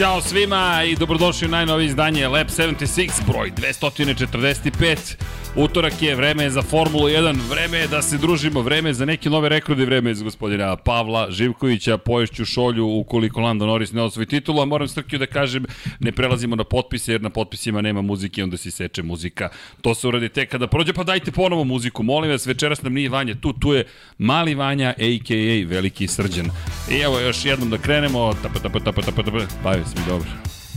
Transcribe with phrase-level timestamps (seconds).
[0.00, 5.16] Ćao svima i dobrodošli u najnovije izdanje Lab 76, broj 245.
[5.56, 9.04] Utorak je, vreme je za Formulu 1, vreme je da se družimo, vreme je za
[9.04, 14.02] neke nove rekorde, vreme je za gospodina Pavla Živkovića, poješću šolju ukoliko Lando Norris ne
[14.02, 15.64] osvoji titulu, a moram Srkiju da kažem,
[16.00, 19.48] ne prelazimo na potpise, jer na potpisima nema muzike, onda se seče muzika.
[19.80, 23.08] To se uradi tek kada prođe, pa dajte ponovo muziku, molim vas, večeras nam nije
[23.08, 23.84] Vanja tu, tu je
[24.18, 25.66] mali Vanja, a.k.a.
[25.68, 26.50] veliki srđan.
[26.90, 30.28] I evo još jednom da krenemo, tapa, tapa, tapa, tapa, tapa, bavi se mi dobro.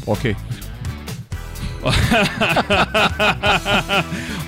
[0.07, 0.35] Okej.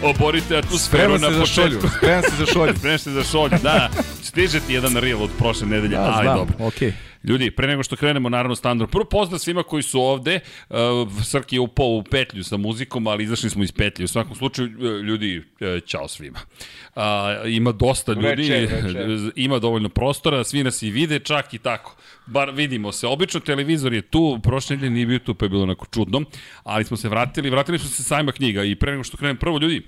[0.03, 1.87] Oborite atmosferu na početku.
[1.97, 2.73] Spremam se za šolju.
[2.77, 3.89] Spremam se za šolju, da.
[4.23, 6.55] Stiže ti jedan reel od prošle nedelje, Ja, ali znam, dobro.
[6.67, 6.93] okej.
[7.27, 8.91] Ljudi, pre nego što krenemo, naravno, standard.
[8.91, 10.39] Prvo pozdrav svima koji su ovde.
[10.69, 10.77] Uh,
[11.23, 14.03] Srki je upao u petlju sa muzikom, ali izašli smo iz petlje.
[14.03, 15.43] U svakom slučaju, uh, ljudi,
[15.85, 16.39] čao svima.
[16.95, 17.01] Uh,
[17.47, 19.31] ima dosta ljudi, Večer, večer.
[19.45, 21.95] ima dovoljno prostora, svi nas i vide, čak i tako.
[22.25, 23.07] Bar vidimo se.
[23.07, 26.21] Obično televizor je tu, prošle nedelje nije bio tu, pa je bilo onako čudno,
[26.63, 29.57] ali smo se vratili, vratili smo se sajma knjiga i pre nego što krenem, prvo
[29.57, 29.81] ljudi,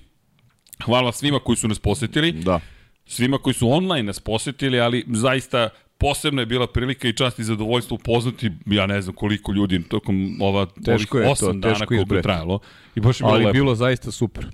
[0.86, 2.60] hvala svima koji su nas posetili Da.
[3.06, 7.44] svima koji su online nas posetili, ali zaista posebno je bila prilika i čast i
[7.44, 11.74] zadovoljstvo upoznati, ja ne znam koliko ljudi tokom ova Teško ovih je to, osam dana
[11.74, 12.60] teško koliko je trajalo.
[12.96, 13.54] I baš je bilo Ali lepo.
[13.54, 14.48] bilo zaista super.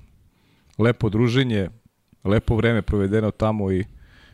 [0.78, 1.70] Lepo druženje,
[2.24, 3.86] lepo vreme provedeno tamo i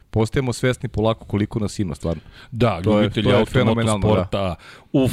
[0.09, 2.21] postajemo svesni polako koliko nas ima stvarno.
[2.51, 4.55] Da, to ljubitelji to je auto, fenomenalno, motosporta,
[4.93, 5.11] uf,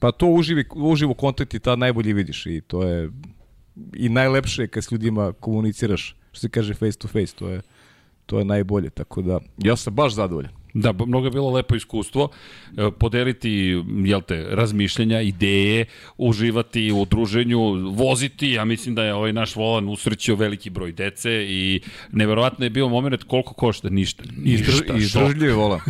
[0.00, 3.10] Pa to uživi, uživo kontent i ta najbolje vidiš i to je
[3.94, 7.60] i najlepše je kad s ljudima komuniciraš, što se kaže face to face, to je
[8.26, 10.52] to je najbolje, tako da ja sam baš zadovoljan.
[10.74, 12.28] Da, mnogo je bilo lepo iskustvo
[12.76, 15.84] e, podeliti, jel te, razmišljenja, ideje,
[16.18, 21.46] uživati u druženju, voziti, ja mislim da je ovaj naš volan usrećio veliki broj dece
[21.48, 21.80] i
[22.12, 24.24] neverovatno je bio moment koliko košta, ništa.
[24.36, 24.96] Ništa, šok.
[24.98, 25.80] Izdržljiv volan.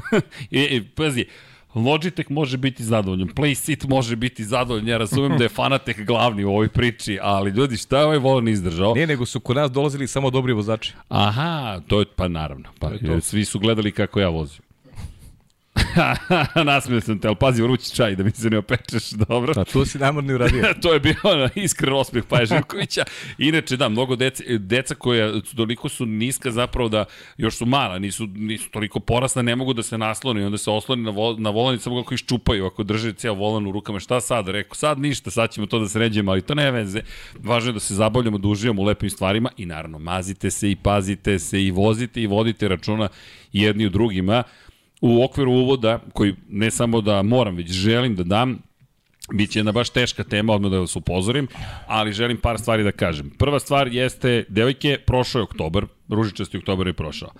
[0.50, 1.26] I, i pazi,
[1.74, 6.48] Logitech može biti zadovoljan, PlaySeat može biti zadovoljan, ja razumem da je Fanatec glavni u
[6.48, 8.94] ovoj priči, ali ljudi, šta je ovaj volan izdržao?
[8.94, 10.92] Ne, nego su kod nas dolazili samo dobri vozači.
[11.08, 13.20] Aha, to je, pa naravno, pa, je to.
[13.20, 14.69] svi su gledali kako ja vozim.
[16.64, 19.52] Nasmio sam te, ali pazi, vrući čaj da mi se ne opečeš, dobro.
[19.56, 20.64] A to si namorni uradio.
[20.82, 23.04] to je bio ono, iskren osmeh Paja Živkovića.
[23.38, 27.04] Inače, da, mnogo deca, deca koja su toliko su niska zapravo da
[27.36, 30.70] još su mala, nisu, nisu toliko porasna, ne mogu da se naslone i onda se
[30.70, 34.00] osloni na, vo, na volan i samo kako iščupaju, ako drže cijel volan u rukama,
[34.00, 34.48] šta sad?
[34.48, 37.02] Rekao, sad ništa, sad ćemo to da sređujemo, ali to ne veze.
[37.38, 40.76] Važno je da se zabavljamo, da uživamo u lepim stvarima i naravno, mazite se i
[40.76, 43.08] pazite se i vozite i vodite računa
[43.52, 44.42] jedni u drugima
[45.00, 48.58] u okviru uvoda, koji ne samo da moram, već želim da dam,
[49.32, 51.48] Biće jedna baš teška tema, odmah da vas upozorim,
[51.86, 53.30] ali želim par stvari da kažem.
[53.30, 57.30] Prva stvar jeste, devojke, prošao je oktobar, ružičasti oktobar je prošao.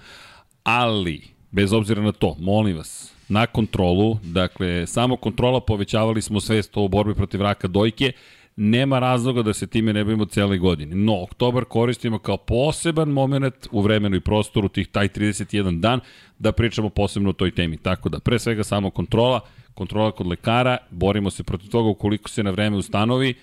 [0.63, 6.77] Ali, bez obzira na to, molim vas, na kontrolu, dakle, samo kontrola povećavali smo svest
[6.77, 8.13] o borbi protiv raka dojke,
[8.57, 10.97] nema razloga da se time ne bavimo cele godine.
[10.97, 16.01] No, oktobar koristimo kao poseban moment u vremenu i prostoru tih taj 31 dan
[16.39, 17.77] da pričamo posebno o toj temi.
[17.77, 19.41] Tako da, pre svega samo kontrola,
[19.75, 23.35] kontrola kod lekara, borimo se protiv toga ukoliko se na vreme ustanovi,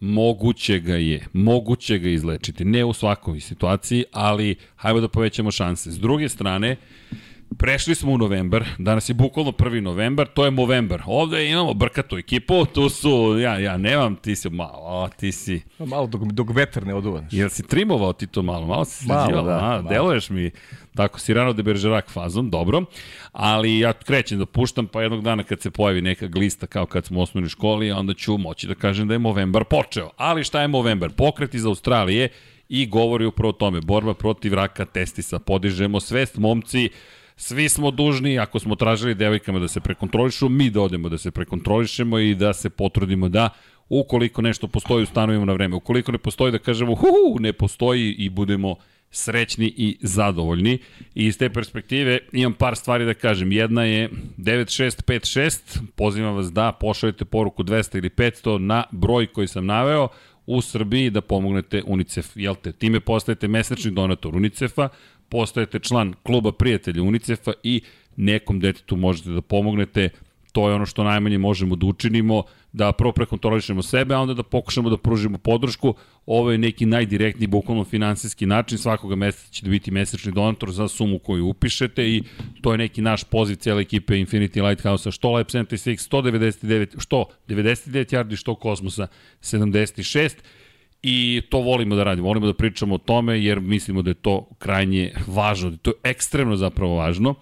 [0.00, 2.64] moguće ga je, moguće ga izlečiti.
[2.64, 5.90] Ne u svakoj situaciji, ali hajmo da povećamo šanse.
[5.90, 6.76] S druge strane,
[7.58, 11.02] Prešli smo u novembar, danas je bukvalno prvi novembar, to je Movembar.
[11.06, 16.06] Ovde imamo brkatu ekipu, tu su, ja, ja nemam, ti si malo, ti si, Malo
[16.06, 17.22] dok, dok vetar ne oduva.
[17.30, 19.88] jel si trimovao ti to malo, malo si Malo, sređivao, da, a, malo.
[19.88, 20.50] deluješ mi
[20.94, 22.84] tako Sirano de Bergerac fazom, dobro,
[23.32, 27.04] ali ja krećem da puštam, pa jednog dana kad se pojavi neka glista kao kad
[27.06, 30.10] smo u osnovnoj školi, onda ću moći da kažem da je Movembar počeo.
[30.16, 31.10] Ali šta je Movembar?
[31.10, 32.28] Pokret iz Australije
[32.68, 36.88] i govori upravo o tome, borba protiv raka testisa, podižemo svest, momci,
[37.36, 41.30] Svi smo dužni, ako smo tražili devojkama da se prekontrolišu, mi da odemo da se
[41.30, 43.48] prekontrolišemo i da se potrudimo da
[43.88, 45.76] ukoliko nešto postoji ustanovimo na vreme.
[45.76, 48.76] Ukoliko ne postoji da kažemo hu, ne postoji i budemo
[49.10, 50.78] srećni i zadovoljni.
[51.14, 53.52] I iz te perspektive imam par stvari da kažem.
[53.52, 59.66] Jedna je 9656, pozivam vas da pošaljete poruku 200 ili 500 na broj koji sam
[59.66, 60.08] naveo
[60.46, 62.26] u Srbiji da pomognete UNICEF.
[62.34, 62.72] Jel te?
[62.72, 64.88] Time postajete mesečni donator UNICEF-a,
[65.32, 67.80] postajete član kluba prijatelja UNICEF-a i
[68.16, 70.08] nekom detetu možete da pomognete.
[70.52, 72.42] To je ono što najmanje možemo da učinimo,
[72.72, 75.94] da prvo prekontrolišemo sebe, a onda da pokušamo da pružimo podršku.
[76.26, 78.78] Ovo je neki najdirektniji, bukvalno finansijski način.
[78.78, 82.22] Svakoga meseca ćete biti mesečni donator za sumu koju upišete i
[82.60, 88.16] to je neki naš poziv cijele ekipe Infinity Lighthouse-a, što Lab 76, 199, što 99
[88.16, 89.06] yardi, što Kosmosa
[89.40, 90.36] 76
[91.02, 94.48] i to volimo da radimo, volimo da pričamo o tome jer mislimo da je to
[94.58, 97.34] krajnje važno, da je to ekstremno zapravo važno,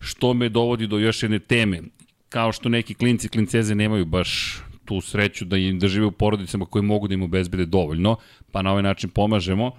[0.00, 1.82] što me dovodi do još jedne teme.
[2.28, 6.66] Kao što neki klinci, klinceze nemaju baš tu sreću da im da žive u porodicama
[6.66, 8.16] koji mogu da im obezbede dovoljno,
[8.52, 9.72] pa na ovaj način pomažemo.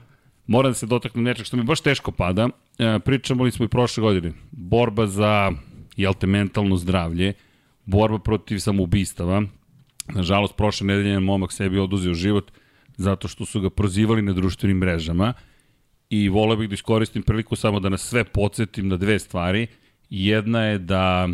[0.47, 2.49] Moram da se dotaknem nečeg što mi baš teško pada.
[2.79, 4.33] E, pričamo li smo i prošle godine.
[4.51, 5.51] Borba za,
[5.95, 7.33] jel te, mentalno zdravlje,
[7.85, 9.43] borba protiv samoubistava.
[10.07, 12.51] Nažalost, prošle nedelje momak sebi oduzeo život
[12.99, 15.33] zato što su ga prozivali na društvenim mrežama
[16.09, 19.67] i voleo bih da iskoristim priliku samo da nas sve podsjetim na dve stvari.
[20.09, 21.29] Jedna je da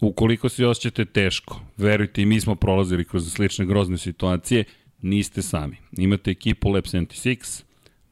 [0.00, 4.64] ukoliko se osjećate teško, verujte i mi smo prolazili kroz slične grozne situacije,
[5.02, 5.76] niste sami.
[5.98, 7.62] Imate ekipu Lab 76,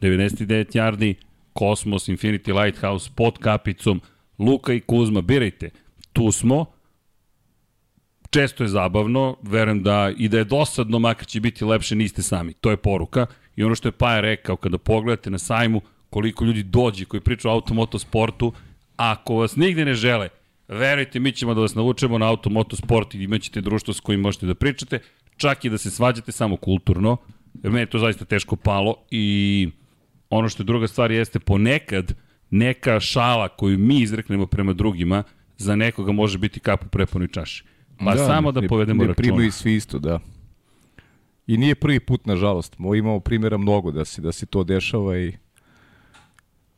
[0.00, 1.14] 99 yardi,
[1.58, 4.00] Cosmos, Infinity Lighthouse pod kapicom,
[4.38, 5.70] Luka i Kuzma, birajte.
[6.12, 6.66] Tu smo,
[8.30, 12.52] često je zabavno, verujem da i da je dosadno, makar će biti lepše, niste sami.
[12.52, 13.26] To je poruka.
[13.56, 15.80] I ono što je Paja rekao, kada pogledate na sajmu
[16.10, 18.52] koliko ljudi dođe koji pričaju o automotosportu,
[18.96, 20.28] ako vas nigde ne žele,
[20.68, 24.54] verujte, mi ćemo da vas navučemo na automotosport i imaćete društvo s kojim možete da
[24.54, 24.98] pričate,
[25.36, 27.16] čak i da se svađate samo kulturno,
[27.62, 29.68] jer meni je to zaista teško palo i
[30.30, 32.14] ono što je druga stvar jeste ponekad
[32.50, 35.22] neka šala koju mi izreknemo prema drugima
[35.56, 37.64] za nekoga može biti kap u prepunoj čaši.
[37.98, 39.26] Pa da, samo da povedemo ne, ne računa.
[39.26, 40.18] Ne primaju svi isto, da.
[41.46, 42.76] I nije prvi put, nažalost.
[42.96, 45.32] Imamo primjera mnogo da se, da se to dešava i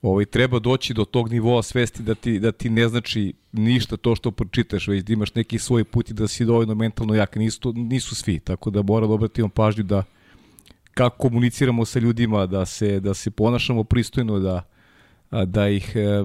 [0.02, 4.14] ovaj, treba doći do tog nivoa svesti da ti, da ti ne znači ništa to
[4.14, 7.36] što pročitaš, već da imaš neki svoj put i da si dovoljno mentalno jak.
[7.36, 10.02] Nisu, nisu svi, tako da mora da obratimo pažnju da
[10.94, 14.62] kako komuniciramo sa ljudima, da se, da se ponašamo pristojno, da,
[15.44, 16.24] da ih e,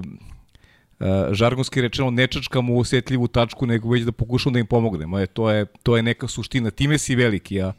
[1.30, 5.20] žargonski rečeno ne čačkamo u osjetljivu tačku, nego već da pokušamo da im pomognemo.
[5.20, 6.70] E, to, je, to je neka suština.
[6.70, 7.72] Time si veliki, a,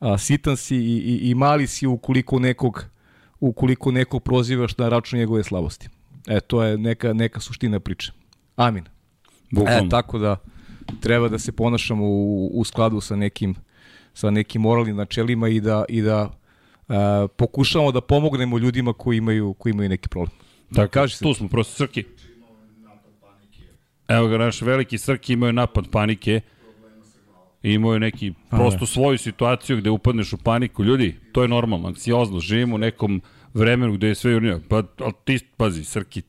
[0.00, 2.84] a sitan si i, i, i mali si ukoliko nekog
[3.40, 5.88] ukoliko nekog prozivaš na račun njegove slabosti.
[6.26, 8.12] E, to je neka, neka suština priče.
[8.56, 8.84] Amin.
[9.50, 9.86] Bukvalno.
[9.86, 10.36] E, tako da
[11.00, 13.54] treba da se ponašamo u, u skladu sa nekim
[14.14, 16.22] sa nekim moralnim načelima i da i da
[16.88, 16.94] uh,
[17.36, 20.38] pokušamo da pomognemo ljudima koji imaju koji imaju neki problem.
[20.74, 21.24] Tako, kaže se.
[21.24, 22.04] Tu smo prosto Srki.
[24.08, 26.40] Evo ga, naš veliki Srki imaju napad panike
[27.62, 30.84] i imaju neki prosto svoju situaciju gde upadneš u paniku.
[30.84, 33.22] Ljudi, to je normalno, anksiozno, živimo u nekom
[33.54, 34.60] vremenu gde je sve urnio.
[34.68, 36.22] Pa, ali ti, pazi, Srki,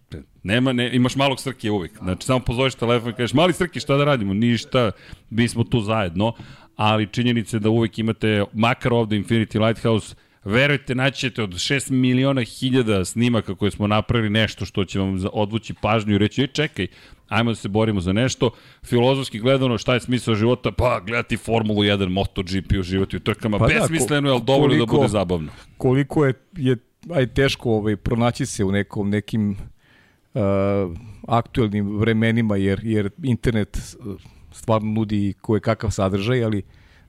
[0.44, 1.98] nema, ne, imaš malog Srki uvijek.
[1.98, 4.34] Znači, samo pozoveš telefon i kažeš, mali Srki, šta da radimo?
[4.34, 4.92] Ništa,
[5.30, 6.34] mi smo tu zajedno.
[6.75, 10.16] Ali činjenice da uvijek imate, makar ovde Infinity Lighthouse,
[10.50, 15.74] verujte, naćete od 6 miliona hiljada snimaka koje smo napravili nešto što će vam odvući
[15.81, 16.88] pažnju i reći, čekaj,
[17.28, 18.51] ajmo da se borimo za nešto.
[18.84, 20.72] Filozofski gledano, šta je smisao života?
[20.72, 23.57] Pa, gledati Formulu 1, MotoGP, uživati u trkama.
[23.57, 25.51] Pa da, Besmisleno je, ali dovoljno da bude zabavno.
[25.78, 26.78] Koliko je, je
[27.13, 29.51] aj teško ovaj, pronaći se u nekom, nekim
[30.34, 30.42] uh,
[31.28, 33.98] aktuelnim vremenima, jer, jer internet
[34.51, 36.63] stvarno nudi koje kakav sadržaj, ali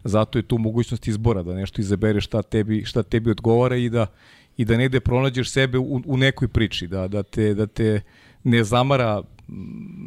[0.04, 4.06] zato je tu mogućnost izbora, da nešto izabereš šta tebi, šta tebi odgovara i da,
[4.56, 8.00] i da negde pronađeš sebe u, u nekoj priči, da, da, te, da te
[8.44, 9.22] ne zamara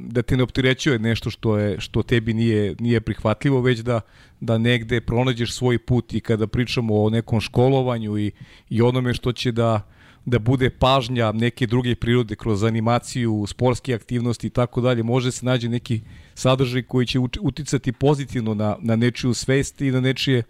[0.08, 4.02] da te ne opterećuje nešto što je što tebi nije nije prihvatljivo već da
[4.40, 8.32] da negde pronađeš svoj put i kada pričamo o nekom školovanju i
[8.70, 9.82] i onome što će da
[10.26, 15.46] da bude pažnja neke druge prirode kroz animaciju, sportske aktivnosti i tako dalje, može se
[15.46, 16.02] nađe neki
[16.36, 20.44] sadržaj koji će uticati pozitivno na, na nečiju svest i na nečije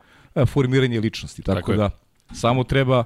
[0.48, 1.42] formiranje ličnosti.
[1.42, 1.89] Tako, tako da,
[2.34, 3.03] samo treba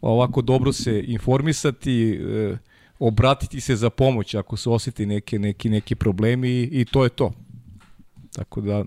[0.00, 2.56] ovako dobro se informisati, e,
[2.98, 7.10] obratiti se za pomoć ako se osjeti neke, neki, neki problemi i, i to je
[7.10, 7.32] to.
[8.32, 8.84] Tako da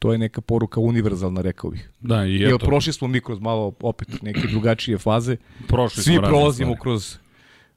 [0.00, 1.90] to je neka poruka univerzalna, rekao bih.
[2.00, 2.50] Da, i eto.
[2.50, 5.36] Jer prošli smo mi kroz malo opet neke drugačije faze.
[5.68, 7.18] Prošli Svi prolazimo kroz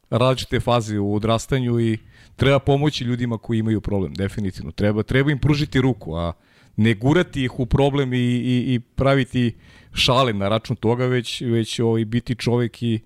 [0.09, 1.97] različite faze u odrastanju i
[2.35, 4.71] treba pomoći ljudima koji imaju problem, definitivno.
[4.71, 6.33] Treba, treba im pružiti ruku, a
[6.75, 9.55] ne gurati ih u problem i, i, i praviti
[9.93, 12.99] šale na račun toga, već, već ovaj, biti čovek i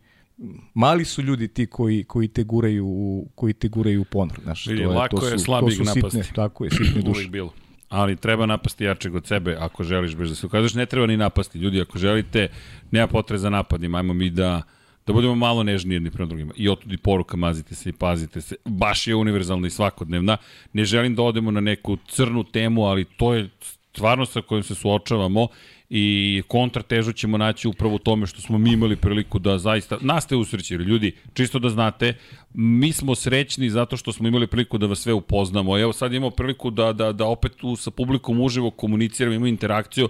[0.73, 4.71] mali su ljudi ti koji koji te guraju koji te guraju u ponor, znaš, to
[4.71, 6.23] je lako to su, je slabih napasti.
[6.23, 7.29] Sitne, tako je, sitne duše.
[7.29, 7.53] bilo.
[7.89, 11.17] Ali treba napasti jačeg od sebe ako želiš bez da se ukažeš, ne treba ni
[11.17, 11.59] napasti.
[11.59, 12.47] Ljudi, ako želite,
[12.91, 14.61] nema potrebe za napadima, ajmo mi da
[15.07, 16.53] da budemo malo nežniji jedni prema drugima.
[16.55, 18.55] I otud i poruka, mazite se i pazite se.
[18.65, 20.37] Baš je univerzalna i svakodnevna.
[20.73, 23.49] Ne želim da odemo na neku crnu temu, ali to je
[23.93, 25.47] stvarno sa kojim se suočavamo
[25.89, 30.23] i kontratežu ćemo naći upravo u tome što smo mi imali priliku da zaista, nas
[30.23, 32.13] ste usrećili, ljudi, čisto da znate,
[32.53, 35.79] mi smo srećni zato što smo imali priliku da vas sve upoznamo.
[35.79, 40.09] Evo sad imamo priliku da, da, da opet tu sa publikom uživo komuniciramo, imamo interakciju,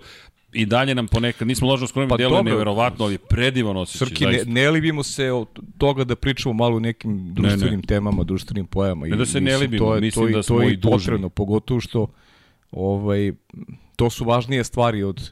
[0.53, 4.07] i dalje nam ponekad, nismo ložno skromimo, pa djeluje neverovatno, ali predivan osjećaj.
[4.07, 7.81] Srki, ne, ne libimo se od toga da pričamo malo o nekim društvenim ne, ne.
[7.81, 9.07] temama, društvenim pojama.
[9.07, 10.91] Ne da se ne libimo, to je, mislim to, da smo to i dužni.
[10.91, 12.07] potrebno, pogotovo što
[12.71, 13.31] ovaj,
[13.95, 15.31] to su važnije stvari od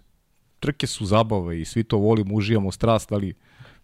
[0.66, 3.34] trke su zabava i svi to volimo, uživamo strast, ali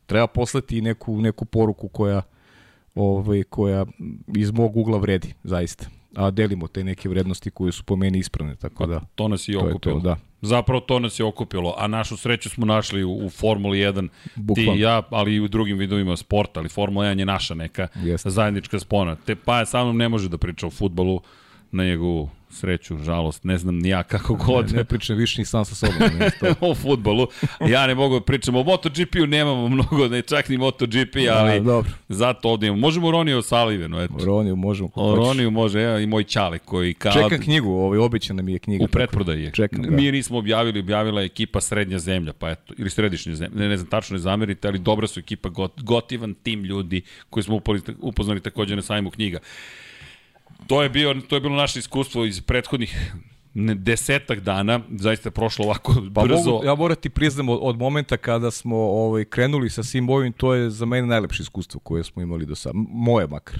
[0.05, 2.21] treba poslati i neku, neku poruku koja,
[2.95, 3.85] ovaj, koja
[4.35, 5.85] iz mog ugla vredi, zaista.
[6.15, 9.01] A delimo te neke vrednosti koje su po meni ispravne, tako da...
[9.15, 9.99] To nas i to je okupilo.
[9.99, 10.17] to, da.
[10.41, 14.71] Zapravo to nas je okupilo, a našu sreću smo našli u, u Formuli 1, Bukvalno.
[14.73, 17.87] ti i ja, ali i u drugim vidovima sporta, ali Formula 1 je naša neka
[17.95, 18.29] Jeste.
[18.29, 19.15] zajednička spona.
[19.15, 21.21] Te pa sa mnom ne može da priča o futbolu
[21.71, 24.71] na njegovu sreću, žalost, ne znam ni ja kako god.
[24.71, 26.09] Ne, ne pričam više ni sam sa sobom.
[26.71, 27.27] O futbolu.
[27.69, 31.59] Ja ne mogu da pričam o MotoGP-u, nemamo mnogo, ne čak ni MotoGP, ali A,
[31.59, 31.91] dobro.
[32.09, 32.81] zato ovdje imamo.
[32.81, 34.25] Možemo Roniju Salivenu, eto.
[34.25, 34.89] Roniju možemo.
[34.95, 35.15] O.
[35.15, 37.13] Roniju može, evo i moj čale koji kao...
[37.13, 38.83] Čekam knjigu, ovaj, obećana mi je knjiga.
[38.83, 39.51] U pretprodaji je.
[39.51, 39.91] Čekam, da.
[39.91, 43.69] Mi je nismo objavili, objavila je ekipa Srednja zemlja, pa eto, ili Središnja zemlja, ne,
[43.69, 47.55] ne znam, tačno ne zamerite, ali dobra su ekipa, got, gotivan tim ljudi koji smo
[47.55, 49.39] upali, upoznali takođe na sajmu knjiga.
[50.67, 53.13] To je, bio, to je bilo naše iskustvo iz prethodnih
[53.75, 56.51] desetak dana, zaista je prošlo ovako Pa brzo.
[56.51, 60.33] mogu, ja moram ti priznam od, od momenta kada smo ovaj, krenuli sa svim ovim,
[60.33, 62.79] to je za mene najlepše iskustvo koje smo imali do sada.
[62.89, 63.59] Moje makar.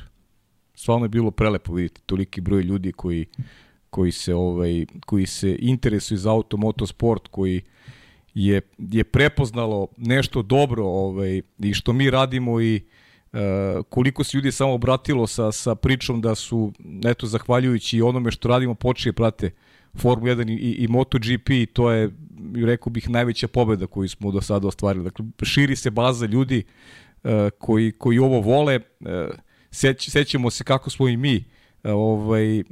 [0.73, 3.25] Stvarno je bilo prelepo vidjeti toliki broj ljudi koji,
[3.89, 7.61] koji, se, ovaj, koji se interesuju za auto, motosport, koji
[8.33, 13.00] je, je prepoznalo nešto dobro ovaj, i što mi radimo i Uh,
[13.89, 16.73] koliko se ljudi samo obratilo sa, sa pričom da su,
[17.05, 19.51] eto, zahvaljujući onome što radimo, počeje prate
[19.95, 22.09] Formula 1 i, i, MotoGP to je,
[22.65, 25.03] rekao bih, najveća pobeda koju smo do sada ostvarili.
[25.03, 26.63] Dakle, širi se baza ljudi
[27.23, 28.79] uh, koji, koji ovo vole.
[28.99, 29.07] Uh,
[29.71, 31.43] seć, sećamo se kako smo i mi
[31.83, 32.63] ovaj,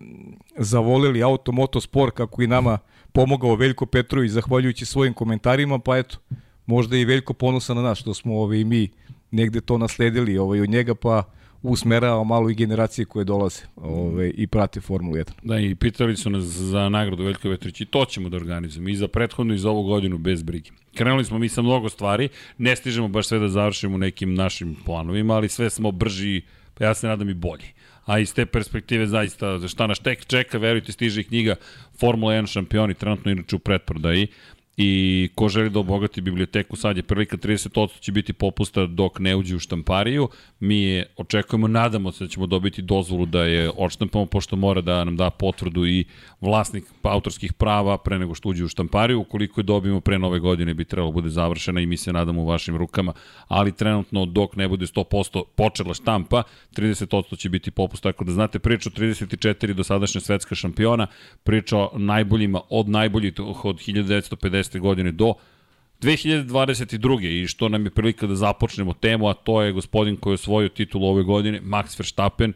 [0.57, 2.77] zavolili auto motosport, kako i nama
[3.11, 6.17] pomogao Veljko Petrović zahvaljujući svojim komentarima, pa eto,
[6.65, 8.89] možda i Veljko ponosa na nas što smo ovaj, mi
[9.31, 11.23] negde to nasledili ovaj, od njega, pa
[11.61, 15.31] usmerava malo i generacije koje dolaze ovaj, i prate Formulu 1.
[15.43, 18.95] Da, i pitali su nas za nagradu Veljko Vetrić i to ćemo da organizujemo i
[18.95, 20.71] za prethodnu i za ovu godinu bez brige.
[20.95, 25.33] Krenuli smo mi sa mnogo stvari, ne stižemo baš sve da završimo nekim našim planovima,
[25.33, 26.41] ali sve smo brži,
[26.73, 27.65] pa ja se nadam i bolji.
[28.05, 31.55] A iz te perspektive zaista šta nas tek čeka, verujte, stiže i knjiga
[31.99, 34.27] Formula 1 šampioni, trenutno inače u pretprodaji
[34.81, 39.35] i ko želi da obogati biblioteku, sad je prilika 30% će biti popusta dok ne
[39.35, 40.29] uđe u štampariju.
[40.59, 45.03] Mi je očekujemo, nadamo se da ćemo dobiti dozvolu da je odštampamo, pošto mora da
[45.03, 46.05] nam da potvrdu i
[46.41, 49.19] vlasnik autorskih prava pre nego što uđe u štampariju.
[49.19, 52.45] Ukoliko je dobijemo pre nove godine bi trebalo bude završena i mi se nadamo u
[52.45, 53.13] vašim rukama,
[53.47, 56.43] ali trenutno dok ne bude 100% počela štampa,
[56.75, 61.07] 30% će biti popust, tako da znate priču 34 dosadašnja svetska šampiona,
[61.43, 63.33] priča o najboljima od najboljih
[63.63, 65.33] od 1950 godine do
[66.01, 67.43] 2022.
[67.43, 70.69] i što nam je prilika da započnemo temu, a to je gospodin koji je osvojio
[70.69, 72.53] titulu ove godine, Max Verstappen,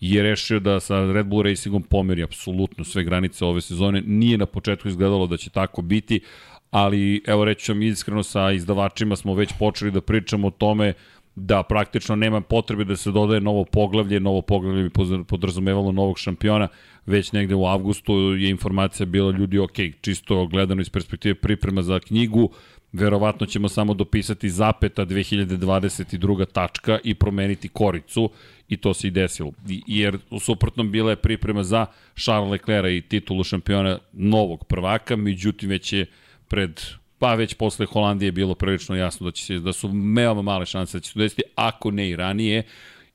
[0.00, 4.02] je rešio da sa Red Bull Racingom pomeri apsolutno sve granice ove sezone.
[4.06, 6.20] Nije na početku izgledalo da će tako biti,
[6.70, 10.94] ali evo reći vam iskreno sa izdavačima smo već počeli da pričamo o tome
[11.46, 14.90] da praktično nema potrebe da se dodaje novo poglavlje, novo poglavlje bi
[15.28, 16.68] podrazumevalo novog šampiona,
[17.06, 22.00] već negde u avgustu je informacija bila ljudi, ok, čisto gledano iz perspektive priprema za
[22.00, 22.50] knjigu,
[22.92, 26.46] verovatno ćemo samo dopisati zapeta 2022.
[26.52, 28.30] tačka i promeniti koricu
[28.68, 29.52] i to se i desilo.
[29.86, 35.70] Jer u suprotnom bila je priprema za Charles Leclerc i titulu šampiona novog prvaka, međutim
[35.70, 36.06] već je
[36.48, 36.80] pred
[37.20, 40.66] pa već posle Holandije je bilo prilično jasno da će se da su veoma male
[40.66, 42.62] šanse da će se desiti, ako ne i ranije.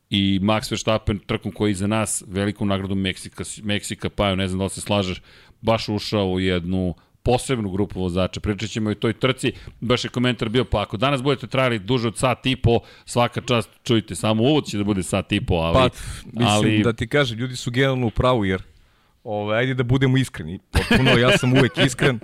[0.10, 4.60] I Max Verstappen trkom koji je iza nas, velikom nagradom Meksika, Meksika pa ne znam
[4.60, 5.22] da li se slažeš,
[5.62, 8.40] baš ušao u jednu posebnu grupu vozača.
[8.40, 9.52] Pričat ćemo i o toj trci.
[9.82, 13.42] Baš je komentar bio, pa ako danas budete trajali duže od sat i po, svaka
[13.42, 15.74] čast, čujte, samo uvod će da bude sat i po, ali...
[15.74, 15.84] Pa,
[16.24, 16.84] mislim ali...
[16.84, 18.62] da ti kažem, ljudi su generalno u pravu, jer
[19.24, 20.60] ovaj, ajde da budemo iskreni.
[20.72, 22.20] Potpuno, ja sam uvek iskren.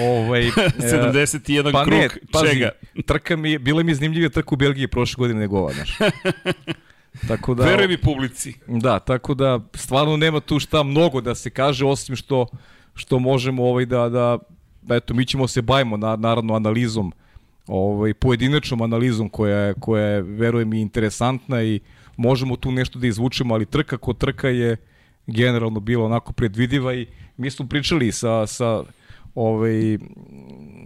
[0.00, 2.70] Ovaj, e, 71 pa krug, ne, pazi, čega?
[3.06, 5.98] trka mi bila mi zanimljivija trka u Belgiji prošle godine nego ova, znaš.
[7.28, 8.54] Tako da, Veruj mi publici.
[8.66, 12.46] Da, tako da stvarno nema tu šta mnogo da se kaže osim što
[12.94, 14.38] što možemo ovaj da da
[14.82, 17.12] da eto mi ćemo se bavimo na, naravno analizom
[17.66, 21.80] ovaj pojedinačnom analizom koja je koja je verujem mi interesantna i
[22.16, 24.76] možemo tu nešto da izvučemo, ali trka kod trka je
[25.26, 27.06] generalno bila onako predvidiva i
[27.36, 28.82] mi smo pričali sa sa
[29.34, 29.98] ovaj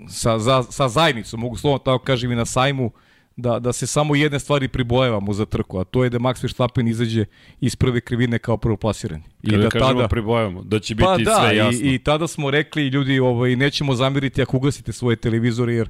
[0.09, 2.91] sa, za, sa zajednicom, mogu slovno tako kažem i na sajmu,
[3.37, 6.88] da, da se samo jedne stvari pribojevamo za trku, a to je da Max Verstappen
[6.88, 7.25] izađe
[7.61, 9.23] iz prve krivine kao prvoplasiran.
[9.43, 11.81] I Kada da kažemo tada pribojavamo, da će biti pa da, sve jasno.
[11.83, 15.88] I, i tada smo rekli ljudi, ovaj nećemo zameriti ako ugasite svoje televizore jer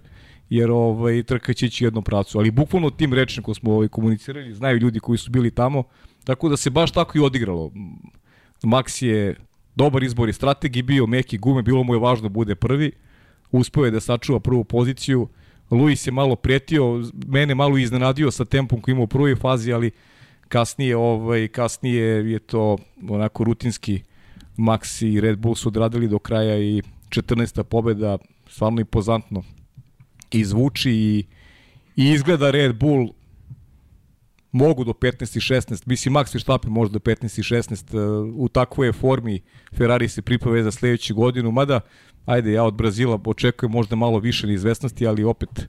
[0.51, 4.55] jer ovaj trka će ići jednom pravcu, ali bukvalno tim rečnikom ko smo ovaj komunicirali,
[4.55, 5.83] znaju ljudi koji su bili tamo,
[6.25, 7.71] tako da se baš tako i odigralo.
[8.63, 9.37] Max je
[9.77, 12.93] dobar izbor i strategi bio, meki gume, bilo mu je važno da bude prvi,
[13.51, 15.29] uspeo je da sačuva prvu poziciju.
[15.71, 19.91] Luis je malo prijetio, mene malo iznenadio sa tempom koji ima u prvoj fazi, ali
[20.49, 22.79] kasnije ovaj kasnije je to
[23.09, 24.03] onako rutinski
[24.57, 27.63] Max i Red Bull su odradili do kraja i 14.
[27.63, 28.19] pobeda
[28.49, 29.43] stvarno impozantno
[30.31, 31.25] izvuči i,
[31.97, 33.09] i izgleda Red Bull
[34.57, 38.49] mogu do 15 i 16, mislim Max Verstappen može do 15 i 16, uh, u
[38.49, 39.41] takvoj je formi
[39.77, 41.81] Ferrari se pripave za sledeću godinu, mada
[42.25, 45.69] ajde ja od Brazila očekujem možda malo više neizvesnosti, ali opet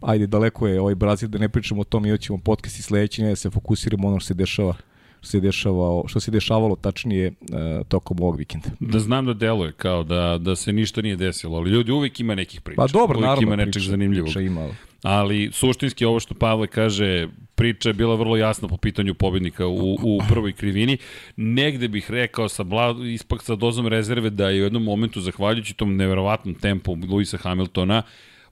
[0.00, 3.22] ajde daleko je ovaj Brazil da ne pričamo o tom, i ćemo podcast i sledeći,
[3.22, 4.74] ne da se fokusiramo ono što se dešava
[5.20, 8.68] što se dešavalo, što se dešavalo tačnije uh, tokom ovog vikenda.
[8.80, 12.34] Da znam da deluje kao da da se ništa nije desilo, ali ljudi uvek ima
[12.34, 12.76] nekih priča.
[12.76, 14.26] Pa dobro, uvijek naravno, ima nečeg priča, zanimljivog.
[14.26, 14.68] Priča ima.
[15.02, 17.28] Ali suštinski ovo što Pavle kaže,
[17.60, 20.96] priča je bila vrlo jasna po pitanju pobednika u, u prvoj krivini.
[21.36, 25.74] Negde bih rekao sa bla, ispak sa dozom rezerve da je u jednom momentu, zahvaljujući
[25.74, 28.02] tom neverovatnom tempu Luisa Hamiltona,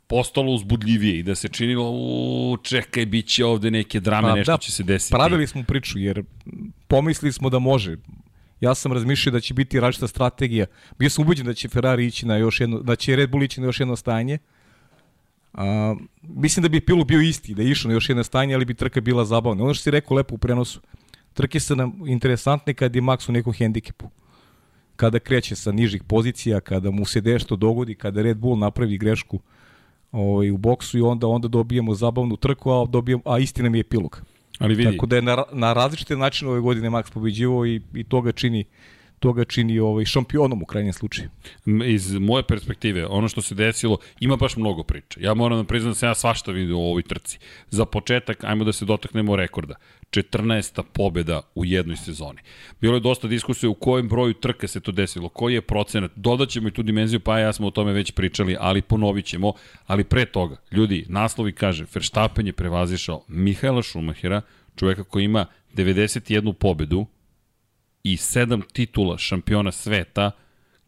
[0.06, 4.52] postalo uzbudljivije i da se činilo, u, čekaj, bit će ovde neke drame, pa, nešto
[4.52, 5.12] da, će se desiti.
[5.12, 6.22] Pravili smo priču, jer
[6.88, 7.96] pomislili smo da može.
[8.60, 10.66] Ja sam razmišljao da će biti različita strategija.
[10.98, 13.60] Bio sam ubeđen da će Ferrari ići na još jedno, da će Red Bull ići
[13.60, 14.38] na još jedno stajanje.
[15.58, 18.64] A, mislim da bi pilu bio isti, da je išao na još jedno stajanje, ali
[18.64, 19.64] bi trka bila zabavna.
[19.64, 20.80] Ono što si rekao lepo u prenosu,
[21.34, 24.10] trke su nam interesantne kad je Max u nekom hendikepu.
[24.96, 29.40] Kada kreće sa nižih pozicija, kada mu se nešto dogodi, kada Red Bull napravi grešku,
[30.12, 33.80] ovaj, u boksu i onda onda dobijemo zabavnu trku, a, dobijemo, a istina mi je
[33.80, 34.22] epilog.
[34.58, 34.92] Ali vidi.
[34.92, 38.32] Tako da je na, na različite načine ove godine Max pobeđivao i, i to ga
[38.32, 38.64] čini
[39.18, 41.28] to ga čini ovaj šampionom u krajnjem slučaju.
[41.84, 45.20] Iz moje perspektive, ono što se desilo, ima baš mnogo priča.
[45.22, 47.38] Ja moram da priznam da se ja svašta vidio u ovoj trci.
[47.70, 49.74] Za početak, ajmo da se dotaknemo rekorda.
[50.10, 50.82] 14.
[50.92, 52.38] pobjeda u jednoj sezoni.
[52.80, 56.10] Bilo je dosta diskusije u kojem broju trke se to desilo, koji je procenat.
[56.16, 59.52] Dodaćemo i tu dimenziju, pa ja smo o tome već pričali, ali ponovit ćemo.
[59.86, 64.42] Ali pre toga, ljudi, naslovi kaže, Verstappen je prevazišao Mihajla Šumahira,
[64.76, 67.06] čoveka koji ima 91 pobedu
[68.02, 70.30] i 7 titula šampiona sveta,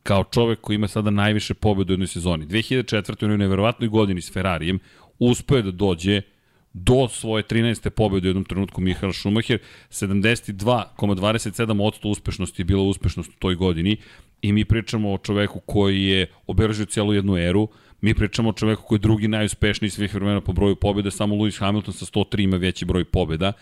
[0.03, 2.47] kao čovek koji ima sada najviše pobeda u jednoj sezoni.
[2.47, 3.11] 2004.
[3.11, 4.79] u jednoj neverovatnoj godini s Ferrarijem
[5.19, 6.23] uspeo je da dođe
[6.73, 7.91] do svoje 13.
[7.91, 9.59] pobjede u jednom trenutku Mihael Schumacher,
[9.91, 13.97] 72,27% uspešnosti je bila uspešnost u toj godini
[14.43, 17.69] i mi pričamo o čoveku koji je obeležio celu jednu eru,
[18.01, 21.61] mi pričamo o čoveku koji je drugi najuspešniji svih vremena po broju pobjede, samo Lewis
[21.61, 23.53] Hamilton sa 103 ima veći broj pobjeda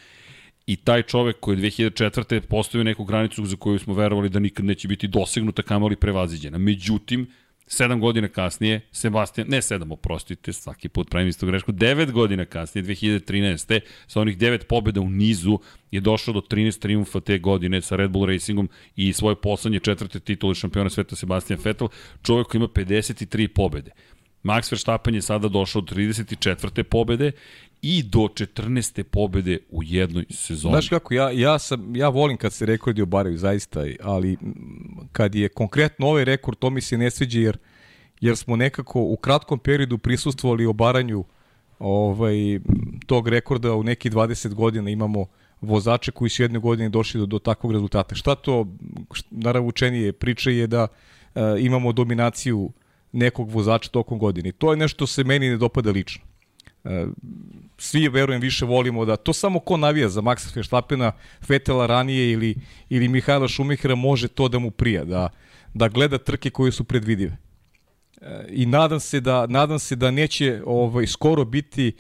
[0.68, 2.40] i taj čovek koji je 2004.
[2.40, 6.59] postavio neku granicu za koju smo verovali da nikad neće biti dosegnuta, kamali prevaziđena.
[6.59, 7.26] Međutim,
[7.70, 12.85] Sedam godina kasnije, Sebastian, ne sedam, oprostite, svaki put pravim isto grešku, devet godina kasnije,
[12.85, 13.81] 2013.
[14.07, 15.59] sa onih devet pobjeda u nizu
[15.90, 20.20] je došao do 13 triumfa te godine sa Red Bull Racingom i svoje poslednje četvrte
[20.20, 21.88] titule šampiona sveta Sebastian Vettel,
[22.22, 23.90] čovjek koji ima 53 pobjede.
[24.44, 26.83] Max Verstappen je sada došao do 34.
[26.83, 27.33] pobede
[27.82, 29.02] i do 14.
[29.02, 30.72] pobede u jednoj sezoni.
[30.72, 34.36] Znaš kako, ja, ja, sam, ja volim kad se rekordi obaraju, zaista, ali
[35.12, 37.58] kad je konkretno ovaj rekord, to mi se ne sviđa jer,
[38.20, 41.24] jer smo nekako u kratkom periodu prisustvovali obaranju
[41.78, 42.60] ovaj,
[43.06, 45.26] tog rekorda u neki 20 godina imamo
[45.60, 48.14] vozače koji su jedne godine došli do, do takvog rezultata.
[48.14, 48.66] Šta to,
[49.30, 50.86] naravučenije priče je da
[51.34, 52.70] e, imamo dominaciju
[53.12, 54.52] nekog vozača tokom godine.
[54.52, 56.24] To je nešto se meni ne dopada lično.
[56.84, 57.06] E,
[57.78, 61.12] svi, verujem, više volimo da to samo ko navija za Maxa Verstappena,
[61.46, 62.54] Fetela ranije ili,
[62.88, 65.28] ili Mihajla Šumihera može to da mu prija, da,
[65.74, 67.36] da gleda trke koje su predvidive.
[68.20, 71.92] E, I nadam se da, nadam se da neće ovaj, skoro biti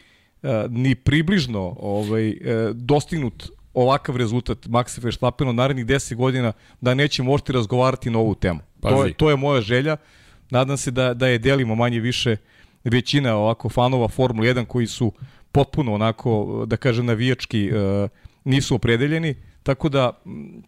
[0.42, 2.36] e, ni približno ovaj,
[2.72, 8.60] dostignut ovakav rezultat Maxa Verstappena narednih 10 godina da neće možete razgovarati na ovu temu.
[8.80, 9.96] To je, to je moja želja.
[10.50, 12.36] Nadam se da, da je delimo manje više
[12.84, 15.12] većina ovako fanova Formula 1 koji su
[15.52, 18.10] potpuno onako, da kažem, navijački uh,
[18.44, 20.22] nisu opredeljeni, tako da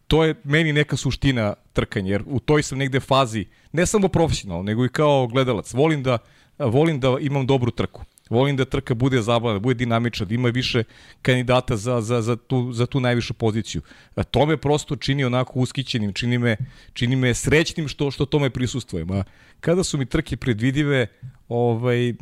[0.07, 4.63] to je meni neka suština trkanja, jer u toj sam negde fazi, ne samo profesionalno,
[4.63, 5.73] nego i kao gledalac.
[5.75, 6.19] Volim da,
[6.59, 8.05] volim da imam dobru trku.
[8.31, 10.85] Volim da trka bude zabavna, da bude dinamična, da ima više
[11.23, 13.83] kandidata za, za, za, tu, za tu najvišu poziciju.
[14.15, 16.57] A to me prosto čini onako uskićenim, čini me,
[16.93, 19.11] čini me srećnim što, što tome prisustujem.
[19.11, 19.25] A
[19.61, 21.07] kada su mi trke predvidive,
[21.51, 22.15] ovaj,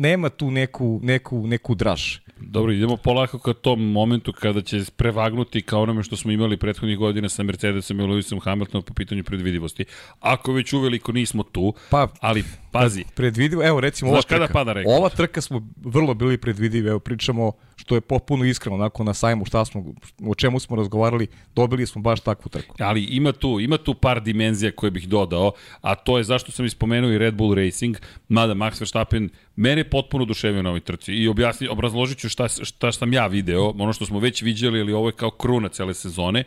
[0.00, 2.18] nema tu neku, neku, neku draž.
[2.40, 6.98] Dobro, idemo polako ka tom momentu kada će prevagnuti kao onome što smo imali prethodnih
[6.98, 9.84] godina sa Mercedesom i Lewisom Hamiltonom po pitanju predvidivosti.
[10.20, 13.04] Ako već uveliko nismo tu, pa, ali pazi.
[13.14, 14.34] Predvidivo, evo recimo Znaš ova trka.
[14.34, 14.96] kada pada rekord?
[14.98, 17.52] Ova trka smo vrlo bili predvidivi, evo pričamo
[17.86, 19.84] što je popuno iskreno, onako na sajmu šta smo,
[20.26, 22.76] o čemu smo razgovarali, dobili smo baš takvu trku.
[22.78, 26.66] Ali ima tu, ima tu par dimenzija koje bih dodao, a to je zašto sam
[26.66, 27.96] ispomenuo i Red Bull Racing,
[28.28, 32.92] mada Max Verstappen mene potpuno oduševio na ovoj trci i objasni, obrazložit ću šta, šta
[32.92, 36.44] sam ja video, ono što smo već viđali, ali ovo je kao kruna cele sezone.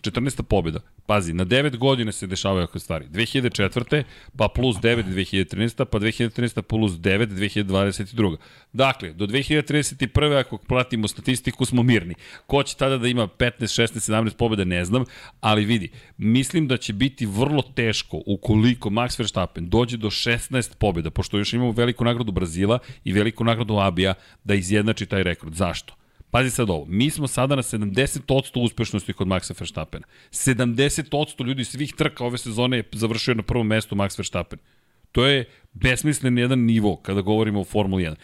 [0.00, 0.42] 14.
[0.42, 0.80] pobjeda.
[1.06, 3.06] Pazi, na 9 godina se dešavaju ove stvari.
[3.08, 4.02] 2004.
[4.36, 5.84] pa plus 9 2013.
[5.84, 6.62] pa 2013.
[6.62, 8.36] plus 9 2022.
[8.72, 10.40] Dakle, do 2031.
[10.40, 12.14] ako pratimo statistiku smo mirni.
[12.46, 15.04] Ko će tada da ima 15, 16, 17 pobjeda ne znam,
[15.40, 21.10] ali vidi, mislim da će biti vrlo teško ukoliko Max Verstappen dođe do 16 pobjeda,
[21.10, 25.54] pošto još imamo veliku nagradu Brazila i veliku nagradu Abija da izjednači taj rekord.
[25.54, 25.97] Zašto?
[26.30, 30.06] Pazi sad ovo, mi smo sada na 70% uspešnosti kod Maxa Verstappena.
[30.30, 34.58] 70% ljudi svih trka ove sezone je završio na prvom mestu Max Verstappen.
[35.12, 38.14] To je besmislen jedan nivo kada govorimo o Formuli 1.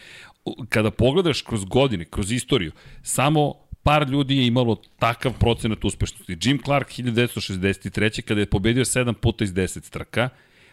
[0.69, 6.37] Kada pogledaš kroz godine, kroz istoriju, samo par ljudi je imalo takav procenat uspešnosti.
[6.41, 8.21] Jim Clark 1963.
[8.21, 10.29] kada je pobedio 7 puta iz 10 trka,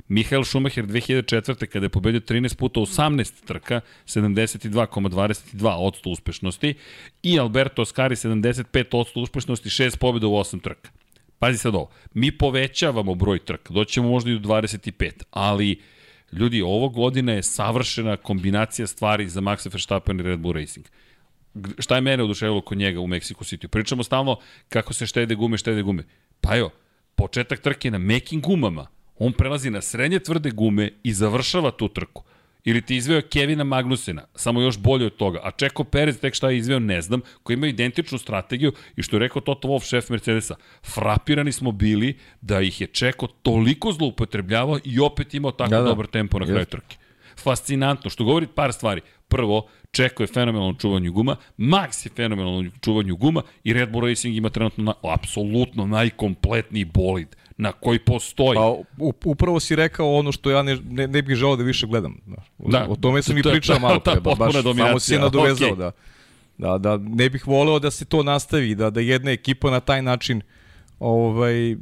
[0.08, 1.66] Mihael Schumacher 2004.
[1.66, 6.74] kada je pobedio 13 puta 18 trka, 72,22% uspešnosti
[7.22, 10.90] i Alberto Ascari 75% uspešnosti, 6 pobjeda u 8 trka.
[11.38, 15.80] Pazi sad ovo, mi povećavamo broj trka, doćemo možda i do 25, ali
[16.32, 20.86] ljudi, ovo godina je savršena kombinacija stvari za Maxa Verstappen i Red Bull Racing
[21.78, 23.66] šta je mene oduševilo kod njega u Mexico City?
[23.66, 24.38] Pričamo stalno
[24.68, 26.04] kako se štede gume, štede gume.
[26.40, 26.70] Pa jo,
[27.14, 28.86] početak trke na mekim gumama,
[29.26, 32.22] on prelazi na srednje tvrde gume i završava tu trku.
[32.64, 35.40] Ili ti izveo Kevina Magnusena, samo još bolje od toga.
[35.42, 39.16] A Čeko Perez tek šta je izveo ne znam, koji ima identičnu strategiju i što
[39.16, 40.54] je rekao Toto Wolff, šef Mercedesa,
[40.94, 45.88] frapirani smo bili da ih je Čeko toliko zloupotrebljavao i opet imao tako da, da.
[45.88, 46.96] dobar tempo na kraju trke.
[47.36, 49.00] Fascinantno, što govori par stvari.
[49.28, 54.36] Prvo, Čeko je fenomenalno čuvanju guma, Max je fenomenalno čuvanju guma i Red Bull Racing
[54.36, 58.56] ima trenutno na, apsolutno najkompletniji bolid na koji postoji.
[58.56, 58.76] Pa,
[59.24, 62.16] upravo si rekao ono što ja ne, ne, ne bih želao da više gledam.
[62.58, 65.76] Da, o tome sam i pričao malo pre, baš samo si nadovezao okay.
[65.76, 65.92] da,
[66.58, 70.02] da, da ne bih voleo da se to nastavi, da, da jedna ekipa na taj
[70.02, 70.40] način
[70.98, 71.76] ovaj,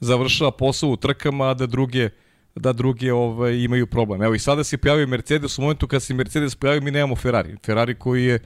[0.00, 2.08] završava posao u trkama, a da druge
[2.54, 4.22] da druge ovaj, imaju problem.
[4.22, 7.56] Evo i sada se pojavio Mercedes, u momentu kad se Mercedes pojavio mi nemamo Ferrari.
[7.66, 8.38] Ferrari koji je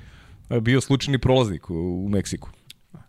[0.60, 2.50] bio slučajni prolaznik u, u Meksiku.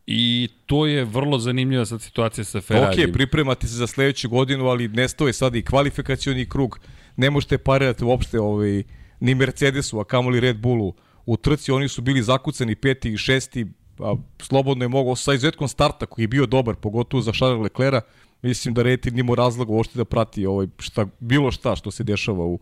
[0.08, 3.04] I to je vrlo zanimljiva sad situacija sa Ferrari.
[3.04, 6.80] Ok, pripremate se za sledeću godinu, ali nestoje sad i kvalifikacioni krug.
[7.15, 8.84] Ne možete parirati uopšte ovaj,
[9.20, 10.94] ni Mercedesu, a kamoli Red Bullu.
[11.26, 13.65] U trci oni su bili zakucani peti i šesti,
[14.00, 18.04] a slobodno je mogao sa izuzetkom starta koji je bio dobar, pogotovo za Charles Leclerc,
[18.41, 22.46] mislim da rating nimo razloga uopšte da prati ovaj, šta, bilo šta što se dešava
[22.46, 22.60] u,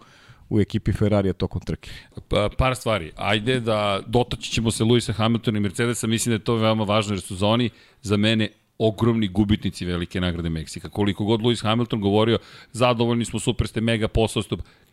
[0.54, 1.92] u ekipi Ferrarija tokom trke?
[2.28, 3.12] Pa, par stvari.
[3.16, 6.08] Ajde da dotaći ćemo se Luisa Hamiltona i Mercedesa.
[6.08, 7.70] Mislim da je to veoma važno jer su za oni
[8.02, 10.90] za mene ogromni gubitnici velike nagrade Meksika.
[10.90, 12.38] Koliko god Lewis Hamilton govorio,
[12.72, 14.44] zadovoljni smo, super ste, mega posao,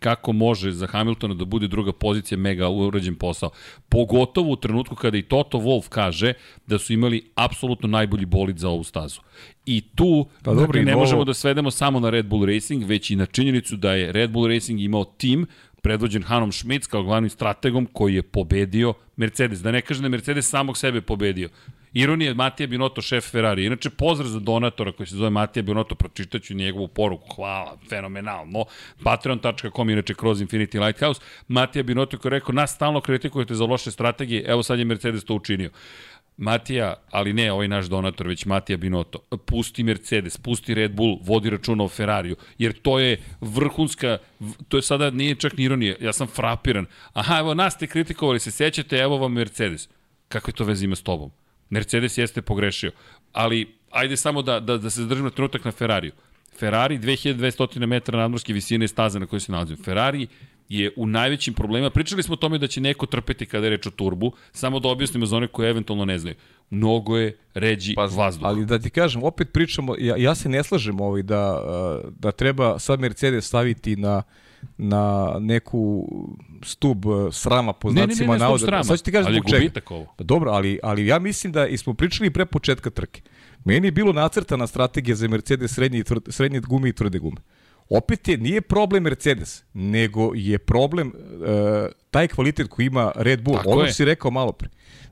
[0.00, 3.50] kako može za Hamiltona da bude druga pozicija mega urađen posao.
[3.88, 6.32] Pogotovo u trenutku kada i Toto Wolff kaže
[6.66, 9.20] da su imali apsolutno najbolji bolid za ovu stazu.
[9.66, 13.10] I tu pa, dobro, dakle, ne možemo da svedemo samo na Red Bull Racing, već
[13.10, 15.46] i na činjenicu da je Red Bull Racing imao tim
[15.82, 19.62] predvođen Hanom Schmitz kao glavnim strategom koji je pobedio Mercedes.
[19.62, 21.48] Da ne kaže da je Mercedes samog sebe pobedio.
[21.92, 23.66] Ironija, Matija Binotto, šef Ferrari.
[23.66, 27.35] Inače, pozdrav za donatora koji se zove Matija Binotto, pročitaću njegovu poruku.
[27.35, 28.64] Hvala, fenomenalno.
[29.05, 31.20] Patreon.com, inače kroz Infinity Lighthouse.
[31.48, 35.24] Matija Binotto koji je rekao, nas stalno kritikujete za loše strategije, evo sad je Mercedes
[35.24, 35.70] to učinio.
[36.37, 41.50] Matija, ali ne ovaj naš donator, već Matija Binotto, pusti Mercedes, pusti Red Bull, vodi
[41.50, 44.18] računa o Ferrariju, jer to je vrhunska,
[44.68, 46.87] to je sada nije čak ni ironija, ja sam frapiran.
[47.12, 49.88] Aha, evo nas ste kritikovali, se sećate, evo vam Mercedes.
[50.29, 51.31] Kakve to veze ima s tobom?
[51.70, 52.92] Mercedes jeste pogrešio,
[53.33, 56.12] ali ajde samo da, da, da se zadržimo trenutak na Ferrariju.
[56.59, 59.85] Ferrari 2200 metara nadmorske visine staze na kojoj se nalazimo.
[59.85, 60.26] Ferrari
[60.68, 61.90] je u najvećim problemima.
[61.90, 64.88] Pričali smo o tome da će neko trpeti kada je reč o turbu, samo da
[64.88, 66.37] objasnimo za one koje eventualno ne znaju.
[66.70, 68.46] Mnogo je ređi pa, vazduh.
[68.46, 71.62] Ali da ti kažem, opet pričamo, ja, ja se ne slažem ovaj da,
[72.18, 74.22] da treba sad Mercedes staviti na
[74.78, 76.08] na neku
[76.62, 78.84] stub srama po znacima navoda.
[78.84, 79.80] Sad ću ti kažem zbog čega.
[79.90, 80.06] Ovo.
[80.16, 83.22] Pa dobro, ali, ali ja mislim da smo pričali pre početka trke.
[83.64, 87.40] Meni je bilo nacrtana strategija za Mercedes srednje, tvrde, srednje gume i tvrde gume.
[87.88, 91.14] Opet je, nije problem Mercedes, nego je problem uh,
[92.10, 93.56] taj kvalitet koji ima Red Bull.
[93.56, 93.92] Tako ono je.
[93.92, 94.68] si rekao malo pre.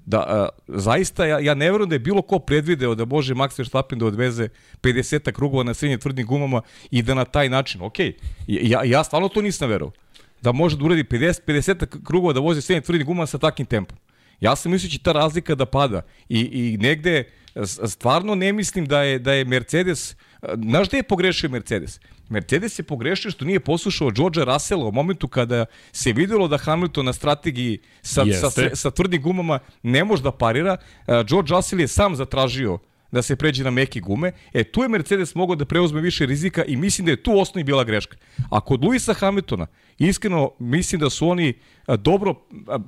[0.09, 3.59] Da, uh, zaista, ja, ja ne verujem da je bilo ko predvideo da može Max
[3.59, 4.49] Verstappen da odveze
[4.83, 7.99] 50 krugova na srednje tvrdim gumama i da na taj način, ok,
[8.47, 9.93] ja, ja stvarno to nisam verovao.
[10.43, 13.99] Da može da uradi 50, 50 krugova da vozi srednje tvrdim gumama sa takvim tempom.
[14.41, 17.25] Ja sam mislio da ta razlika da pada i, i negde
[17.65, 20.17] stvarno ne mislim da je, da je Mercedes,
[20.65, 22.01] znaš gde je pogrešio Mercedes?
[22.29, 27.05] Mercedes je pogrešio što nije poslušao Georgea Russella u momentu kada se videlo da Hamilton
[27.05, 30.77] na strategiji sa, sa, sa tvrdim gumama ne može da parira.
[31.29, 32.79] George Russell je sam zatražio
[33.13, 36.65] da se pređe na meke gume, e tu je Mercedes mogao da preuzme više rizika
[36.65, 38.17] i mislim da je tu osnovi bila greška.
[38.51, 39.67] A kod Luisa Hamiltona,
[39.99, 41.55] iskreno mislim da su oni
[41.99, 42.35] dobro,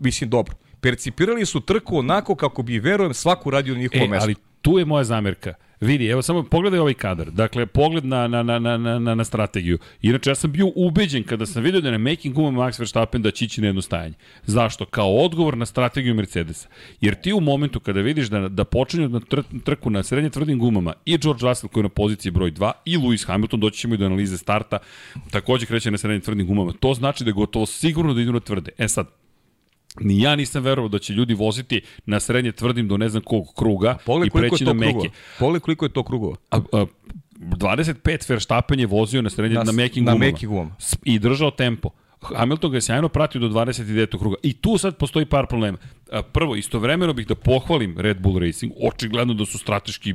[0.01, 4.25] mislim dobro, percipirali su trku onako kako bi, verujem, svaku radio na njihovo e, mesto.
[4.25, 5.55] Ali tu je moja zamerka.
[5.81, 7.31] Vidi, evo samo pogledaj ovaj kadar.
[7.31, 9.79] Dakle, pogled na, na, na, na, na, na strategiju.
[10.03, 13.23] Inače, ja sam bio ubeđen kada sam vidio da je na making guma Max Verstappen
[13.23, 14.15] da će ići na jedno stajanje.
[14.47, 14.85] Zašto?
[14.85, 16.69] Kao odgovor na strategiju Mercedesa.
[17.01, 20.59] Jer ti u momentu kada vidiš da, da počinju na tr trku na srednje tvrdim
[20.59, 23.95] gumama i George Russell koji je na poziciji broj 2 i Lewis Hamilton, doći ćemo
[23.95, 24.79] i do analize starta,
[25.31, 26.73] takođe kreće na srednje tvrdim gumama.
[26.73, 28.71] To znači da je gotovo sigurno da idu na tvrde.
[28.79, 29.07] E sad,
[30.01, 33.45] Ni ja nisam verovao da će ljudi voziti na srednje tvrdim do ne znam kog
[33.57, 35.11] kruga i preći na meke.
[35.39, 36.37] Pogledaj koliko je to krugova.
[36.51, 36.87] A, a,
[37.41, 40.33] 25 Verstappen je vozio na srednje na, na mekim na gumama.
[40.43, 40.77] Gumama.
[41.05, 41.91] I držao tempo.
[42.23, 44.19] Hamilton ga je sjajno pratio do 29.
[44.19, 44.37] kruga.
[44.43, 45.79] I tu sad postoji par problema.
[46.33, 50.15] Prvo, istovremeno bih da pohvalim Red Bull Racing, očigledno da su strateški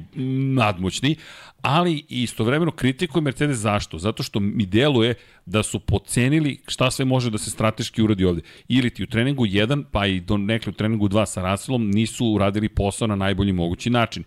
[0.56, 1.16] nadmoćni,
[1.62, 3.98] ali istovremeno kritikujem Mercedes zašto?
[3.98, 5.14] Zato što mi deluje
[5.46, 8.42] da su pocenili šta sve može da se strateški uradi ovde.
[8.68, 12.26] Ili ti u treningu 1, pa i do nekle u treningu 2 sa Russellom nisu
[12.26, 14.24] uradili posao na najbolji mogući način.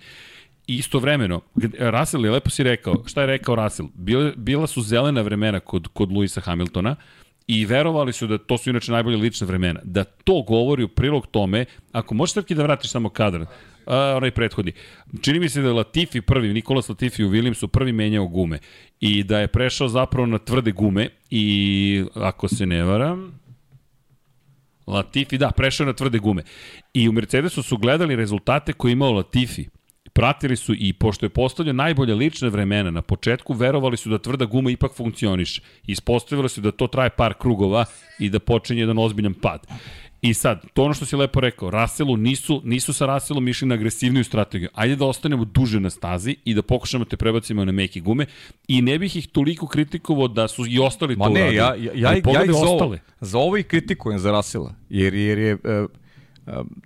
[0.67, 1.41] I istovremeno,
[1.79, 3.89] Russell je lepo si rekao, šta je rekao Russell?
[3.95, 6.97] Bila, bila su zelena vremena kod, kod Luisa Hamiltona,
[7.49, 9.81] i verovali su da to su inače najbolje lične vremena.
[9.85, 13.47] Da to govori u prilog tome, ako možeš trki da vratiš samo kadar,
[13.87, 14.73] a, onaj prethodni.
[15.21, 18.59] Čini mi se da je Latifi prvi, Nikolas Latifi u Williamsu prvi menjao gume
[19.01, 23.41] i da je prešao zapravo na tvrde gume i ako se ne varam,
[24.87, 26.43] Latifi, da, prešao na tvrde gume.
[26.95, 29.67] I u Mercedesu su gledali rezultate koje imao Latifi
[30.19, 34.45] pratili su i pošto je postavljao najbolje lične vremena na početku, verovali su da tvrda
[34.45, 35.63] guma ipak funkcioniše.
[35.87, 37.85] Ispostavilo se da to traje par krugova
[38.19, 39.67] i da počinje jedan ozbiljan pad.
[40.23, 43.75] I sad, to ono što si lepo rekao, Russellu nisu, nisu sa Russellom išli na
[43.75, 44.69] agresivniju strategiju.
[44.75, 48.27] Ajde da ostanemo duže na stazi i da pokušamo te prebacimo na meke gume
[48.69, 51.57] i ne bih ih toliko kritikovao da su i ostali Ma to ne, uradili.
[51.57, 55.39] ja, ja, ja, ja ih za ovo, za ovo i kritikujem za Russella, jer, jer
[55.39, 55.55] je...
[55.55, 55.61] Uh,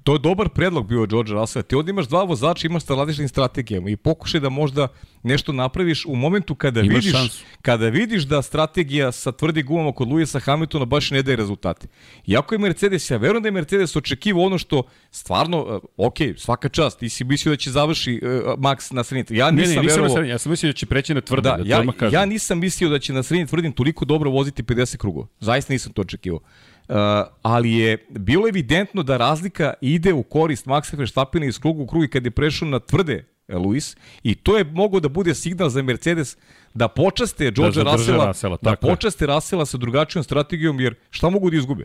[0.02, 1.62] to je dobar predlog bio George Russell.
[1.62, 4.88] Ti ovdje imaš dva vozača, imaš sa različitim strategijama i pokušaj da možda
[5.22, 7.44] nešto napraviš u momentu kada imaš vidiš šansu.
[7.62, 11.86] kada vidiš da strategija sa tvrdi gumama kod Luisa Hamiltona baš ne daje rezultate.
[12.26, 16.68] Iako je Mercedes, ja verujem da je Mercedes očekivao ono što stvarno, uh, ok, svaka
[16.68, 19.38] čast, ti si mislio da će završi uh, Max na sredini.
[19.38, 21.50] Ja nisam, ne, ne, nisam sredini, ja sam mislio da će preći na tvrde.
[21.50, 24.96] Da, da ja, ja nisam mislio da će na sredini tvrdim toliko dobro voziti 50
[24.96, 25.26] krugova.
[25.40, 26.40] Zaista nisam to očekivao.
[26.88, 26.96] Uh,
[27.42, 32.04] ali je bilo evidentno da razlika ide u korist Maxa Verstappena iz kruga u krug
[32.04, 35.68] i kad je prešao na tvrde e, Luis i to je mogao da bude signal
[35.68, 36.36] za Mercedes
[36.74, 41.50] da počaste George da Russella, Russella da počaste Russella sa drugačijom strategijom jer šta mogu
[41.50, 41.84] da izgube?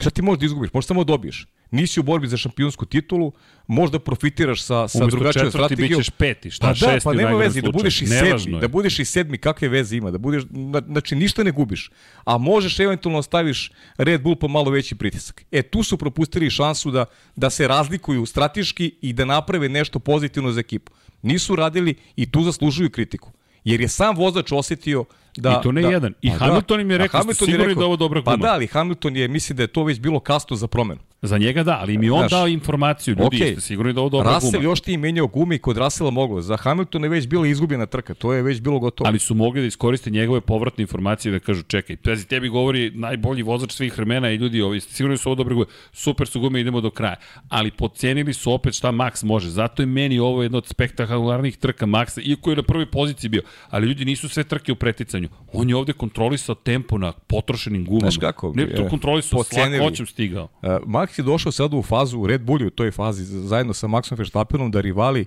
[0.00, 0.72] Šta ti možeš da izgubiš?
[0.72, 3.32] Možeš samo da dobiješ nisi u borbi za šampionsku titulu,
[3.66, 5.96] možda profitiraš sa, sa Umesto drugačijom strategijom.
[5.96, 8.68] Umesto četvrti peti, šta pa šesti da, pa nema veze, da budeš i sedmi, da
[8.68, 10.42] budeš i sedmi, kakve veze ima, da budeš,
[10.86, 11.90] znači ništa ne gubiš,
[12.24, 15.44] a možeš eventualno staviš Red Bull po malo veći pritisak.
[15.52, 17.04] E, tu su propustili šansu da,
[17.36, 20.92] da se razlikuju strateški i da naprave nešto pozitivno za ekipu.
[21.22, 23.32] Nisu radili i tu zaslužuju kritiku.
[23.64, 25.04] Jer je sam vozač osetio
[25.36, 26.14] Da, I to ne da, jedan.
[26.22, 26.44] I pa da.
[26.44, 28.36] Hamilton im je rekao, Hamilton sigurno je rekao, da ovo dobra guma.
[28.36, 31.00] Pa da, ali Hamilton je, mislim da je to već bilo kasto za promenu.
[31.22, 33.44] Za njega da, ali mi on Znaš, dao informaciju, ljudi, okay.
[33.44, 34.64] jeste sigurni da ovo dobra Russell guma.
[34.64, 36.40] još ti menjao gume i kod Russella moglo.
[36.40, 39.08] Za Hamiltona je već bila izgubljena trka, to je već bilo gotovo.
[39.08, 43.42] Ali su mogli da iskoriste njegove povratne informacije da kažu, čekaj, pazi, tebi govori najbolji
[43.42, 46.80] vozač svih vremena i ljudi, ovi, sigurno su ovo dobre gume, super su gume, idemo
[46.80, 47.16] do kraja.
[47.48, 49.50] Ali podcenili su opet šta Max može.
[49.50, 53.42] Zato je meni ovo jedno od spektakularnih trka Maxa, iako je na prvoj poziciji bio.
[53.70, 55.23] Ali ljudi nisu sve trke u preticanju.
[55.52, 58.10] On je ovde kontrolisao tempo na potrošenim gumama.
[58.10, 58.52] Znaš kako?
[58.56, 60.44] Ne, to kontrolisao s lakoćem stigao.
[60.44, 64.18] Uh, Max je došao sad u fazu, Red Bull u toj fazi, zajedno sa Maxom
[64.18, 65.26] Verstappenom, da rivali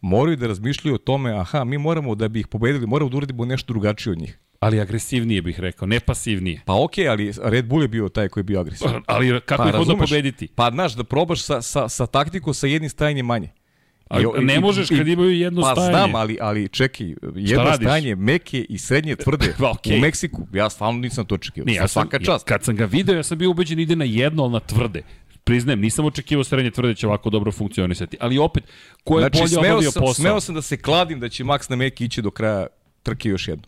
[0.00, 3.44] moraju da razmišljaju o tome, aha, mi moramo da bi ih pobedili, moramo da uradimo
[3.44, 4.38] nešto drugačije od njih.
[4.60, 6.62] Ali agresivnije bih rekao, ne pasivnije.
[6.66, 9.02] Pa okej, okay, ali Red Bull je bio taj koji je bio agresivan.
[9.06, 10.48] Ali kako pa, ih onda pobediti?
[10.54, 13.50] Pa znaš, da probaš sa, sa, sa taktikom sa jednim stajanjem manje.
[14.08, 15.92] A, I, ne možeš kad imaju jedno pa, stajanje.
[15.92, 19.96] Pa znam, ali, ali čekaj, jedno stajanje meke i srednje tvrde pa, okay.
[19.96, 21.66] u Meksiku, ja stvarno nisam to očekivao.
[21.66, 22.46] Nije, ja sam, svaka čast.
[22.46, 25.02] Kad sam ga video, ja sam bio ubeđen ide na jedno, ali na tvrde.
[25.44, 28.16] Priznajem, nisam očekivao srednje tvrde će ovako dobro funkcionisati.
[28.20, 28.64] Ali opet,
[29.04, 30.14] ko je znači, bolje obadio posao?
[30.14, 32.66] Smeo sam da se kladim da će Max na meki ići do kraja
[33.02, 33.64] trke još jedno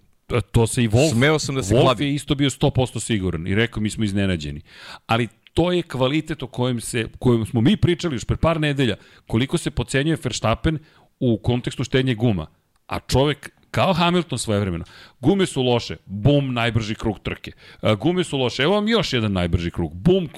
[0.52, 2.06] to se i Wolf, Smeo sam da se Wolf kladim.
[2.06, 4.60] je isto bio 100% siguran i rekao mi smo iznenađeni.
[5.06, 8.96] Ali To je kvalitet o kojem, se, kojem smo mi pričali još pre par nedelja,
[9.26, 10.78] koliko se pocenjuje Verstappen
[11.20, 12.46] u kontekstu štenje guma.
[12.86, 14.84] A čovek kao Hamilton svojevremeno.
[15.20, 17.52] Gume su loše, bum, najbrži krug trke.
[18.00, 19.94] Gume su loše, evo vam još jedan najbrži krug.
[19.94, 20.28] Bum,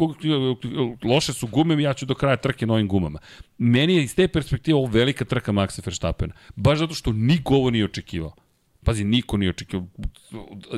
[1.05, 3.19] loše su gume, ja ću do kraja trke novim gumama.
[3.59, 6.35] Meni je iz te perspektive ovo velika trka Maxa Verstappena.
[6.57, 8.35] Baš zato što niko ovo nije očekivao.
[8.85, 9.87] Pazi, niko nije očekivao.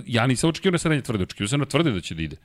[0.07, 2.37] Ja nisam očekivao na srednje tvrde, očekivao sam na tvrde da će da ide.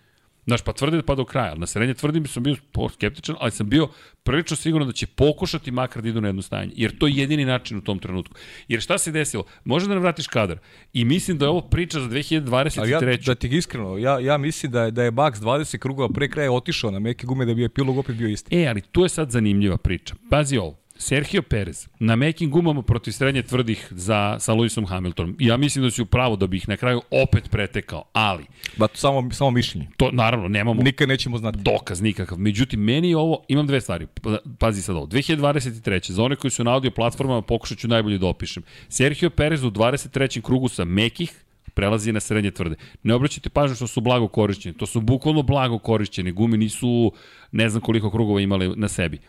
[0.46, 1.56] Znaš, pa tvrde pa do kraja.
[1.56, 2.56] Na srednje tvrdim sam bio
[2.94, 3.88] skeptičan, ali sam bio
[4.24, 6.72] prilično siguran da će pokušati makar da idu na jedno stajanje.
[6.76, 8.36] Jer to je jedini način u tom trenutku.
[8.68, 9.44] Jer šta se desilo?
[9.64, 10.58] Može da nam vratiš kadar.
[10.94, 12.80] I mislim da je ovo priča za 2023.
[12.80, 16.10] Ali ja, da ti iskreno, ja, ja mislim da je, da je Bax 20 krugova
[16.10, 18.62] pre kraja otišao na meke gume da bi epilog opet bio isti.
[18.62, 20.16] E, ali tu je sad zanimljiva priča.
[20.30, 20.80] Pazi ovo.
[21.02, 25.36] Sergio Perez na mekim gumama protiv srednje tvrdih za, sa Lewisom Hamiltonom.
[25.40, 28.46] Ja mislim da si upravo da bi ih na kraju opet pretekao, ali...
[28.78, 29.88] Ba, to samo, samo mišljenje.
[29.98, 30.84] To, naravno, nemamo...
[30.84, 31.60] Nikad nećemo znati.
[31.60, 32.38] Dokaz nikakav.
[32.38, 33.46] Međutim, meni je ovo...
[33.48, 34.08] Imam dve stvari.
[34.22, 35.06] Pa, pazi sad ovo.
[35.06, 36.12] 2023.
[36.12, 38.64] Za one koji su na audio platformama pokušat ću najbolje da opišem.
[38.90, 40.42] Sergio Perez u 23.
[40.42, 42.76] krugu sa mekih prelazi na srednje tvrde.
[43.04, 44.78] Ne obraćajte pažnju što su blago korišćeni.
[44.78, 46.32] To su bukvalno blago korišćeni.
[46.32, 47.12] Gume nisu
[47.52, 49.20] ne znam koliko krugova imali na sebi.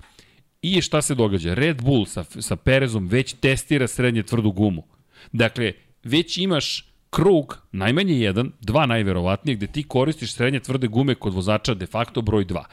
[0.63, 1.55] I šta se događa?
[1.55, 4.83] Red Bull sa, sa Perezom već testira srednje tvrdu gumu.
[5.33, 5.73] Dakle,
[6.05, 11.75] već imaš krug, najmanje jedan, dva najverovatnije, gde ti koristiš srednje tvrde gume kod vozača
[11.75, 12.65] de facto broj 2.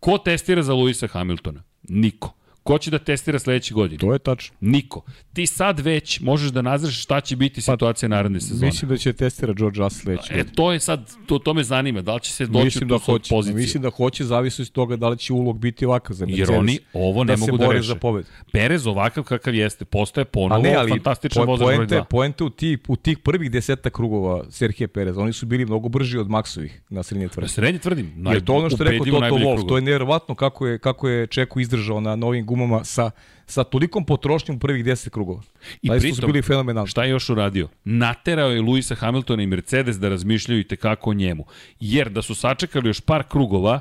[0.00, 1.62] Ko testira za Luisa Hamiltona?
[1.88, 2.34] Niko.
[2.66, 3.98] Ko će da testira sledeće godine?
[3.98, 4.56] To je tačno.
[4.60, 5.02] Niko.
[5.32, 8.66] Ti sad već možeš da nazraš šta će biti pa, situacija pa, naredne sezone.
[8.66, 12.02] Mislim da će testira George Russell sledeće E, to je sad, to, to me zanima.
[12.02, 13.56] Da li će se doći mislim u da hoće, pozicije?
[13.56, 16.48] Mislim da hoće, zavisno od toga da li će ulog biti ovakav za Mercedes.
[16.48, 17.88] Jer oni ovo ne da mogu da reše.
[17.88, 18.26] Za pobed.
[18.52, 22.04] Perez ovakav kakav jeste, postaje ponovo ne, ali, fantastičan po, vozač broj 2.
[22.04, 26.18] Poente u, tih, u tih prvih deseta krugova Serhije Perez, oni su bili mnogo brži
[26.18, 27.44] od Maksovih na srednje tvrdim.
[27.44, 28.12] Na srednje tvrdim.
[28.16, 31.08] Naj, Jer to ono što je rekao Toto Wolff, to je nevjerovatno kako je, kako
[31.08, 33.10] je Čeku izdržao na novim gumama sa
[33.46, 35.42] sa tolikom potrošnjom prvih 10 krugova.
[35.82, 36.88] I Zaista pritom, su bili fenomenalni.
[36.88, 37.68] Šta je još uradio?
[37.84, 41.44] Naterao je Luisa Hamiltona i Mercedes da razmišljaju i tekako o njemu.
[41.80, 43.80] Jer da su sačekali još par krugova,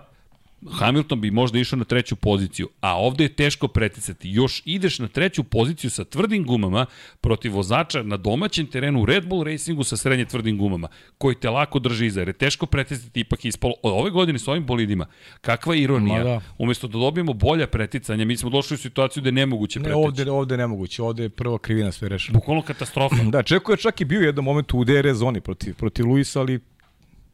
[0.72, 4.30] Hamilton bi možda išao na treću poziciju, a ovde je teško preticati.
[4.30, 6.86] Još ideš na treću poziciju sa tvrdim gumama
[7.22, 10.88] protiv vozača na domaćem terenu u Red Bull Racingu sa srednje tvrdim gumama,
[11.18, 13.74] koji te lako drži iza, jer je teško preticati ipak ispalo.
[13.84, 15.06] Od ove godine s ovim bolidima,
[15.42, 16.24] kakva ironija.
[16.24, 16.42] da.
[16.58, 20.00] Umesto da dobijemo bolja preticanja, mi smo došli u situaciju da je nemoguće pretići.
[20.00, 22.40] Ne, ovde, ovde nemoguće, ovde je prva krivina sve rešena.
[22.40, 23.16] Bukvalno katastrofa.
[23.24, 26.60] da, Čeko je čak i bio jedan moment u DRS zoni protiv, protiv Luisa, ali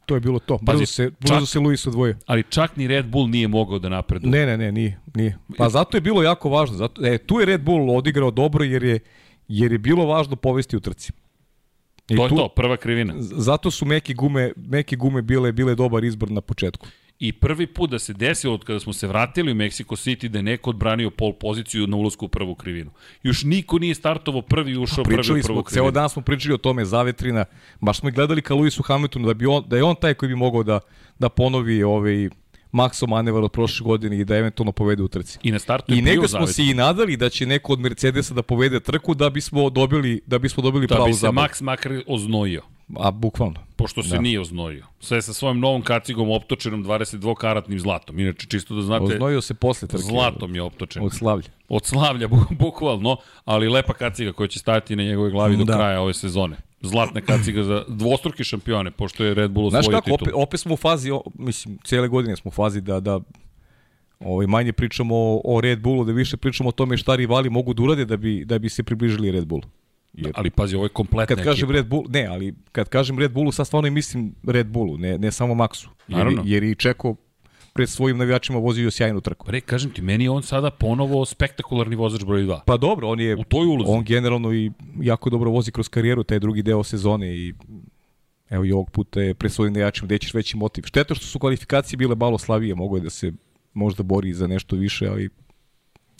[0.06, 0.58] to je bilo to.
[0.62, 2.16] Brzo Pazi, se, brzo čak, se Luis odvojio.
[2.26, 4.30] Ali čak ni Red Bull nije mogao da napreduje.
[4.30, 5.00] Ne, ne, ne, nije.
[5.14, 5.38] nije.
[5.58, 6.76] Pa zato je bilo jako važno.
[6.76, 8.98] Zato, e, tu je Red Bull odigrao dobro jer je,
[9.48, 11.12] jer je bilo važno povesti u trci.
[12.08, 13.14] I to je tu, to, prva krivina.
[13.18, 16.86] Zato su meke gume, meke gume bile, bile dobar izbor na početku.
[17.18, 20.38] I prvi put da se desilo od kada smo se vratili u Mexico City da
[20.38, 22.90] je neko odbranio pol poziciju na ulazku u prvu krivinu.
[23.22, 25.64] Još niko nije startovao prvi i ušao prvi u prvu smo, krivinu.
[25.64, 27.44] Ceo dan smo pričali o tome, zavetrina.
[27.80, 30.28] Baš smo i gledali ka Luisu Hamiltonu da, bi on, da je on taj koji
[30.28, 30.80] bi mogao da,
[31.18, 32.28] da ponovi ovaj,
[32.72, 35.38] Maxo manevar od prošle godine i da eventualno povede u trci.
[35.42, 38.34] I na startu je I negde smo se i nadali da će neko od Mercedesa
[38.34, 41.34] da povede trku da bismo dobili da bismo dobili da pravu zabavu.
[41.34, 42.62] Da bi se Max makar oznojio.
[42.96, 43.60] A bukvalno.
[43.76, 44.20] Pošto se da.
[44.20, 44.86] nije oznojio.
[45.00, 48.18] Sve sa svojim novom kacigom optočenom 22 karatnim zlatom.
[48.18, 49.04] Inače, čisto da znate...
[49.04, 50.02] Oznojio se posle trke.
[50.02, 51.02] Zlatom je optočen.
[51.04, 51.48] Od slavlja.
[51.68, 52.28] Od slavlja,
[52.64, 53.16] bukvalno.
[53.44, 55.72] Ali lepa kaciga koja će stati na njegove glavi do da.
[55.72, 56.56] kraja ove sezone.
[56.80, 60.00] Zlatna kaciga za dvostruke šampione, pošto je Red Bull osvojio titul.
[60.00, 63.20] Znaš kako, opet, opet smo u fazi, mislim, cijele godine smo u fazi da, da
[64.24, 67.74] Ovaj manje pričamo o, o Red Bullu, da više pričamo o tome šta rivali mogu
[67.74, 69.62] da urade da bi da bi se približili Red Bullu.
[70.12, 73.32] Jer, ali pazi, ovo je kompletna Kad kažem Red Bull, ne, ali kad kažem Red
[73.32, 75.88] Bullu, sad stvarno i mislim Red Bullu, ne, ne samo Maxu.
[76.08, 76.42] Jer, Naravno.
[76.46, 77.16] jer i Čeko
[77.72, 79.50] pred svojim navijačima vozio sjajnu trku.
[79.50, 82.60] Re, kažem ti, meni je on sada ponovo spektakularni vozač broj 2.
[82.66, 83.90] Pa dobro, on je u toj ulozi.
[83.90, 84.70] On generalno i
[85.00, 87.54] jako dobro vozi kroz karijeru taj drugi deo sezone i
[88.50, 90.82] evo i ovog puta je pred svojim navijačima gde ćeš veći motiv.
[90.82, 93.32] Šteta što su kvalifikacije bile malo slavije, mogo je da se
[93.74, 95.30] možda bori za nešto više, ali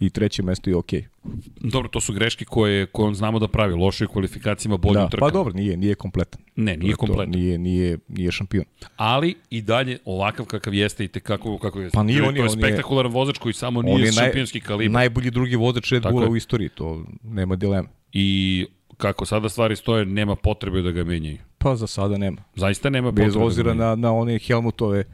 [0.06, 1.00] i treće mesto je okej.
[1.00, 1.70] Okay.
[1.70, 5.30] Dobro, to su greške koje, koje on znamo da pravi, loše kvalifikacijama, bolje da, trkama.
[5.30, 6.40] Pa dobro, nije, nije kompletan.
[6.56, 7.34] Ne, nije kompletan.
[7.34, 8.64] Nije, nije, nije šampion.
[8.96, 11.90] Ali i dalje ovakav kakav jeste i te kako, kako je.
[11.90, 14.92] Pa nije on, je, to je spektakularan vozač koji samo nije je šampionski naj, kalibar.
[14.92, 17.88] Najbolji drugi vozač Red Bulla u istoriji, to nema dilema.
[18.12, 21.38] I kako sada stvari stoje, nema potrebe da ga menjaju.
[21.58, 22.42] Pa za sada nema.
[22.54, 23.26] Zaista nema potrebe.
[23.26, 25.04] Bez da ozira da na, na one Helmutove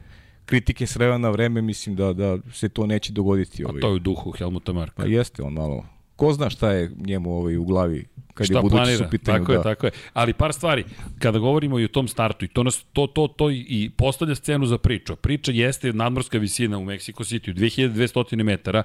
[0.49, 3.65] kritike s vremena na vreme, mislim da, da se to neće dogoditi.
[3.65, 3.77] Ovaj.
[3.77, 4.95] A to je u duhu Helmuta Marka.
[4.95, 5.85] Pa jeste on malo.
[6.15, 9.07] Ko zna šta je njemu ovaj, u glavi kad šta je budućnost planira.
[9.07, 9.45] u pitanju.
[9.45, 9.57] Tako da.
[9.57, 9.91] je, tako je.
[10.13, 10.83] Ali par stvari,
[11.19, 14.65] kada govorimo i o tom startu, i to, nas, to, to, to i postavlja scenu
[14.65, 15.15] za priču.
[15.15, 18.83] Priča jeste nadmorska visina u Mexico City, 2200 metara,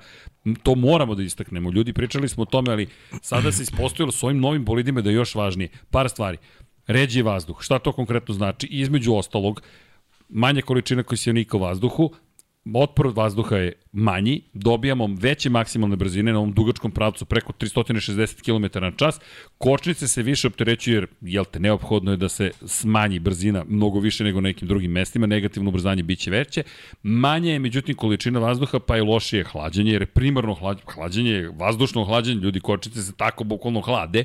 [0.62, 1.70] to moramo da istaknemo.
[1.70, 2.86] Ljudi, pričali smo o tome, ali
[3.22, 5.68] sada se ispostavilo s ovim novim bolidima da je još važnije.
[5.90, 6.38] Par stvari.
[6.86, 7.62] Ređi vazduh.
[7.62, 8.66] Šta to konkretno znači?
[8.66, 9.62] Između ostalog,
[10.34, 12.10] manja količina kosijanika u vazduhu,
[12.74, 18.42] otpor od vazduha je manji, dobijamo veće maksimalne brzine na ovom dugačkom pravcu preko 360
[18.42, 19.20] km na čas,
[19.58, 24.24] kočnice se više opterećuju jer, jel te, neophodno je da se smanji brzina mnogo više
[24.24, 26.62] nego na nekim drugim mestima, negativno ubrzanje biće veće,
[27.02, 30.56] manje je međutim količina vazduha pa je lošije hlađenje, jer je primarno
[30.94, 34.24] hlađenje, vazdušno hlađenje, ljudi kočnice se tako bukvalno hlade,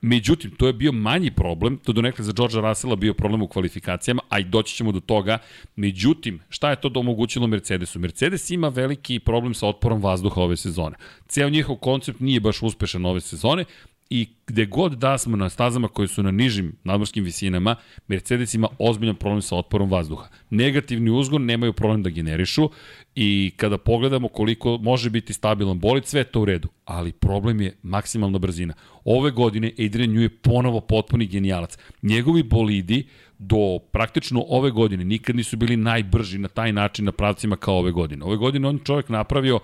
[0.00, 3.48] međutim, to je bio manji problem, to do nekada za Georgea Russella bio problem u
[3.48, 5.38] kvalifikacijama, a i doći ćemo do toga,
[5.76, 7.46] međutim, šta je to da omogućilo
[7.80, 7.98] Mercedesu?
[7.98, 10.96] Mercedes ima veliki problem sa otporom vazduha ove sezone.
[11.28, 13.64] Ceo njihov koncept nije baš uspešan ove sezone,
[14.10, 17.76] i gde god da smo na stazama koje su na nižim nadmorskim visinama,
[18.08, 20.28] Mercedes ima ozbiljan problem sa otporom vazduha.
[20.50, 22.70] Negativni uzgon nemaju problem da generišu
[23.14, 27.76] i kada pogledamo koliko može biti stabilan bolid, sve to u redu, ali problem je
[27.82, 28.74] maksimalna brzina.
[29.04, 31.78] Ove godine Adrian Newey je ponovo potpuni genijalac.
[32.02, 33.06] Njegovi bolidi
[33.42, 37.92] do praktično ove godine nikad nisu bili najbrži na taj način na pravcima kao ove
[37.92, 38.24] godine.
[38.24, 39.60] Ove godine on čovjek napravio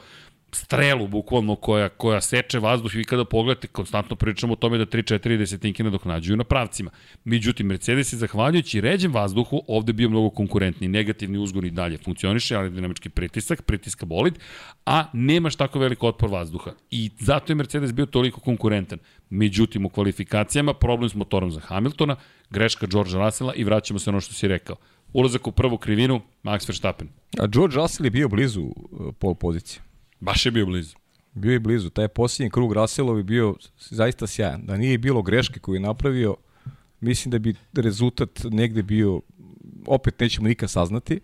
[0.56, 5.38] strelu bukvalno koja, koja seče vazduh i kada pogledate, konstantno pričamo o tome da 3-4
[5.38, 6.90] desetinke nadoknađuju na pravcima.
[7.24, 12.56] Međutim, Mercedes je zahvaljujući ređem vazduhu ovde bio mnogo konkurentni, negativni uzgon i dalje funkcioniše,
[12.56, 14.38] ali dinamički pritisak, pritiska bolid,
[14.86, 16.72] a nemaš tako velik otpor vazduha.
[16.90, 18.98] I zato je Mercedes bio toliko konkurentan.
[19.30, 22.16] Međutim, u kvalifikacijama problem s motorom za Hamiltona,
[22.50, 24.76] greška Georgea Russella i vraćamo se ono što si rekao.
[25.12, 27.08] Ulazak u prvu krivinu, Max Verstappen.
[27.38, 29.85] A George Russell je bio blizu uh, pol pozicije.
[30.20, 30.96] Baš je bio blizu.
[31.34, 31.90] Bio je blizu.
[31.90, 34.66] Taj posljednji krug Russellovi bio zaista sjajan.
[34.66, 36.36] Da nije bilo greške koju je napravio,
[37.00, 39.20] mislim da bi rezultat negde bio,
[39.86, 41.20] opet nećemo nikad saznati,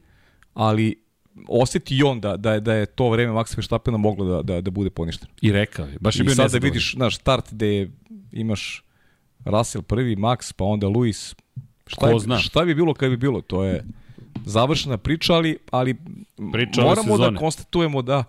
[0.54, 1.02] ali
[1.48, 4.60] oseti i on da, da, je, da je to vreme Maxa Verstappena moglo da, da,
[4.60, 5.32] da bude poništeno.
[5.42, 5.98] I rekao je.
[6.00, 7.90] Baš je I bio sad da vidiš naš start gde
[8.32, 8.84] imaš
[9.44, 11.34] Russell prvi, Max, pa onda Luis.
[11.86, 12.38] Šta, Ko je, zna?
[12.38, 13.40] šta bi bilo kad bi bilo?
[13.40, 13.84] To je
[14.44, 15.96] završena priča, ali, ali
[16.52, 18.24] Priča moramo da konstatujemo da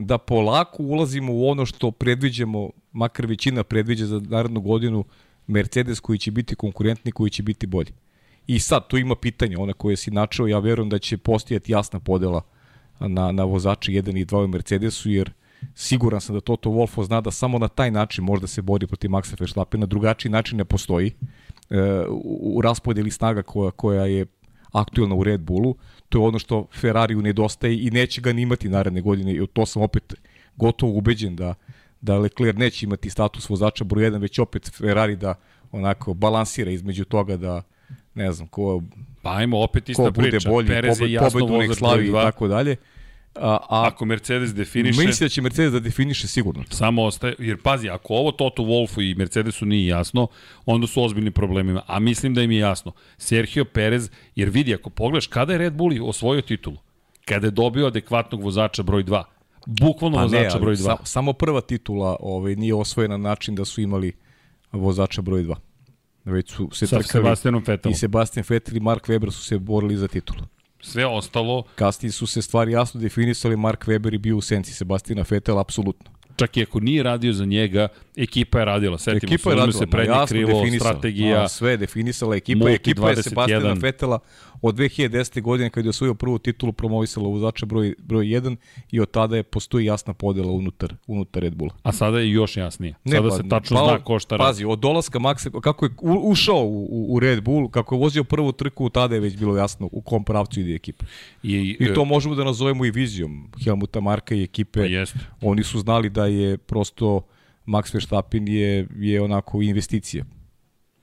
[0.00, 5.04] da polako ulazimo u ono što predviđamo, makar većina predviđa za narednu godinu,
[5.46, 7.92] Mercedes koji će biti konkurentni, koji će biti bolji.
[8.46, 12.00] I sad, tu ima pitanja, ona koje si načeo, ja verujem da će postojati jasna
[12.00, 12.42] podela
[13.00, 15.32] na, na vozače 1 i 2 u Mercedesu, jer
[15.74, 19.10] siguran sam da Toto Wolffo zna da samo na taj način možda se bori protiv
[19.10, 21.12] Maxa Verstappena, drugačiji način ne postoji
[21.70, 24.26] e, u, u raspodeli snaga koja, koja je
[24.72, 25.74] aktuelna u Red Bullu,
[26.10, 29.66] to je ono što Ferrariju nedostaje i neće ga ni imati naredne godine i to
[29.66, 30.14] sam opet
[30.56, 31.54] gotovo ubeđen da,
[32.00, 35.34] da Leclerc neće imati status vozača broj 1, već opet Ferrari da
[35.72, 37.62] onako balansira između toga da
[38.14, 38.82] ne znam, ko,
[39.22, 40.50] Pa ajmo opet ista ko bude priča.
[40.50, 42.76] bolji, Perez je pobed, jasno pobedu nek vozač slavi i tako dalje.
[43.34, 46.64] A, a Ako Mercedes definiše, mislim da će Mercedes da definiše sigurno.
[46.64, 46.76] to.
[46.76, 50.26] samo ostaje, jer pazi, ako ovo Toto Wolfu i Mercedesu nije jasno,
[50.66, 52.92] onda su ozbiljni problemima, a mislim da im je jasno.
[53.18, 56.76] Sergio Perez, jer vidi, ako pogledaš, kada je Red Bull osvojio titulu?
[57.24, 59.22] Kada je dobio adekvatnog vozača broj 2.
[59.66, 60.82] Bukvalno Pa ne, vozača ali broj 2.
[60.84, 64.12] sa, samo prva titula ovaj, nije osvojena na način da su imali
[64.72, 65.54] vozača broj 2.
[66.24, 67.92] Već su se Sa trkali Sebastianom Vettelom.
[67.92, 70.40] i Sebastian Vettel i Mark Webber su se borili za titulu.
[70.82, 75.24] Sve ostalo, Kasnije su se stvari jasno definisali, Mark Webber je bio u senci Sebastiana
[75.30, 76.10] Vettela, apsolutno.
[76.36, 78.98] čak i ako nije radio za njega, ekipa je radila.
[78.98, 80.90] Setimo Ekipa je radila, se prednje jasno definisala.
[80.90, 81.42] strategija.
[81.44, 82.70] A, sve je definisala ekipa.
[82.70, 83.22] Ekipa je 21.
[83.22, 84.18] Sebastiana Vettela
[84.62, 85.40] od 2010.
[85.42, 88.56] godine kad je osvojio prvu titulu promovisala vozača broj, broj 1
[88.90, 91.74] i od tada je postoji jasna podela unutar, unutar Red Bulla.
[91.82, 92.94] A sada je još jasnije.
[93.06, 94.48] Sada se tačno pa, zna ko šta radi.
[94.48, 97.98] Pazi, od dolaska Maxa, kako je u- ušao u, u- u Red Bull, kako je
[97.98, 101.04] vozio prvu trku, tada je već bilo jasno u kom pravcu ide ekipa.
[101.42, 104.80] I, I to možemo da nazovemo i vizijom Helmuta Marka i ekipe.
[104.80, 105.18] Pa jeste.
[105.42, 107.22] Oni su znali da je prosto
[107.66, 110.24] Max Verstappen je, je onako investicija.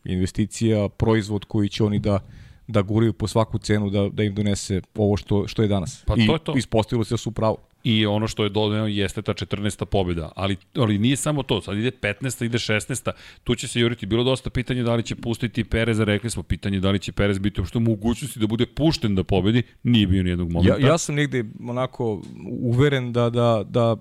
[0.05, 2.20] Investicija, proizvod koji će oni da
[2.68, 6.03] da guraju po svaku cenu da, da im donese ovo što, što je danas.
[6.05, 6.53] Pa I to je to.
[6.57, 7.57] ispostavilo se da su pravo.
[7.84, 9.86] I ono što je dodano jeste ta 14.
[9.86, 10.32] pobjeda.
[10.36, 11.61] Ali, ali nije samo to.
[11.61, 12.45] Sad ide 15.
[12.45, 13.11] ide 16.
[13.43, 14.05] Tu će se juriti.
[14.05, 16.03] Bilo dosta pitanje da li će pustiti Pereza.
[16.03, 19.24] Rekli smo pitanje da li će Perez biti uopšte u mogućnosti da bude pušten da
[19.24, 19.63] pobedi.
[19.84, 20.80] Nije bio nijednog momenta.
[20.80, 22.22] Ja, ja sam negde onako
[22.61, 23.95] uveren da, da, da,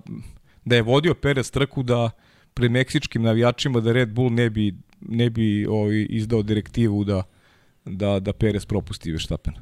[0.65, 2.09] da je vodio Perez trku da
[2.53, 7.23] pred meksičkim navijačima da Red Bull ne bi, ne bi ovaj, izdao direktivu da,
[7.89, 9.61] da, da Perez propusti Verstappena.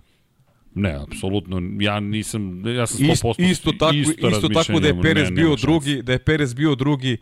[0.76, 1.62] Ne, apsolutno.
[1.80, 5.56] Ja nisam, ja sam 100% Ist, isto tako, isto, tako da je Perez ne, bio
[5.56, 7.18] drugi, da je Perez bio drugi,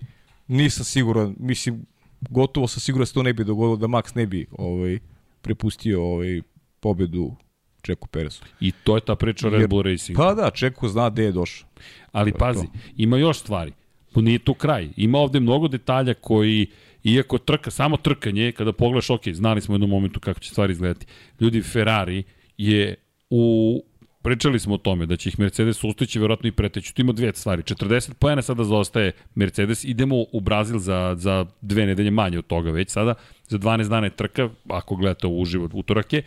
[0.47, 1.85] nisam siguran, mislim,
[2.29, 4.99] gotovo sa sigurno da se to ne bi dogodilo da Max ne bi ovaj,
[5.41, 6.41] prepustio ovaj,
[6.79, 7.35] pobedu
[7.81, 8.43] Čeku Peresu.
[8.59, 10.17] I to je ta priča Red Bull Racingu.
[10.17, 11.69] Pa da, Čeku zna gde je došao.
[12.11, 13.71] Ali pazi, ima još stvari.
[14.15, 14.89] Nije to kraj.
[14.97, 16.67] Ima ovde mnogo detalja koji,
[17.03, 20.73] iako trka, samo trkanje, kada pogledaš, ok, znali smo u jednom momentu kako će stvari
[20.73, 21.05] izgledati.
[21.39, 22.23] Ljudi, Ferrari
[22.57, 22.95] je
[23.29, 23.83] u
[24.23, 26.93] Pričali smo o tome da će ih Mercedes ustići verovatno i preteću.
[26.93, 27.61] Tu ima dve stvari.
[27.61, 29.83] 40 pojene sada zaostaje Mercedes.
[29.83, 33.13] Idemo u Brazil za, za dve nedelje manje od toga već sada.
[33.47, 36.23] Za 12 dana je trka, ako gledate u uživo utorak je.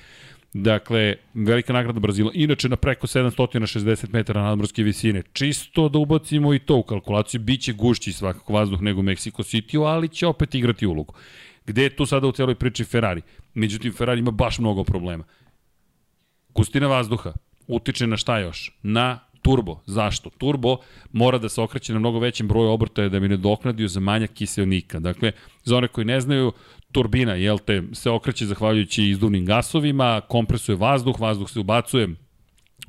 [0.62, 2.30] Dakle, velika nagrada Brazila.
[2.34, 5.22] Inače, na preko 760 metara nadmorske visine.
[5.32, 7.40] Čisto da ubacimo i to u kalkulaciju.
[7.40, 11.14] Biće gušći svakako vazduh nego Mexico City, ali će opet igrati ulogu.
[11.66, 13.22] Gde je tu sada u celoj priči Ferrari?
[13.54, 15.24] Međutim, Ferrari ima baš mnogo problema.
[16.48, 17.32] Gustina vazduha
[17.66, 18.78] utiče na šta još?
[18.82, 19.80] Na turbo.
[19.86, 20.30] Zašto?
[20.30, 20.76] Turbo
[21.12, 24.30] mora da se okreće na mnogo većem broju obrtaja da bi ne doknadio za manjak
[24.30, 25.00] kiselnika.
[25.00, 25.32] Dakle,
[25.64, 26.52] za one koji ne znaju,
[26.96, 32.08] turbina, jel te, se okreće zahvaljujući izduvnim gasovima, kompresuje vazduh, vazduh se ubacuje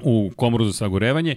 [0.03, 1.35] u komoru za sagorevanje,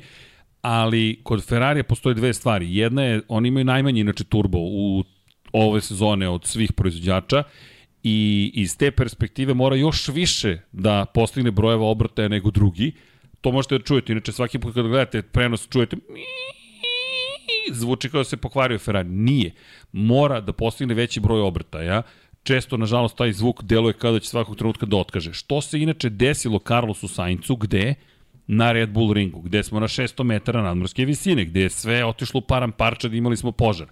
[0.63, 2.77] ali kod Ferrarija postoje dve stvari.
[2.77, 5.05] Jedna je, oni imaju najmanji inače turbo u
[5.53, 7.43] ove sezone od svih proizvođača
[8.03, 12.93] i iz te perspektive mora još više da postigne brojeva obrtaja nego drugi.
[13.41, 15.97] To možete da čujete, inače svaki put kada gledate prenos čujete
[17.73, 19.09] zvuči kao da se pokvario Ferrari.
[19.09, 19.53] Nije.
[19.93, 22.03] Mora da postigne veći broj obrtaja
[22.51, 25.33] često, nažalost, taj zvuk deluje kao da će svakog trenutka da otkaže.
[25.33, 27.95] Što se inače desilo Carlosu Saincu, gde?
[28.47, 32.39] Na Red Bull ringu, gde smo na 600 metara nadmorske visine, gde je sve otišlo
[32.39, 32.73] u param
[33.03, 33.87] da imali smo požar.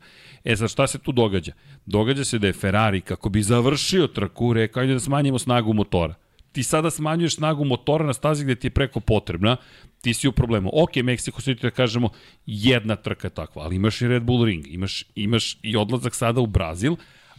[0.44, 1.52] E sad šta se tu događa?
[1.86, 6.14] Događa se da je Ferrari, kako bi završio trku, rekao da smanjimo snagu motora.
[6.52, 9.56] Ti sada smanjuješ snagu motora na stazi gde ti je preko potrebna,
[10.02, 10.70] ti si u problemu.
[10.72, 12.10] Ok, Meksiko City da kažemo
[12.46, 16.46] jedna trka takva, ali imaš i Red Bull ring, imaš, imaš i odlazak sada u
[16.46, 16.96] Brazil,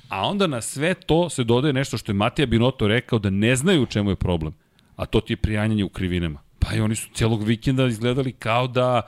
[0.09, 3.55] A onda na sve to se dodaje nešto što je Matija Binoto rekao da ne
[3.55, 4.53] znaju u čemu je problem.
[4.95, 6.39] A to ti je prijanjanje u krivinama.
[6.59, 9.01] Pa i oni su celog vikenda izgledali kao da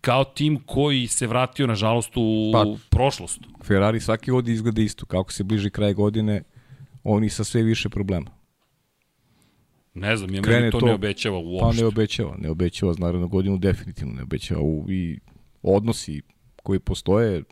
[0.00, 3.40] kao tim koji se vratio nažalost u pa, prošlost.
[3.64, 5.06] Ferrari svaki god izgleda isto.
[5.06, 6.42] Kako se bliži kraj godine,
[7.04, 8.30] oni sa sve više problema.
[9.94, 11.76] Ne znam, ja meni to, to ne obećava uopšte.
[11.76, 15.18] Pa ne obećava, ne obećava za narednu godinu definitivno ne obećava u, i
[15.62, 16.22] odnosi
[16.62, 17.42] koji postoje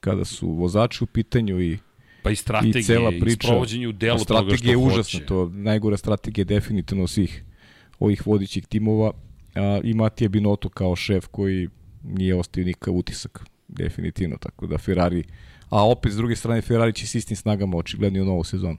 [0.00, 1.78] kada su vozači u pitanju i
[2.22, 4.70] pa i strategije, i cela priča, i sprovođenje u delu toga što hoće.
[4.70, 7.44] je užasna, to najgora strategija definitivno svih
[7.98, 9.12] ovih vodićih timova
[9.54, 11.68] a, i Matija Binotto kao šef koji
[12.04, 15.24] nije ostio nikav utisak definitivno, tako da Ferrari
[15.70, 18.76] a opet s druge strane Ferrari će s istim snagama očigledno u novu sezonu.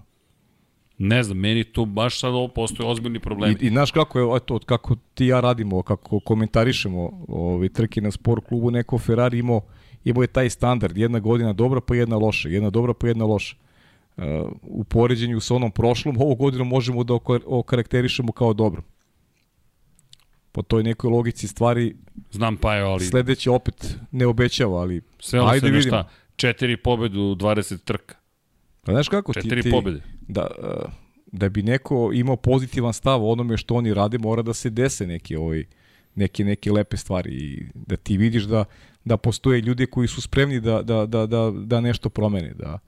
[0.97, 3.55] Ne znam, meni to baš sad ovo postoje ozbiljni problemi.
[3.61, 8.11] I, i znaš kako je, eto, kako ti ja radimo, kako komentarišemo ove trke na
[8.11, 9.61] sport klubu, neko Ferrari imao
[10.03, 13.55] imao je taj standard, jedna godina dobra pa jedna loša, jedna dobra pa jedna loša.
[14.17, 14.23] Uh,
[14.61, 17.13] u poređenju sa onom prošlom, ovu godinu možemo da
[17.45, 18.81] okarakterišemo kao dobro.
[20.51, 21.95] Po toj nekoj logici stvari
[22.31, 23.05] Znam pa je, ali...
[23.05, 25.81] Sledeće opet ne obećava, ali Sve ajde vidimo.
[25.81, 28.15] Šta, četiri pobedu u 20 trka.
[28.81, 29.33] Pa znaš kako?
[29.33, 30.01] Četiri ti, ti, pobede.
[30.27, 30.91] Da, uh,
[31.31, 35.07] da bi neko imao pozitivan stav o onome što oni rade, mora da se dese
[35.07, 35.65] neke, ovaj,
[36.15, 38.65] neke, neke lepe stvari i da ti vidiš da
[39.09, 42.79] da postoje ljudi koji su spremni da, da, da, da, da nešto promene, da,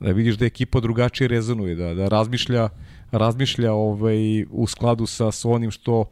[0.00, 2.68] da vidiš da ekipa drugačije rezonuje, da, da razmišlja,
[3.12, 6.08] razmišlja ovaj, u skladu sa, sa onim što uh,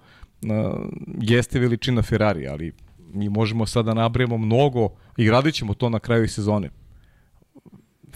[1.20, 2.72] jeste veličina Ferrari, ali
[3.14, 6.70] mi možemo sada da mnogo i radit ćemo to na kraju sezone.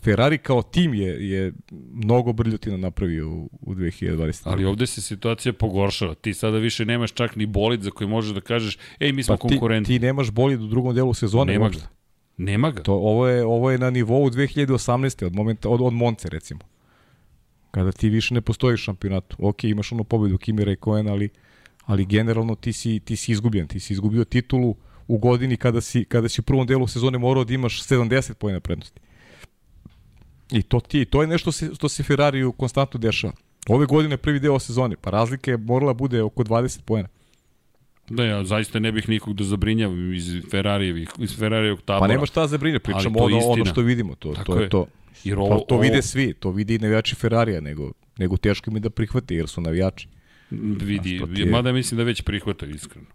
[0.08, 1.52] Ferrari kao tim je, je
[1.92, 4.42] mnogo brljotina napravio u, u 2020.
[4.44, 6.14] Ali ovde se situacija pogoršava.
[6.14, 9.36] Ti sada više nemaš čak ni bolid za koji možeš da kažeš, ej, mi smo
[9.36, 9.86] pa konkurenti.
[9.86, 11.52] Ti, ti nemaš bolid u drugom delu sezone.
[11.52, 11.88] Nema ga.
[12.36, 12.82] Nema ga.
[12.82, 15.26] To, ovo, je, ovo je na nivou 2018.
[15.26, 16.60] od, momenta, od, od Monce, recimo.
[17.70, 19.36] Kada ti više ne postoji u šampionatu.
[19.38, 21.28] Ok, imaš ono pobedu Kimi Raikkonen, ali,
[21.84, 23.66] ali generalno ti si, ti si izgubljen.
[23.66, 24.76] Ti si izgubio titulu
[25.08, 28.60] u godini kada si, kada si u prvom delu sezone morao da imaš 70 pojena
[28.60, 29.00] prednosti.
[30.52, 33.32] I to ti, to je nešto se, što se Ferrariju konstantno dešava.
[33.68, 37.08] Ove godine prvi deo sezone, pa razlika je morala bude oko 20 poena.
[38.10, 42.00] Da, ja zaista ne bih nikog da zabrinjavam iz Ferrarijevih, iz Ferrarijevog tabora.
[42.00, 44.68] Pa nema šta da zabrinja, pričamo ono, ono što vidimo, to, Tako to je, je
[44.68, 44.86] to.
[45.24, 45.82] Jer ovo, pa to ovo...
[45.82, 49.60] vide svi, to vidi i navijači Ferrarija, nego, nego teško mi da prihvate, jer su
[49.60, 50.08] navijači.
[50.50, 51.46] Vidi, je...
[51.46, 53.06] mada mislim da već prihvataju iskreno.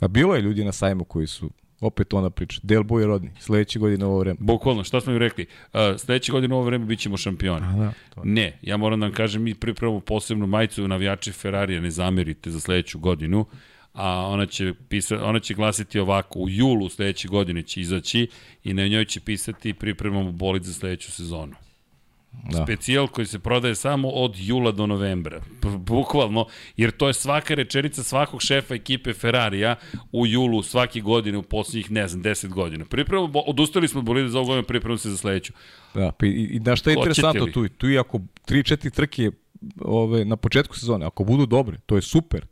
[0.00, 1.50] A bilo je ljudi na sajmu koji su
[1.80, 2.60] Opet ona priča.
[2.62, 3.30] Del Boy je rodni.
[3.38, 4.36] Sledeće godine ovo vreme.
[4.40, 5.46] Bukvalno, šta smo im rekli?
[5.72, 7.66] Uh, sledeće godine ovo vreme bit ćemo šampioni.
[7.66, 11.80] A, da, to ne, ja moram da vam kažem, mi pripremamo posebnu majicu navijači Ferrarija,
[11.80, 13.46] ne zamerite za sledeću godinu,
[13.92, 18.28] a ona će, pisa, ona će glasiti ovako, u julu sledeće godine će izaći
[18.64, 21.54] i na njoj će pisati pripremamo bolid za sledeću sezonu.
[22.32, 22.64] Da.
[22.64, 25.40] Specijal koji se prodaje samo od jula do novembra.
[25.78, 29.76] Bukvalno, jer to je svaka rečenica svakog šefa ekipe Ferrarija
[30.12, 32.84] u julu svake godine u poslednjih, ne znam, 10 godina.
[32.84, 35.52] Pripremamo, odustali smo od bolida za ovu godinu, pripremamo se za sledeću.
[35.94, 38.18] Da, pa i, i da što je interesantno tu, tu i ako
[38.48, 39.30] 3-4 trke
[39.80, 42.46] ove, na početku sezone, ako budu dobre, to je super,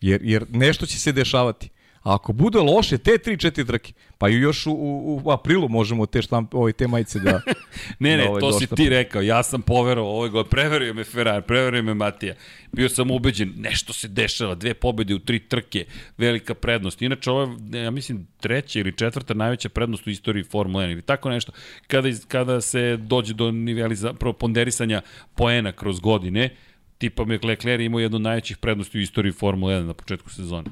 [0.00, 1.68] jer, jer nešto će se dešavati.
[2.06, 6.22] A ako bude loše te 3-4 trke, pa još u, u, u aprilu možemo te
[6.22, 7.40] štamp, ovaj, te majice da...
[7.98, 11.04] ne, ne, da, ovaj, to si ti rekao, ja sam poverovao ovaj god, preverio me
[11.04, 12.34] Ferrari, preverio me Matija.
[12.72, 15.84] Bio sam ubeđen, nešto se dešava, dve pobede u tri trke,
[16.18, 17.02] velika prednost.
[17.02, 21.02] Inače, ovo je, ja mislim, treća ili četvrta najveća prednost u istoriji Formula 1 ili
[21.02, 21.52] tako nešto.
[21.86, 25.02] Kada, kada se dođe do niveliza, ponderisanja
[25.34, 26.50] poena kroz godine,
[26.98, 30.70] tipa Leclerc imao jednu najvećih prednosti u istoriji Formula 1 na početku sezone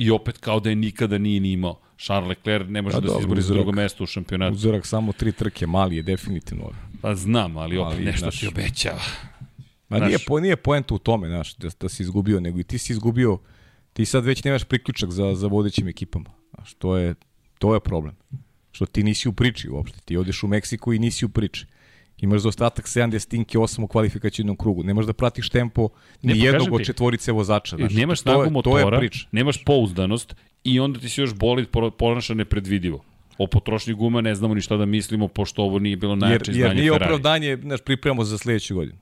[0.00, 1.80] i opet kao da je nikada nije ni imao.
[1.98, 4.54] Charles Leclerc ne može da, da se izbori za drugo mesto u šampionatu.
[4.54, 6.70] Uzorak samo tri trke, mali je definitivno.
[7.00, 9.00] Pa znam, ali opet ali, nešto naš, ti obećava.
[9.88, 12.78] Ma nije, po, nije poenta u tome, znaš, da, da si izgubio, nego i ti
[12.78, 13.38] si izgubio,
[13.92, 16.30] ti sad već nemaš priključak za, za vodećim ekipama.
[16.54, 17.14] Znaš, to je,
[17.58, 18.16] to je problem.
[18.72, 19.98] Što ti nisi u priči uopšte.
[20.04, 21.66] Ti odeš u Meksiku i nisi u priči.
[22.20, 24.82] Imaš za ostatak 7 desetinke 8 u kvalifikacijnom krugu.
[24.82, 25.88] Nemaš da pratiš tempo
[26.22, 27.76] ni ne, jednog od četvorice vozača.
[27.76, 31.66] Znači, nemaš snagu je, motora, to je nemaš pouzdanost i onda ti se još boli
[31.98, 33.04] ponaša nepredvidivo.
[33.38, 36.62] O potrošnji guma ne znamo ni šta da mislimo, pošto ovo nije bilo najjače izdanje
[36.62, 36.78] Ferrari.
[36.78, 38.98] Jer nije opravdanje, znaš, pripremamo za sledeću godinu.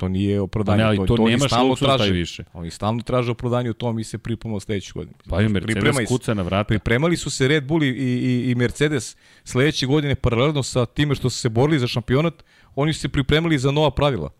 [0.00, 0.78] To nije opravdanje.
[0.78, 2.44] Pa ne, ali to, to, to nemaš luksus taj više.
[2.52, 5.14] Oni stalno traže opravdanje u tom i se pripremamo sledeću godinu.
[5.28, 6.68] Pa i Mercedes kuca na vrata.
[6.68, 11.30] Pripremali su se Red Bull i, i, i Mercedes sledeće godine paralelno sa time što
[11.30, 12.34] su se borili za šampionat,
[12.74, 14.30] oni su se pripremali za nova pravila.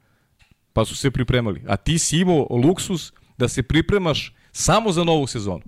[0.72, 1.62] Pa su se pripremali.
[1.68, 5.62] A ti si imao luksus da se pripremaš samo za novu sezonu.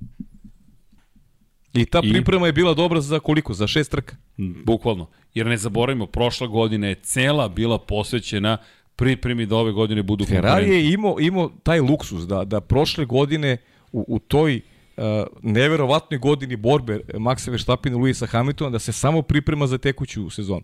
[1.74, 2.12] I ta I...
[2.12, 3.55] priprema je bila dobra za koliko?
[3.55, 4.16] Za šest trka?
[4.64, 5.11] Bukvalno.
[5.34, 8.59] Jer ne zaboravimo, prošla godina je cela bila posvećena
[8.97, 13.57] pripremi da ove godine budu Ferrari je imao, imao taj luksus da, da prošle godine
[13.93, 14.61] u, u toj
[14.97, 15.03] uh,
[15.43, 20.62] neverovatnoj godini borbe Maxa Verstappen i Luisa Hamiltona da se samo priprema za tekuću sezonu.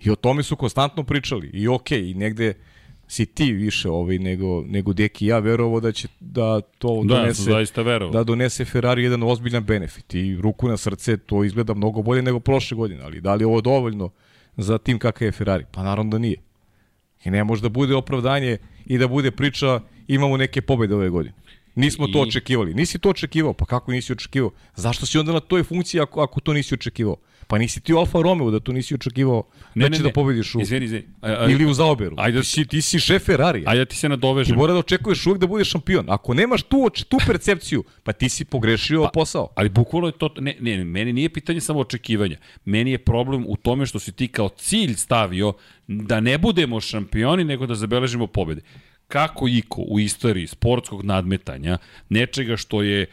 [0.00, 1.50] I o tome su konstantno pričali.
[1.52, 2.54] I okej, okay, i negde
[3.08, 7.42] si ti više ovaj nego nego Deki ja verovao da će da to da, donese
[7.42, 12.22] zaista da donese Ferrari jedan ozbiljan benefit i ruku na srce to izgleda mnogo bolje
[12.22, 14.10] nego prošle godine, ali da li je ovo dovoljno
[14.56, 15.64] za tim kakav je Ferrari?
[15.72, 16.45] Pa naravno da nije.
[17.24, 21.34] I ne može da bude opravdanje i da bude priča imamo neke pobede ove godine.
[21.74, 22.12] Nismo I...
[22.12, 22.74] to očekivali.
[22.74, 23.52] Nisi to očekivao.
[23.52, 24.50] Pa kako nisi očekivao?
[24.74, 27.16] Zašto si onda na toj funkciji ako, ako to nisi očekivao?
[27.46, 29.42] Pa nisi ti u Alfa Romeo da to nisi očekivao
[29.74, 30.60] ne, da će ne, da pobediš u...
[30.60, 31.04] Izvini, izvini.
[31.22, 32.16] A, a, ili u zaoberu.
[32.18, 33.62] Ajde, ti, si, ti si šef Ferrari.
[33.66, 34.54] Ajde ti se nadovežem.
[34.54, 36.04] Ti mora da očekuješ uvijek da budeš šampion.
[36.08, 39.48] Ako nemaš tu, tu percepciju, pa ti si pogrešio pa, posao.
[39.54, 40.30] Ali bukvalno je to...
[40.40, 42.36] Ne, ne, meni nije pitanje samo očekivanja.
[42.64, 45.52] Meni je problem u tome što si ti kao cilj stavio
[45.86, 48.62] da ne budemo šampioni, nego da zabeležimo pobede
[49.08, 51.78] kako iko u istoriji sportskog nadmetanja,
[52.08, 53.06] nečega što je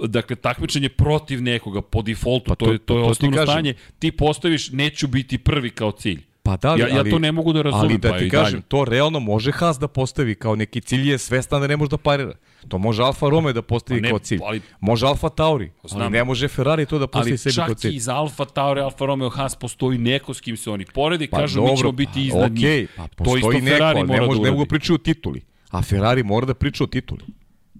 [0.00, 3.42] dakle takmičenje protiv nekoga po defaultu, pa to, to je to je to osnovno ti
[3.42, 6.22] stanje, ti postaviš neću biti prvi kao cilj.
[6.42, 7.84] Pa da, ja, ja to ne mogu da razumem.
[7.84, 8.62] Ali da pa ti kažem, dalje.
[8.68, 11.96] to realno može Haas da postavi kao neki cilj, je svestan da ne može da
[11.96, 12.32] parira.
[12.68, 14.40] To može Alfa Romeo da postavi pa ne, kao cilj.
[14.44, 17.88] Ali, može Alfa Tauri, znam, ali ne može Ferrari to da postavi sebi kao cilj.
[17.88, 20.84] Ali čak i za Alfa Tauri, Alfa Romeo, Haas postoji neko s kim se oni
[20.84, 22.88] poredi, pa kažu dobro, mi ćemo biti iznad okay, njih.
[22.96, 25.40] Pa to isto neko, Ferrari mora ne može, da ne mogu pričati o tituli.
[25.70, 27.20] A Ferrari mora da priča o tituli.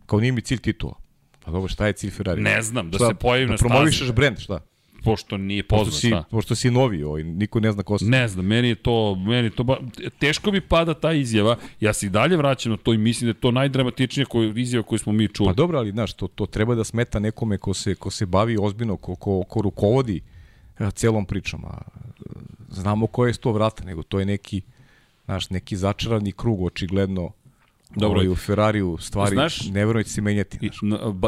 [0.07, 1.04] Kao nije mi cilj titula.
[1.45, 2.43] Pa dobro, šta je cilj Ferrari?
[2.43, 3.69] Ne znam, da šta, se pojavi da na stazi.
[3.69, 4.61] Promovišeš brend, šta?
[5.05, 6.25] Pošto nije poznat, pošto si, šta?
[6.31, 8.05] Pošto si novi, ovaj, niko ne zna ko si.
[8.05, 9.77] Ne znam, meni je to, meni je to ba,
[10.19, 11.57] teško mi pada ta izjava.
[11.81, 14.83] Ja se i dalje vraćam na to i mislim da je to najdramatičnija koju, izjava
[14.83, 15.49] koju smo mi čuli.
[15.49, 18.57] Pa dobro, ali znaš, to, to treba da smeta nekome ko se, ko se bavi
[18.61, 20.21] ozbiljno, ko, ko, ko rukovodi
[20.79, 21.65] a, celom pričom.
[21.65, 21.79] A,
[22.69, 24.63] znamo koje je sto vrata, nego to je neki,
[25.25, 27.31] znaš, neki začarani krug, očigledno,
[27.97, 30.59] Dobro, ovaj, u Ferrariju stvari znaš, nevjerojatno se menjati.
[30.61, 30.71] I,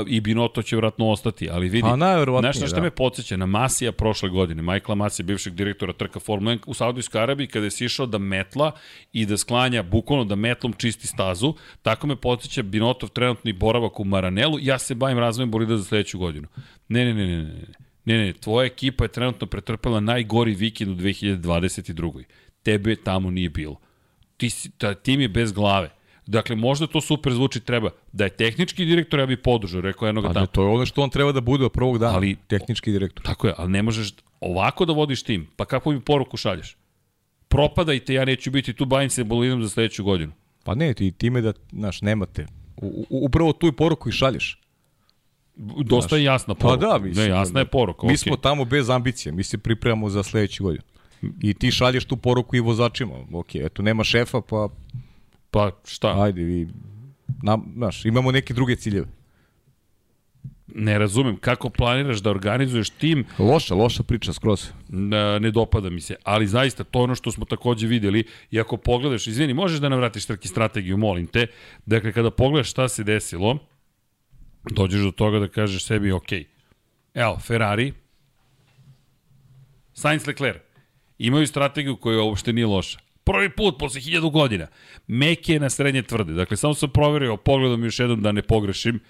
[0.06, 1.96] I Binoto će vratno ostati, ali vidi, pa,
[2.40, 2.82] znaš na što da.
[2.82, 7.20] me podsjeća, na Masija prošle godine, Michaela Masija, bivšeg direktora trka Formula 1 u Saudijskoj
[7.20, 8.72] Arabiji, kada je sišao da metla
[9.12, 14.04] i da sklanja, bukvalno da metlom čisti stazu, tako me podsjeća Binotov trenutni boravak u
[14.04, 16.48] Maranelu, ja se bavim razvojem bolida za sledeću godinu.
[16.88, 17.66] Ne, ne, ne, ne, ne.
[18.04, 22.24] Ne, ne, tvoja ekipa je trenutno pretrpela najgori vikend u 2022.
[22.62, 23.80] Tebe tamo nije bilo.
[24.36, 25.95] Ti, ta, tim je bez glave
[26.27, 27.91] Dakle, možda to super zvuči, treba.
[28.12, 30.47] Da je tehnički direktor, ja bih podržao, rekao jednog tamo.
[30.47, 33.24] To je ono što on treba da bude od prvog dana, ali, tehnički direktor.
[33.24, 35.47] Tako je, ali ne možeš ovako da vodiš tim.
[35.57, 36.77] Pa kako mi poruku šalješ?
[37.49, 40.33] Propadajte, ja neću biti tu, bavim se bolinom za sledeću godinu.
[40.64, 42.47] Pa ne, ti time da, znaš, nemate.
[42.77, 44.61] U, u, upravo tu i poruku i šalješ.
[45.85, 46.87] Dosta je jasna poruka.
[46.87, 47.24] Pa da, mislim.
[47.24, 48.07] Ne, jasna je poruka.
[48.07, 48.16] Mi okej.
[48.16, 50.85] smo tamo bez ambicije, mi se pripremamo za sledeću godinu.
[51.43, 53.14] I ti šalješ tu poruku i vozačima.
[53.33, 54.68] Ok, eto, nema šefa, pa
[55.51, 56.22] Pa šta?
[56.22, 56.68] ajde, vi,
[57.42, 59.07] nam, znaš, imamo neke druge ciljeve.
[60.66, 61.36] Ne razumem.
[61.36, 64.70] Kako planiraš da organizuješ tim Loša, loša priča skroz.
[64.88, 66.16] ne, ne dopada mi se.
[66.24, 68.24] Ali zaista, to je ono što smo takođe videli.
[68.51, 71.47] I ako pogledaš, izvini, možeš da nam vratiš trki strategiju, molim te.
[71.86, 73.59] Dakle, kada pogledaš šta se desilo,
[74.70, 76.32] dođeš do toga da kažeš sebi, ok,
[77.14, 77.92] evo, Ferrari,
[79.94, 80.62] Sainz Leclerc,
[81.18, 82.99] imaju strategiju koja uopšte nije loša.
[83.27, 84.66] Prvi put posle hiljadu godina.
[85.07, 86.33] Meke je na srednje tvrde.
[86.33, 89.01] Dakle, samo sam proverio, pogledam još jednom da ne pogrešim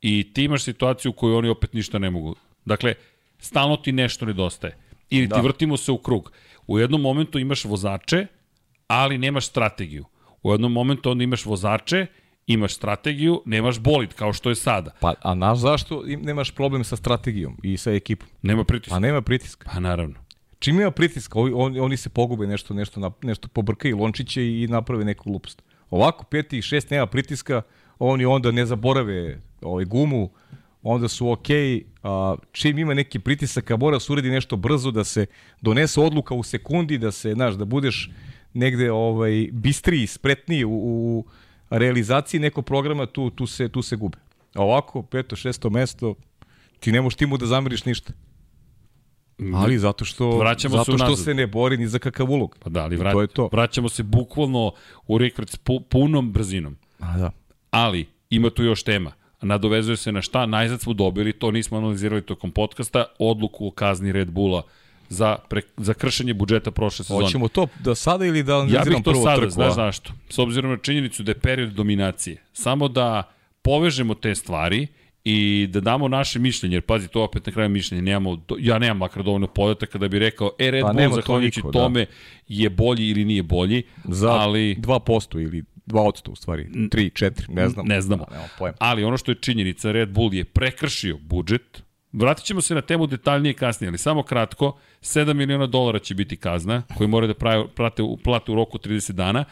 [0.00, 2.36] i ti imaš situaciju u kojoj oni opet ništa ne mogu.
[2.64, 2.94] Dakle,
[3.38, 4.76] stalno ti nešto nedostaje.
[5.10, 5.36] Ili da.
[5.36, 6.32] ti vrtimo se u krug.
[6.66, 8.26] U jednom momentu imaš vozače,
[8.86, 10.04] ali nemaš strategiju.
[10.42, 12.06] U jednom momentu onda imaš vozače,
[12.46, 14.90] imaš strategiju, nemaš bolid, kao što je sada.
[15.00, 18.28] Pa, a znaš zašto nemaš problem sa strategijom i sa ekipom?
[18.42, 18.94] Nema pritiska.
[18.94, 19.70] Pa nema pritiska.
[19.72, 20.14] Pa naravno.
[20.58, 25.30] Čim ima pritiska, oni, oni, se pogube nešto, nešto, nešto pobrkaju lončiće i naprave neku
[25.30, 25.62] glupost.
[25.90, 27.62] Ovako, peti i šest nema pritiska,
[27.98, 30.30] oni onda ne zaborave ovaj, gumu,
[30.82, 35.04] onda su okej, a čim ima neki pritisak, a mora se uredi nešto brzo, da
[35.04, 35.26] se
[35.60, 38.10] donese odluka u sekundi, da se, znaš, da budeš
[38.54, 41.24] negde ovaj, bistriji, spretniji u, u
[41.70, 44.18] realizaciji nekog programa, tu, tu, se, tu se gube.
[44.54, 46.14] A ovako, peto, šesto mesto,
[46.80, 48.12] ti ne možeš timu da zameriš ništa.
[49.54, 51.24] Ali zato što, Vraćamo se zato što unazad.
[51.24, 52.56] se ne bori ni za kakav ulog.
[52.60, 53.48] Pa da, ali vrat, to je to.
[53.52, 54.72] vraćamo se bukvalno
[55.06, 56.76] u rekord pu, punom brzinom.
[57.00, 57.30] A da.
[57.70, 59.12] Ali, ima tu još tema.
[59.42, 60.46] Nadovezuje se na šta?
[60.46, 64.62] Najzad smo dobili, to nismo analizirali tokom podcasta, odluku o kazni Red Bulla
[65.08, 67.24] za, pre, za kršenje budžeta prošle sezone.
[67.24, 69.50] Hoćemo to da sada ili da Ja bih to prvo sada, trku?
[69.50, 70.12] znaš zašto?
[70.28, 72.42] S obzirom na činjenicu da je period dominacije.
[72.52, 73.22] Samo da
[73.62, 74.86] povežemo te stvari
[75.30, 78.96] i da damo naše mišljenje, jer pazi, to opet na kraju mišljenje, nemamo, ja nemam
[78.96, 81.78] makar dovoljno podataka da bi rekao, e, Red Pa Bull, to zahvaljujući niko, da.
[81.78, 82.06] tome,
[82.48, 84.76] je bolji ili nije bolji, Za ali...
[84.76, 86.68] 2% ili 2% u stvari.
[86.74, 87.86] 3, 4, ne znam.
[87.86, 88.24] Ne znamo.
[88.24, 88.76] Da, nemam pojma.
[88.80, 91.82] Ali ono što je činjenica, Red Bull je prekršio budžet.
[92.12, 96.36] Vratit ćemo se na temu detaljnije kasnije, ali samo kratko, 7 miliona dolara će biti
[96.36, 99.44] kazna koju moraju da prave, prate, plate u roku 30 dana.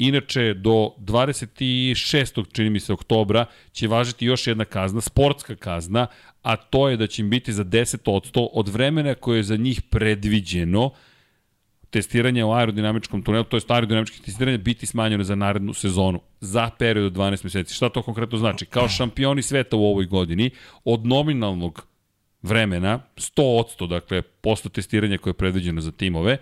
[0.00, 2.52] Inače, do 26.
[2.52, 6.06] čini mi se oktobra će važiti još jedna kazna, sportska kazna,
[6.42, 9.82] a to je da će im biti za 10% od vremena koje je za njih
[9.82, 10.90] predviđeno
[11.90, 17.06] testiranje u aerodinamičkom tunelu, to je aerodinamičkih testiranja, biti smanjeno za narednu sezonu, za period
[17.06, 17.74] od 12 meseci.
[17.74, 18.66] Šta to konkretno znači?
[18.66, 20.50] Kao šampioni sveta u ovoj godini,
[20.84, 21.86] od nominalnog
[22.42, 26.38] vremena, 100%, dakle, posto testiranja koje je predviđeno za timove,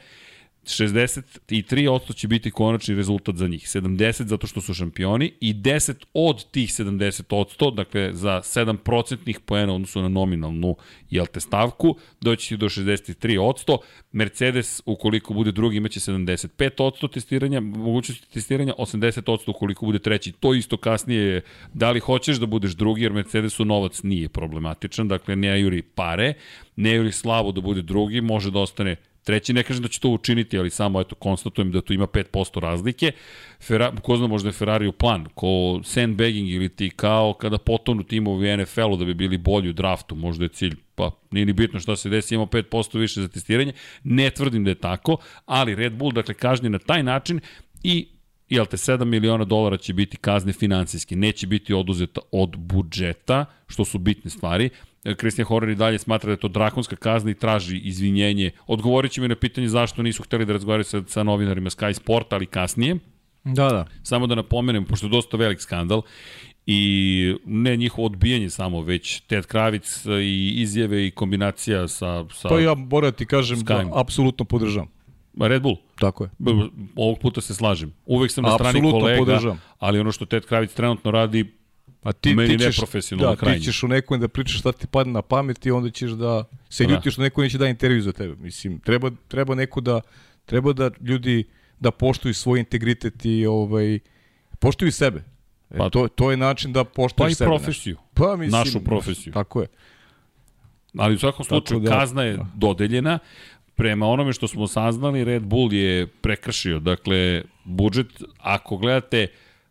[0.68, 3.62] 63% će biti konačni rezultat za njih.
[3.62, 9.74] 70 zato što su šampioni i 10 od tih 70%, dakle za 7 procentnih poena
[9.74, 10.76] odnosu na nominalnu
[11.10, 13.78] jel te stavku, doći će do 63%.
[14.12, 20.32] Mercedes ukoliko bude drugi imaće 75% testiranja, mogućnosti testiranja, 80% ukoliko bude treći.
[20.32, 21.42] To isto kasnije je
[21.72, 26.34] da li hoćeš da budeš drugi, jer Mercedesu novac nije problematičan, dakle ne juri pare,
[26.76, 28.96] ne juri slavo da bude drugi, može da ostane
[29.28, 32.60] Treći, ne kažem da će to učiniti, ali samo eto, konstatujem da tu ima 5%
[32.60, 33.12] razlike.
[33.60, 38.02] Ferrari, ko zna, možda je Ferrari u plan, ko sandbagging ili ti kao kada potonu
[38.02, 41.80] timovi NFL-u da bi bili bolji u draftu, možda je cilj, pa nije ni bitno
[41.80, 43.72] šta se desi, imamo 5% više za testiranje.
[44.04, 45.16] Ne tvrdim da je tako,
[45.46, 47.40] ali Red Bull, dakle, kažnje na taj način
[47.82, 48.08] i
[48.48, 53.84] jel te, 7 miliona dolara će biti kazne finansijski, neće biti oduzeta od budžeta, što
[53.84, 54.70] su bitne stvari.
[55.18, 58.50] Christian Horner i dalje smatra da je to drakonska kazna i traži izvinjenje.
[58.66, 62.32] Odgovorit će mi na pitanje zašto nisu hteli da razgovaraju sa, sa novinarima Sky Sport,
[62.32, 62.96] ali kasnije.
[63.44, 63.86] Da, da.
[64.02, 66.02] Samo da napomenem, pošto je dosta velik skandal,
[66.66, 72.60] i ne njihovo odbijanje samo, već Ted Kravic i izjave i kombinacija sa, sa Pa
[72.60, 74.97] ja moram ti kažem da apsolutno podržavam.
[75.36, 75.76] Red Bull.
[75.96, 76.30] Tako je.
[76.96, 77.92] Ovog puta se slažem.
[78.06, 79.60] Uvek sam na strani Apsolutno kolega, podržavam.
[79.78, 81.54] ali ono što Ted Kravic trenutno radi,
[82.02, 83.58] A ti, Meni ti ćeš, neprofesionalno da, krajnje.
[83.58, 86.44] ti ćeš u nekom da pričaš šta ti padne na pamet i onda ćeš da
[86.68, 86.90] se da.
[86.90, 88.36] ljutiš što neko neće da intervju za tebe.
[88.36, 90.00] Mislim, treba, treba neko da,
[90.44, 91.44] treba da ljudi
[91.80, 93.98] da poštuju svoj integritet i ovaj,
[94.58, 95.24] poštuju sebe.
[95.70, 97.48] E, Pa- to, to je način da poštuješ pa i sebe.
[97.48, 97.94] profesiju.
[97.94, 98.14] znaš.
[98.16, 99.32] Pa, mislim, Našu profesiju.
[99.32, 99.66] Tako je.
[100.96, 103.18] Ali u svakom slučaju da- kazna je dodeljena.
[103.78, 106.78] Prema onome što smo saznali, Red Bull je prekršio.
[106.78, 108.06] Dakle, budžet,
[108.38, 109.26] ako gledate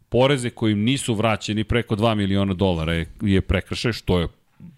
[0.09, 4.27] poreze kojim nisu vraćeni preko 2 miliona dolara je, je prekršaj, što je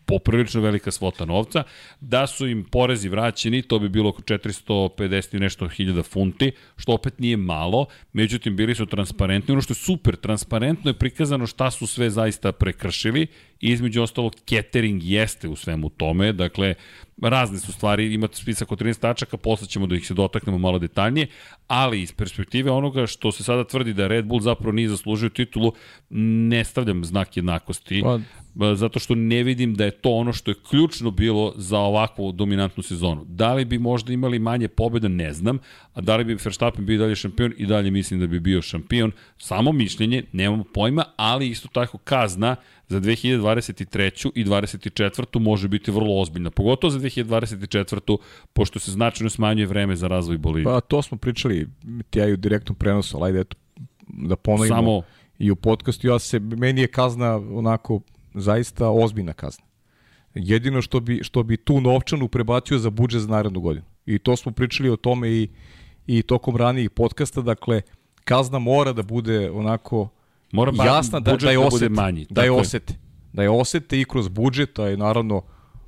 [0.06, 1.64] poprilično velika svota novca,
[2.02, 6.94] da su im porezi vraćeni, to bi bilo oko 450 i nešto hiljada funti, što
[6.94, 11.72] opet nije malo, međutim bili su transparentni, ono što je super, transparentno je prikazano šta
[11.72, 13.28] su sve zaista prekršili,
[13.62, 16.74] između ostalog catering jeste u svemu tome, dakle
[17.22, 20.80] razne su stvari, ima spisak od 13 tačaka, posle ćemo da ih se dotaknemo malo
[20.80, 21.28] detaljnije,
[21.68, 25.74] ali iz perspektive onoga što se sada tvrdi da Red Bull zapravo nije zaslužio titulu,
[26.50, 28.04] ne stavljam znak jednakosti,
[28.60, 32.32] pa, zato što ne vidim da je to ono što je ključno bilo za ovakvu
[32.32, 33.26] dominantnu sezonu.
[33.28, 35.60] Da li bi možda imali manje pobjeda, ne znam,
[35.94, 39.12] a da li bi Verstappen bio dalje šampion i dalje mislim da bi bio šampion,
[39.38, 42.56] samo mišljenje, nemamo pojma, ali isto tako kazna
[42.90, 44.32] za 2023.
[44.36, 45.40] i 2024.
[45.40, 48.18] može biti vrlo ozbiljna, pogotovo za 2024.
[48.54, 50.66] pošto se značajno smanjuje vreme za razvoj Bolivije.
[50.66, 51.68] Pa to smo pričali,
[52.10, 53.58] ti ja i u direktnom prenosu, ali ajde eto,
[54.08, 55.02] da ponovimo Samo...
[55.40, 58.02] i u podcastu, ja se, meni je kazna onako
[58.34, 59.66] zaista ozbiljna kazna.
[60.34, 63.86] Jedino što bi, što bi tu novčanu prebacio za budžet za narednu godinu.
[64.06, 65.50] I to smo pričali o tome i,
[66.08, 67.82] i tokom ranijih podcasta, dakle,
[68.24, 70.10] kazna mora da bude onako
[70.52, 72.94] Mora jasna da, da je osete, da, manji, da je osete.
[73.34, 75.42] Da je osete i kroz budžet, a i naravno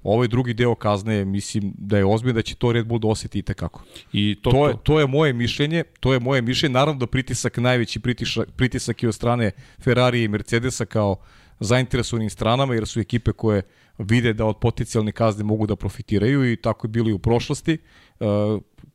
[0.04, 3.40] ovaj drugi deo kazne mislim da je ozbiljno da će to Red Bull da oseti
[3.40, 3.84] i tekako.
[4.14, 7.58] I to, to, je, to je moje mišljenje, to je moje mišljenje, naravno da pritisak,
[7.58, 9.52] najveći pritisak, pritisak i od strane
[9.84, 11.16] Ferrari i Mercedesa kao
[11.60, 13.62] zainteresovanim stranama, jer su ekipe koje
[13.98, 17.78] vide da od potencijalne kazne mogu da profitiraju i tako je bilo i u prošlosti,
[18.20, 18.28] uh,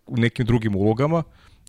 [0.07, 1.23] u nekim drugim ulogama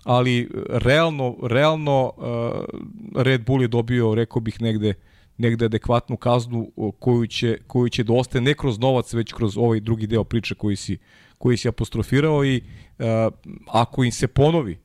[0.08, 4.94] ali realno, realno uh, Red Bull je dobio, rekao bih, negde
[5.38, 10.08] negde adekvatnu kaznu koju će, koju će da ne kroz novac, već kroz ovaj drugi
[10.08, 10.98] deo priče koji si,
[11.38, 12.62] koji si apostrofirao i
[13.00, 13.06] uh,
[13.68, 14.80] ako im se ponovi,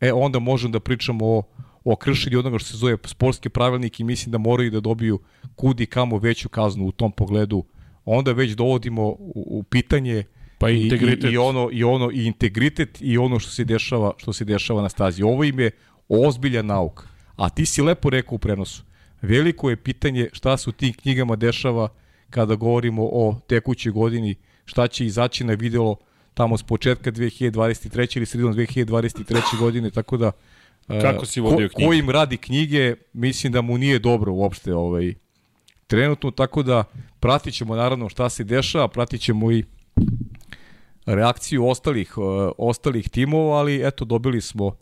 [0.00, 1.42] e onda možemo da pričamo o,
[1.84, 5.18] o kršenju onoga što se zove sportski pravilnik i mislim da moraju da dobiju
[5.54, 7.64] kudi kamo veću kaznu u tom pogledu.
[8.04, 11.30] Onda već dovodimo u, u pitanje uh, Pa i integritet.
[11.30, 14.82] I, i, ono, i, ono, i integritet i ono što se dešava, što se dešava
[14.82, 15.22] na stazi.
[15.22, 15.70] Ovo im je
[16.08, 17.08] ozbiljan nauk.
[17.36, 18.82] A ti si lepo rekao u prenosu.
[19.22, 21.88] Veliko je pitanje šta se u tim knjigama dešava
[22.30, 24.34] kada govorimo o tekućoj godini,
[24.64, 25.96] šta će izaći na videlo
[26.34, 28.16] tamo s početka 2023.
[28.16, 29.58] ili sredinom 2023.
[29.58, 30.32] godine, tako da
[30.88, 31.88] e, Kako si vodio ko, knjige?
[31.88, 35.14] Ko im radi knjige, mislim da mu nije dobro uopšte ovaj,
[35.86, 36.84] trenutno, tako da
[37.20, 39.64] pratit ćemo naravno šta se dešava, pratit ćemo i
[41.14, 42.24] reakciju ostalih, uh,
[42.58, 44.76] ostalih timova, ali eto dobili smo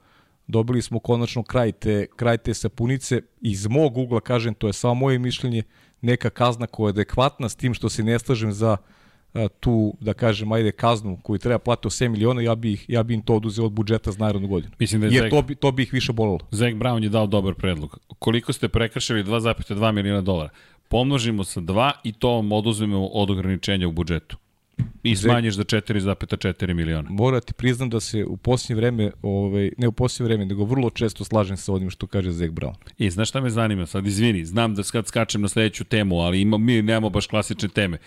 [0.46, 3.22] dobili smo konačno kraj te, kraj te sapunice.
[3.40, 5.62] Iz mog ugla, kažem, to je samo moje mišljenje,
[6.00, 8.76] neka kazna koja je adekvatna s tim što se ne slažem za
[9.34, 13.14] uh, tu, da kažem, ajde, kaznu koju treba platiti 7 miliona, ja bih, ja bi
[13.14, 14.72] im to oduzeo od budžeta za narodnu godinu.
[14.78, 16.38] Mislim da je Jer Zek, to, bi, to bi ih više bolilo.
[16.50, 17.98] Zek Brown je dao dobar predlog.
[18.18, 20.50] Koliko ste prekršili 2,2 miliona dolara?
[20.88, 24.36] Pomnožimo sa 2 i to vam oduzmemo od ograničenja u budžetu.
[25.02, 27.10] I smanjiš za 4,4 miliona.
[27.10, 30.90] Mora ti priznam da se u posljednje vreme, ovaj, ne u posljednje vreme, nego vrlo
[30.90, 32.74] često slažem sa onim što kaže Zek Brown.
[32.98, 33.86] I znaš šta me zanima?
[33.86, 37.68] Sad izvini, znam da kad skačem na sledeću temu, ali ima, mi nemamo baš klasične
[37.68, 37.98] teme.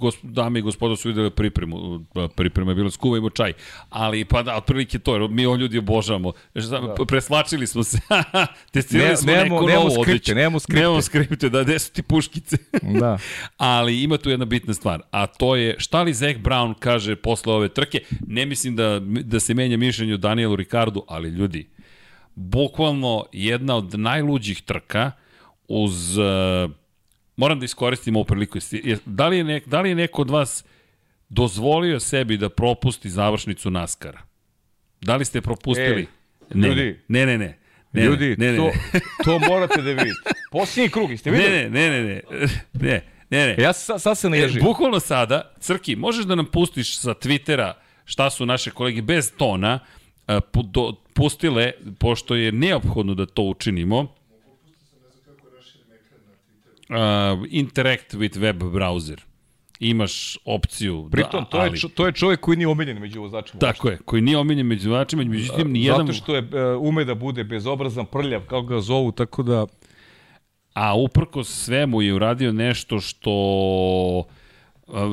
[0.00, 2.04] Gos, dame i gospodo su videli pripremu.
[2.36, 3.52] Priprema je bilo skuvajmo čaj.
[3.90, 6.32] Ali pa da, otprilike to, mi ovo ljudi obožavamo.
[6.54, 6.94] Da.
[7.08, 7.98] Preslačili smo se.
[8.72, 10.80] Testirali ne, smo nemamo, neku novu skripte, nemamo skripte.
[10.80, 12.56] Nemamo skripte, da, gde su ti puškice?
[13.00, 13.18] da.
[13.56, 17.52] ali ima tu jedna bitna stvar, a to je šta li Zek Brown kaže posle
[17.52, 18.00] ove trke.
[18.26, 21.68] Ne mislim da, da se menja mišljenje o Danielu Ricardu, ali ljudi,
[22.34, 25.10] bukvalno jedna od najluđih trka
[25.68, 26.18] uz...
[26.18, 26.70] Uh,
[27.36, 28.58] moram da iskoristim ovu priliku.
[29.04, 30.64] Da li, je nek, da li je neko od vas
[31.28, 34.22] dozvolio sebi da propusti završnicu Naskara?
[35.00, 36.02] Da li ste propustili?
[36.02, 36.06] E,
[36.54, 37.58] ne, ljudi, ne, ne, ne.
[37.92, 38.70] Ne, Ljudi, ne, ne, to,
[39.24, 40.20] to morate da vidite.
[40.50, 41.50] Posljednji krug, ste videli?
[41.50, 42.22] Ne, ne, ne, ne,
[42.72, 43.13] ne.
[43.30, 43.46] Ne.
[43.46, 43.56] Ne.
[43.58, 44.62] Ja sad, sad se naježim.
[44.62, 47.72] E, bukvalno sada, Crki, možeš da nam pustiš sa Twittera
[48.04, 49.78] šta su naše kolege bez tona
[50.28, 54.06] uh, do, pustile, pošto je neophodno da to učinimo.
[56.88, 56.96] Uh,
[57.50, 59.20] interact with web browser
[59.80, 61.78] imaš opciju Pritom, da, to, ali...
[61.78, 63.60] je, to je čovjek koji nije omiljen među vozačima.
[63.60, 66.06] Tako je, koji nije omiljen među vozačima, međutim, nijedan...
[66.06, 69.66] Zato što je, ume da bude bezobrazan, prljav, kao ga zovu, tako da
[70.74, 74.24] a uprko svemu je uradio nešto što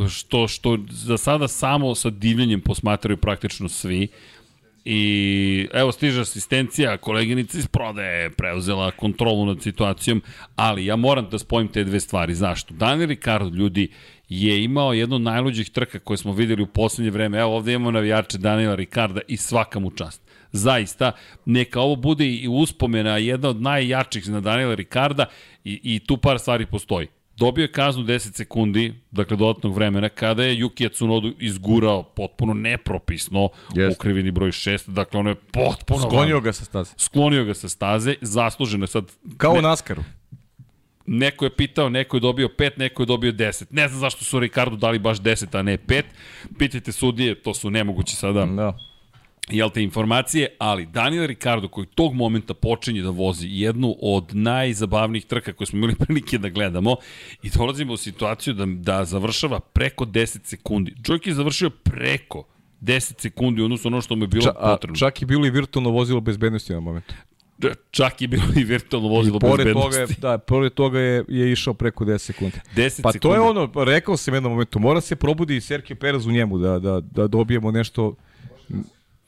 [0.10, 4.08] što, što za sada samo sa divljenjem posmatraju praktično svi.
[4.86, 10.22] I evo stiže asistencija, koleginica iz prodaje preuzela kontrolu nad situacijom,
[10.56, 12.36] ali ja moram da spojim te dve stvari.
[12.36, 12.74] Zašto?
[12.74, 13.88] Daniel Ricardo, ljudi,
[14.30, 17.40] je imao jednu od najluđih trka koje smo videli u poslednje vreme.
[17.40, 21.12] Evo ovde imamo navijače Daniela Ricarda i svaka mu čast zaista,
[21.46, 25.26] neka ovo bude i uspomena jedna od najjačih na Daniela Ricarda
[25.64, 27.08] i, i tu par stvari postoji.
[27.38, 33.46] dobio je kaznu 10 sekundi, dakle dodatnog vremena, kada je Yuki Tsunoda izgurao potpuno nepropisno
[33.92, 36.00] u krivini broj 6, dakle ono je potpuno...
[36.00, 36.94] Sklonio ga sa staze.
[36.98, 39.06] Sklonio ga sa staze, zasluženo je sad...
[39.38, 40.04] Kao ne, u Naskaru.
[41.06, 43.66] Neko je pitao, neko je dobio 5, neko je dobio 10.
[43.70, 46.04] Ne znam zašto su Ricardo dali baš 10, a ne 5.
[46.58, 48.78] Pitajte sudije, to su nemogući sada Da.
[49.52, 55.26] Jel te informacije, ali Daniel Ricardo koji tog momenta počinje da vozi jednu od najzabavnijih
[55.26, 56.96] trka koje smo imali prilike da gledamo
[57.44, 60.94] i dolazimo u situaciju da, da završava preko 10 sekundi.
[61.04, 62.44] Čovjek je završio preko
[62.82, 64.96] 10 sekundi u odnosu ono što mu je bilo Ča, a, potrebno.
[64.96, 67.14] čak i bilo i virtualno vozilo bezbednosti na momentu.
[67.92, 69.92] Čak je bilo i virtualno vozilo Pored bezbednosti.
[70.16, 72.56] toga, je, da, pored toga je, je išao preko 10 sekundi.
[72.76, 73.20] 10 Pa sekundi.
[73.20, 76.58] to je ono, rekao sam jednom momentu, mora se probudi i Sergio Perez u njemu,
[76.58, 78.16] da, da, da dobijemo nešto,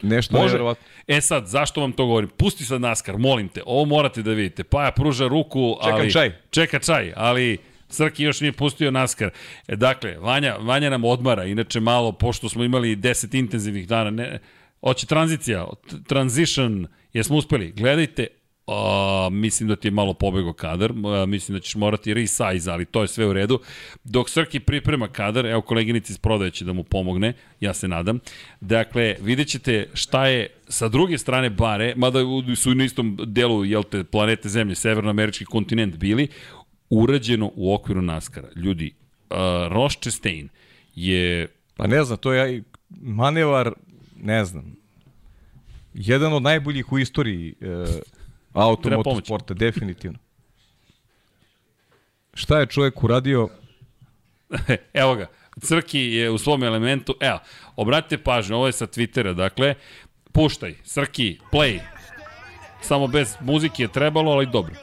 [0.02, 0.46] nešto Može.
[0.46, 0.88] nevjerovatno.
[1.08, 2.30] E sad, zašto vam to govorim?
[2.30, 4.64] Pusti sad NASCAR, molim te, ovo morate da vidite.
[4.64, 6.12] Paja pruža ruku, ali...
[6.12, 6.32] čaj.
[6.50, 7.58] Čeka čaj, ali
[7.90, 9.30] Srki još nije pustio NASCAR.
[9.68, 14.40] E, dakle, Vanja, Vanja nam odmara, inače malo, pošto smo imali 10 intenzivnih dana, ne,
[14.82, 15.68] hoće tranzicija,
[16.08, 17.72] transition, jesmo uspeli?
[17.72, 18.28] Gledajte,
[18.68, 22.86] a, mislim da ti je malo pobego kadar, a, mislim da ćeš morati resize, ali
[22.86, 23.60] to je sve u redu.
[24.04, 28.20] Dok Srki priprema kadar, evo koleginici iz prodaje će da mu pomogne, ja se nadam.
[28.62, 32.20] Dakle, vidjet ćete šta je sa druge strane bare, mada
[32.56, 36.28] su na istom delu jel te, planete Zemlje, severnoamerički kontinent bili,
[36.90, 38.60] urađeno u okviru NASCAR-a.
[38.60, 38.92] Ljudi,
[39.30, 39.38] uh,
[39.72, 40.50] Ross Chastain
[40.96, 41.48] je
[41.78, 42.64] Pa ne znam, to je
[43.02, 43.74] manevar,
[44.22, 44.76] ne znam,
[45.94, 47.86] jedan od najboljih u istoriji e,
[48.54, 50.20] auto motosporta, definitivno.
[52.34, 53.50] Šta je čovjek uradio?
[54.94, 55.28] Evo ga,
[55.62, 57.40] Crki je u svom elementu, evo,
[57.76, 59.76] obratite pažnju, ovo je sa Twittera, dakle,
[60.32, 61.80] puštaj, Crki, play,
[62.82, 64.76] samo bez muzike je trebalo, ali dobro.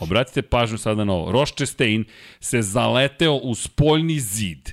[0.00, 1.32] Obratite pažnju sada na ovo.
[1.32, 2.04] Ross Chastain
[2.40, 4.72] se zaleteo u spoljni zid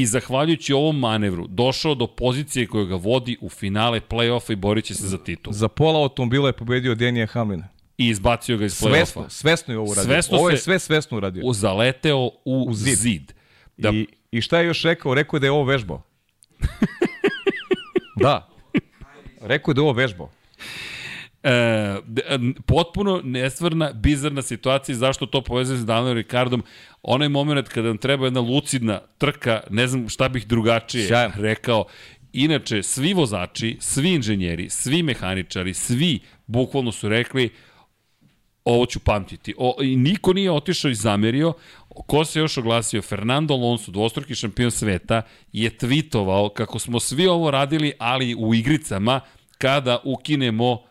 [0.00, 4.84] i zahvaljujući ovom manevru došao do pozicije koja ga vodi u finale play-offa i borit
[4.84, 5.52] će se za titul.
[5.52, 7.68] Za pola automobila je pobedio Denija Hamlina.
[7.98, 9.28] I izbacio ga iz Svesno, play-offa.
[9.30, 10.04] svesno je ovo uradio.
[10.04, 11.52] Svesno ovo je sve svesno uradio.
[11.52, 12.32] Zaleteo u,
[12.68, 12.98] U zid.
[12.98, 13.32] zid.
[13.76, 15.14] Da, I, I šta je još rekao?
[15.14, 16.02] Rekao je da je ovo vežbao.
[18.22, 18.48] da.
[19.40, 20.30] Rekao je da je ovo vežbao.
[21.44, 21.50] E,
[22.30, 26.62] n- potpuno nestvarna, bizarna situacija, zašto to povezuje s Danielom Ricardom,
[27.02, 31.34] onaj moment kada nam treba jedna lucidna trka, ne znam šta bih drugačije Sjajno.
[31.36, 31.84] rekao,
[32.32, 37.50] Inače, svi vozači, svi inženjeri, svi mehaničari, svi bukvalno su rekli
[38.64, 39.54] ovo ću pamtiti.
[39.58, 41.52] O, I niko nije otišao i zamerio.
[41.88, 43.02] Ko se još oglasio?
[43.02, 45.22] Fernando Alonso, dvostruki šampion sveta,
[45.52, 49.20] je tweetovao kako smo svi ovo radili, ali u igricama,
[49.58, 50.82] kada ukinemo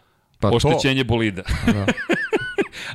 [0.43, 1.41] Pa to- oštećenje bolida.
[1.65, 1.85] Da.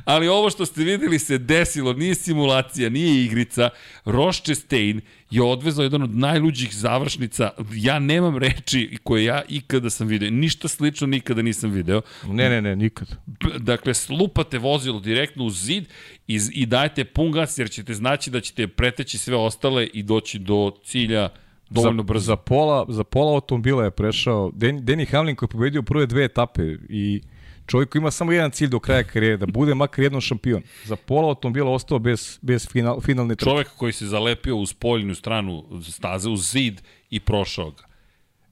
[0.05, 3.69] Ali ovo što ste videli se desilo, nije simulacija, nije igrica.
[4.05, 7.49] Ross Chastain je odvezao jedan od najluđih završnica.
[7.73, 10.29] Ja nemam reči koje ja ikada sam video.
[10.29, 12.01] Ništa slično nikada nisam video.
[12.27, 13.07] Ne, ne, ne, nikad.
[13.57, 15.85] Dakle, slupate vozilo direktno u zid
[16.27, 20.39] i, i dajete pun gas jer ćete znači da ćete preteći sve ostale i doći
[20.39, 21.29] do cilja
[21.69, 22.25] dovoljno za, brzo.
[22.25, 26.23] Za pola, za pola automobila je prešao Den, Denny Hamlin koji je pobedio prve dve
[26.23, 27.21] etape i
[27.69, 30.61] čovjek koji ima samo jedan cilj do kraja karijere, da bude makar jednom šampion.
[30.85, 33.49] Za pola automobila ostao bez, bez final, finalne trke.
[33.49, 37.89] Čovek koji se zalepio u spoljnu stranu staze, u zid i prošao ga.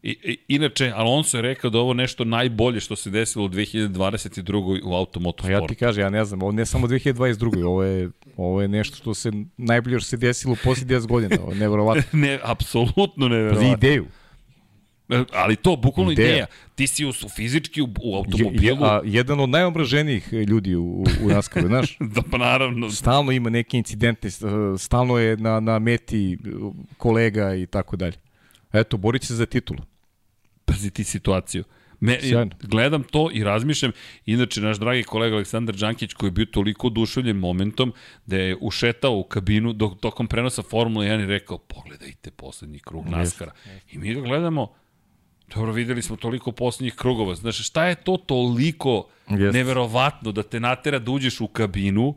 [0.04, 4.82] I, i, inače, Alonso je rekao da ovo nešto najbolje što se desilo u 2022.
[4.84, 5.64] u Pa automotosportu.
[5.64, 7.66] ja ti kažem, ja ne znam, ovo ne samo 2022.
[7.66, 11.36] Ovo je, ovo je nešto što se najbolje što se desilo u posljednjih 10 godina.
[11.42, 12.04] Ovo je nevjerovatno.
[12.20, 13.74] ne, apsolutno Pazi neverovatno.
[13.74, 14.06] ideju.
[15.10, 16.30] E, Ali to, bukvalno ideja.
[16.30, 16.46] Ideja.
[16.76, 18.84] Ti si u, u fizički u, u Je, je, automobilu.
[18.84, 21.98] a, jedan od najomraženijih ljudi u, u, u NASCAR-u, znaš?
[22.16, 22.92] da, pa naravno.
[22.92, 24.30] Stalno ima neke incidente,
[24.78, 26.38] stalno je na, na meti
[26.98, 28.18] kolega i tako dalje.
[28.74, 29.80] Eto, borit se za titulu.
[30.66, 31.64] Pazi ti situaciju.
[32.00, 32.52] Me, Sjajno.
[32.62, 33.92] gledam to i razmišljam,
[34.26, 37.94] inače naš dragi kolega Aleksandar Đankić koji je bio toliko oduševljen momentom
[38.26, 43.08] da je ušetao u kabinu dok, tokom prenosa Formule 1 i rekao pogledajte poslednji krug
[43.08, 43.52] NASCAR-a.
[43.92, 44.74] I mi ga gledamo,
[45.56, 49.58] dobro videli smo toliko poslednjih krugova, znaš šta je to toliko Jeste.
[49.58, 52.16] neverovatno da te natera da uđeš u kabinu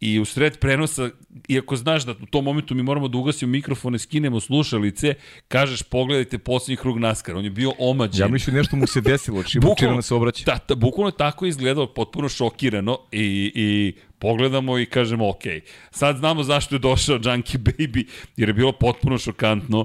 [0.00, 1.10] i u sred prenosa,
[1.48, 5.14] iako znaš da u tom momentu mi moramo da ugasimo mikrofone, skinemo slušalice,
[5.48, 7.36] kažeš pogledajte poslednji krug NASCAR.
[7.36, 8.20] On je bio omađen.
[8.20, 10.44] Ja mislim nešto mu se desilo, čim, nam se obraća.
[10.46, 15.42] Da, da, bukvalno je tako izgledao potpuno šokirano i, i pogledamo i kažemo ok,
[15.90, 18.06] sad znamo zašto je došao Junkie Baby,
[18.36, 19.84] jer je bilo potpuno šokantno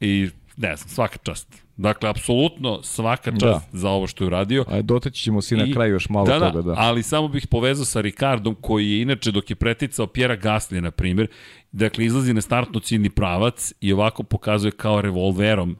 [0.00, 0.28] i
[0.60, 1.64] ne znam, svaka čast.
[1.76, 3.42] Dakle, apsolutno svaka čast
[3.72, 3.78] da.
[3.78, 4.64] za ovo što je uradio.
[4.68, 6.74] A dotaći ćemo se na kraju još malo da, da, toga, da.
[6.78, 10.90] Ali samo bih povezao sa Ricardom, koji je inače dok je preticao Pjera Gasly, na
[10.90, 11.28] primjer,
[11.72, 15.76] dakle, izlazi na startno ciljni pravac i ovako pokazuje kao revolverom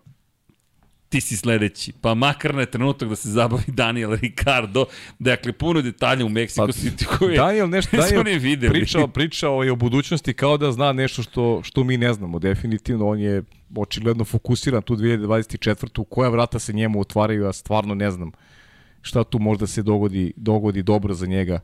[1.10, 1.92] ti si sledeći.
[1.92, 4.84] Pa makar na trenutak da se zabavi Daniel Ricardo.
[5.18, 8.72] Dakle, puno detalja u Mexico pa, City koje Daniel nešto, Daniel videli.
[8.72, 12.38] pričao, pričao je o budućnosti kao da zna nešto što, što mi ne znamo.
[12.38, 13.42] Definitivno, on je
[13.76, 16.04] očigledno fokusiran tu 2024.
[16.08, 18.32] Koja vrata se njemu otvaraju, ja stvarno ne znam
[19.02, 21.60] šta tu možda se dogodi, dogodi dobro za njega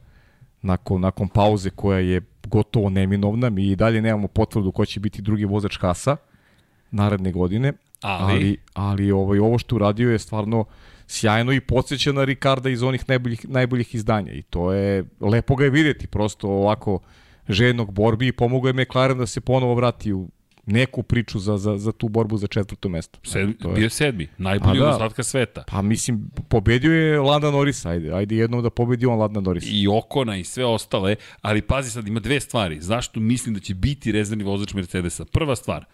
[0.63, 3.51] nakon, nakon pauze koja je gotovo neminovna.
[3.51, 6.17] Mi i dalje nemamo potvrdu ko će biti drugi vozač Hasa
[6.91, 10.65] naredne godine, Ali, ali, ali ovaj, ovo što uradio je stvarno
[11.07, 15.65] sjajno i podsjeća na Ricarda iz onih najboljih, najboljih izdanja i to je, lepo ga
[15.65, 16.99] je videti prosto ovako
[17.49, 20.29] žednog borbi i pomogao je McLaren da se ponovo vrati u
[20.67, 23.19] neku priču za, za, za tu borbu za četvrto mesto.
[23.23, 23.75] Sedmi, to je...
[23.75, 25.65] Bio sedmi, najbolji od ostatka sveta.
[25.69, 29.65] Pa mislim, pobedio je Landa Norris, ajde, ajde jednom da pobedi on Landa Norris.
[29.69, 32.81] I Okona i sve ostale, ali pazi sad, ima dve stvari.
[32.81, 35.25] Zašto mislim da će biti rezervni vozač Mercedesa?
[35.25, 35.85] Prva stvar,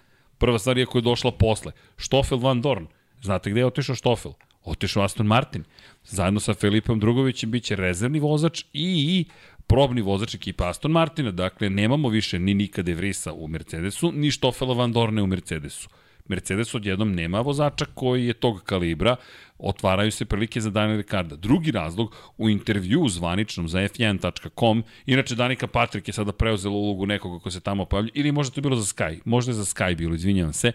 [0.43, 1.73] Prva stvar je koja je došla posle.
[1.97, 2.87] Stoffel Van Dorn.
[3.23, 4.33] Znate gde je otišao Stoffel?
[4.65, 5.65] Otišao Aston Martin.
[6.05, 9.25] Zajedno sa Filipom Drugovićem biće rezervni vozač i
[9.67, 11.31] probni vozač ekipa Aston Martina.
[11.31, 15.89] Dakle, nemamo više ni Nika De Vrisa u Mercedesu, ni Stoffela Van Dorne u Mercedesu.
[16.29, 19.17] Mercedes odjednom nema vozača koji je tog kalibra,
[19.63, 21.37] otvaraju se prilike za Daniel Ricarda.
[21.37, 27.39] Drugi razlog, u intervju zvaničnom za f1.com, inače Danika Patrik je sada preuzela ulogu nekoga
[27.39, 30.15] ko se tamo pojavlja, ili možda to bilo za Sky, možda je za Sky bilo,
[30.15, 30.73] izvinjavam se,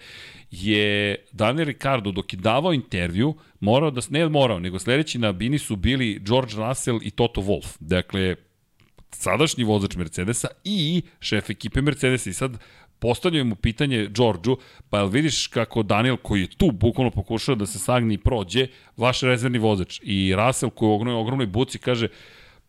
[0.52, 5.60] je Daniel Ricardo dok je davao intervju, morao da, ne morao, nego sledeći na bini
[5.60, 7.78] su bili George Russell i Toto Wolff.
[7.80, 8.36] Dakle,
[9.12, 12.30] sadašnji vozač Mercedesa i šef ekipe Mercedesa.
[12.30, 12.58] I sad
[13.00, 14.58] postavljaju mu pitanje Đorđu,
[14.89, 18.68] pa jel vidiš kako Daniel koji je tu bukvalno pokušao da se sagni i prođe,
[18.98, 20.00] vaš rezervni vozač.
[20.04, 22.08] I Russell koji je u ogromnoj, ogromnoj buci kaže,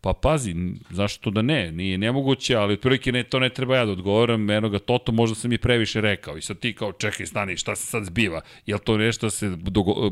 [0.00, 0.54] Pa pazi,
[0.90, 1.72] zašto da ne?
[1.72, 5.34] Nije nemoguće, ali otprilike ne, to ne treba ja da odgovoram, eno ga Toto možda
[5.34, 6.36] sam i previše rekao.
[6.36, 8.40] I sad ti kao, čekaj, stani, šta se sad zbiva?
[8.66, 10.10] Jel to nešto se dogo,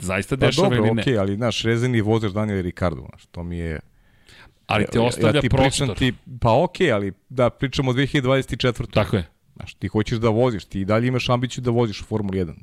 [0.00, 1.02] zaista pa dešava pa, dobro, ili ne?
[1.02, 3.80] Pa dobro, okej, ali naš rezervni vozač Daniel Ricardo, znaš, to mi je
[4.66, 5.96] Ali te ostavlja ja ti prostor.
[5.96, 8.90] Ti, pa okej, okay, ali da pričamo o 2024.
[8.90, 9.28] Tako je.
[9.56, 12.54] Znaš, ti hoćeš da voziš, ti dalje imaš ambiciju da voziš u Formuli 1.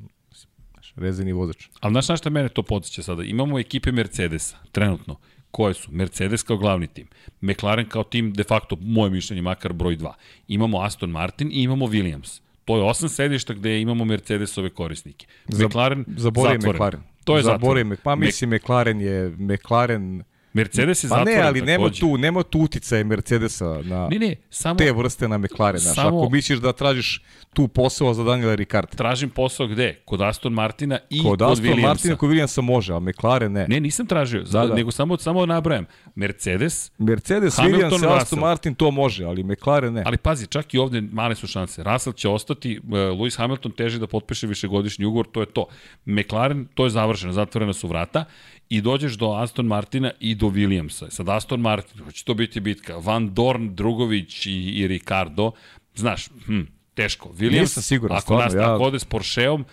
[0.72, 1.68] Znaš, rezeni vozač.
[1.80, 3.24] Ali znaš na šta mene to podsjeća sada?
[3.24, 5.20] Imamo ekipe Mercedesa, trenutno,
[5.52, 7.08] koje su Mercedes kao glavni tim,
[7.42, 10.12] McLaren kao tim de facto, moje mišljenje, makar broj 2.
[10.48, 12.42] Imamo Aston Martin i imamo Williams.
[12.66, 15.26] To je osam sedišta gde imamo Mercedesove korisnike.
[15.48, 17.02] McLaren Zaboravim McLaren.
[17.24, 17.96] To je zatvoren.
[18.04, 20.24] Pa mislim, McLaren je, McLaren
[20.54, 24.36] Mercedes je pa zatvoren ne, ali nema tu, nema tu uticaje Mercedesa na ne, ne,
[24.50, 25.80] samo, te vrste na McLaren.
[25.82, 27.22] Samo, ako misliš da tražiš
[27.54, 28.98] tu posao za Daniela Ricciarda.
[28.98, 30.02] Tražim posao gde?
[30.06, 31.82] Kod Aston Martina i kod, kod Aston Williamsa.
[31.82, 33.68] Martina kod Williamsa može, a McLaren ne.
[33.68, 34.76] Ne, nisam tražio, da, da.
[34.76, 35.86] nego samo, samo nabrajam.
[36.16, 38.14] Mercedes, Mercedes, Hamilton, Williams, Russell.
[38.14, 40.04] Aston Martin to može, ali McLaren ne.
[40.06, 41.84] Ali pazi, čak i ovde male su šanse.
[41.84, 45.66] Russell će ostati, uh, Lewis Hamilton teži da potpiše višegodišnji ugovor, to je to.
[46.06, 48.26] McLaren, to je završeno, zatvorena su vrata
[48.70, 51.10] i dođeš do Aston Martina i do Williamsa.
[51.10, 52.98] Sad Aston Martin, hoće to biti bitka.
[52.98, 55.52] Van Dorn, Drugović i, i Ricardo,
[55.96, 56.62] znaš, hm,
[56.94, 57.30] teško.
[57.30, 58.74] Williams, Nisam siguran, ako, stvarno, nas, ja...
[58.74, 59.66] ako ode s Porscheom,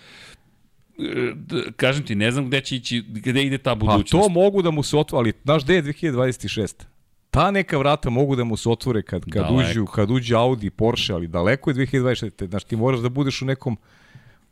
[0.98, 1.32] e,
[1.76, 4.12] kažem ti, ne znam gde će ići, gde ide ta budućnost.
[4.12, 6.84] Pa to mogu da mu se otvori, ali znaš gde je 2026?
[7.30, 11.12] Ta neka vrata mogu da mu se otvore kad, kad, uđu, kad uđe Audi, Porsche,
[11.12, 12.48] ali daleko je 2026.
[12.48, 13.76] Znaš, ti moraš da budeš u nekom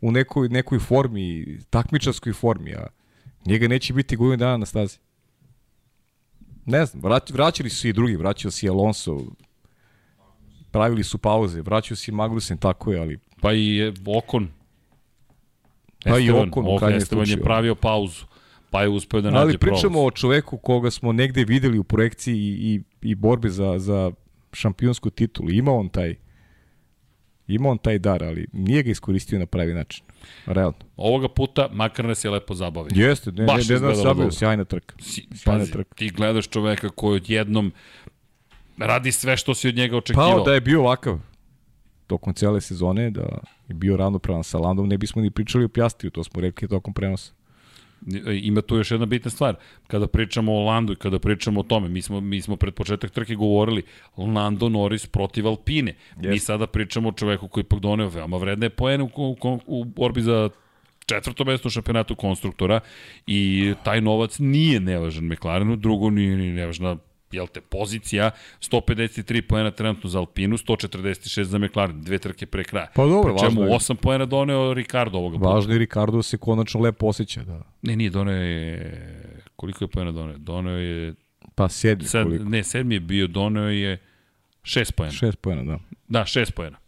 [0.00, 2.86] u nekoj, nekoj formi, takmičarskoj formi, a
[3.48, 4.98] Njega neće biti godinu dana na stazi.
[6.66, 9.18] Ne znam, vrać, vraćali su i drugi, vraćao se i Alonso,
[10.70, 13.18] pravili su pauze, vraćao se i Magnussen, tako je, ali...
[13.40, 14.48] Pa i Okon.
[16.04, 17.38] Pa i Okon, u krajnjem slučaju.
[17.38, 18.24] je pravio pauzu,
[18.70, 20.06] pa je uspeo da nađe Ali pričamo prolaz.
[20.06, 24.12] o čoveku koga smo negde videli u projekciji i, i, i borbe za, za
[24.52, 25.50] šampionsku titulu.
[25.50, 26.14] Ima on taj
[27.48, 30.04] ima on taj dar, ali nije ga iskoristio na pravi način.
[30.46, 30.78] Realno.
[30.96, 32.90] Ovoga puta makar nas je lepo zabavio.
[32.94, 34.94] Jeste, ne, Baš ne, ne, ne zabavio, sjajna trka.
[35.00, 35.94] Si, sjajna pazi, trka.
[35.94, 37.72] Ti gledaš čoveka koji odjednom
[38.78, 40.38] radi sve što si od njega očekivao.
[40.38, 41.18] Pa da je bio ovakav
[42.06, 43.38] tokom cele sezone, da
[43.68, 46.94] je bio ravnopravan sa Landom, ne bismo ni pričali o Pjastiju, to smo rekli tokom
[46.94, 47.32] prenosa.
[48.42, 49.54] Ima tu još jedna bitna stvar.
[49.86, 53.10] Kada pričamo o Landu i kada pričamo o tome, mi smo, mi smo pred početak
[53.10, 53.82] trke govorili
[54.16, 55.94] Lando Norris protiv Alpine.
[56.16, 56.30] Yes.
[56.30, 60.22] Mi sada pričamo o čoveku koji ipak doneo veoma vredne poene u, u, u borbi
[60.22, 60.50] za
[61.06, 62.80] četvrto mesto u šampionatu konstruktora
[63.26, 66.96] i taj novac nije nevažan McLarenu, drugo nije ni nevažna
[67.32, 68.30] jel te, pozicija,
[68.60, 72.86] 153 poena trenutno za Alpinu, 146 za McLaren, dve trke pre kraja.
[72.94, 73.78] Pa dobro, Pri čemu važno je.
[73.78, 75.48] 8 poena doneo Ricardo ovoga puta.
[75.50, 77.42] Važno je Ricardo se konačno lepo osjeća.
[77.42, 77.62] Da.
[77.82, 79.42] Ne, nije, doneo je...
[79.56, 80.38] Koliko je poena doneo?
[80.38, 81.14] Doneo je...
[81.54, 82.44] Pa sedmi Sad, koliko.
[82.44, 83.98] ne, sedmi je bio, doneo je
[84.62, 85.12] 6 poena.
[85.12, 85.78] Šest pojena, da.
[86.08, 86.78] Da, 6 poena.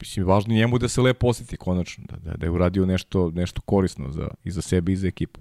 [0.00, 3.30] Mislim, važno je njemu da se lepo osjeti konačno, da, da, da je uradio nešto,
[3.34, 5.40] nešto korisno za, i za sebe i za ekipu.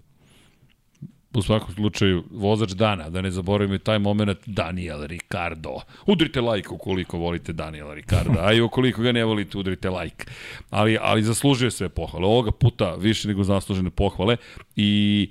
[1.36, 5.82] U svakom slučaju, vozač dana, da ne zaboravimo taj moment, Daniel Ricardo.
[6.06, 10.26] Udrite like ukoliko volite Daniela Ricarda, a i ukoliko ga ne volite, udrite like.
[10.70, 12.26] Ali, ali zaslužuje sve pohvale.
[12.26, 14.38] Ovoga puta više nego zaslužene pohvale
[14.76, 15.30] i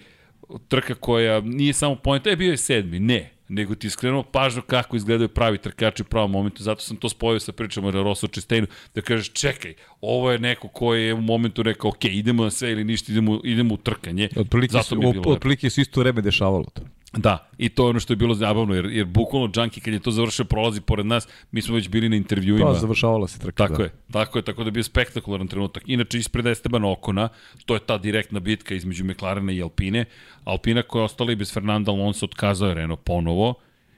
[0.68, 4.62] trka koja nije samo point, e, bio je sedmi, ne, nego ti je skrenuo pažnju
[4.62, 6.62] kako izgledaju pravi trkači u pravom momentu.
[6.62, 10.68] Zato sam to spojio sa pričama o Rosso Čestejnu, da kažeš, čekaj, ovo je neko
[10.68, 14.28] koji je u momentu rekao, ok, idemo na sve ili ništa, idemo, idemo u trkanje.
[14.36, 16.82] Otprilike, Zato mi je bilo otprilike su isto vreme dešavalo to.
[17.16, 20.00] Da, i to je ono što je bilo zabavno, jer, jer bukvalno Junkie kad je
[20.00, 22.66] to završio prolazi pored nas, mi smo već bili na intervjuima.
[22.66, 23.66] Pa, završavala se trka.
[23.66, 23.82] Tako da.
[23.84, 25.82] je, tako je, tako da je bio spektakularan trenutak.
[25.86, 27.28] Inače, ispred Estebana Okona,
[27.66, 30.04] to je ta direktna bitka između McLarena i Alpine.
[30.44, 33.54] Alpina koja je ostala i bez Fernanda Alonso otkazao je Renault ponovo.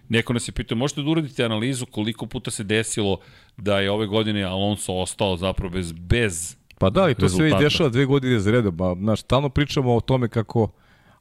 [0.08, 3.18] Neko nas je pitao, možete da uradite analizu koliko puta se desilo
[3.56, 7.42] da je ove godine Alonso ostao zapravo bez, bez Pa da, i to se već
[7.42, 7.64] rezultata.
[7.64, 8.76] dešava dve godine za redom.
[8.76, 10.68] Ba, znaš, stalno pričamo o tome kako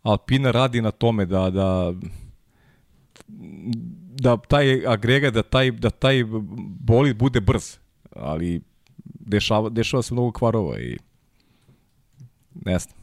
[0.05, 1.93] Alpina radi na tome da, da
[4.19, 6.23] da taj agregat, da taj, da taj
[6.79, 7.77] bolid bude brz.
[8.15, 8.61] Ali
[9.03, 10.97] dešava, dešava se mnogo kvarova i
[12.65, 12.97] ne znam.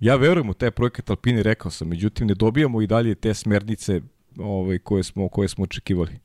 [0.00, 4.00] Ja verujem u taj projekat Alpine, rekao sam, međutim ne dobijamo i dalje te smernice
[4.38, 6.18] ovaj, koje, smo, koje smo očekivali.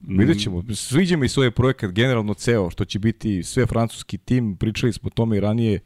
[0.00, 0.62] Vidjet ćemo.
[0.74, 4.56] Sviđa mi se ovaj projekat generalno ceo, što će biti sve francuski tim.
[4.56, 5.80] Pričali smo o tome i ranije.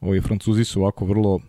[0.00, 1.40] Ovi Francuzi su ovako vrlo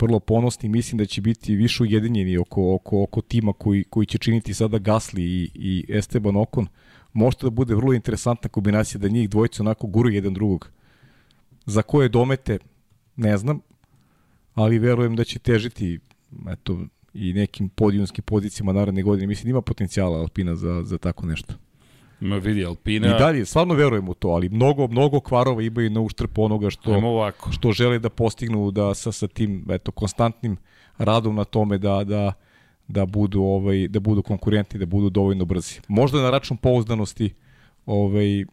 [0.00, 0.68] vrlo ponosni.
[0.68, 4.78] Mislim da će biti više ujedinjeni oko, oko, oko tima koji, koji će činiti sada
[4.78, 6.66] Gasly i, i Esteban Ocon.
[7.12, 10.70] Možda da bude vrlo interesantna kombinacija da njih dvojica onako guru jedan drugog.
[11.66, 12.58] Za koje domete,
[13.16, 13.60] ne znam,
[14.54, 15.98] ali verujem da će težiti
[16.48, 16.78] eto,
[17.14, 19.26] i nekim podijumskim pozicijama naredne godine.
[19.26, 21.54] Mislim ima potencijala Alpina za, za tako nešto.
[22.20, 23.06] Ma vidi, Alpina...
[23.06, 27.32] I dalje, stvarno verujem u to, ali mnogo, mnogo kvarova imaju na uštrp onoga što,
[27.50, 30.56] što žele da postignu da sa, sa tim eto, konstantnim
[30.98, 32.32] radom na tome da, da,
[32.88, 35.80] da budu ovaj da budu konkurenti, da budu dovoljno brzi.
[35.88, 37.34] Možda na račun pouzdanosti
[37.86, 38.44] ovaj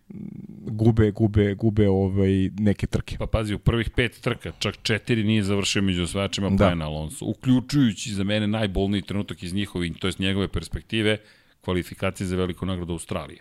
[0.67, 3.17] gube gube gube ovaj neke trke.
[3.17, 6.55] Pa pazi, u prvih pet trka, čak četiri nije završio među osvajačima Da.
[6.55, 11.17] Brian Alonso, uključujući za mene najbolniji trenutak iz njihove, to jest njegove perspektive,
[11.61, 13.39] kvalifikacije za veliku nagradu Australije.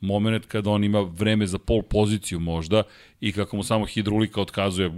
[0.00, 2.82] Moment kada on ima vreme za pol poziciju možda
[3.20, 4.90] i kako mu samo hidrolika otkazuje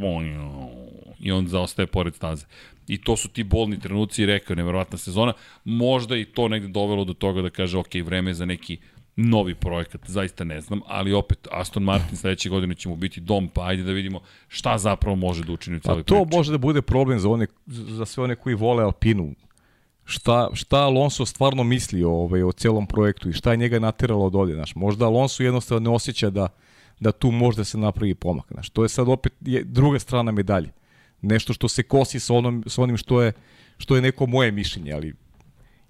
[1.21, 2.47] i on zaostaje pored staze.
[2.89, 5.33] I to su ti bolni trenuci rekao, neverovatna sezona.
[5.65, 8.79] Možda i to negde dovelo do toga da kaže, ok, vreme je za neki
[9.17, 13.49] novi projekat, zaista ne znam, ali opet Aston Martin sledeće godine će mu biti dom,
[13.49, 16.37] pa ajde da vidimo šta zapravo može da učini u celoj to priči.
[16.37, 19.35] može da bude problem za one za sve one koji vole Alpinu.
[20.09, 24.35] Šta, šta Alonso stvarno misli ovaj, o celom projektu i šta je njega nateralo od
[24.35, 24.75] ovde, znaš.
[24.75, 26.49] Možda Alonso jednostavno ne osjeća da,
[27.01, 28.71] da tu možda se napravi pomak, znaš.
[28.71, 30.73] To je sad opet je druga strana medalje.
[31.23, 33.33] Nešto što se kosi sa, onom, sa onim što je,
[33.79, 35.15] što je neko moje mišljenje, ali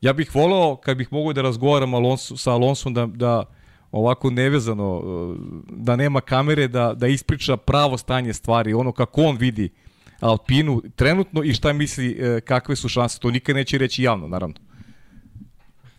[0.01, 3.45] ja bih voleo kad bih mogao da razgovaram Alonso, sa Alonsom da, da
[3.93, 5.36] ovako nevezano, eh,
[5.70, 9.70] da nema kamere, da, da ispriča pravo stanje stvari, ono kako on vidi
[10.20, 13.19] Alpinu trenutno i šta misli eh, kakve su šanse.
[13.19, 14.55] To nikad neće reći javno, naravno.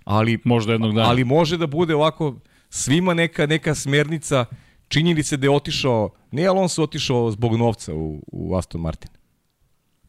[0.03, 1.09] Ali, Možda jednog dana.
[1.09, 2.39] ali može da bude ovako
[2.69, 4.45] svima neka, neka smernica
[4.87, 9.09] činjeni se da je otišao, nije Alonso otišao zbog novca u, u Aston Martin.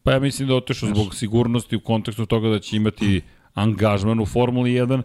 [0.03, 3.21] Pa ja mislim da je otišao zbog sigurnosti u kontekstu toga da će imati
[3.53, 5.01] angažman u Formuli 1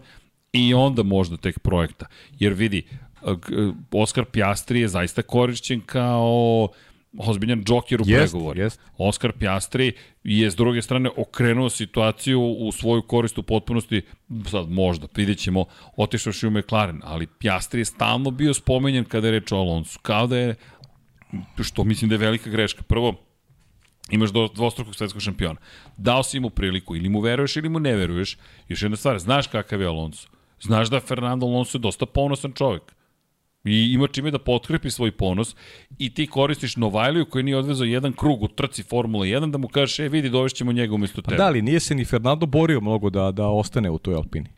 [0.53, 2.05] i onda možda tek projekta.
[2.39, 2.87] Jer vidi,
[3.91, 6.67] Oskar Pjastri je zaista korišćen kao
[7.17, 8.59] ozbiljan džoker u Jest, pregovoru.
[8.59, 8.81] jest.
[8.97, 14.01] Oskar Pjastri je s druge strane okrenuo situaciju u svoju korist u potpunosti,
[14.51, 15.65] sad možda, vidjet ćemo,
[15.97, 20.27] otišao u McLaren, ali Pjastri je stalno bio spomenjen kada je reč o Alonsu, kao
[20.27, 20.55] da je,
[21.63, 22.83] što mislim da je velika greška.
[22.83, 23.15] Prvo,
[24.11, 25.59] imaš do, dvostrukog svetskog šampiona.
[25.97, 28.37] Dao si mu priliku, ili mu veruješ ili mu ne veruješ.
[28.67, 30.27] Još jedna stvar, znaš kakav je Alonso.
[30.61, 32.96] Znaš da Fernando Alonso je dosta ponosan čovjek.
[33.67, 35.55] I ima čime da potkrepi svoj ponos
[35.97, 39.67] i ti koristiš Novajliju koji nije odvezao jedan krug u trci Formula 1 da mu
[39.67, 41.37] kažeš, e vidi, dovešćemo njega umesto Pa tebe.
[41.37, 44.49] da, ali nije se ni Fernando borio mnogo da, da ostane u toj Alpini.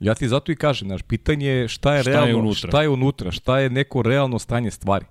[0.00, 2.68] Ja ti zato i kažem, znaš, pitanje je šta je Šta je realno, unutra?
[2.68, 5.04] šta je unutra, šta je neko realno stanje stvari.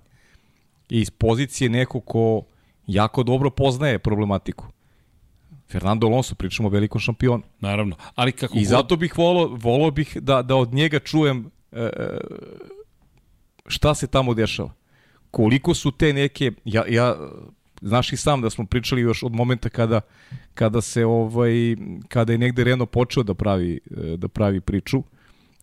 [0.89, 2.43] I iz pozicije neko ko
[2.87, 4.65] jako dobro poznaje problematiku.
[5.67, 7.43] Fernando Alonso, pričamo o velikom šampionu.
[7.59, 7.95] Naravno.
[8.15, 11.49] Ali kako I god- zato bih volao, volao bih da, da od njega čujem
[13.67, 14.71] šta se tamo dešava.
[15.31, 17.15] Koliko su te neke, ja, ja
[17.81, 20.01] znaš i sam da smo pričali još od momenta kada,
[20.53, 21.51] kada se ovaj,
[22.07, 25.03] kada je negde Renault počeo da pravi, e, da pravi priču,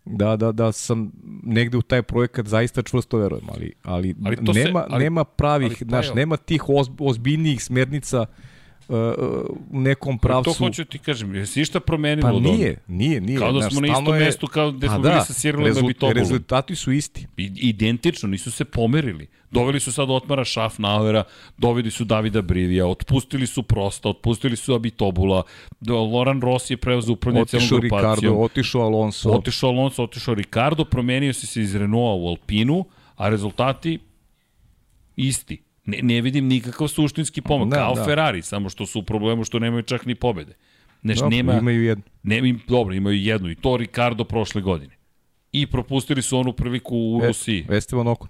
[0.04, 1.12] da, da, da sam
[1.42, 5.24] negde u taj projekat zaista čvrsto verujem, ali, ali, Ali to se- nema, ali- nema
[5.24, 8.26] pravih, ali znaš, nema tih oz, ozbiljnijih smernica uh,
[9.70, 10.50] u nekom pravcu.
[10.50, 13.38] To hoću ti kažem, jesi išta promenilo Pa nije, nije, nije.
[13.38, 15.84] Kao da smo na istom je- mestu kao Pa smo da, bili sa Cyrilom rezult-
[15.84, 16.18] Abitobulom.
[16.18, 17.26] Rezultati su isti.
[17.36, 19.26] I- Identično, nisu se pomerili.
[19.50, 21.24] Doveli su sad Otmara Schaffnauera,
[21.58, 25.42] doveli su Davida Brivija, otpustili su Prosta, otpustili su Abitobula,
[26.12, 28.14] Loran Rossi je preuzeo upravljanje Otišao celom grupacijom.
[28.14, 29.30] Ricardo, otišao Alonso.
[29.30, 32.84] Otišao Alonso, otišao Ricardo, promenio si se iz Renaulta u Alpinu,
[33.16, 33.98] a rezultati
[35.16, 35.62] isti.
[35.86, 38.04] Ne, ne vidim nikakav suštinski pomak, Da, kao da.
[38.04, 40.54] Ferrari, samo što su u problemu što nemaju čak ni pobede.
[41.02, 42.04] Znaš, Dobro, nema, Imaju jednu.
[42.22, 44.94] ne, im, dobro, imaju jednu i to Ricardo prošle godine.
[45.52, 47.66] I propustili su onu priliku u E, Rusiji.
[47.70, 48.28] Esteban Ocon.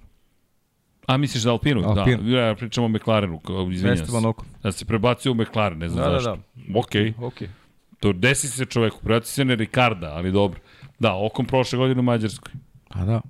[1.06, 1.82] A misliš za Alpinu?
[1.82, 2.22] Alpinu.
[2.22, 3.40] Da, ja pričam o McLarenu,
[3.72, 4.28] izvinjam Esteban se.
[4.28, 4.44] Ocon.
[4.62, 6.36] Da se prebacio u McLaren, ne znam Da, da, zašto.
[6.54, 7.46] Da, Okej, Okay.
[8.00, 10.60] to desi se čoveku, prebacio se na Ricarda, ali dobro.
[10.98, 12.52] Da, okom prošle godine u Mađarskoj.
[12.88, 13.20] A da.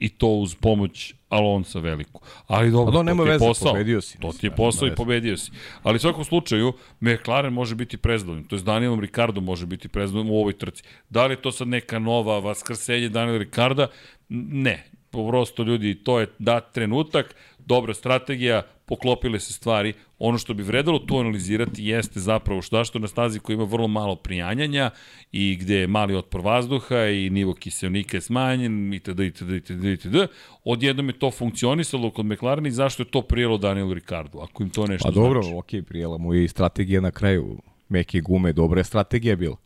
[0.00, 2.20] I to uz pomoć Alonsa veliku.
[2.46, 3.72] Ali dobro, A da, to nema ti je veze, posao.
[3.72, 5.50] pobedio si, To ti je nema posao i pobedio si.
[5.82, 8.44] Ali u svakom slučaju, McLaren može biti prezadovoljan.
[8.44, 10.82] To je Danielom Ricardo može biti prezadovoljan u ovoj trci.
[11.10, 13.86] Da li je to sad neka nova vaskrsenje Daniela Ricarda?
[14.28, 14.84] Ne.
[15.10, 17.34] Prosto ljudi, to je dat trenutak,
[17.66, 19.92] dobra strategija, poklopile se stvari.
[20.18, 23.88] Ono što bi vredalo tu analizirati jeste zapravo šta što na stazi koja ima vrlo
[23.88, 24.90] malo prijanjanja
[25.32, 29.20] i gde je mali otpor vazduha i nivo kiselnika je smanjen itd.
[29.20, 29.50] itd.
[29.50, 29.84] itd.
[29.84, 30.16] itd.
[30.64, 34.70] Odjednom je to funkcionisalo kod McLarena i zašto je to prijelo Danielu Ricardu, ako im
[34.70, 35.56] to nešto Pa dobro, znači.
[35.58, 37.58] okej, prijela mu i strategija na kraju.
[37.88, 39.56] Meke gume, dobra je strategija bila.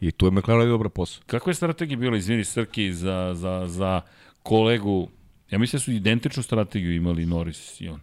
[0.00, 1.22] I tu je McLaren dobra posao.
[1.26, 4.00] Kakva je strategija bila, izvini Srki, za, za, za
[4.42, 5.08] kolegu?
[5.52, 8.00] Ja mislim da su identičnu strategiju imali Norris i on.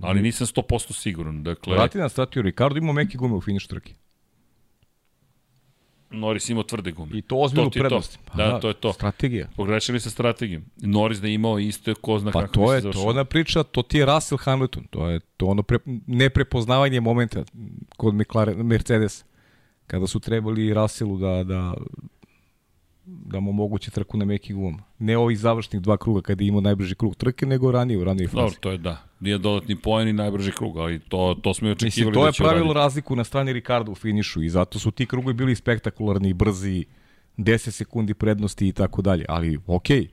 [0.00, 1.42] Ali nisam 100% siguran.
[1.42, 3.94] Dakle, Vrati na strategiju, Ricardo imao meke gume u finiš trke.
[6.10, 7.18] Norris imao tvrde gume.
[7.18, 8.18] I to ozbiljnu ti je prednost.
[8.24, 8.36] To.
[8.36, 8.92] Da, to je to.
[8.92, 9.48] Strategija.
[9.56, 10.64] Pogrešili sa strategijom.
[10.76, 13.06] Norris da je imao isto ko zna Pa kako to bi se je, to je
[13.06, 17.44] ona priča, to ti je Russell Hamilton, to je to ono pre, neprepoznavanje momenta
[17.96, 19.24] kod McLaren, Mercedes
[19.86, 21.74] kada su trebali Russellu da, da
[23.04, 24.82] da mu omoguće trku na mekim gumama.
[25.02, 28.26] Ne ovih završnih dva kruga kada je imao najbrži krug trke, nego ranije u ranije
[28.26, 28.60] Dobro, fazi.
[28.60, 28.96] to je da.
[29.20, 32.26] Nije dodatni poen i najbrži krug, ali to, to smo i očekivali Mislim, to da
[32.26, 32.84] je pravilo uraditi.
[32.84, 36.84] razliku na strani Ricardo u finišu i zato su ti krugovi bili spektakularni brzi,
[37.36, 39.24] 10 sekundi prednosti i tako dalje.
[39.28, 40.08] Ali, okej,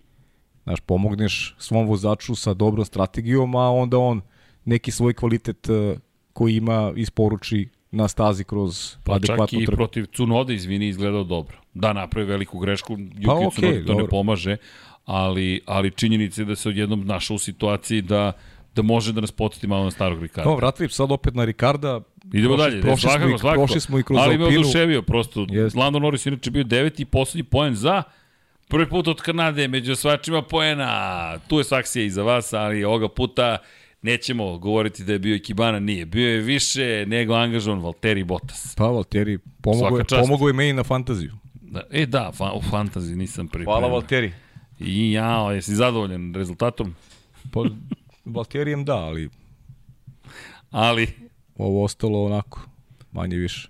[0.63, 4.21] znaš, pomogneš svom vozaču sa dobrom strategijom, a onda on
[4.65, 5.95] neki svoj kvalitet eh,
[6.33, 9.75] koji ima isporuči na stazi kroz Pa čak adekvatnu i trku.
[9.77, 11.57] protiv Cunode, izvini, izgledao dobro.
[11.73, 14.07] Da, napravi veliku grešku, Yuki Pa pa, okej, Tsunoda to ne dobro.
[14.07, 14.57] pomaže,
[15.05, 18.31] ali, ali činjenica je da se odjednom našao u situaciji da
[18.75, 20.49] da može da nas podsjeti malo na starog Ricarda.
[20.49, 22.01] No, vratili bi sad opet na Ricarda.
[22.25, 23.61] Idemo Prošli- dalje, prošli, svakako, smo i, svakako.
[23.61, 24.61] prošli smo i kroz Ali me Alpinu.
[24.61, 25.45] oduševio prosto.
[25.49, 25.79] Jeste.
[25.79, 28.03] Lando Norris inače bio deveti i poslednji poen za
[28.67, 30.91] prvi put od Kanade među osvačima poena.
[31.39, 33.57] Tu je saksija i za vas, ali ovoga puta
[34.01, 36.05] nećemo govoriti da je bio i Kibana, nije.
[36.05, 38.75] Bio je više nego angažovan Valtteri Bottas.
[38.75, 41.31] Pa, Valtteri, pomogao Svaka je, pomogao je meni na fantaziju.
[41.61, 43.79] Da, e da, fa, u fantaziji nisam pripremio.
[43.79, 44.31] Hvala Valtteri.
[44.79, 46.95] I jao, jesi zadovoljan rezultatom?
[47.51, 47.63] Pa,
[48.25, 49.29] Valtterijem da, ali
[50.71, 51.07] Ali,
[51.57, 52.61] ovo ostalo onako,
[53.11, 53.69] manje više.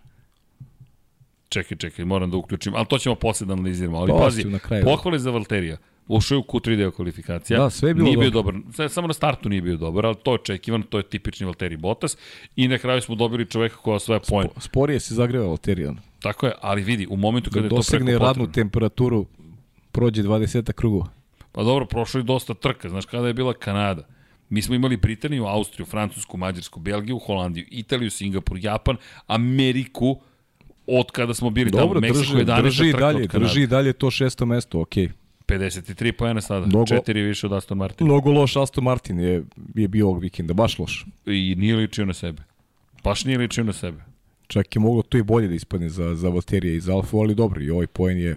[1.49, 3.97] čekaj, čekaj, moram da uključim, ali to ćemo posle da analiziramo.
[3.97, 4.45] Ali To pazi,
[4.83, 5.77] pohvale za Valterija.
[6.09, 7.59] Ušao je u Q3 deo kvalifikacija.
[7.59, 8.51] Da, sve je bilo Nije bio dobro.
[8.53, 8.73] dobar.
[8.73, 11.77] Sve- Samo na startu nije bio dobar, ali to je očekivano, to je tipični Valtteri
[11.77, 12.17] Bottas.
[12.55, 14.47] I na kraju smo dobili čoveka koja osvaja poen.
[14.47, 15.87] Po, sporije se zagreva Valtteri.
[16.19, 18.53] Tako je, ali vidi, u momentu Da kada je to preko dosegne radnu potrebno.
[18.53, 19.25] temperaturu,
[19.91, 21.07] prođe 20 krugova.
[21.51, 22.89] Pa dobro, prošlo je dosta trka.
[22.89, 24.07] Znaš kada je bila Kanada?
[24.49, 30.19] Mi smo imali Britaniju, Austriju, Francusku, Mađarsku, Belgiju, Holandiju, Italiju, Singapur, Japan, Ameriku,
[30.87, 32.13] od kada smo bili Dobro, tamo.
[32.13, 35.09] Meksiko drži, 11 drži i trka dalje, drži i dalje to šesto mesto, okej.
[35.49, 38.07] 53 pojena sada, Mnogo- četiri više od Aston Martin.
[38.07, 39.43] Mnogo loš Aston Martin je,
[39.75, 41.05] je bio ovog vikenda, baš loš.
[41.25, 42.41] I nije ličio na sebe.
[43.03, 44.03] Baš nije ličio na sebe.
[44.47, 47.35] Čak je moglo to i bolje da ispadne za, za Valterija i za Alfa, ali
[47.35, 48.35] dobro, i ovaj poen je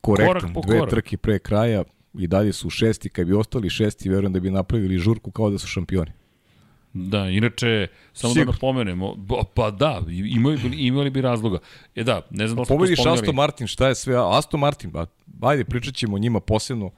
[0.00, 0.40] korektan.
[0.54, 0.90] Korak Dve korak.
[0.90, 1.84] trke pre kraja
[2.18, 5.58] i dalje su šesti, kad bi ostali šesti, verujem da bi napravili žurku kao da
[5.58, 6.10] su šampioni.
[6.98, 8.52] Da, inače, samo Sigurno.
[8.52, 11.58] da napomenemo, ba- pa da, imali, bi- imali bi razloga.
[11.94, 13.18] E da, ne znam da li smo spominjali.
[13.20, 14.14] Aston Martin, šta je sve?
[14.38, 15.06] Aston Martin, ba,
[15.40, 16.90] ajde, pričat ćemo o njima posebno.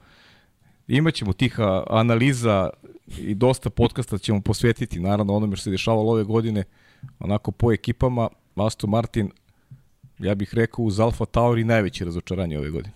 [0.87, 1.55] Imaćemo tih
[1.89, 2.69] analiza
[3.17, 6.63] i dosta podcasta ćemo posvetiti, naravno, onome što se dešavalo ove godine.
[7.19, 9.31] onako po ekipama, Aston Martin,
[10.19, 12.93] ja bih rekao uz Alfa Tauri najveće razočaranje ove godine.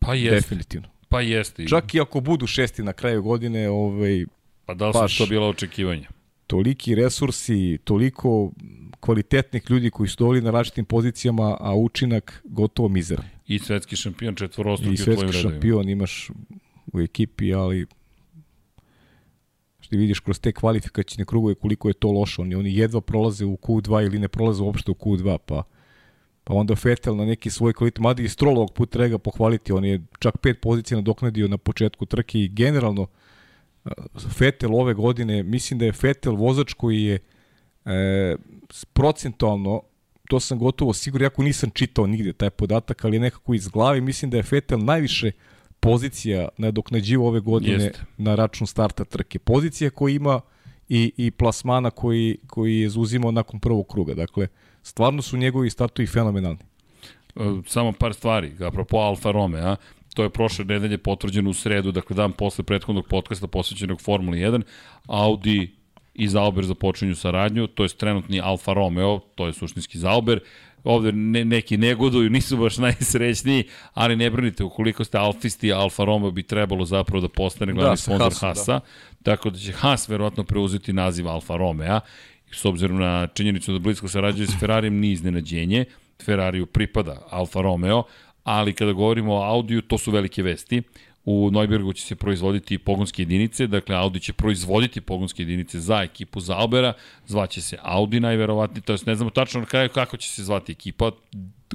[0.00, 0.34] Pa jeste.
[0.34, 0.88] Definitivno.
[1.08, 1.66] Pa jeste.
[1.66, 4.24] Čak i ako budu šesti na kraju godine, ovaj,
[4.66, 6.08] Pa da li su baš- to bila očekivanja?
[6.46, 8.52] toliki resursi, toliko
[9.00, 13.26] kvalitetnih ljudi koji su dovoljni na različitim pozicijama, a učinak gotovo mizeran.
[13.46, 15.50] I svetski šampion I četvorostruki u tvojim svetski redovima.
[15.50, 16.30] šampion imaš
[16.92, 17.86] u ekipi, ali
[19.80, 22.42] što vidiš kroz te kvalifikacijne krugove koliko je to loše.
[22.42, 25.62] Oni, oni jedva prolaze u Q2 ili ne prolaze uopšte u Q2, pa
[26.44, 29.84] pa onda Vettel na neki svoj kvalitet, mada i Stroll ovog puta treba pohvaliti, on
[29.84, 33.08] je čak pet pozicija nadoknadio na početku trke i generalno uh,
[34.40, 37.18] Vettel ove godine, mislim da je Vettel vozač koji je
[37.84, 38.36] e,
[38.92, 39.82] procentualno
[40.28, 44.30] to sam gotovo sigurno, jako nisam čitao nigde taj podatak, ali nekako iz glave, mislim
[44.30, 45.30] da je Vettel najviše
[45.80, 48.00] pozicija nadoknađivo ove godine Jeste.
[48.18, 49.38] na račun starta trke.
[49.38, 50.40] Pozicija koja ima
[50.88, 54.14] i, i plasmana koji, koji je zauzimao nakon prvog kruga.
[54.14, 54.48] Dakle,
[54.82, 56.58] stvarno su njegovi startovi fenomenalni.
[57.36, 59.76] E, Samo par stvari, apropo Alfa Romeo,
[60.16, 64.62] to je prošle nedelje potvrđeno u sredu, dakle dan posle prethodnog podcasta posvećenog Formuli 1,
[65.06, 65.72] Audi
[66.14, 70.40] i Zauber započinju saradnju, to je trenutni Alfa Romeo, to je suštinski Zauber,
[70.84, 73.64] ovde ne, neki negoduju, nisu baš najsrećniji,
[73.94, 77.96] ali ne brinite, ukoliko ste alfisti, Alfa Romeo bi trebalo zapravo da postane glavni Da,
[77.96, 78.80] sponsor Haasa, da.
[79.22, 82.00] tako da će Haas verovatno preuzeti naziv Alfa Romeo,
[82.50, 85.84] s obzirom na činjenicu da blisko sarađuje s Ferrarijem nije iznenađenje,
[86.24, 88.02] Ferrariju pripada Alfa Romeo,
[88.46, 90.82] ali kada govorimo o Audiju, to su velike vesti.
[91.24, 96.40] U Neubergu će se proizvoditi pogonske jedinice, dakle Audi će proizvoditi pogonske jedinice za ekipu
[96.40, 96.92] Zaubera,
[97.26, 100.72] zvaće se Audi najverovatnije, to jest ne znamo tačno na kraju kako će se zvati
[100.72, 101.10] ekipa,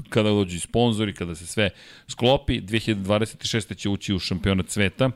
[0.10, 1.70] kada dođu i sponzori, kada se sve
[2.08, 3.78] sklopi, 2026.
[3.78, 5.12] će ući u šampionat sveta,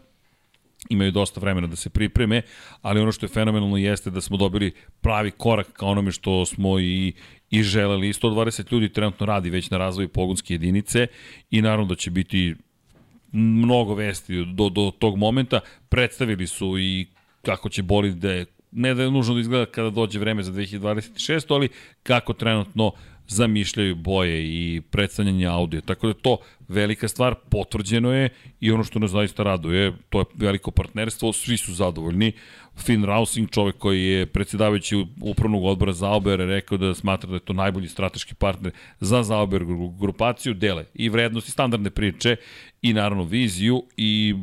[0.89, 2.41] imaju dosta vremena da se pripreme,
[2.81, 6.79] ali ono što je fenomenalno jeste da smo dobili pravi korak ka onome što smo
[6.79, 7.13] i,
[7.55, 8.13] i želeli.
[8.13, 11.07] 120 ljudi trenutno radi već na razvoju pogonske jedinice
[11.51, 12.55] i naravno da će biti
[13.31, 15.59] mnogo vesti do, do tog momenta.
[15.89, 17.07] Predstavili su i
[17.41, 20.51] kako će bolid da je, ne da je nužno da izgleda kada dođe vreme za
[20.51, 21.69] 2026, ali
[22.03, 22.91] kako trenutno
[23.27, 25.81] zamišljaju boje i predstavljanje audio.
[25.81, 26.37] Tako da to
[26.67, 28.29] velika stvar, potvrđeno je
[28.59, 32.31] i ono što nas zaista raduje, to je veliko partnerstvo, svi su zadovoljni.
[32.77, 37.53] Finn Rausing, čovek koji je predsjedavajući upravnog odbora Zauber, rekao da smatra da je to
[37.53, 42.35] najbolji strateški partner za Zauber gru- grupaciju, dele i vrednosti, standardne priče
[42.81, 44.35] i naravno viziju i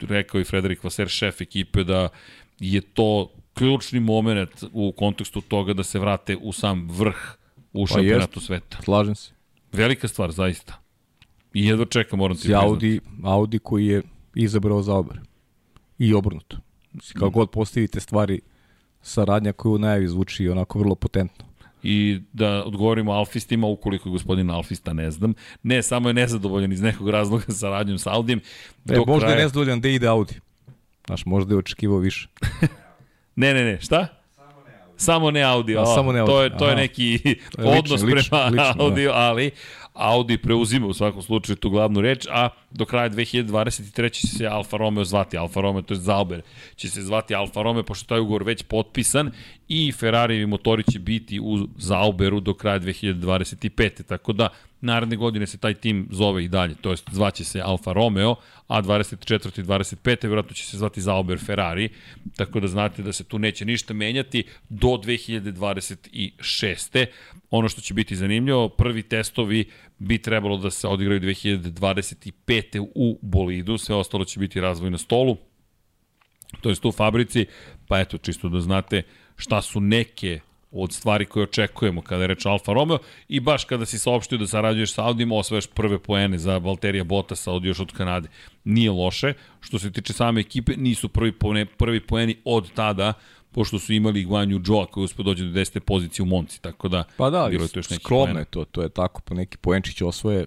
[0.00, 2.08] rekao i Frederik Vaser, šef ekipe, da
[2.60, 7.39] je to ključni moment u kontekstu toga da se vrate u sam vrh
[7.72, 8.78] u Pa šampionatu sveta.
[8.82, 9.32] Slažem se.
[9.72, 10.80] Velika stvar, zaista.
[11.54, 12.66] I jedva čekam, moram ti priznati.
[12.66, 14.02] Audi, Audi koji je
[14.34, 15.20] izabrao Zauber.
[15.98, 16.56] I obrnuto.
[17.12, 18.40] Kako god postavite stvari,
[19.02, 21.44] saradnja koja u najavi zvuči onako vrlo potentno.
[21.82, 25.34] I da odgovorimo alfistima, ukoliko je gospodin alfista, ne znam.
[25.62, 28.40] Ne, samo je nezadovoljan iz nekog razloga sa radnjom sa Audijem.
[28.88, 30.34] E, možda je nezadovoljan da ide Audi.
[31.06, 32.28] Znaš, možda je očekivao više.
[33.36, 34.19] Ne, ne, ne, šta?
[35.00, 35.76] Samo ne Audi.
[35.76, 36.32] A, A, samo ne Audi.
[36.32, 37.18] To je, to je neki
[37.58, 38.84] odnos lično, prema lično, da.
[38.84, 39.50] Audi, ali
[39.94, 44.10] Audi preuzima u svakom slučaju tu glavnu reč, a do kraja 2023.
[44.10, 46.42] će se Alfa Romeo zvati Alfa Romeo, to je Zauber,
[46.76, 49.30] će se zvati Alfa Romeo, pošto taj ugovor već potpisan
[49.68, 54.02] i Ferrarijevi motori će biti u Zauberu do kraja 2025.
[54.02, 54.48] Tako da
[54.80, 58.34] naredne godine se taj tim zove i dalje, to jest zvaće se Alfa Romeo,
[58.68, 59.60] a 24.
[59.60, 60.22] i 25.
[60.22, 61.88] vjerojatno će se zvati Zauber Ferrari,
[62.36, 67.06] tako da znate da se tu neće ništa menjati do 2026.
[67.50, 69.64] Ono što će biti zanimljivo, prvi testovi
[70.00, 72.86] bi trebalo da se odigraju 2025.
[72.94, 75.36] u bolidu, sve ostalo će biti razvoj na stolu,
[76.60, 77.46] to jest u fabrici,
[77.88, 79.02] pa eto, čisto da znate
[79.36, 80.40] šta su neke
[80.70, 82.98] od stvari koje očekujemo kada je reč Alfa Romeo
[83.28, 87.52] i baš kada si saopštio da sarađuješ sa Audijem, osvajaš prve poene za Valterija Bottasa
[87.52, 88.28] od još od Kanade.
[88.64, 89.32] Nije loše.
[89.60, 93.12] Što se tiče same ekipe, nisu prvi, poene, prvi poeni od tada,
[93.52, 95.80] pošto su imali Guanju Joa koji uspio dođe do 10.
[95.80, 98.64] pozicije u Monci, tako da Pa da, bilo je tu još neki skromno je to,
[98.64, 100.46] to je tako, po neki poenčić osvoje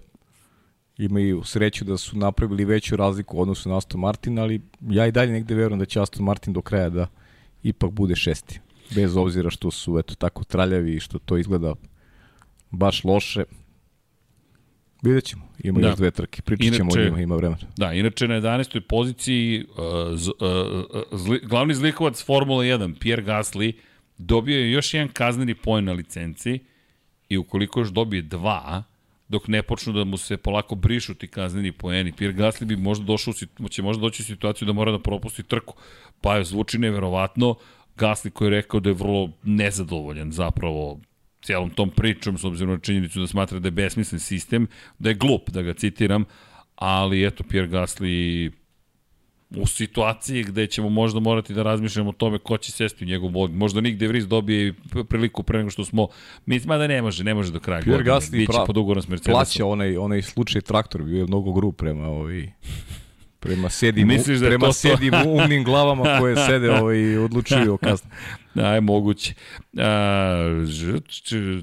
[0.98, 5.12] imaju sreću da su napravili veću razliku u odnosu na Aston Martin, ali ja i
[5.12, 7.06] dalje negde verujem da će Aston Martin do kraja da
[7.62, 8.60] ipak bude šesti.
[8.94, 11.74] Bez obzira što su eto tako traljavi i što to izgleda
[12.70, 13.44] baš loše.
[15.04, 15.42] Vidjet ćemo.
[15.58, 15.86] Ima Da.
[15.88, 16.42] još dve trke.
[16.42, 17.60] Pričat ćemo Inače- o njima, ima vremena.
[17.76, 18.80] Da, inače na 11.
[18.80, 19.76] poziciji uh,
[20.14, 20.34] z, uh,
[21.12, 23.72] zli, glavni zlikovac Formula 1, Pierre Gasly,
[24.18, 26.58] dobio je još jedan kazneni poen na licenci
[27.28, 28.82] i ukoliko još dobije dva,
[29.28, 33.04] dok ne počnu da mu se polako brišu ti kazneni poeni, Pierre Gasly bi možda
[33.04, 33.34] došao,
[33.70, 35.74] će možda doći u situaciju da mora da propusti trku.
[36.20, 37.54] Pa je zvuči neverovatno,
[37.96, 41.00] Gasli koji je rekao da je vrlo nezadovoljan zapravo
[41.44, 44.66] cijelom tom pričom, s obzirom na činjenicu da smatra da je besmislen sistem,
[44.98, 46.24] da je glup, da ga citiram,
[46.74, 48.50] ali eto, Pierre Gasly
[49.56, 53.30] u situaciji gde ćemo možda morati da razmišljamo o tome ko će sesti u njegov
[53.30, 53.54] vod.
[53.54, 54.74] Možda Nick De Vries dobije
[55.08, 56.08] priliku pre nego što smo...
[56.46, 58.16] Mislim da ne može, ne može do kraja Pierre godine.
[58.16, 59.32] Gasly Biće pra- pod ugovorom s Mercedesom.
[59.32, 62.52] Plaća onaj, onaj slučaj traktor, bio je mnogo grub prema ovi
[63.40, 64.72] prema sedim, Misliš da prema to to?
[64.72, 68.10] sedim umnim glavama koje sede ovaj, odlučuju o kazni.
[68.54, 69.34] Da, je moguće.
[69.78, 70.64] A,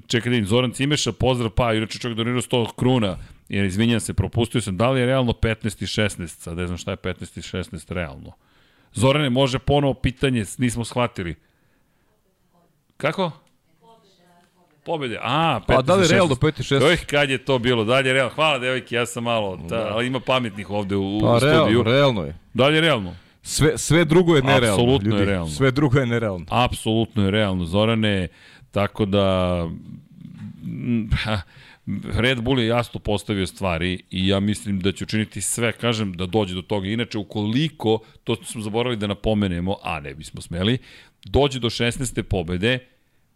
[0.07, 3.17] čekaj da Zoran Cimeša, pozdrav, pa, inače čovjek donirao 100 kruna,
[3.49, 6.77] jer izvinjam se, propustio sam, da li je realno 15 i 16, sad ne znam
[6.77, 8.31] šta je 15 i 16 realno.
[8.93, 11.35] Zorane, može ponovo pitanje, nismo shvatili.
[12.97, 13.31] Kako?
[14.83, 15.17] Pobede.
[15.21, 16.39] A, 15 Pa da li je realno 16.
[16.39, 16.85] 5 i 16?
[16.85, 17.83] Oj, kad je to bilo?
[17.83, 18.35] Da li je realno?
[18.35, 21.83] Hvala, devojke, ja sam malo, ta, ali ima pametnih ovde u, Pa u studiju.
[21.83, 22.37] realno, realno je.
[22.53, 23.15] Da li je realno?
[23.43, 24.83] Sve, sve drugo je nerealno.
[24.83, 25.31] Apsolutno je ljudi.
[25.31, 25.51] realno.
[25.51, 26.45] Sve drugo je nerealno.
[26.49, 28.27] Apsolutno je realno, Zorane,
[28.71, 29.67] tako da
[32.13, 36.25] Red Bull je jasno postavio stvari i ja mislim da će učiniti sve, kažem, da
[36.25, 36.87] dođe do toga.
[36.87, 40.77] Inače, ukoliko, to smo zaboravili da napomenemo, a ne bismo smeli,
[41.25, 42.21] dođe do 16.
[42.21, 42.79] pobede,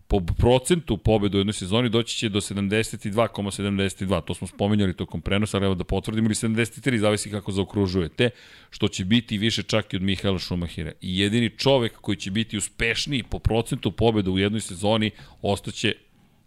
[0.08, 4.22] po procentu pobeda u jednoj sezoni doći će do 72,72.
[4.26, 8.30] To smo spominjali tokom prenosa, ali evo da potvrdimo, ili 73, zavisi kako zaokružujete,
[8.70, 10.92] što će biti više čak i od Mihaela Šumahira.
[11.02, 15.12] I jedini čovek koji će biti uspešniji po procentu pobeda u jednoj sezoni
[15.42, 15.94] ostaće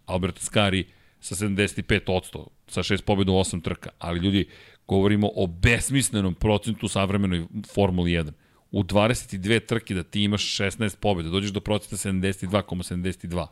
[0.06, 0.84] Albert Skari
[1.20, 3.90] sa 75%, sa šest pobjeda u 8 trka.
[3.98, 4.48] Ali ljudi,
[4.86, 8.32] govorimo o besmislenom procentu savremenoj Formuli 1
[8.70, 13.46] u 22 trke da ti imaš 16 pobjeda, dođeš do procenta 72,72.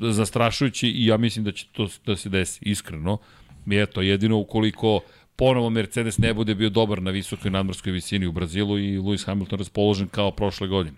[0.00, 3.18] Zastrašujući i ja mislim da će to da se desi, iskreno.
[3.70, 5.00] I eto, jedino ukoliko
[5.36, 9.58] ponovo Mercedes ne bude bio dobar na visokoj nadmorskoj visini u Brazilu i Lewis Hamilton
[9.58, 10.96] raspoložen kao prošle godine.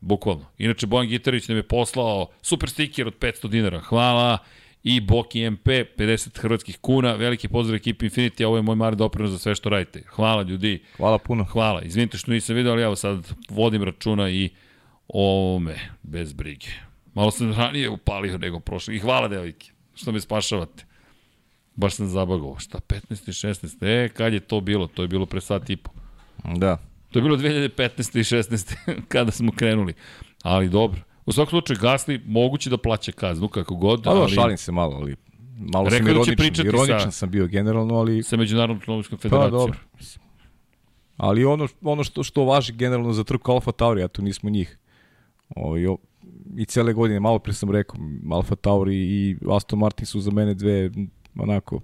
[0.00, 0.44] Bukvalno.
[0.58, 3.80] Inače, Bojan Gitarić nam je poslao super stiker od 500 dinara.
[3.80, 4.38] Hvala.
[4.84, 7.14] I Boki MP, 50 hrvatskih kuna.
[7.14, 10.02] Veliki pozdrav ekipi Infinity, ovo je moj mali doprinos za sve što radite.
[10.08, 10.82] Hvala ljudi.
[10.96, 11.44] Hvala puno.
[11.44, 11.82] Hvala.
[11.82, 14.50] Izvinite što nisam video, ali evo sad vodim računa i
[15.08, 16.66] o ovome, bez brige.
[17.14, 18.96] Malo sam ranije upalio nego prošle.
[18.96, 20.84] I hvala devojke, što me spašavate.
[21.74, 22.58] Baš sam zabagovao.
[22.58, 23.28] Šta, 15.
[23.28, 24.04] i 16.
[24.04, 24.86] E, kad je to bilo?
[24.86, 25.90] To je bilo pre sat i po.
[26.44, 26.78] Da.
[27.10, 28.18] To je bilo 2015.
[28.18, 28.74] i 16.
[29.08, 29.94] kada smo krenuli.
[30.42, 31.00] Ali dobro.
[31.26, 34.02] U svakom slučaju, Gasli moguće da plaća kaznu, kako god.
[34.02, 35.16] Pa da, ali šalim se malo, ali
[35.74, 36.36] malo sam da ironičan.
[36.36, 39.50] pričati Ironičan sa- sam bio generalno, ali sa Međunarodnom automobilskom pa federacijom.
[39.60, 39.78] dobro.
[41.16, 44.78] Ali ono, ono što, što važi generalno za trku Alfa Tauri, a tu nismo njih.
[45.56, 45.96] O, i, o,
[46.56, 47.96] I cele godine, malo pre sam rekao,
[48.30, 50.90] Alfa Tauri i Aston Martin su za mene dve
[51.38, 51.80] onako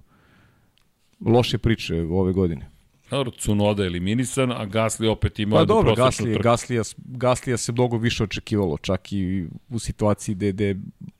[1.25, 2.69] loše priče ove godine.
[3.09, 6.43] Dobro, Cunoda je eliminisan, a Gasli opet ima Pa dobro, prosečnu Gaslija, trku.
[6.43, 10.75] Gaslija, Gaslija se mnogo više očekivalo, čak i u situaciji gde, gde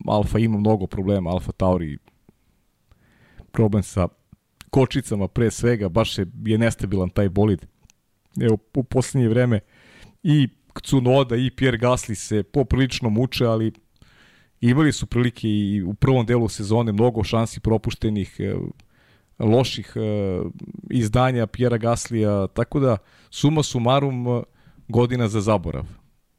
[0.08, 1.98] Alfa ima mnogo problema, Alfa Tauri
[3.52, 4.08] problem sa
[4.70, 7.66] kočicama pre svega, baš je, je nestabilan taj bolid.
[8.42, 9.60] Evo, u poslednje vreme
[10.24, 10.48] i
[10.86, 13.72] Cunoda i Pierre Gasly se poprilično muče, ali
[14.62, 18.40] imali su prilike i u prvom delu sezone mnogo šansi propuštenih,
[19.40, 20.00] loših e,
[20.90, 22.98] izdanja Pjera Gaslija, tako da
[23.30, 24.44] suma sumarum
[24.88, 25.86] godina za zaborav.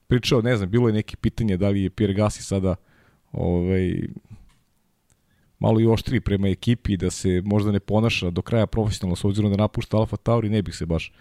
[0.07, 2.75] Pričao, ne znam, bilo je neki pitanje da li je Pierre Gasly sada
[3.33, 3.95] ovaj,
[5.59, 9.51] malo i oštriji prema ekipi, da se možda ne ponaša do kraja profesionalno, s obzirom
[9.51, 11.13] da napušta Alfa Tauri, ne bih se baš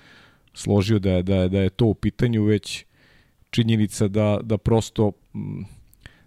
[0.53, 2.85] složio da da da je to u pitanju, već
[3.49, 5.11] činjenica da, da prosto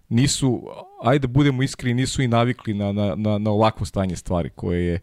[0.08, 0.62] nisu,
[1.02, 4.86] ajde da budemo iskreni, nisu i navikli na, na, na, na ovakvo stanje stvari koje
[4.86, 5.00] je,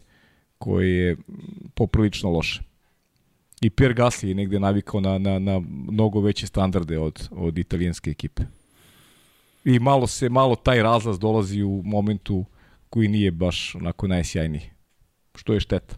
[0.60, 1.16] koje je
[1.74, 2.62] poprilično loše.
[3.60, 8.10] I Pierre Gasly je negde navikao na, na, na mnogo veće standarde od, od italijanske
[8.10, 8.42] ekipe.
[9.64, 12.44] I malo se, malo taj razlaz dolazi u momentu
[12.90, 14.70] koji nije baš onako najsjajniji.
[15.34, 15.96] Što je šteta.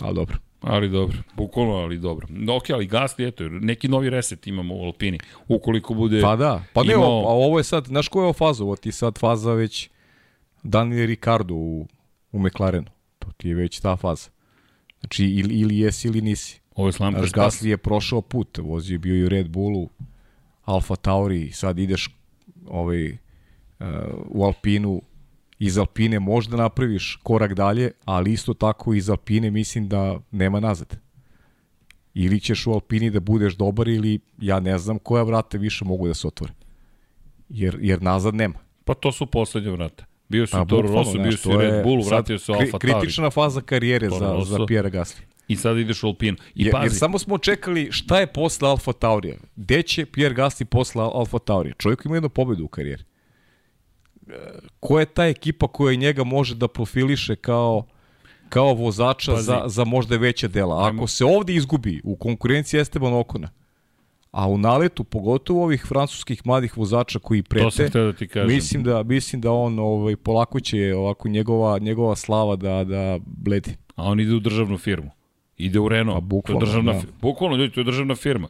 [0.00, 0.38] Ali dobro.
[0.60, 2.26] Ali dobro, bukvalno, ali dobro.
[2.30, 5.18] No, ok, ali Gasli, eto, neki novi reset imamo u Alpini.
[5.48, 6.22] Ukoliko bude...
[6.22, 8.64] Pa da, pa ne, imao- ovo, a ovo je sad, znaš koja je ovo faza?
[8.64, 9.90] Ovo ti sad faza već
[10.62, 11.86] Daniel Ricardo u,
[12.32, 12.95] u McLarenu.
[13.26, 14.28] To ti je već ta faza.
[15.00, 16.60] Znači, ili, ili jesi ili nisi.
[16.74, 17.54] Ovo je slamka Znaš, spas.
[17.54, 19.88] Gasly je prošao put, vozio je bio i u Red Bullu,
[20.64, 22.10] Alfa Tauri, sad ideš
[22.66, 23.16] ovaj, uh,
[24.28, 25.02] u Alpinu,
[25.58, 30.98] iz Alpine možda napraviš korak dalje, ali isto tako iz Alpine mislim da nema nazad.
[32.14, 36.08] Ili ćeš u Alpini da budeš dobar ili ja ne znam koja vrata više mogu
[36.08, 36.52] da se otvore.
[37.48, 38.58] Jer, jer nazad nema.
[38.84, 40.04] Pa to su poslednje vrata.
[40.28, 42.54] Bio si u Toro Rosso, bio si u Red je Bull, sad vratio se u
[42.54, 43.00] Alfa Tauri.
[43.00, 45.20] Kritična faza karijere za, za Pjera Gasly.
[45.48, 46.36] I sad ideš u Alpinu.
[46.54, 49.36] I jer, pazi, jer samo smo čekali šta je posle Alfa Taurija.
[49.56, 51.74] Gde će Pierre Gasly posle Alfa Taurija?
[51.78, 53.02] Čovjek ima jednu pobedu u karijeri.
[54.28, 54.32] E,
[54.80, 57.86] Ko je ta ekipa koja njega može da profiliše kao
[58.48, 59.44] kao vozača Pazi.
[59.44, 60.88] za, za možda veća dela.
[60.88, 63.48] Ako se ovde izgubi u konkurenciji Esteban Okona,
[64.36, 68.54] a u naletu, pogotovo ovih francuskih mladih vozača koji prete, to da ti kažem.
[68.54, 73.76] mislim da mislim da on ovaj polako će ovako njegova njegova slava da da bledi.
[73.94, 75.10] A on ide u državnu firmu.
[75.56, 76.16] Ide u Renault.
[76.16, 77.00] Pa, bukvalno, to je državna, da.
[77.20, 78.48] Bukvalno, ljudi, to je državna firma.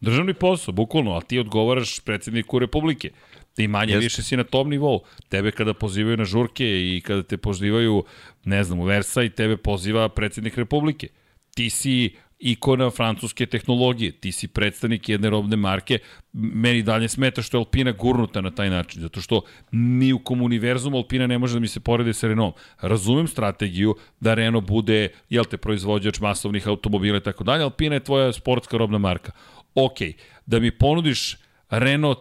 [0.00, 3.10] Državni posao, bukvalno, a ti odgovaraš predsjedniku Republike.
[3.54, 4.04] Ti manje Jeste.
[4.04, 5.00] više si na tom nivou.
[5.28, 8.04] Tebe kada pozivaju na žurke i kada te pozivaju,
[8.44, 11.08] ne znam, u Versaj, tebe poziva predsjednik Republike.
[11.54, 15.98] Ti si ikona francuske tehnologije, ti si predstavnik jedne robne marke,
[16.32, 19.42] meni dalje smeta što je Alpina gurnuta na taj način, zato što
[19.72, 22.54] ni u komuniverzumu Alpina ne može da mi se poredi sa Renault.
[22.80, 28.04] Razumem strategiju da Renault bude, jel te, proizvođač masovnih automobila i tako dalje, Alpina je
[28.04, 29.32] tvoja sportska robna marka.
[29.74, 29.98] Ok,
[30.46, 31.36] da mi ponudiš
[31.70, 32.18] Renault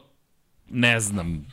[0.69, 1.45] ne znam,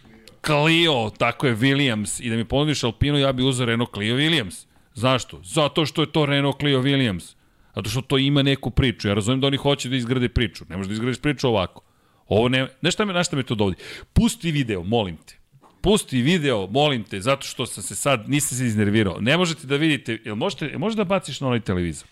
[0.47, 4.67] Clio, tako je Williams, i da mi ponudiš Alpinu, ja bi uzeo Renault Clio Williams.
[4.95, 5.41] Zašto?
[5.45, 7.35] Zato što je to Renault Clio Williams.
[7.75, 9.09] Zato što to ima neku priču.
[9.09, 10.65] Ja razumijem da oni hoće da izgrade priču.
[10.69, 11.83] Ne možeš da izgradiš priču ovako.
[12.29, 12.69] Ovo ne...
[12.81, 13.77] Znaš šta me, na šta me to dovodi?
[14.13, 15.35] Pusti video, molim te.
[15.81, 19.21] Pusti video, molim te, zato što sam se sad, nisam se iznervirao.
[19.21, 22.09] Ne možete da vidite, jel možete, jel možeš da baciš na onaj televizor?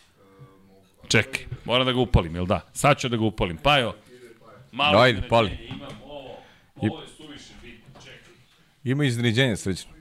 [1.08, 2.60] Čekaj, moram da ga upalim, jel da?
[2.72, 3.56] Sad ću da ga upalim.
[3.56, 3.94] Pajo,
[4.72, 5.50] malo Ajde, pali.
[5.68, 6.36] Imam ovo,
[6.76, 8.32] ovo je suviše bitno, čekaj.
[8.84, 9.92] Ima iznenađenje srećno.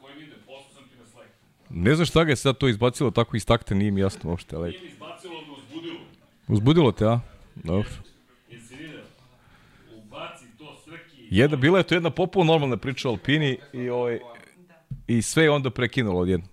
[0.00, 1.30] Koji video, poslao sam ti na Slack.
[1.76, 4.56] Ne znam šta ga je sad to izbacilo tako iz takta, nije mi jasno uopšte,
[4.56, 6.00] ali Nije mi izbacilo da uzbudilo.
[6.48, 7.20] uzbudilo te, a?
[7.54, 7.88] Dobro.
[9.96, 11.26] Ubaci to srki.
[11.30, 14.20] Jedna, bila je to jedna popularna normalna priča o Alpini i, ovaj,
[15.06, 16.46] i sve je onda prekinulo odjedno.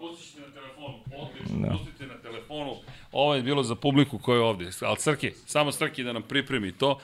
[0.00, 2.76] Pustiš na telefonu, odlično, pustite na telefonu.
[3.12, 4.70] Ovo je bilo za publiku koja je ovde.
[4.82, 6.98] Ali Srki, samo Srki da nam pripremi to.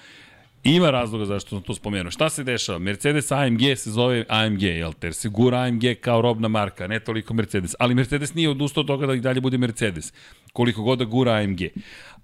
[0.65, 2.11] Ima razloga zašto sam to spomenuo.
[2.11, 2.79] Šta se dešava?
[2.79, 5.13] Mercedes AMG se zove AMG, jel te?
[5.13, 7.75] Se gura AMG kao robna marka, ne toliko Mercedes.
[7.79, 10.13] Ali Mercedes nije odustao od toga da i dalje bude Mercedes.
[10.53, 11.61] Koliko god da gura AMG.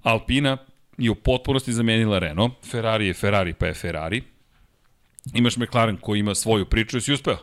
[0.02, 0.56] Alpina
[0.98, 2.52] je u potpunosti zamenila Renault.
[2.70, 4.22] Ferrari je Ferrari, pa je Ferrari.
[5.34, 7.36] Imaš McLaren koji ima svoju priču i si uspeo.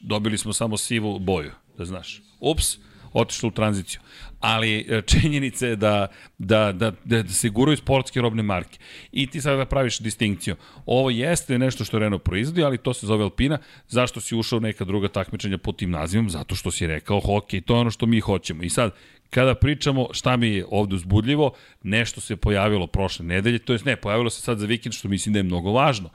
[0.00, 2.22] Dobili smo samo sivu boju, da znaš.
[2.40, 2.76] Ups,
[3.12, 4.00] otišlo u tranziciju.
[4.40, 6.06] Ali e, činjenica je da,
[6.38, 8.78] da, da, da, da se guraju sportske robne marke.
[9.12, 10.56] I ti sada praviš distinkciju.
[10.86, 13.58] Ovo jeste nešto što Renault proizvodi, ali to se zove Alpina.
[13.88, 16.30] Zašto si ušao neka druga takmičenja pod tim nazivom?
[16.30, 18.62] Zato što si rekao, ok, to je ono što mi hoćemo.
[18.62, 18.94] I sad,
[19.30, 21.52] kada pričamo šta mi je ovde uzbudljivo,
[21.82, 25.32] nešto se pojavilo prošle nedelje, to jest ne, pojavilo se sad za vikend, što mislim
[25.32, 26.10] da je mnogo važno.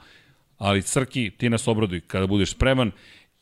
[0.58, 2.90] Ali Crki, ti nas obraduj kada budeš spreman,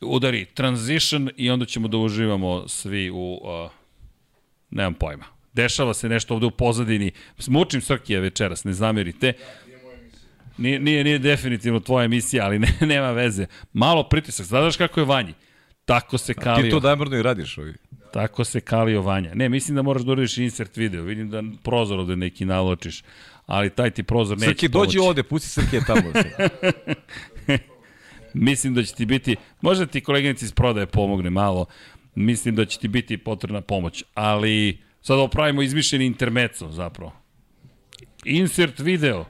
[0.01, 3.71] udari transition i onda ćemo da uživamo svi u, uh,
[4.73, 5.25] nemam pojma.
[5.53, 7.11] Dešava se nešto ovde u pozadini.
[7.39, 9.33] Smučim Srkija večeras, ne zamerite.
[10.57, 13.45] Nije, nije, nije definitivno tvoja emisija, ali ne, nema veze.
[13.73, 14.45] Malo pritisak.
[14.45, 15.33] Znaš kako je Vanji?
[15.85, 16.63] Tako se kalio.
[16.63, 17.73] Ti to namjerno i radiš ovi.
[18.13, 19.33] Tako se kalio Vanja.
[19.33, 21.03] Ne, mislim da moraš da uradiš insert video.
[21.03, 23.03] Vidim da prozor ovde neki naločiš.
[23.45, 26.01] Ali taj ti prozor neće Srki, dođi ovde, pusti Srki je tamo.
[28.33, 31.65] Mislim da će ti biti, možda ti koleginici iz prodaje pomogne malo,
[32.15, 37.13] mislim da će ti biti potrebna pomoć, ali sad opravimo izmišljeni intermeco zapravo.
[38.25, 39.25] Insert video.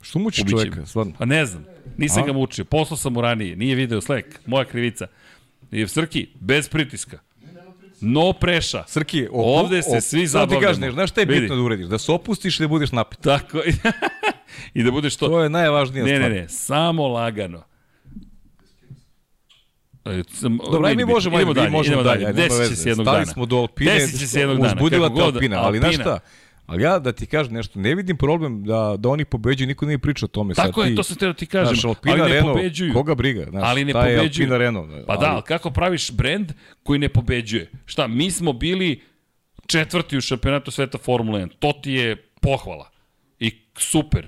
[0.00, 1.12] Što muči čoveka, stvarno?
[1.18, 1.64] Pa ne znam,
[1.96, 2.26] nisam A?
[2.26, 5.06] ga mučio, poslao sam mu ranije, nije video Slack, moja krivica.
[5.70, 7.18] I Srki, bez pritiska.
[8.00, 8.84] No preša.
[8.86, 10.60] Srki, opu, Ovde se svi Samo ti zabavljamo.
[10.62, 11.40] kažeš, znaš šta je Vidi.
[11.40, 11.86] bitno da uradiš?
[11.86, 13.20] Da se opustiš i da budeš napit.
[13.20, 13.62] Tako,
[14.74, 15.28] i da budeš to...
[15.28, 16.30] To je najvažnija Ne, stvar.
[16.30, 17.62] ne, ne, samo lagano.
[20.70, 22.24] Dobro, aj mi možemo, ajde, dalje, možemo dalje.
[22.24, 22.26] dalje.
[22.26, 23.26] ajde, Desit će se jednog Stali dana.
[23.26, 24.68] smo do Alpine, Desit će se jednog dana.
[24.68, 26.18] uzbudila te Alpina, ali znaš šta?
[26.66, 29.98] Ali ja da ti kažem nešto, ne vidim problem da, da oni pobeđuju, niko nije
[29.98, 30.54] pričao o tome.
[30.54, 31.66] Tako Sad je, ti, to sam teo da ti kažem.
[31.66, 32.92] Znaš, Alpina ali ne Renault, pobeđuju.
[32.92, 33.46] koga briga?
[33.50, 34.44] Znaš, ali ne pobeđuju.
[34.44, 34.90] Alpina Renault.
[35.06, 36.52] Pa da, ali kako praviš brend
[36.82, 37.70] koji ne pobeđuje?
[37.86, 39.00] Šta, mi smo bili
[39.66, 41.48] četvrti u šampionatu sveta Formule 1.
[41.58, 42.90] To ti je pohvala.
[43.40, 44.26] I super.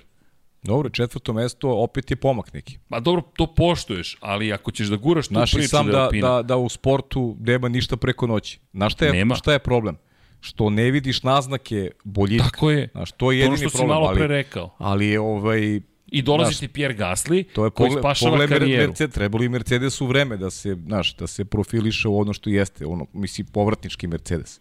[0.63, 2.79] Dobro, četvrto mesto opet je pomak neki.
[2.89, 6.09] Ma dobro, to poštuješ, ali ako ćeš da guraš tu Znaš i priču sam da,
[6.13, 8.61] da, da, da u sportu nema ništa preko noći.
[8.73, 9.35] Znaš šta je, Nema.
[9.35, 9.97] šta je problem?
[10.41, 12.51] Što ne vidiš naznake boljitka.
[12.51, 12.89] Tako je.
[12.93, 13.95] Znaš, to je To ono jedini što si problem.
[13.95, 14.75] malo ali, pre rekao.
[14.79, 15.81] Ali je ovaj,
[16.13, 18.89] I dolazi Znaš, ti Pierre Gasly, To je koji pogled, spašava pogled karijeru.
[18.89, 22.87] Mercedes, trebalo i Mercedesu vreme da se, znaš, da se profiliše u ono što jeste,
[22.87, 24.61] ono, misli, povratnički Mercedes.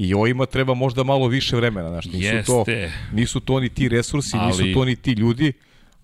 [0.00, 2.92] I ovima treba možda malo više vremena, znaš, nisu to, Jeste.
[3.12, 5.52] nisu to ni ti resursi, Ali- nisu to ni ti ljudi,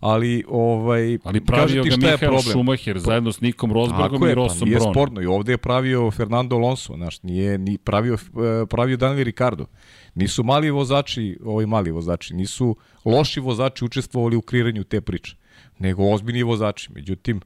[0.01, 2.52] ali ovaj Ali pravio kažem ga ti šta je Mihael problem.
[2.52, 4.94] Schumacher zajedno s Nikom Rosbergom Tako i pa Rossom nije Bronom.
[4.94, 5.23] sporno.
[5.23, 9.66] I ovde je pravio Fernando Alonso, znaš, nije ni pravio, eh, pravio Daniel Ricardo.
[10.14, 15.36] Nisu mali vozači, ovi mali vozači, nisu loši vozači učestvovali u kreiranju te priče,
[15.78, 16.93] nego ozbiljni vozači.
[16.93, 17.40] Međutim,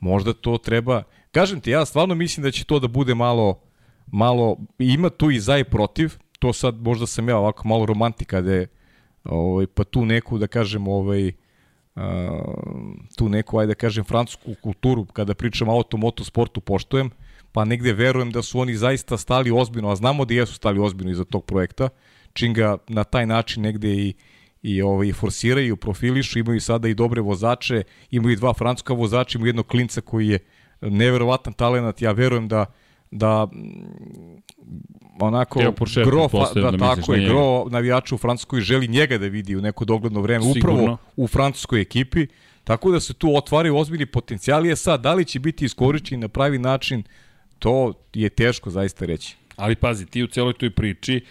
[0.00, 1.02] možda to treba...
[1.32, 3.65] Kažem ti, ja stvarno mislim da će to da bude malo,
[4.06, 8.28] malo ima tu i za i protiv, to sad možda sam ja ovako malo romantik
[8.28, 8.66] kada je
[9.24, 12.02] ovaj, pa tu neku, da kažem, ovaj, uh,
[13.16, 17.10] tu neku, ajde da kažem, francusku kulturu, kada pričam o auto, motosportu, poštojem,
[17.52, 21.12] pa negde verujem da su oni zaista stali ozbiljno, a znamo da jesu stali ozbiljno
[21.12, 21.88] iza tog projekta,
[22.32, 24.14] čim ga na taj način negde i,
[24.62, 29.48] i ovaj, forsiraju, profilišu, imaju sada i dobre vozače, imaju i dva francuska vozača, imaju
[29.48, 30.38] jednog klinca koji je
[30.80, 32.66] neverovatan talent, ja verujem da
[33.16, 34.42] da mm,
[35.20, 35.60] onako
[36.04, 39.84] gro, da, da tako je, gro navijača u Francuskoj želi njega da vidi u neko
[39.84, 40.74] dogledno vreme, Sigurno.
[40.74, 42.26] upravo u francuskoj ekipi,
[42.64, 46.28] tako da se tu otvaraju ozbiljni potencijali, je sad, da li će biti iskorišćeni na
[46.28, 47.02] pravi način,
[47.58, 49.36] to je teško zaista reći.
[49.56, 51.24] Ali pazi, ti u celoj toj priči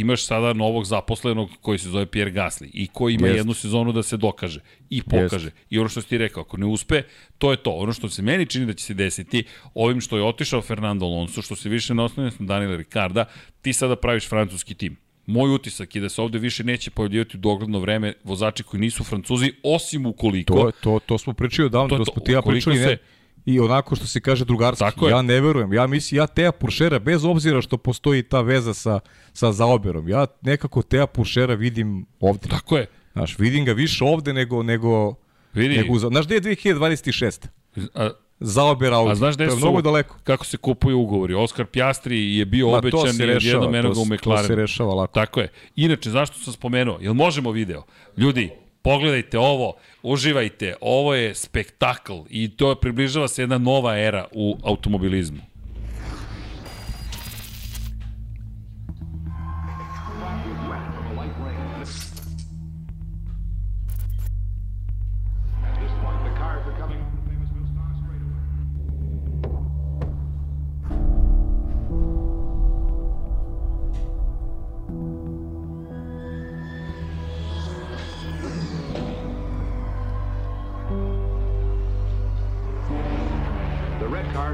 [0.00, 3.36] imaš sada novog zaposlenog koji se zove Pierre Gasly i koji ima Jest.
[3.36, 4.60] jednu sezonu da se dokaže
[4.90, 5.50] i pokaže.
[5.70, 7.02] I ono što si ti rekao, ako ne uspe,
[7.38, 7.70] to je to.
[7.70, 9.44] Ono što se meni čini da će se desiti,
[9.74, 13.24] ovim što je otišao Fernando Alonso, što se više ne na Daniela Ricarda,
[13.62, 14.96] ti sada praviš francuski tim.
[15.26, 19.04] Moj utisak je da se ovde više neće pojavljivati u dogledno vreme vozači koji nisu
[19.04, 20.54] francuzi, osim ukoliko...
[20.54, 22.12] To, to, to smo pričali odavno, To je to, to.
[22.12, 22.98] smo ti ja pričali, ne, se-
[23.46, 24.80] i onako što se kaže drugarski.
[24.80, 25.10] Tako je.
[25.10, 29.00] ja ne verujem, ja mislim, ja Teja Puršera, bez obzira što postoji ta veza sa,
[29.32, 32.48] sa zaoberom, ja nekako Teja Puršera vidim ovde.
[32.48, 32.86] Tako je.
[33.12, 35.14] Znaš, vidim ga više ovde nego, nego,
[35.52, 37.46] Vidi, nego znaš gde je 2026?
[37.94, 38.10] a,
[38.40, 39.10] Zaober Audi.
[39.10, 40.16] A znaš gde su, mnogo daleko.
[40.24, 41.34] kako se kupuju ugovori?
[41.34, 44.38] Oskar Pjastri je bio Ma, obećan i rešava, odjednom eno ga to, u se- to
[44.38, 45.12] se rešava lako.
[45.14, 45.48] Tako je.
[45.76, 46.98] Inače, zašto sam spomenuo?
[47.00, 47.82] Jel možemo video?
[48.16, 48.50] Ljudi,
[48.84, 55.53] pogledajte ovo, uživajte, ovo je spektakl i to približava se jedna nova era u automobilizmu.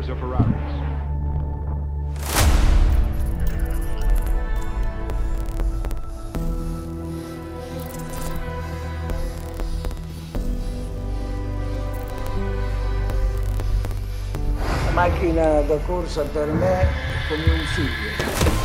[0.01, 0.49] Cars are Ferraris.
[14.87, 16.89] La macchina da corsa per me è
[17.29, 18.60] come un figlio.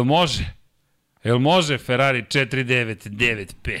[0.00, 0.44] Jel može?
[1.24, 3.80] Jel može Ferrari 499P?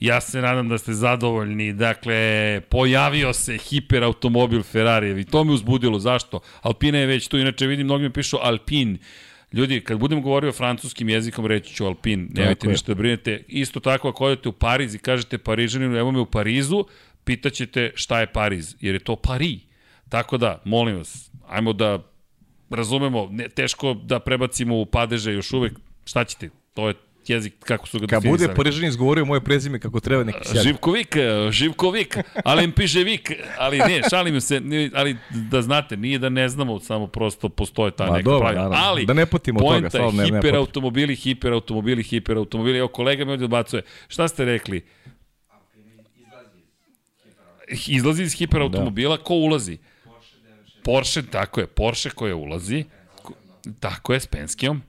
[0.00, 1.72] Ja se nadam da ste zadovoljni.
[1.72, 5.98] Dakle, pojavio se hiperautomobil Ferrari i to me uzbudilo.
[5.98, 6.40] Zašto?
[6.62, 7.38] Alpina je već tu.
[7.38, 8.98] Inače, vidim, mnogi mi pišu Alpin.
[9.52, 12.28] Ljudi, kad budem govorio francuskim jezikom, reći ću Alpin.
[12.34, 13.44] Nemojte ništa da brinete.
[13.48, 16.84] Isto tako, ako odete u Pariz i kažete Parižaninu, evo me u Parizu,
[17.24, 19.60] pitaćete šta je Pariz, jer je to Pari.
[20.08, 22.13] Tako da, molim vas, ajmo da
[22.74, 25.72] razumemo, ne, teško da prebacimo u padeže još uvek,
[26.04, 26.94] šta ćete, to je
[27.26, 28.54] jezik kako su ga Kad bude.
[28.54, 30.62] Parižan izgovorio moje prezime kako treba neki sjaj.
[30.62, 31.16] Živkovik,
[31.50, 36.28] Živkovik, ali im piše Vik, ali ne, šalim se, ne, ali da znate, nije da
[36.28, 38.62] ne znamo, samo prosto postoje ta Ma, neka dobro, pravila.
[38.62, 38.88] naravno.
[38.88, 42.78] Ali, Da ne patimo od toga, stvarno, ne- nema hiperautomobili, hiperautomobili, hiperautomobili.
[42.78, 43.82] Evo, kolega mi ovdje odbacuje.
[44.08, 44.84] Šta ste rekli?
[47.86, 49.78] Izlazi iz hiperautomobila, ko ulazi?
[50.84, 52.84] Porsche, tako je, Porsche koja ulazi,
[53.22, 53.34] ko-
[53.80, 54.82] tako je, s Penskijom.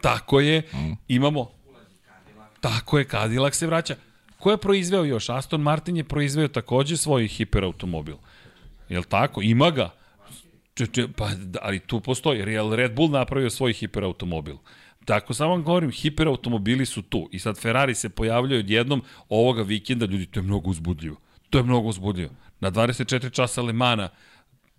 [0.00, 0.62] Tako je,
[1.08, 1.50] imamo
[2.60, 3.96] Tako je, Cadillac se vraća.
[4.38, 5.28] Ko je proizveo još?
[5.28, 8.16] Aston Martin je proizveo takođe svoj hiperautomobil.
[8.88, 9.42] Jel tako?
[9.42, 9.90] Ima ga.
[11.16, 12.40] Pa, da, ali tu postoji.
[12.40, 14.56] Jel Red Bull napravio svoj hiperautomobil?
[15.04, 17.28] Tako samo vam govorim, hiperautomobili su tu.
[17.32, 21.16] I sad Ferrari se pojavljaju odjednom ovoga vikenda, ljudi, to je mnogo uzbudljivo.
[21.50, 22.30] To je mnogo uzbudljivo.
[22.64, 24.08] Na 24 časa Lemana,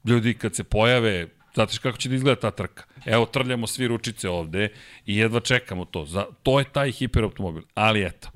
[0.05, 2.83] ljudi kad se pojave, znate kako će da izgleda ta trka.
[3.05, 4.69] Evo, trljamo svi ručice ovde
[5.05, 6.05] i jedva čekamo to.
[6.05, 7.63] Za, to je taj hiperautomobil.
[7.73, 8.29] Ali eto.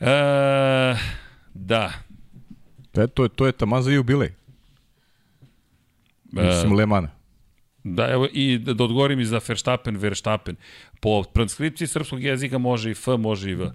[0.00, 0.96] E,
[1.54, 1.92] da,
[2.96, 4.32] E, to, je, to je taman za jubilej.
[6.32, 7.08] Mislim, Lemana.
[7.84, 10.56] Da, evo, i da, da odgovorim i za Verstappen, Verstappen.
[11.00, 13.70] Po transkripciji srpskog jezika može i F, može i V.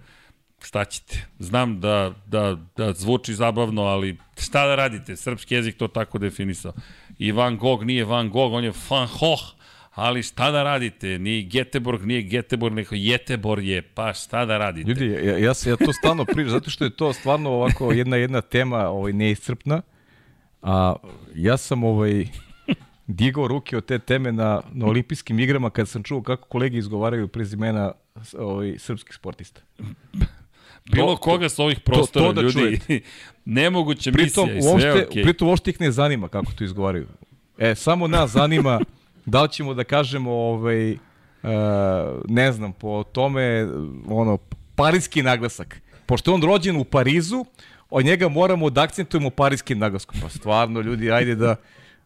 [0.64, 1.26] Šta ćete?
[1.40, 5.16] Znam da, da, da zvuči zabavno, ali šta da radite?
[5.16, 6.74] Srpski jezik to tako definisao.
[7.20, 9.42] I Van Gogh nije Van Gogh, on je Van Gogh.
[9.96, 11.20] Ali šta da radite?
[11.20, 14.90] Ni Geteborg nije Geteborg, nego Jetebor je, pa šta da radite?
[14.90, 18.42] Ljudi, ja, ja, ja to stalno pričam, zato što je to stvarno ovako jedna jedna
[18.42, 19.82] tema ovaj, neiscrpna.
[20.62, 20.96] A
[21.36, 22.26] ja sam ovaj
[23.08, 27.28] digao ruke od te teme na, na olimpijskim igrama kad sam čuo kako kolege izgovaraju
[27.28, 27.92] prezimena
[28.38, 29.62] ovaj, srpskih sportista.
[30.86, 33.02] Bilo to- koga sa ovih prostora, to da ljudi,
[33.46, 35.24] nemoguće Pritom, misija i sve uopšte, okej.
[35.24, 37.08] pritom uopšte ih ne zanima kako to izgovaraju.
[37.58, 38.80] E, samo nas zanima
[39.26, 41.00] da li ćemo da kažemo ovaj, uh,
[42.28, 43.68] ne znam, po tome
[44.08, 44.38] ono,
[44.76, 45.82] parijski naglasak.
[46.06, 47.46] Pošto je on rođen u Parizu,
[47.90, 50.22] od njega moramo da akcentujemo parijskim naglaskom.
[50.22, 51.56] Pa stvarno, ljudi, ajde da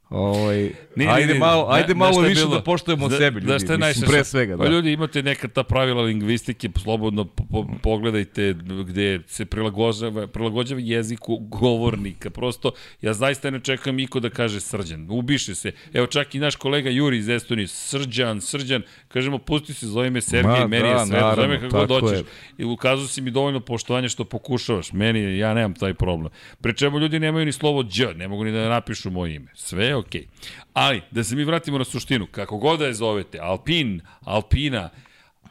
[0.10, 2.56] Ovaj, Ni, ajde ni, ni, malo, ajde znaš malo više bilo?
[2.56, 3.46] da poštujemo Zna- sebe, ljudi.
[3.46, 4.12] Znaš šta je Mislim, najsreća?
[4.12, 4.70] pre svega, Pa da.
[4.70, 8.54] ljudi, imate neka ta pravila lingvistike, slobodno po, po, pogledajte
[8.84, 12.30] gde se prilagođava, prilagođava jeziku govornika.
[12.30, 12.72] Prosto,
[13.02, 15.08] ja zaista ne čekam iko da kaže srđan.
[15.10, 15.72] Ubiše se.
[15.94, 20.22] Evo čak i naš kolega Juri iz Estonije, srđan, srđan, kažemo, pusti se, zove me
[20.22, 22.20] Sergej, Ma, meni da, je sve, zove me kako god hoćeš.
[22.58, 24.92] I ukazao si mi dovoljno poštovanja što pokušavaš.
[24.94, 26.32] Meni, ja nemam taj problem.
[26.62, 29.52] Pre čemu ljudi nemaju ni slovo Đ, ne mogu ni da napišu moje ime.
[29.56, 30.28] Sve je okej.
[30.74, 34.90] Ali, da se mi vratimo na suštinu, kako god da je zovete, Alpin, Alpina,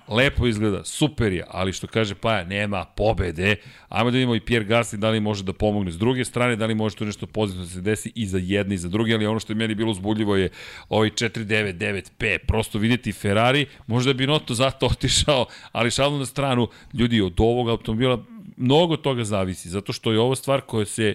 [0.08, 3.56] lepo izgleda, super je, ali što kaže Paja, nema pobede.
[3.88, 5.92] Ajmo da vidimo i Pierre Gasly da li može da pomogne.
[5.92, 8.74] S druge strane, da li može tu nešto pozitivno da se desi i za jedne
[8.74, 10.48] i za druge, ali ono što je meni bilo uzbudljivo je
[10.88, 12.38] ovaj 499P.
[12.38, 17.68] Prosto vidjeti Ferrari, možda bi Noto zato otišao, ali šalno na stranu, ljudi, od ovog
[17.68, 18.24] automobila
[18.56, 21.14] mnogo toga zavisi, zato što je ovo stvar koja se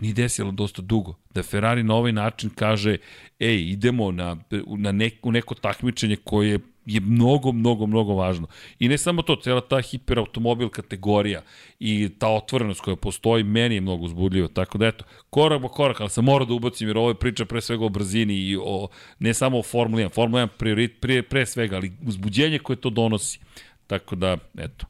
[0.00, 1.14] nije desilo dosta dugo.
[1.34, 2.96] Da Ferrari na ovaj način kaže,
[3.38, 4.36] ej, idemo na,
[4.78, 8.46] na neko, neko takmičenje koje je mnogo, mnogo, mnogo važno.
[8.78, 11.42] I ne samo to, cela ta hiperautomobil kategorija
[11.78, 14.48] i ta otvorenost koja postoji, meni je mnogo uzbudljivo.
[14.48, 17.44] Tako da eto, korak po korak, ali sam morao da ubacim jer ovo je priča
[17.44, 20.14] pre svega o brzini i o, ne samo o Formuli 1.
[20.14, 23.38] Formula 1 priorit, pre, pre svega, ali uzbuđenje koje to donosi.
[23.86, 24.86] Tako da, eto,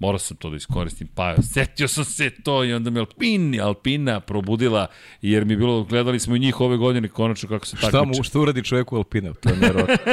[0.00, 4.20] morao sam to da iskoristim, pa setio sam se to i onda me Alpini, Alpina
[4.20, 4.86] probudila,
[5.22, 8.18] jer mi je bilo, gledali smo i njih ove godine konačno kako se Šta takmiče.
[8.18, 9.32] mu, šta uradi čoveku Alpina?
[9.32, 9.96] To je nevjerovatno.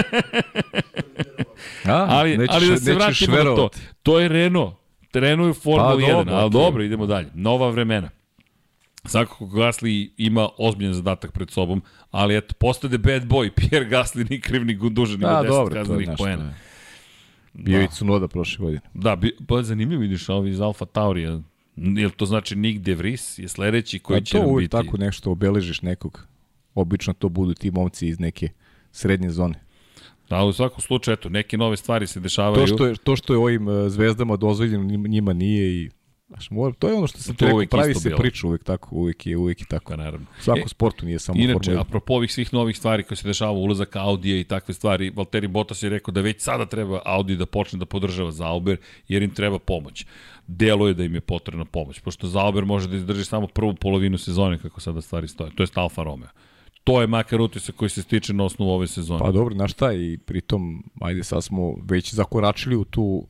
[1.85, 3.69] A, Ali, nećeš- ali da se vratimo na to.
[4.03, 4.73] To je Renault.
[5.13, 7.27] Renault je Formula Pa, 1, dobro, ali dobro, idemo dalje.
[7.33, 8.09] Nova vremena.
[9.05, 11.81] Svakako Gasly ima ozbiljan zadatak pred sobom,
[12.11, 15.85] ali eto, postade bad boy, Pierre Gasly ni kriv ni dužan, ima Da, 10 dobro,
[16.17, 16.37] to je
[17.57, 18.81] Bio i Cunoda prošle godine.
[18.93, 21.41] Da, bi, pa zanimljivo vidiš ovi iz Alfa Taurija.
[21.75, 24.71] Jel to znači Nick De Vries je sledeći koji Pa će to nam biti?
[24.71, 26.27] tako nešto obeležiš nekog.
[26.75, 28.49] Obično to budu ti momci iz neke
[28.91, 29.59] srednje zone.
[30.29, 32.67] Da, u svakom slučaju, eto, neke nove stvari se dešavaju.
[32.67, 35.89] To što je, to što je ovim uh, zvezdama dozvoljeno, njima nije i
[36.27, 38.19] Znaš, mora, to je ono što se To rekao, pravi se bilo.
[38.21, 39.91] priča uvek tako, uvek je, uvek je tako.
[39.91, 40.27] Pa, naravno.
[40.39, 41.87] U svakom E, sportu nije samo Inače, Formula 1.
[41.87, 45.83] apropo ovih svih novih stvari koje se dešava, ulazak Audija i takve stvari, Valtteri Bottas
[45.83, 48.77] je rekao da već sada treba Audi da počne da podržava Zauber,
[49.07, 50.05] jer im treba pomoć.
[50.47, 54.17] Delo je da im je potrebna pomoć, pošto Zauber može da izdrži samo prvu polovinu
[54.17, 55.51] sezone, kako sada stvari stoje.
[55.55, 56.29] To je Alfa Romeo.
[56.83, 59.19] To je makar utisak koji se stiče na osnovu ove sezone.
[59.19, 63.27] Pa dobro, znaš šta, i pritom, ajde, sad smo već zakoračili u tu,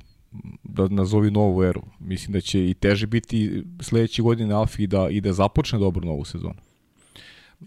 [0.64, 1.82] da nazovi novu eru.
[2.00, 6.26] Mislim da će i teže biti sledeće godine Alfi da, i da započne dobro novu
[6.26, 6.60] sezonu.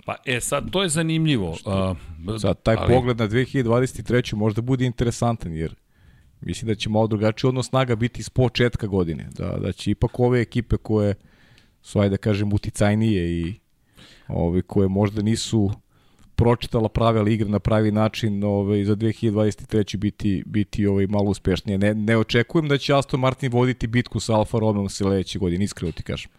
[0.05, 1.57] Pa, e, sad, to je zanimljivo.
[1.67, 1.95] A,
[2.41, 2.95] Sad, taj ali...
[2.95, 4.35] pogled na 2023.
[4.35, 5.75] možda bude interesantan, jer
[6.41, 9.29] mislim da će malo drugačiji odnos snaga biti s početka godine.
[9.39, 11.15] Da, da će ipak ove ekipe koje
[11.83, 13.55] su, ajde da kažem, uticajnije i
[14.29, 15.71] ove, koje možda nisu
[16.41, 19.97] pročitala pravila igre na pravi način ovaj, za 2023.
[19.97, 21.79] biti, biti ovaj, malo uspešnije.
[21.79, 25.93] Ne, ne očekujem da će Aston Martin voditi bitku sa Alfa Romeo sledeće godine, iskreno
[25.93, 26.31] ti kažem.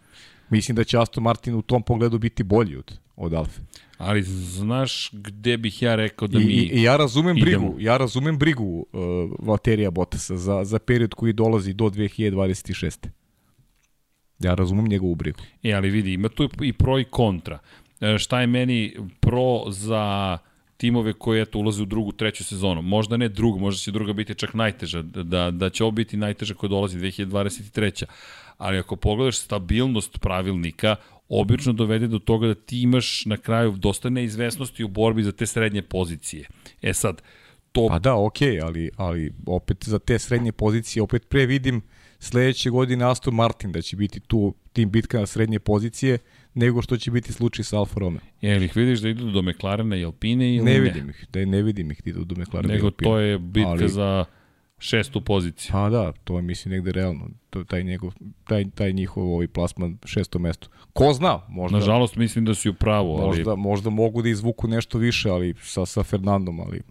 [0.49, 3.61] Mislim da će Aston Martin u tom pogledu biti bolji od, od Alfe.
[3.97, 6.53] Ali znaš gde bih ja rekao da I, mi...
[6.53, 7.67] I ja razumem idemo.
[7.67, 9.01] brigu, ja razumem brigu uh,
[9.39, 13.07] Valterija Bottasa za, za period koji dolazi do 2026.
[14.39, 15.39] Ja razumem njegovu brigu.
[15.63, 17.59] E, ali vidi, ima tu i pro i kontra.
[18.01, 20.37] E, šta je meni pro za
[20.77, 22.81] timove koji eto ulaze u drugu, treću sezonu.
[22.81, 26.53] Možda ne drugu, možda će druga biti čak najteža, da, da će ovo biti najteža
[26.53, 28.05] koja dolazi 2023.
[28.57, 30.95] Ali ako pogledaš stabilnost pravilnika,
[31.29, 35.45] obično dovede do toga da ti imaš na kraju dosta neizvesnosti u borbi za te
[35.45, 36.47] srednje pozicije.
[36.81, 37.21] E sad,
[37.71, 41.81] to Pa da, okej, okay, ali, ali opet za te srednje pozicije, opet pre vidim
[42.19, 46.17] sledeće godine Aston Martin da će biti tu tim bitka na srednje pozicije
[46.53, 48.21] nego što će biti slučaj sa Alfa Romeo.
[48.41, 50.79] Je li ih vidiš da idu do McLarena i Alpine ili Ne ne?
[50.79, 52.71] vidim ih, da ne vidim ih da idu do McLaren.
[52.71, 54.25] Nego to je bitka Ali- za
[54.79, 55.71] šestu poziciju.
[55.71, 57.29] Pa da, to je mislim negde realno.
[57.49, 58.11] To, taj, njegov,
[58.47, 60.67] taj, taj njihov ovaj plasman šesto mesto.
[60.93, 63.27] Ko zna, možda, Nažalost, mislim da si u pravu, ali...
[63.27, 66.81] možda, možda mogu da izvuku nešto više, ali sa, sa Fernandom, ali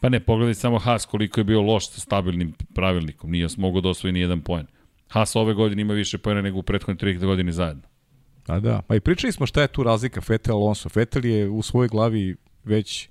[0.00, 3.30] Pa ne, pogledaj samo Haas koliko je bio loš sa stabilnim pravilnikom.
[3.30, 4.66] Nije mogao da osvoji ni jedan poen.
[5.08, 7.82] Haas ove godine ima više poena nego u prethodne tri godine zajedno.
[8.50, 10.88] A da, pa i pričali smo šta je tu razlika Fetel Alonso.
[10.88, 13.08] Fetel je u svojoj glavi već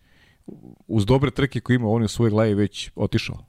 [0.88, 3.45] uz dobre trke koje ima, on je u svojoj glavi već otišao.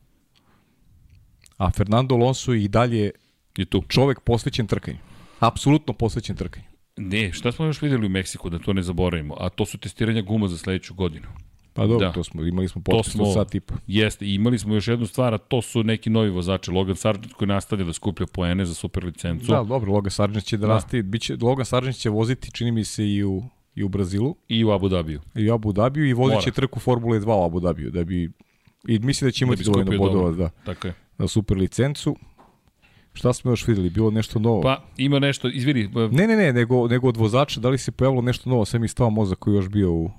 [1.57, 3.11] A Fernando Alonso je i dalje
[3.57, 3.83] I tu.
[3.89, 4.99] čovek posvećen trkanju.
[5.41, 6.65] Apsolutno posvećen trkanju.
[6.97, 9.35] Ne, šta smo još videli u Meksiku, da to ne zaboravimo?
[9.39, 11.27] A to su testiranja guma za sledeću godinu.
[11.81, 12.13] Pa dobro, Da.
[12.13, 13.75] to smo, imali smo podcast smo, od sat i po.
[13.87, 16.71] jeste, imali smo još jednu stvar, a to su neki novi vozači.
[16.71, 19.47] Logan Sargent koji nastavlja da skuplja poene za super licencu.
[19.47, 20.75] Da, dobro, Logan Sargent će da, Da.
[20.75, 23.43] nastavi, biće, Logan Sargent će voziti, čini mi se, i u,
[23.75, 25.21] i u Brazilu, I u Abu Dhabiju.
[25.35, 28.31] i u Abu Dhabiju i vozit će trku Formule 2 u Abu Dhabiju, da bi
[28.89, 30.95] i mislim da će Da imati bi dovoljno bodova da, Tako je.
[31.19, 32.17] na super licencu.
[33.13, 33.91] Šta smo još videli?
[33.91, 34.61] Bilo nešto novo?
[34.63, 38.23] Pa, ima nešto, izvini, Ne, ne, ne, nego, nego od vozača, da li se pojavilo
[38.23, 40.11] nešto novo, sam mi stao mozak koji još bio u...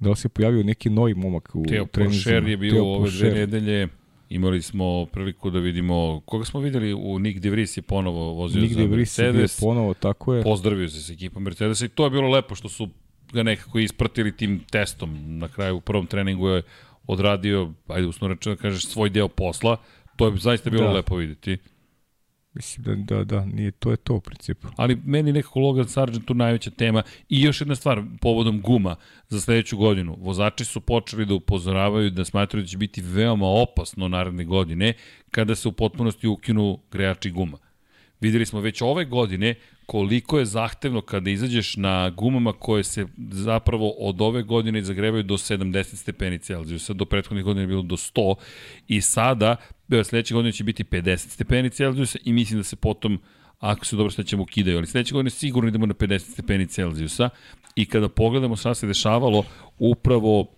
[0.00, 2.22] Da li se pojavio neki novi momak u Teo treninzima?
[2.22, 3.88] Porcher je bio Theo ove dve nedelje.
[4.30, 8.60] Imali smo priliku da vidimo, koga smo videli u Nick De Vries je ponovo vozio
[8.60, 9.60] Nigde za je bio Mercedes.
[9.60, 10.42] ponovo, tako je.
[10.42, 12.88] Pozdravio se s ekipom Mercedesa i to je bilo lepo što su
[13.32, 15.38] ga nekako ispratili tim testom.
[15.38, 16.62] Na kraju u prvom treningu je
[17.06, 19.76] odradio, ajde usno rečeno kažeš, svoj deo posla.
[20.16, 20.92] To je zaista bilo Da.
[20.92, 21.58] lepo videti.
[22.54, 24.68] Mislim da, da, da, nije, to je to u principu.
[24.76, 27.02] Ali meni nekako Logan Sargent tu najveća tema.
[27.28, 28.96] I još jedna stvar, povodom guma
[29.28, 30.16] za sledeću godinu.
[30.20, 34.94] Vozači su počeli da upozoravaju da smatraju da će biti veoma opasno naredne godine
[35.30, 37.58] kada se u potpunosti ukinu grejači guma.
[38.20, 39.54] Videli smo već ove godine
[39.86, 45.34] koliko je zahtevno kada izađeš na gumama koje se zapravo od ove godine zagrevaju do
[45.34, 48.34] 70 stepeni Celzijusa, do prethodnih godina je bilo do 100
[48.88, 49.56] i sada
[49.88, 53.18] e, sledeće godine će biti 50 stepeni Celzijusa i mislim da se potom
[53.60, 57.30] ako se dobro svećamo ukidaju, ali sledeće godine sigurno idemo na 50 stepeni Celzijusa
[57.74, 59.44] i kada pogledamo šta se dešavalo,
[59.78, 60.50] upravo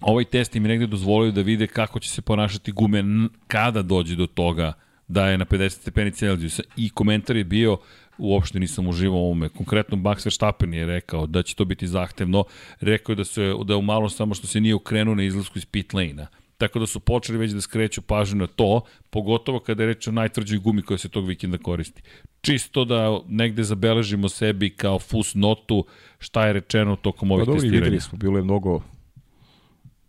[0.00, 3.04] ovaj test im negde dozvolio da vide kako će se ponašati gume
[3.46, 4.72] kada dođe do toga
[5.08, 7.78] da je na 50 stepeni Celzijusa i komentar je bio
[8.18, 9.48] uopšte nisam uživao u ovome.
[9.48, 12.44] Konkretno Max Verstappen je rekao da će to biti zahtevno.
[12.80, 15.58] Rekao je da, se, da je u malo samo što se nije ukrenuo na izlasku
[15.58, 16.26] iz pit lane-a.
[16.58, 18.80] Tako da su počeli već da skreću pažnju na to,
[19.10, 22.02] pogotovo kada je reč o najtvrđoj gumi koja se tog vikenda koristi.
[22.40, 25.84] Čisto da negde zabeležimo sebi kao fus notu
[26.18, 27.84] šta je rečeno tokom Pa ovih dobro, i testiranja.
[27.84, 28.82] videli smo, bilo je mnogo,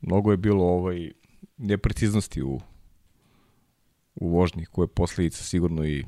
[0.01, 1.11] mnogo je bilo ovaj,
[1.57, 2.59] nepreciznosti u,
[4.19, 6.05] u vožnji, koje je posledica sigurno i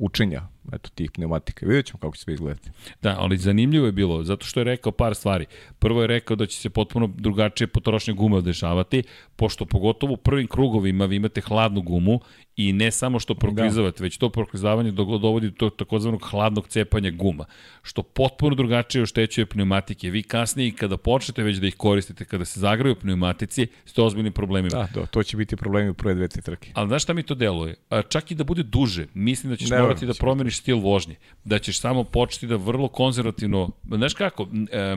[0.00, 1.66] učenja eto, tih pneumatika.
[1.66, 2.70] Vidjet ćemo kako će sve izgledati.
[3.02, 5.46] Da, ali zanimljivo je bilo, zato što je rekao par stvari.
[5.78, 9.02] Prvo je rekao da će se potpuno drugačije potrošnje gume dešavati,
[9.36, 12.20] pošto pogotovo u prvim krugovima vi imate hladnu gumu
[12.56, 14.04] i ne samo što proklizavate, da.
[14.04, 17.44] već to proklizavanje do- dovodi do takozvanog hladnog cepanja guma,
[17.82, 20.10] što potpuno drugačije oštećuje pneumatike.
[20.10, 24.70] Vi kasnije kada počnete već da ih koristite, kada se zagraju pneumatici, ste ozbiljnim problemima.
[24.70, 26.70] Da, da, to će biti problemi u prve dve, tri trke.
[26.74, 27.74] Ali znaš šta mi to deluje?
[27.90, 30.18] A, čak i da bude duže, mislim da ćeš Ne, morati da će
[30.56, 31.16] stil vožnje.
[31.44, 33.70] Da ćeš samo početi da vrlo konzervativno...
[33.90, 34.48] Znaš kako?
[34.72, 34.96] E,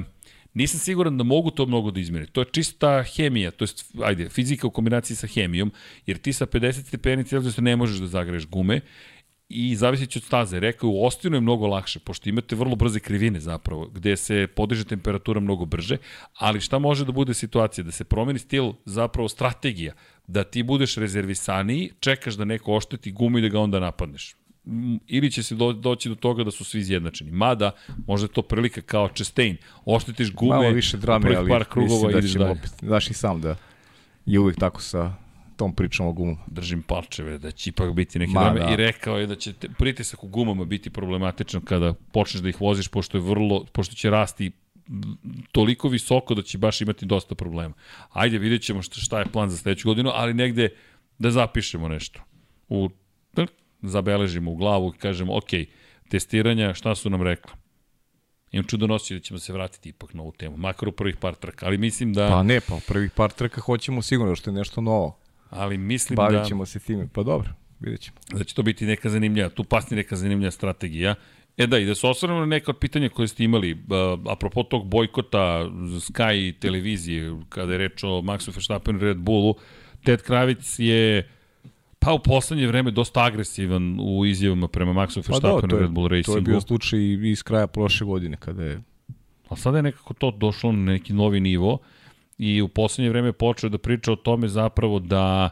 [0.54, 2.26] nisam siguran da mogu to mnogo da izmene.
[2.26, 3.70] To je čista hemija, to je,
[4.04, 5.72] ajde, fizika u kombinaciji sa hemijom,
[6.06, 8.82] jer ti sa 50 stepeni Celzijusa ne možeš da zagreješ gume
[9.50, 10.60] i zavisit će od staze.
[10.60, 14.86] Rekao, u Ostinu je mnogo lakše, pošto imate vrlo brze krivine zapravo, gde se podiže
[14.86, 15.98] temperatura mnogo brže,
[16.38, 17.84] ali šta može da bude situacija?
[17.84, 19.94] Da se promeni stil, zapravo strategija,
[20.28, 24.36] da ti budeš rezervisaniji, čekaš da neko ošteti gumu i da ga onda napadneš.
[25.08, 27.32] Ili će se do, doći do toga da su svi izjednačeni.
[27.32, 27.72] Mada,
[28.08, 29.58] možda je to prilika kao Chastain.
[29.86, 32.52] Oštetiš gume, Malo više drame, prvih ali par krugova da ideš dalje.
[32.52, 33.56] opet, znaš i sam da
[34.26, 35.14] je uvijek tako sa
[35.56, 36.38] tom pričom o gumama.
[36.48, 38.74] držim palčeve da će ipak biti neki Ma, vreme da.
[38.74, 42.62] i rekao je da će te, pritisak u gumama biti problematičan kada počneš da ih
[42.62, 44.52] voziš pošto je vrlo pošto će rasti
[45.52, 47.74] toliko visoko da će baš imati dosta problema.
[48.12, 50.70] Ajde, vidjet ćemo šta, šta je plan za sledeću godinu, ali negde
[51.20, 52.22] da zapišemo nešto.
[52.70, 52.90] U,
[53.82, 55.50] zabeležimo u glavu i kažemo, ok,
[56.10, 57.52] testiranja, šta su nam rekla?
[58.52, 61.66] Imam čudonosio da ćemo se vratiti ipak na ovu temu, makar u prvih par trka,
[61.66, 64.82] ali mislim da, Pa ne, pa u prvih par trka hoćemo sigurno što je nešto
[64.82, 65.20] novo.
[65.50, 67.08] ali mislim Bavit da, ćemo se time.
[67.14, 67.50] Pa dobro,
[67.80, 68.18] vidjet ćemo.
[68.32, 71.16] da će to biti neka zanimljiva, tu pasni neka zanimljiva strategija.
[71.58, 73.80] E da, i da se osvrnemo na neka od pitanja koje ste imali, uh,
[74.32, 75.40] apropo tog bojkota
[76.00, 79.56] Sky televizije, kada je reč o Maxu Verstappenu i Red Bullu,
[80.04, 81.30] Ted Kravic je
[82.00, 85.92] pa u poslednje vreme dosta agresivan u izjavama prema Maxu Pa Verstappenu i je, Red
[85.92, 86.42] Bull to je Racingu.
[86.42, 87.00] bio slučaj
[87.32, 88.82] iz kraja prošle godine kada je
[89.50, 91.78] A sada je nekako to došlo na neki novi nivo
[92.38, 95.50] i u poslednje vreme počeo da priča o tome zapravo da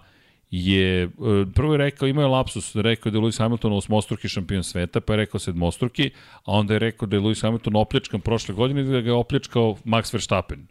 [0.52, 1.10] je, e,
[1.54, 5.02] prvo je rekao, imao je lapsus, rekao je da je Lewis Hamilton osmostruki šampion sveta,
[5.02, 6.12] pa je rekao sedmostruki,
[6.46, 9.14] a onda je rekao da je Lewis Hamilton opljačkan prošle godine i da ga je
[9.14, 10.68] opljačkao Max Verstappen.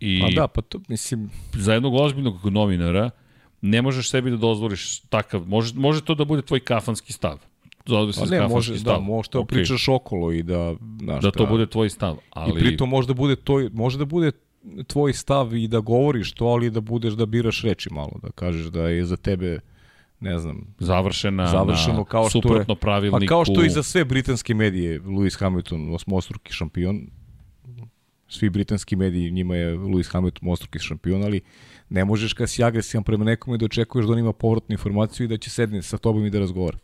[0.00, 3.10] I Pa da, pa to, mislim, za jednog ozbiljnog novinara
[3.62, 7.38] ne možeš sebi da dozvoliš takav, može, može to da bude tvoj kafanski stav.
[7.86, 8.94] Zove se pa ne, može, stav.
[8.94, 9.48] da, može to Ok.
[9.48, 12.16] pričaš okolo i da, znaš, Da to bude tvoj stav.
[12.30, 12.50] Ali...
[12.50, 14.32] I pritom može da bude to, može da bude
[14.86, 18.66] tvoj stav i da govoriš to, ali da budeš da biraš reči malo, da kažeš
[18.66, 19.60] da je za tebe
[20.20, 23.20] ne znam, završena završeno na kao što je pravilniku.
[23.20, 27.06] Pa kao što i za sve britanske medije Lewis Hamilton osmostruki šampion.
[28.28, 31.40] Svi britanski mediji njima je Lewis Hamilton osmostruki šampion, ali
[31.92, 35.28] ne možeš kad si agresivan prema nekome da očekuješ da on ima povratnu informaciju i
[35.28, 36.78] da će sedne sa tobom i da razgovara.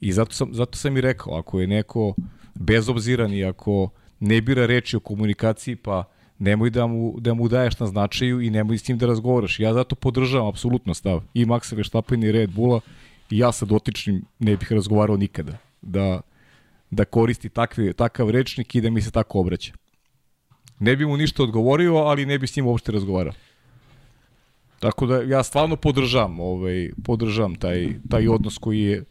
[0.00, 2.14] I zato sam, zato sam i rekao, ako je neko
[2.54, 3.90] bezobziran i ako
[4.20, 6.04] ne bira reči o komunikaciji, pa
[6.38, 9.60] nemoj da mu, da mu daješ na značaju i nemoj s njim da razgovaraš.
[9.60, 12.80] Ja zato podržavam apsolutno stav i Maxa Verstappen i Red Bulla
[13.30, 15.58] i ja sa dotičnim ne bih razgovarao nikada.
[15.82, 16.20] Da,
[16.90, 19.72] da koristi takve, takav rečnik i da mi se tako obraća.
[20.78, 23.32] Ne bi mu ništa odgovorio, ali ne bi s njim uopšte razgovarao.
[24.80, 29.04] Tako da ja stvarno podržavam, ovaj, podržavam taj, taj odnos koji je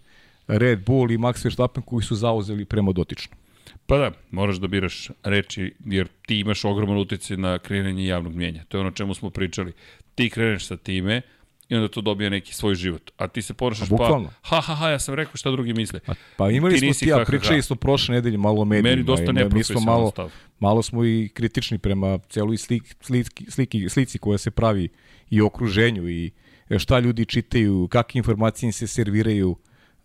[0.48, 3.40] Red Bull i Max Verstappen koji su zauzeli prema dotičnom.
[3.86, 8.64] Pa da, moraš da biraš reči, jer ti imaš ogroman utjecaj na kreiranje javnog mnjenja.
[8.68, 9.74] To je ono čemu smo pričali.
[10.16, 11.22] Ti kreneš sa time
[11.70, 13.12] i onda to dobija neki svoj život.
[13.18, 16.00] A ti se ponašaš A pa, ha, ha, ha, ja sam rekao šta drugi misle.
[16.38, 18.90] Pa imali Ti smo ti, ja pričali smo prošle nedelje malo o medijima.
[18.90, 20.32] Meni dosta i mi smo malo, stav.
[20.60, 24.90] malo smo i kritični prema celoj slik, sliki, sliki, slici koja se pravi
[25.30, 26.32] i okruženju i
[26.78, 29.56] šta ljudi čitaju, kakve informacije se serviraju,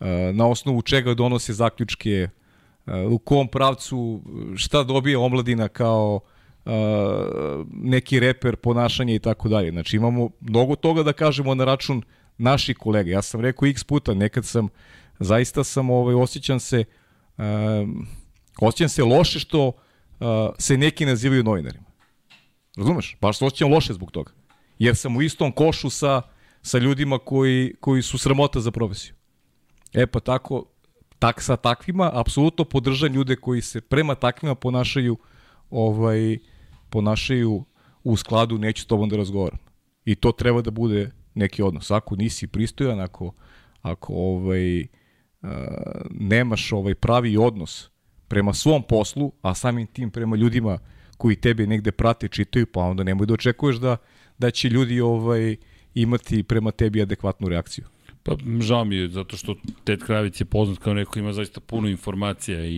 [0.01, 2.29] eh, na osnovu čega donose zaključke,
[2.87, 4.23] eh, u kom pravcu,
[4.57, 6.21] šta dobije omladina kao
[7.73, 9.71] neki reper ponašanja i tako dalje.
[9.71, 12.03] Znači imamo mnogo toga da kažemo na račun
[12.39, 13.11] naših kolega.
[13.11, 14.69] Ja sam rekao x puta, nekad sam,
[15.19, 16.85] zaista sam, ovaj, osjećam se,
[17.39, 18.07] um,
[18.61, 19.75] osjećam se loše što uh,
[20.59, 21.85] se neki nazivaju novinarima.
[22.77, 23.17] Razumeš?
[23.21, 24.33] Baš se osjećam loše zbog toga.
[24.81, 26.23] Jer sam u istom košu sa,
[26.63, 29.15] sa ljudima koji, koji su sramota za profesiju.
[29.93, 30.65] E pa tako,
[31.19, 35.17] tak, sa takvima, apsolutno podržam ljude koji se prema takvima ponašaju
[35.71, 36.39] ovaj,
[36.91, 37.65] ponašaju
[38.05, 39.59] u skladu, neću s tobom da razgovaram.
[40.05, 41.91] I to treba da bude neki odnos.
[41.91, 43.33] Ako nisi pristojan, ako,
[43.83, 44.89] ako ovaj, uh,
[46.11, 47.91] nemaš ovaj pravi odnos
[48.29, 50.79] prema svom poslu, a samim tim prema ljudima
[51.17, 53.97] koji tebe negde prate, čitaju, pa onda nemoj da očekuješ da,
[54.41, 55.57] da će ljudi ovaj
[55.95, 57.85] imati prema tebi adekvatnu reakciju.
[58.23, 59.55] Pa žao mi je, zato što
[59.85, 62.71] Ted Kravic je poznat kao neko ima zaista puno informacija i,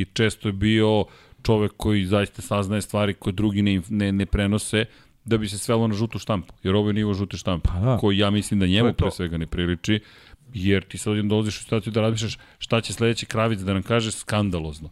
[0.00, 1.04] i često je bio
[1.42, 4.84] čovek koji zaista saznaje stvari koje drugi ne, ne, ne prenose
[5.24, 7.96] da bi se svelo na žutu štampu, jer ovo je nivo žute štampe, Pa da.
[7.96, 10.00] koji ja mislim da njemu pre svega ne priliči,
[10.54, 13.82] jer ti sad odjednom dolaziš u situaciju da razmišljaš šta će sledeći Kravic da nam
[13.82, 14.90] kaže skandalozno.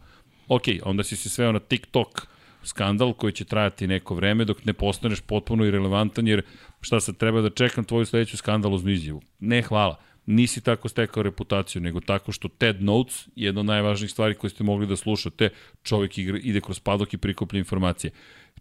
[0.48, 2.26] Ok, onda si se sveo na TikTok
[2.64, 6.42] skandal koji će trajati neko vreme dok ne postaneš potpuno irelevantan, jer
[6.80, 9.22] šta sad treba da čekam tvoju sledeću skandaloznu izjavu.
[9.40, 9.96] Ne, hvala.
[10.26, 14.64] Nisi tako stekao reputaciju, nego tako što TED Notes, jedna od najvažnijih stvari koje ste
[14.64, 15.48] mogli da slušate,
[15.82, 18.10] čovjek igra, ide kroz padok i prikuplja informacije.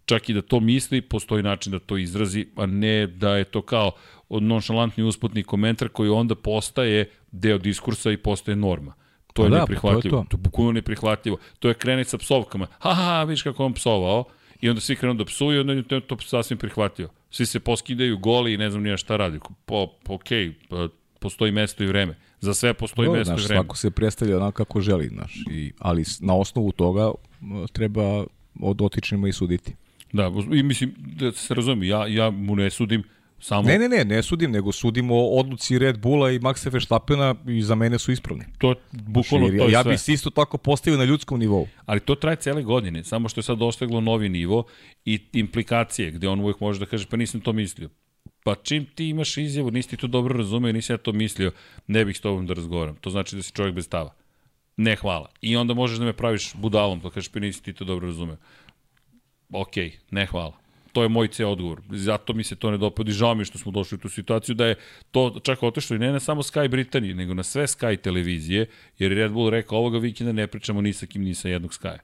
[0.04, 3.62] Čak i da to misli, postoji način da to izrazi, a ne da je to
[3.62, 3.92] kao
[4.28, 9.01] nonšalantni usputni komentar koji onda postaje deo diskursa i postaje norma.
[9.32, 10.16] To je Pa da, pa to je neprihvatljivo.
[10.16, 10.22] to.
[10.22, 10.28] to.
[10.28, 11.38] to je bukvalno neprihvatljivo.
[11.58, 12.66] To je krenet sa psovkama.
[12.78, 14.24] Ha, ha, ha, vidiš kako je on psovao.
[14.60, 17.08] I onda svi krenu da psuju, onda je to, to sasvim prihvatio.
[17.30, 19.38] Svi se poskidaju goli i ne znam nija šta radi.
[19.66, 20.88] Po, okej, pa,
[21.18, 22.16] postoji mesto i vreme.
[22.40, 23.58] Za sve postoji Dobro, mesto znaš, i vreme.
[23.62, 27.10] svako se predstavlja onako kako želi, znaš, i, ali na osnovu toga
[27.72, 28.24] treba
[28.60, 29.74] o dotičnima i suditi.
[30.12, 33.02] Da, i mislim, da se razumem, ja, ja mu ne sudim,
[33.42, 37.62] Samo Ne, ne, ne, ne sudim, nego sudimo odluci Red Bulla i Maxa Verstappena i
[37.62, 38.44] za mene su ispravni.
[38.58, 39.92] to bukvalno Jer to je ja sve.
[39.92, 41.68] bi se isto tako postavio na ljudskom nivou.
[41.86, 44.64] Ali to traje cele godine, samo što je sad dostiglo novi nivo
[45.04, 47.88] i implikacije, gde on uvijek može da kaže, pa nisam to mislio.
[48.44, 51.52] Pa čim ti imaš izjavu, nisi ti to dobro razumeo, nisi ja to mislio,
[51.86, 52.96] ne bih s tobom da razgovaram.
[52.96, 54.14] To znači da si čovjek bez stava.
[54.76, 55.28] Ne, hvala.
[55.40, 58.36] I onda možeš da me praviš budalom, pa kažeš, pa nisi ti to dobro razumeo.
[59.52, 59.76] Ok,
[60.10, 60.61] ne, hvala.
[60.92, 61.80] To je moj ceo odgovor.
[61.90, 64.54] Zato mi se to ne dopada i žao mi što smo došli u tu situaciju
[64.54, 64.74] da je
[65.10, 68.66] to čak otešlo i ne na samo Sky Britaniji, nego na sve Sky televizije,
[68.98, 71.72] jer je Red Bull rekao ovoga vikenda ne pričamo ni sa kim, ni sa jednog
[71.72, 71.98] Skya.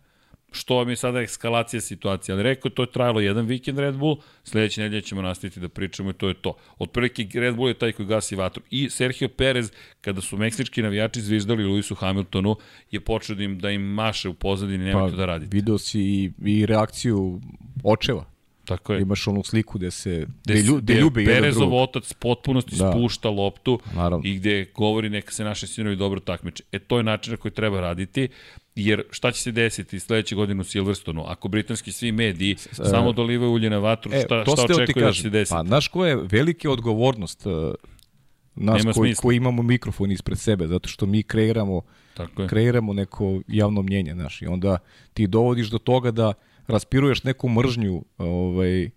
[0.52, 4.16] Što vam je sada ekskalacija situacije, ali rekao to je trajalo jedan vikend Red Bull,
[4.44, 6.56] sledeće nedelje ćemo nastaviti da pričamo i to je to.
[6.78, 8.62] Otprilike Red Bull je taj koji gasi vatru.
[8.70, 12.56] I Sergio Perez, kada su meksički navijači zviždali Luisu Hamiltonu,
[12.90, 15.56] je počeo da im, da im maše u pozadini, nemojte da radite.
[15.56, 17.40] Video si i, i reakciju
[17.84, 18.37] očeva.
[18.68, 19.00] Tako je.
[19.02, 20.10] Imaš onu sliku gde se
[20.44, 21.78] gde, gde, lju, gde ljube jedan Perezov drugog.
[21.80, 22.92] otac potpunosti Da.
[22.92, 24.20] spušta loptu Naravno.
[24.24, 26.62] i gde govori neka se naše sinovi dobro takmiče.
[26.72, 28.28] E to je način na koji treba raditi,
[28.74, 31.24] jer šta će se desiti sledeće godine u Silverstonu?
[31.26, 35.12] Ako britanski svi mediji samo dolivaju ulje na vatru, E, šta, to šta očekuje da
[35.12, 35.54] će se desiti?
[35.54, 37.52] Pa, znaš ko je velika odgovornost uh,
[38.54, 39.22] nas Nema koji, smisla.
[39.22, 41.80] koji imamo mikrofon ispred sebe, zato što mi kreiramo
[42.14, 42.48] Tako je.
[42.48, 44.78] kreiramo neko javno mnjenje, znaš, i onda
[45.14, 46.32] ti dovodiš do toga da
[46.68, 48.90] raspiruješ neku mržnju, ovaj,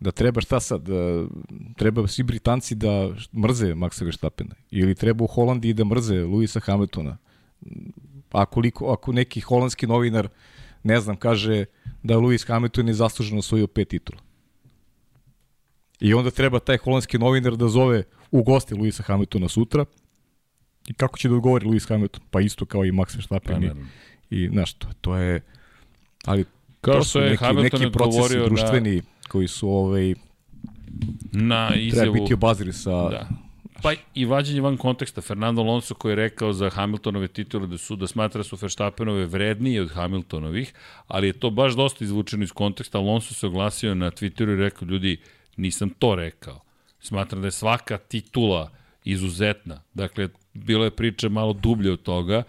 [0.00, 1.26] da treba šta sad, da,
[1.76, 7.16] treba svi Britanci da mrze Maxa Verstappena, ili treba u Holandiji da mrze Luisa Hamiltona.
[8.32, 10.28] A koliko, ako neki holandski novinar,
[10.82, 11.64] ne znam, kaže
[12.02, 14.20] da Lewis Hamilton je zasluženo osvojio pet titula.
[16.00, 19.84] I onda treba taj holandski novinar da zove u gosti Luisa Hamiltona sutra.
[20.88, 22.22] I kako će da odgovori Lewis Hamilton?
[22.30, 23.60] Pa isto kao i Max Verstappen.
[23.60, 24.44] Pa, i.
[24.44, 25.40] I, znaš, to, to je...
[26.24, 26.44] Ali
[26.82, 30.14] Kao to što su je neki, Hamilton neki procesi društveni koji su ovaj,
[31.32, 32.12] Na treba izjavu...
[32.12, 33.08] biti obaziri sa...
[33.08, 33.28] Da.
[33.82, 37.96] Pa i vađenje van konteksta, Fernando Alonso koji je rekao za Hamiltonove titule da su
[37.96, 40.74] da smatra da su Verstappenove vrednije od Hamiltonovih,
[41.08, 42.98] ali je to baš dosta izvučeno iz konteksta.
[42.98, 45.16] Alonso se oglasio na Twitteru i rekao, ljudi,
[45.56, 46.60] nisam to rekao.
[47.00, 48.70] Smatram da je svaka titula
[49.04, 49.80] izuzetna.
[49.94, 52.42] Dakle, bilo je priča malo dublje od toga,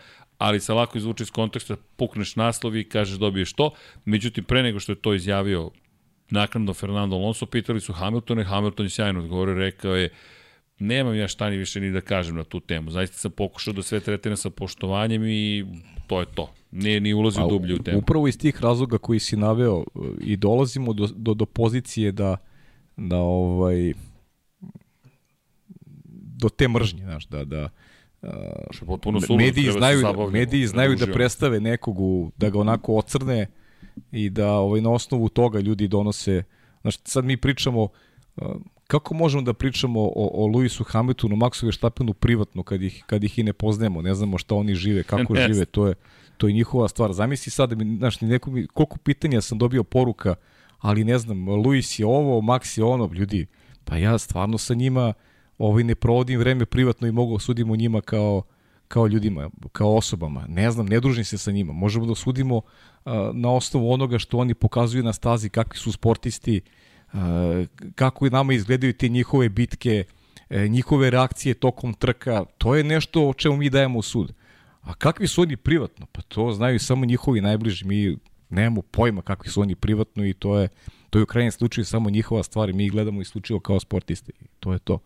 [0.43, 3.71] ali se lako izvuče iz konteksta, pukneš naslov i kažeš dobiješ to.
[4.05, 5.71] Međutim, pre nego što je to izjavio
[6.29, 10.09] naknadno Fernando Alonso, pitali su Hamiltona i Hamilton je sjajno odgovorio, rekao je
[10.79, 12.91] nemam ja šta ni više ni da kažem na tu temu.
[12.91, 15.65] Zaista sam pokušao da sve tretiram sa poštovanjem i
[16.07, 16.53] to je to.
[16.71, 17.97] Nije ni ulazio A, dublje u temu.
[17.99, 22.37] Upravo iz tih razloga koji si naveo e, i dolazimo do, do, do pozicije da,
[22.97, 23.93] da ovaj
[26.11, 27.69] do te mržnje, znaš, da, da
[28.71, 32.95] Što je potpuno suludo, mediji znaju, mediji znaju da predstave nekog, u, da ga onako
[32.95, 33.47] ocrne
[34.11, 36.43] i da ovaj, na osnovu toga ljudi donose,
[36.81, 38.47] znaš, sad mi pričamo, uh,
[38.87, 43.39] kako možemo da pričamo o, o Luisu Hamiltonu, Maxu Verstappenu privatno kad ih, kad ih
[43.39, 45.95] i ne poznajemo, ne znamo šta oni žive, kako Ne žive, to je,
[46.37, 47.13] to je njihova stvar.
[47.13, 50.35] Zamisli sad, da mi, znaš, neko mi, koliko pitanja sam dobio poruka,
[50.79, 53.47] ali ne znam, Luis je ovo, Max je ono, ljudi,
[53.85, 55.13] pa ja stvarno sa njima
[55.57, 58.43] ovaj, ne provodim vreme privatno i mogu sudimo njima kao,
[58.87, 60.45] kao ljudima, kao osobama.
[60.47, 61.73] Ne znam, ne družim se sa njima.
[61.73, 62.61] Možemo da sudimo
[63.05, 66.61] a, na osnovu onoga što oni pokazuju na stazi, kakvi su sportisti,
[67.13, 67.65] a,
[67.95, 70.03] kako nama izgledaju te njihove bitke,
[70.49, 72.45] e, njihove reakcije tokom trka.
[72.57, 74.33] To je nešto o čemu mi dajemo sud.
[74.81, 76.05] A kakvi su oni privatno?
[76.11, 77.85] Pa to znaju samo njihovi najbliži.
[77.85, 78.17] Mi
[78.49, 80.69] nemamo pojma kakvi su oni privatno i to je
[81.13, 84.31] to je u krajnjem slučaju samo njihova stvar mi gledamo isključivo kao sportisti.
[84.41, 84.99] I to je to.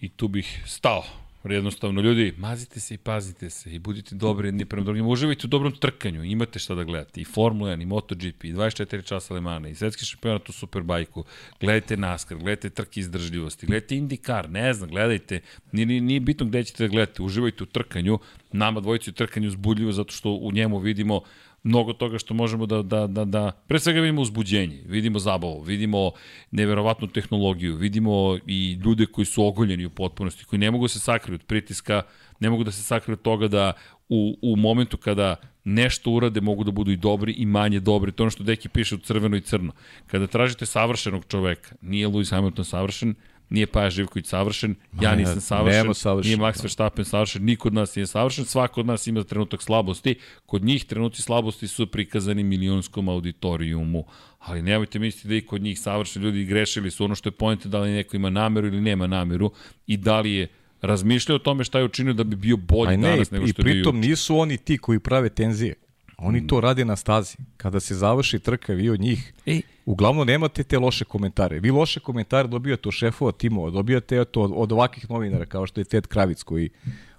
[0.00, 1.04] I tu bih stao.
[1.44, 5.06] Jednostavno, ljudi, mazite se i pazite se i budite dobri jedni prema drugim.
[5.06, 7.20] Uživajte u dobrom trkanju, imate šta da gledate.
[7.20, 11.24] I Formula 1, i MotoGP, i 24 časa Lemana, i svetski šampionat u Superbajku.
[11.60, 15.40] Gledajte NASCAR, gledajte trke izdržljivosti, gledajte IndyCar, ne znam, gledajte.
[15.72, 18.18] Nije, nije, nije bitno gde ćete da gledate, uživajte u trkanju.
[18.52, 21.20] Nama dvojici u trkanju uzbudljivo zato što u njemu vidimo
[21.62, 26.10] mnogo toga što možemo da, da, da, da, pre svega vidimo uzbuđenje, vidimo zabavu, vidimo
[26.50, 31.34] neverovatnu tehnologiju, vidimo i ljude koji su ogoljeni u potpunosti, koji ne mogu se sakriti
[31.34, 32.02] od pritiska,
[32.40, 33.72] ne mogu da se sakriju od toga da
[34.08, 38.12] u, u momentu kada nešto urade mogu da budu i dobri i manje dobri.
[38.12, 39.72] To je ono što Deki piše u crveno i crno.
[40.06, 43.14] Kada tražite savršenog čoveka, nije Lewis Hamilton savršen,
[43.50, 47.68] nije Paja Živković savršen, ja Ma, nisam ne, savršen, savršen, nije Max Verstappen savršen, niko
[47.68, 50.14] od nas nije savršen, svako od nas ima trenutak slabosti.
[50.46, 54.04] Kod njih trenuci slabosti su prikazani milionskom auditorijumu.
[54.38, 57.68] Ali nemojte misliti da i kod njih savršeni ljudi grešili su ono što je pojenta
[57.68, 59.50] da li neko ima nameru ili nema nameru
[59.86, 60.48] i da li je
[60.82, 63.48] razmišljao o tome šta je učinio da bi bio bolji ne, danas i, nego i
[63.48, 64.08] što je bio pritom juče.
[64.08, 65.74] nisu oni ti koji prave tenzije.
[66.20, 67.36] Oni to rade na stazi.
[67.56, 71.60] Kada se završi trka, vi od njih Ej, uglavnom nemate te loše komentare.
[71.60, 75.80] Vi loše komentare dobijate od šefova timova, dobijate to od, od ovakvih novinara kao što
[75.80, 76.70] je Ted Kravic koji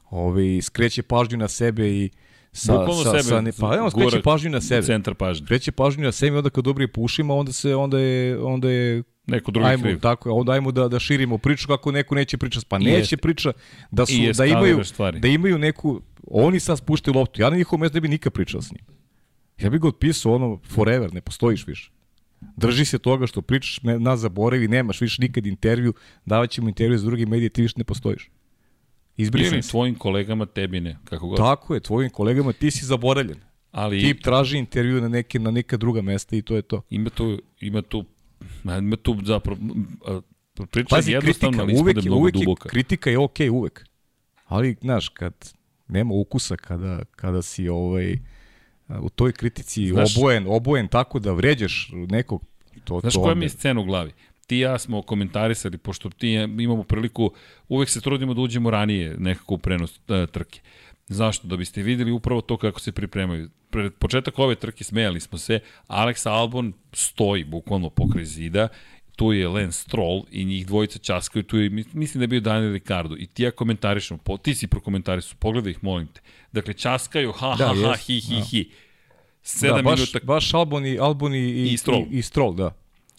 [0.10, 2.10] ovaj, skreće pažnju na sebe i
[2.52, 4.82] sa, Bukvalno sa, sebe sa ne, pa evo skreće pažnju na sebe.
[4.86, 5.46] centar pažnje.
[5.46, 8.70] Skreće pažnju na sebe i onda kad dobije po ušima, onda se onda je onda
[8.70, 10.00] je Neko drugi ajmo, kriv.
[10.00, 12.66] tako je, onda ajmo da da širimo priču kako neko neće pričati.
[12.70, 13.18] Pa neće jeste.
[13.18, 13.52] priča
[13.92, 15.20] da su da imaju stvari.
[15.20, 17.42] da imaju neku oni sad spuštaju loptu.
[17.42, 18.86] Ja na njihovom mestu ne bi nikad pričao s njim.
[19.62, 21.92] Ja bih ga otpisao ono forever, ne postojiš više.
[22.58, 25.94] Drži se toga što pričaš, ne, nas zaboravi, nemaš više nikad intervju,
[26.26, 28.30] davat ćemo intervju za druge medije, ti više ne postojiš.
[29.18, 31.38] Izbrisan Ili tvojim kolegama, tebi ne, kako god.
[31.38, 33.38] Tako je, tvojim kolegama, ti si zaboravljen.
[33.72, 36.82] Ali Ti traži intervju na neke, na neka druga mesta i to je to.
[36.90, 38.06] ima tu, ima tu,
[38.64, 39.60] ma, tu zapravo,
[40.72, 42.70] priča Pazi, je jednostavna, kritika, ali uvek, je je, mnogo uvek duboka.
[42.70, 43.86] kritika je okej uvek.
[44.46, 45.54] Ali, znaš, kad
[45.88, 48.18] nema ukusa, kada, kada si ovaj,
[49.02, 52.44] u toj kritici Znaš- obojen, obojen tako da vređaš nekog,
[52.84, 54.12] to, Znaš to koja onda- mi je scena u glavi?
[54.48, 57.32] Ti i ja smo komentarisali, pošto ti imamo priliku,
[57.70, 60.60] uvek se trudimo da uđemo ranije nekako u prenos e, trke.
[61.08, 61.48] Zašto?
[61.48, 63.50] Da biste videli upravo to kako se pripremaju.
[63.72, 68.68] Pred početak ove trke smejali smo se, Alex Albon stoji bukvalno pokraj zida,
[69.16, 72.40] tu je Lance Stroll i njih dvojica časkaju, tu je, mis- mislim da je bio
[72.40, 76.22] Daniel Ricardo i ti ja komentarišemo, po, ti si prokomentarisao, pogledaj ih, molim te.
[76.52, 78.42] Dakle, časkaju, ha, Da, ha, ha, hi, hi, da.
[78.42, 78.70] hi.
[79.44, 82.06] Sedam da, baš, minuta baš Albon i, Albon i, i, I Stroll.
[82.12, 82.76] I, i Stroll, da.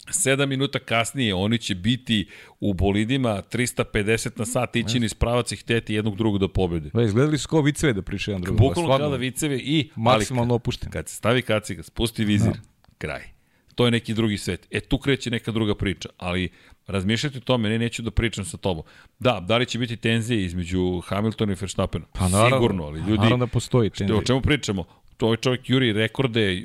[0.07, 2.27] 7 minuta kasnije oni će biti
[2.59, 6.89] u bolidima 350 na sat ići niz pravac i hteti jednog drugog da pobede.
[6.93, 8.67] Da, izgledali su kao viceve da pričaju jedan drugom.
[8.67, 10.91] Bukvalno kada viceve i Maksimalno opušten.
[10.91, 12.53] Kad se stavi kaciga, spusti vizir,
[12.97, 13.33] kraj.
[13.75, 14.67] To je neki drugi svet.
[14.71, 16.49] E, tu kreće neka druga priča, ali
[16.87, 18.83] razmišljati o tome, ne, neću da pričam sa tobom.
[19.19, 22.05] Da, da li će biti tenzije između Hamiltona i Verstappena?
[22.13, 23.23] Pa naravno, Sigurno, ali ljudi...
[23.23, 24.17] naravno da postoji Što, tenzija.
[24.17, 24.85] o čemu pričamo?
[25.17, 26.63] To ovaj čovjek juri rekorde,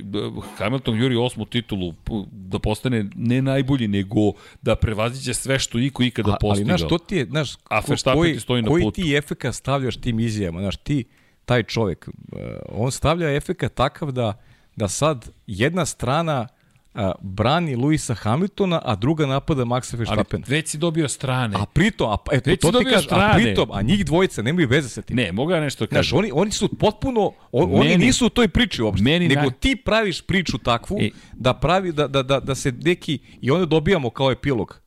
[0.56, 1.94] Hamilton juri osmu titulu
[2.30, 6.78] da postane ne najbolji, nego da prevaziđe sve što iko ikada A- ali, postigao.
[6.78, 7.82] znaš, to ti je, znaš, A
[8.14, 9.02] koji, ti stoji na koji putu.
[9.02, 11.04] ti efekat stavljaš tim izjavama, znaš, ti,
[11.44, 12.38] taj čovjek, uh,
[12.68, 14.42] on stavlja efekat takav da,
[14.76, 16.48] da sad jedna strana
[16.94, 20.44] uh, brani Luisa Hamiltona, a druga napada Maxa Ali Verstappena.
[20.48, 21.56] već si dobio strane.
[21.56, 23.32] A pritom, a, eto, Već to ti dobio kažem, a strane.
[23.35, 25.16] pritom, a njih dvojica nemaju veze sa tim.
[25.16, 26.19] Ne, mogu ja nešto da Znaš, kažem.
[26.19, 27.20] oni, oni su potpuno,
[27.52, 30.98] on, oni Meni- nisu u toj priči uopšte, meni nego naj- ti praviš priču takvu
[31.01, 31.10] E.
[31.32, 34.81] da pravi, da, da, da, da se neki, i onda dobijamo kao epilog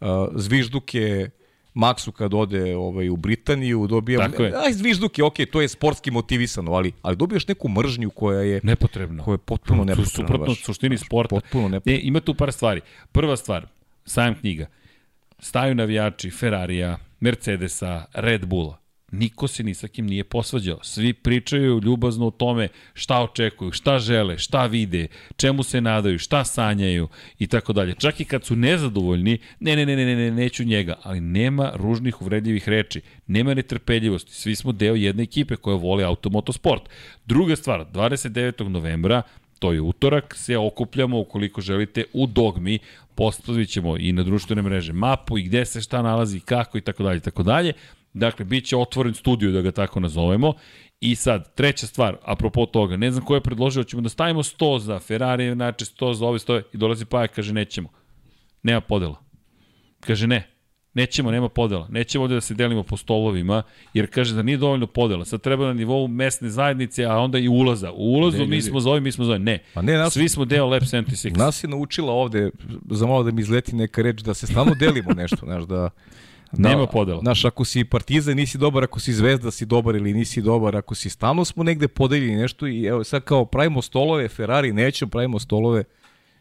[0.00, 1.30] uh, zvižduke
[1.76, 4.52] Maksu kad ode ovaj, u Britaniju, dobijamo, Tako je.
[4.66, 9.24] aj zvižduke, ok, to je sportski motivisano, ali, ali dobijaš neku mržnju koja je, Nepotrebno.
[9.24, 10.10] koja je potpuno nepotrebna.
[10.10, 10.64] Suprotno baš.
[10.64, 11.34] suštini sporta.
[11.34, 11.98] Potpuno nepotrebno.
[11.98, 12.80] E, ima tu par stvari.
[13.12, 13.66] Prva stvar,
[14.04, 14.66] sajam knjiga.
[15.38, 18.78] Staju navijači Ferrarija, Mercedesa, Red Bulla.
[19.12, 20.78] Niko se ni sa kim nije posvađao.
[20.82, 25.06] Svi pričaju ljubazno o tome šta očekuju, šta žele, šta vide,
[25.36, 27.08] čemu se nadaju, šta sanjaju
[27.38, 27.94] i tako dalje.
[27.98, 31.72] Čak i kad su nezadovoljni, ne, ne, ne, ne, ne, ne, neću njega, ali nema
[31.74, 34.34] ružnih uvredljivih reči, nema netrpeljivosti.
[34.34, 36.82] Svi smo deo jedne ekipe koja voli automotosport.
[37.26, 38.68] Druga stvar, 29.
[38.68, 39.22] novembra
[39.58, 42.78] to je utorak, se okupljamo ukoliko želite u Dogmi,
[43.14, 47.02] postavit ćemo i na društvene mreže mapu i gde se šta nalazi, kako i tako
[47.02, 47.72] dalje, tako dalje.
[48.16, 50.52] Dakle, bit će otvoren studio, da ga tako nazovemo.
[51.00, 54.78] I sad, treća stvar, apropo toga, ne znam ko je predložio, ćemo da stavimo 100
[54.78, 57.88] za Ferrari, znači 100 za ove 100 i dolazi Pajak, kaže nećemo.
[58.62, 59.16] Nema podela.
[60.00, 60.48] Kaže ne,
[60.94, 61.88] nećemo, nema podela.
[61.90, 63.62] Nećemo ovde da se delimo po stolovima,
[63.94, 65.24] jer kaže da nije dovoljno podela.
[65.24, 67.92] Sad treba na nivou mesne zajednice, a onda i ulaza.
[67.92, 69.38] U ulazu Ne, mi smo za mi smo za.
[69.38, 69.58] Ne.
[69.74, 71.36] Pa ne, nas- Svi smo deo Lab 76.
[71.38, 72.50] Nas je naučila ovde,
[72.90, 75.90] za malo da mi izleti neka reč, da se stalno delimo nešto, znaš, da...
[76.58, 77.20] Nema podela.
[77.20, 80.94] Znaš, ako si partizan, nisi dobar, ako si zvezda, si dobar ili nisi dobar, ako
[80.94, 85.38] si stalno smo negde podeljeni nešto i evo sad kao pravimo stolove, Ferrari nećemo, pravimo
[85.38, 85.84] stolove,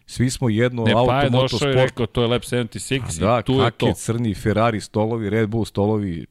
[0.05, 1.75] svi smo jedno, Ne, auto, pa je moto, i sport.
[1.75, 3.93] rekao, to je Lab 76 Da, i tu je to.
[3.93, 6.25] crni, Ferrari stolovi, Red Bull stolovi,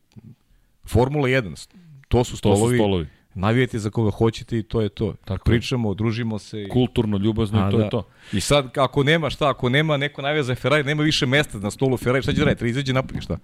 [0.84, 1.68] Formula 1,
[2.08, 3.06] to su To stolovi, su stolovi.
[3.34, 5.14] Navijete za koga hoćete i to je to.
[5.24, 5.44] Tako.
[5.44, 6.62] Pričamo, družimo se.
[6.62, 6.68] I...
[6.68, 7.84] Kulturno, ljubazno A, i to da.
[7.84, 8.08] je to.
[8.32, 11.70] I sad, ako nema šta, ako nema neko navija za Ferrari, nema više mesta na
[11.70, 12.58] stolu Ferrari, šta će da radi?
[12.58, 13.38] Treba izađe napolje, šta?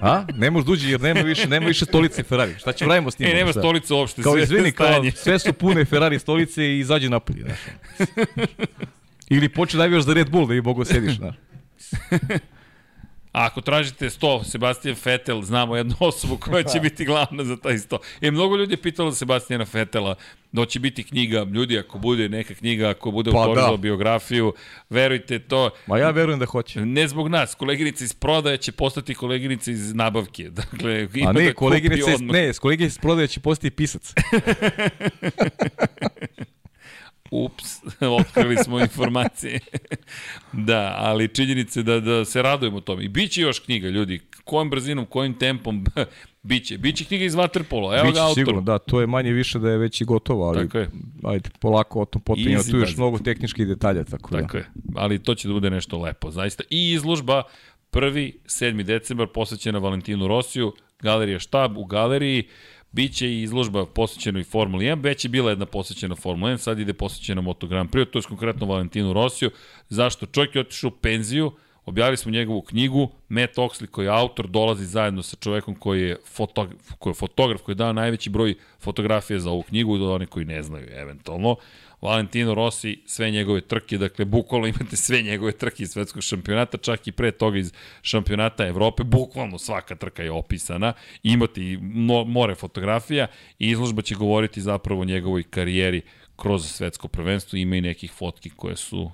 [0.00, 0.24] A?
[0.36, 2.54] Ne može duđi jer nema više, nema više stolice Ferrari.
[2.58, 3.32] Šta će radimo s njima?
[3.32, 3.60] E, nema šta?
[3.60, 7.44] stolice uopšte, Kao izvini, kao sve su pune Ferrari stolice i izađe napolje.
[7.44, 7.58] Znaš.
[9.30, 11.16] Ili počne navijaš za Red Bull da bi mogo sediš.
[11.16, 11.34] Znaš.
[13.32, 17.74] A ako tražite 100, Sebastian Vettel, znamo jednu osobu koja će biti glavna za taj
[17.74, 17.98] 100.
[18.20, 20.14] E, mnogo ljudi je pitalo Sebastijana Vettela
[20.52, 23.76] da će biti knjiga, ljudi, ako bude neka knjiga, ako bude Pa autorizao da.
[23.76, 24.52] biografiju,
[24.90, 26.80] verujte to, Ma ja verujem da hoće.
[26.80, 30.50] ne zbog nas, koleginica iz prodaje će postati koleginica iz nabavke.
[30.72, 34.12] Dakle, ima A ne, da koleginica, iz- ne, koleginica iz prodaje će postati pisac.
[37.30, 37.82] Ups,
[38.20, 39.60] otkrili smo informacije.
[40.52, 43.04] da, ali činjenice da, da se radujemo tome.
[43.04, 44.20] I bit će još knjiga, ljudi.
[44.44, 45.84] Kojom brzinom, kojim tempom,
[46.42, 46.78] biće.
[46.78, 47.98] Biće knjiga iz Waterpola.
[47.98, 48.34] Evo Biće ga autor.
[48.34, 50.90] sigurno, da, to je manje više da je već i gotovo, ali Tako je.
[51.24, 54.58] ajde, polako o tom potom, ima tu još mnogo tehničkih detalja, tako, Tako da.
[54.58, 54.70] je.
[54.96, 56.62] Ali to će da bude nešto lepo, zaista.
[56.70, 57.42] I izložba
[57.92, 58.32] 1.
[58.46, 58.82] 7.
[58.82, 62.48] decembar posvećena Valentinu Rosiju, galerija štab u galeriji,
[62.92, 66.78] Biće i izložba posvećena i Formuli 1, već je bila jedna posvećena Formuli 1, sad
[66.78, 69.50] ide posvećena Moto Grand Prix, to je konkretno Valentinu Rosiju.
[69.88, 70.26] Zašto?
[70.26, 71.52] Čovjek je otišao u penziju,
[71.84, 76.16] objavili smo njegovu knjigu, Matt Oxley koji je autor dolazi zajedno sa čovekom koji je,
[76.26, 80.26] fotograf, koji je fotograf, koji je dao najveći broj fotografija za ovu knjigu, do oni
[80.26, 81.56] koji ne znaju eventualno.
[82.00, 87.06] Valentino Rossi, sve njegove trke, dakle, bukvalno imate sve njegove trke iz svetskog šampionata, čak
[87.06, 87.72] i pre toga iz
[88.02, 90.92] šampionata Evrope, bukvalno svaka trka je opisana,
[91.22, 93.26] imate i mo, more fotografija
[93.58, 96.02] i izložba će govoriti zapravo o njegovoj karijeri
[96.36, 99.10] kroz svetsko prvenstvo, ima i nekih fotki koje su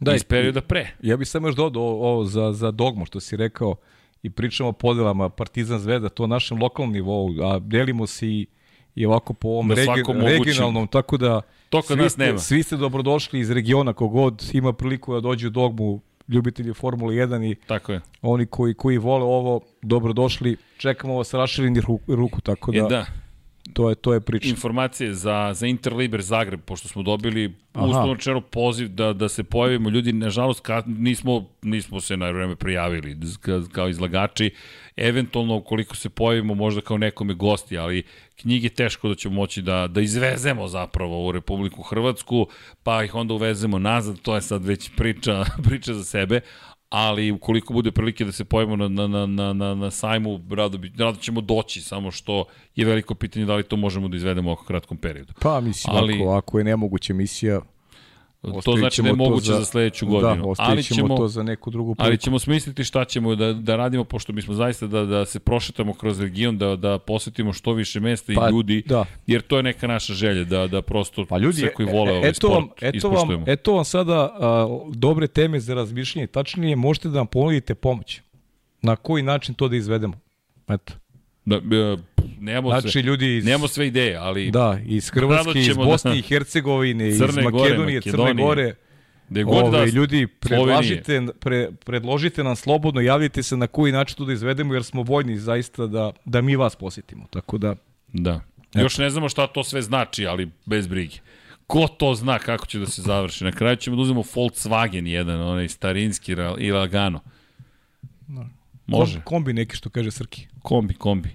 [0.00, 0.90] da, iz perioda pre.
[1.02, 3.76] Ja bih samo još dodao ovo za, za dogmu što si rekao
[4.22, 8.46] i pričamo o podelama Partizan Zvezda, to na našem lokalnom nivou, a delimo se i,
[8.94, 9.90] i ovako po ovom regi,
[10.38, 11.40] regionalnom, tako da
[11.72, 12.38] To svi nas nema.
[12.38, 17.50] Svi ste dobrodošli iz regiona, kogod ima priliku da dođe u dogmu, ljubitelji Formule 1
[17.50, 18.00] i Tako je.
[18.22, 23.06] oni koji, koji vole ovo, dobrodošli, čekamo vas raširenih ruku, ruku tako da, E, da,
[23.72, 24.48] to je to je priča.
[24.48, 29.90] informacije za, za Interliber Zagreb, pošto smo dobili uslovno rečeno poziv da, da se pojavimo.
[29.90, 34.50] Ljudi, nažalost, ka, nismo, nismo se na vreme prijavili ka, kao izlagači.
[34.96, 38.02] Eventualno, ukoliko se pojavimo, možda kao nekome gosti, ali
[38.36, 42.46] knjige teško da ćemo moći da, da izvezemo zapravo u Republiku Hrvatsku,
[42.82, 46.40] pa ih onda uvezemo nazad, to je sad već priča, priča za sebe,
[46.92, 50.92] ali ukoliko bude prilike da se pojavimo na, na, na, na, na, sajmu, rado, bi,
[50.98, 52.44] rado ćemo doći, samo što
[52.76, 55.32] je veliko pitanje da li to možemo da izvedemo u kratkom periodu.
[55.40, 57.60] Pa mislim, Ali- ako, ako je nemoguća misija,
[58.42, 60.42] To ostavit znači da je to moguće za, za sledeću godinu.
[60.44, 62.22] Da, ali ćemo, to za neku drugu ali priliku.
[62.24, 65.94] ćemo smisliti šta ćemo da, da radimo, pošto mi smo zaista da, da se prošetamo
[65.94, 69.04] kroz region, da, da posetimo što više mesta Pa, i ljudi, da.
[69.26, 72.16] jer to je neka naša želja, da, da prosto Pa ljudi, sve koji vole e-
[72.16, 73.44] ovaj eto sport vam, eto vam, ispoštujemo.
[73.48, 76.26] eto vam sada a, dobre teme za razmišljanje.
[76.26, 78.20] Tačnije, možete da nam ponudite pomoć.
[78.82, 80.14] Na koji način to da izvedemo?
[80.68, 80.92] Eto.
[81.44, 81.96] Da, e,
[82.40, 85.90] nemamo, Znači, sve, ljudi iz, nemamo sve ideje, ali da, iz Hrvatske, iz ćemo da-
[85.90, 88.74] Bosne i Hercegovine, iz Crne Gore, Makedonije, Crne Makedonije, Gore.
[89.28, 90.68] gde god da Ove, ljudi, Slovenije.
[91.04, 95.02] predlažite, pre, predložite nam slobodno, javljajte se na koji način to da izvedemo, jer smo
[95.02, 97.26] voljni zaista da, da mi vas posjetimo.
[97.30, 97.74] Tako da,
[98.08, 98.40] Da.
[98.74, 101.16] Još ne znamo šta to sve znači, ali bez brige.
[101.66, 103.44] Ko to zna kako će da se završi?
[103.44, 107.20] Na kraju ćemo da uzmemo Volkswagen jedan, onaj starinski i lagano.
[108.86, 109.14] Može.
[109.14, 110.46] kom- kombi neki što kaže Srki.
[110.62, 111.28] Kombi, kombi.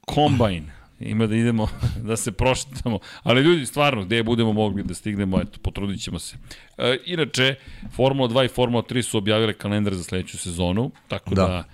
[0.00, 0.70] Kombajn.
[1.00, 1.68] Ima da idemo,
[2.08, 2.98] da se prošetamo.
[3.22, 6.36] Ali ljudi, stvarno, gde budemo mogli da stignemo, eto, potrudit ćemo se.
[6.78, 7.54] E, inače,
[7.92, 11.64] Formula 2 i Formula 3 su objavile kalendar za sledeću sezonu, tako da, Da.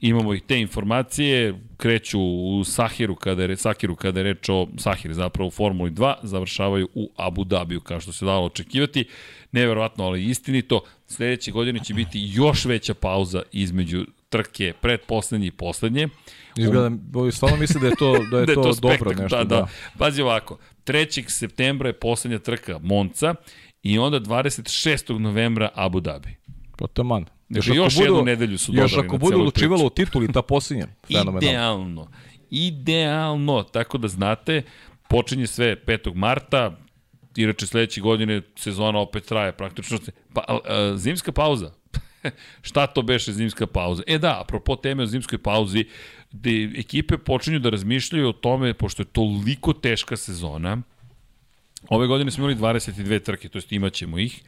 [0.00, 4.68] Da imamo i te informacije, kreću u Sahiru kada je, Sahiru kada je reč o
[4.78, 9.04] Sahir zapravo u Formuli 2, završavaju u Abu Dhabiju kao što se dalo očekivati.
[9.52, 16.08] Neverovatno, ali istinito, sledeće godine će biti još veća pauza između trke predposlednje i poslednje.
[16.56, 16.90] Izgleda,
[17.32, 19.36] stvarno misle da je to, da je da je to, to dobro spektakl, nešto.
[19.36, 19.68] da, da.
[19.98, 21.28] Pazi ovako, 3.
[21.28, 23.34] septembra je poslednja trka Monca
[23.82, 25.18] i onda 26.
[25.18, 26.36] novembra Abu Dhabi.
[26.78, 27.39] Pa taman.
[27.50, 30.02] Dakle, još jednu nedelju su Još dodali ako na budu celu odlučivalo priču.
[30.02, 30.86] o tituli, ta posljednja.
[31.08, 32.08] Idealno.
[32.50, 33.62] Idealno.
[33.62, 34.62] Tako da znate,
[35.08, 36.14] počinje sve 5.
[36.14, 36.78] marta,
[37.36, 39.98] inače sledeće godine sezona opet traje praktično.
[40.34, 41.72] Pa, a, a, zimska pauza.
[42.68, 44.02] Šta to beše zimska pauza?
[44.06, 45.84] E da, apropo teme o zimskoj pauzi,
[46.32, 50.82] gde ekipe počinju da razmišljaju o tome, pošto je toliko teška sezona,
[51.88, 54.42] ove godine smo imali 22 trke, to jest imat ćemo ih,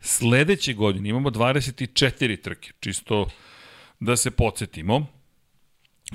[0.00, 3.28] sledeće godine imamo 24 trke, čisto
[4.00, 5.06] da se podsjetimo,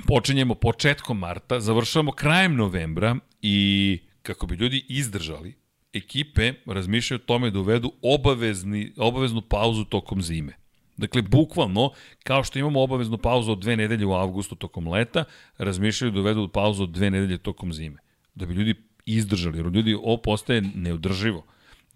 [0.06, 5.54] počinjemo početkom marta, završavamo krajem novembra i kako bi ljudi izdržali,
[5.92, 10.52] ekipe razmišljaju o tome da uvedu obavezni, obaveznu pauzu tokom zime.
[10.96, 11.90] Dakle, bukvalno,
[12.24, 15.24] kao što imamo obaveznu pauzu od dve nedelje u avgustu tokom leta,
[15.58, 17.98] razmišljaju da uvedu pauzu od dve nedelje tokom zime.
[18.34, 18.74] Da bi ljudi
[19.06, 21.44] izdržali, jer ljudi ovo postaje neodrživo.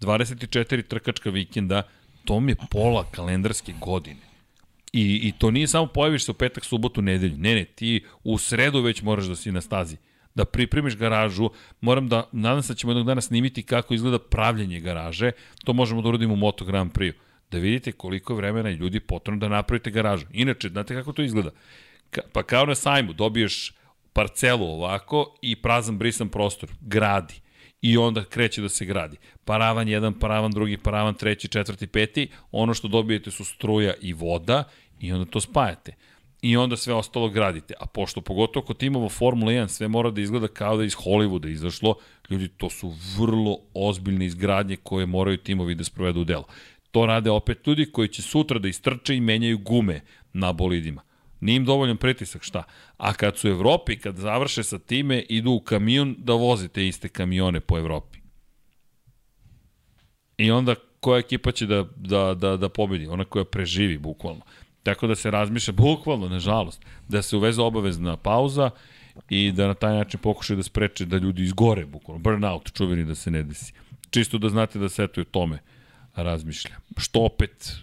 [0.01, 1.83] 24 trkačka vikenda,
[2.25, 4.31] to mi je pola kalendarske godine.
[4.93, 7.37] I, I to nije samo pojaviš se u petak, subotu, nedelju.
[7.37, 9.97] Ne, ne, ti u sredu već moraš da si na stazi.
[10.35, 11.49] Da pripremiš garažu,
[11.81, 15.31] moram da, nadam se da ćemo jednog dana snimiti kako izgleda pravljenje garaže,
[15.65, 17.13] to možemo da uradimo u Moto Grand Prix.
[17.51, 20.25] Da vidite koliko je vremena i ljudi potrebno da napravite garažu.
[20.31, 21.49] Inače, znate kako to izgleda?
[22.09, 23.73] Ka, pa kao na sajmu, dobiješ
[24.13, 27.41] parcelu ovako i prazan brisan prostor, gradi
[27.81, 29.17] i onda kreće da se gradi.
[29.45, 34.63] Paravan jedan, paravan drugi, paravan treći, četvrti, peti, ono što dobijete su struja i voda
[34.99, 35.95] i onda to spajate.
[36.41, 37.73] I onda sve ostalo gradite.
[37.79, 41.51] A pošto pogotovo kod timova Formula 1 sve mora da izgleda kao da iz Hollywooda
[41.51, 41.95] izašlo,
[42.29, 46.45] ljudi, to su vrlo ozbiljne izgradnje koje moraju timovi da sprovedu u delo.
[46.91, 50.01] To rade opet ljudi koji će sutra da istrče i menjaju gume
[50.33, 51.01] na bolidima.
[51.41, 52.63] Nije im dovoljan pritisak, šta?
[52.97, 56.87] A kad su u Evropi, kad završe sa time, idu u kamion da voze te
[56.87, 58.19] iste kamione po Evropi.
[60.37, 63.07] I onda koja ekipa će da, da, da, da pobedi?
[63.07, 64.41] Ona koja preživi, bukvalno.
[64.83, 68.69] Tako da se razmišlja, bukvalno, nažalost, da se uveze obavezna pauza
[69.29, 72.23] i da na taj način pokušaju da spreče da ljudi izgore, bukvalno.
[72.23, 73.73] Burnout, čuveni da se ne desi.
[74.09, 75.59] Čisto da znate da se eto i o tome
[76.15, 76.75] razmišlja.
[76.97, 77.73] Što opet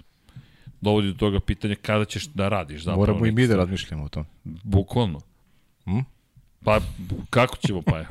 [0.80, 2.82] dovodi do toga pitanja kada ćeš da radiš.
[2.82, 4.24] Zapravo, Moramo i mi da razmišljamo o tom.
[4.44, 5.20] Bukvalno.
[5.84, 5.98] Hm?
[6.64, 6.80] Pa,
[7.30, 8.04] kako ćemo pa?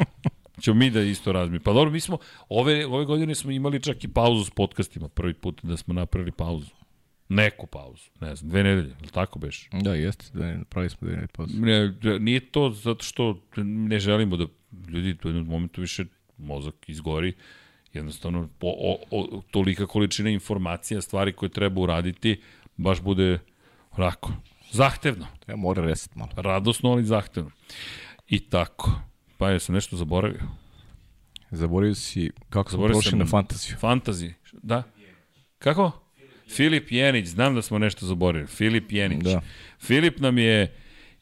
[0.61, 1.64] Ćemo mi da isto razmišljamo.
[1.64, 2.18] Pa dobro, mi smo,
[2.49, 6.31] ove, ove godine smo imali čak i pauzu s podcastima, prvi put da smo napravili
[6.31, 6.72] pauzu.
[7.30, 9.69] Neku pauzu, ne znam, dve nedelje, ili tako beš?
[9.72, 11.53] Da, jeste, da ne, pravili smo da ne pauzu.
[11.60, 14.45] Ne, nije to zato što ne želimo da
[14.88, 16.06] ljudi u jednom momentu više
[16.38, 17.34] mozak izgori,
[17.94, 22.41] jednostavno po, o, o, tolika količina informacija, stvari koje treba uraditi,
[22.78, 23.40] baš bude
[23.91, 24.32] onako,
[24.72, 25.28] zahtevno.
[25.48, 26.32] Ja mora reset malo.
[26.36, 27.52] Radosno, ali zahtevno.
[28.28, 28.91] I tako.
[29.38, 30.41] Pa je sam nešto zaboravio.
[31.52, 33.78] Zaboravio si kako smo prošli na fantaziju.
[33.78, 34.34] Fantazi.
[34.54, 34.84] Da.
[35.60, 35.91] Kako?
[36.49, 38.48] Filip Jenić, znam da smo nešto zaboravili.
[38.48, 39.24] Filip Jenić.
[39.24, 39.41] Da.
[39.80, 40.76] Filip nam je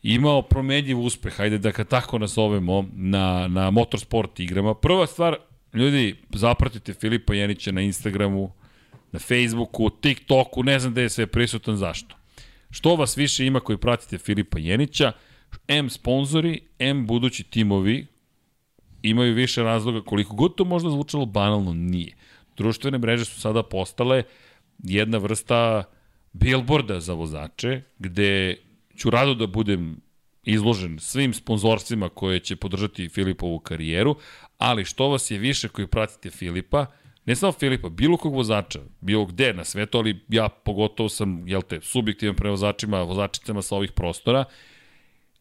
[0.04, 4.74] imao promenljiv uspeh, hajde da ga tako nazovemo, na, na motorsport igrama.
[4.74, 5.38] Prva stvar,
[5.74, 8.52] ljudi, zapratite Filipa Jenića na Instagramu,
[9.16, 12.16] na Facebooku, TikToku, ne znam gde je sve prisutan, zašto.
[12.70, 15.12] Što vas više ima koji pratite Filipa Jenića,
[15.68, 18.08] M sponzori, M budući timovi,
[19.02, 22.16] imaju više razloga, koliko god to možda zvučalo banalno, nije.
[22.58, 24.24] Društvene mreže su sada postale
[24.84, 25.84] jedna vrsta
[26.34, 28.58] billboarda za vozače, gde
[28.98, 30.02] ću rado da budem
[30.44, 34.16] izložen svim sponzorstvima koje će podržati Filipovu karijeru,
[34.58, 36.86] ali što vas je više koji pratite Filipa,
[37.26, 41.62] ne samo Filipa, bilo kog vozača, bilo gde na svetu, ali ja pogotovo sam, jel
[41.62, 44.46] te, subjektivan pre vozačima, vozačicama sa ovih prostora,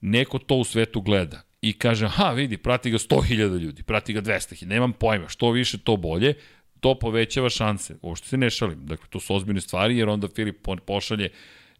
[0.01, 4.23] neko to u svetu gleda i kaže, ha, vidi, prati ga 100.000 ljudi, prati ga
[4.23, 6.35] 200.000, nemam pojma, što više, to bolje,
[6.81, 7.97] to povećava šanse.
[8.03, 11.29] Uopšte se ne šalim, dakle, to su ozbiljne stvari, jer onda Filip po- pošalje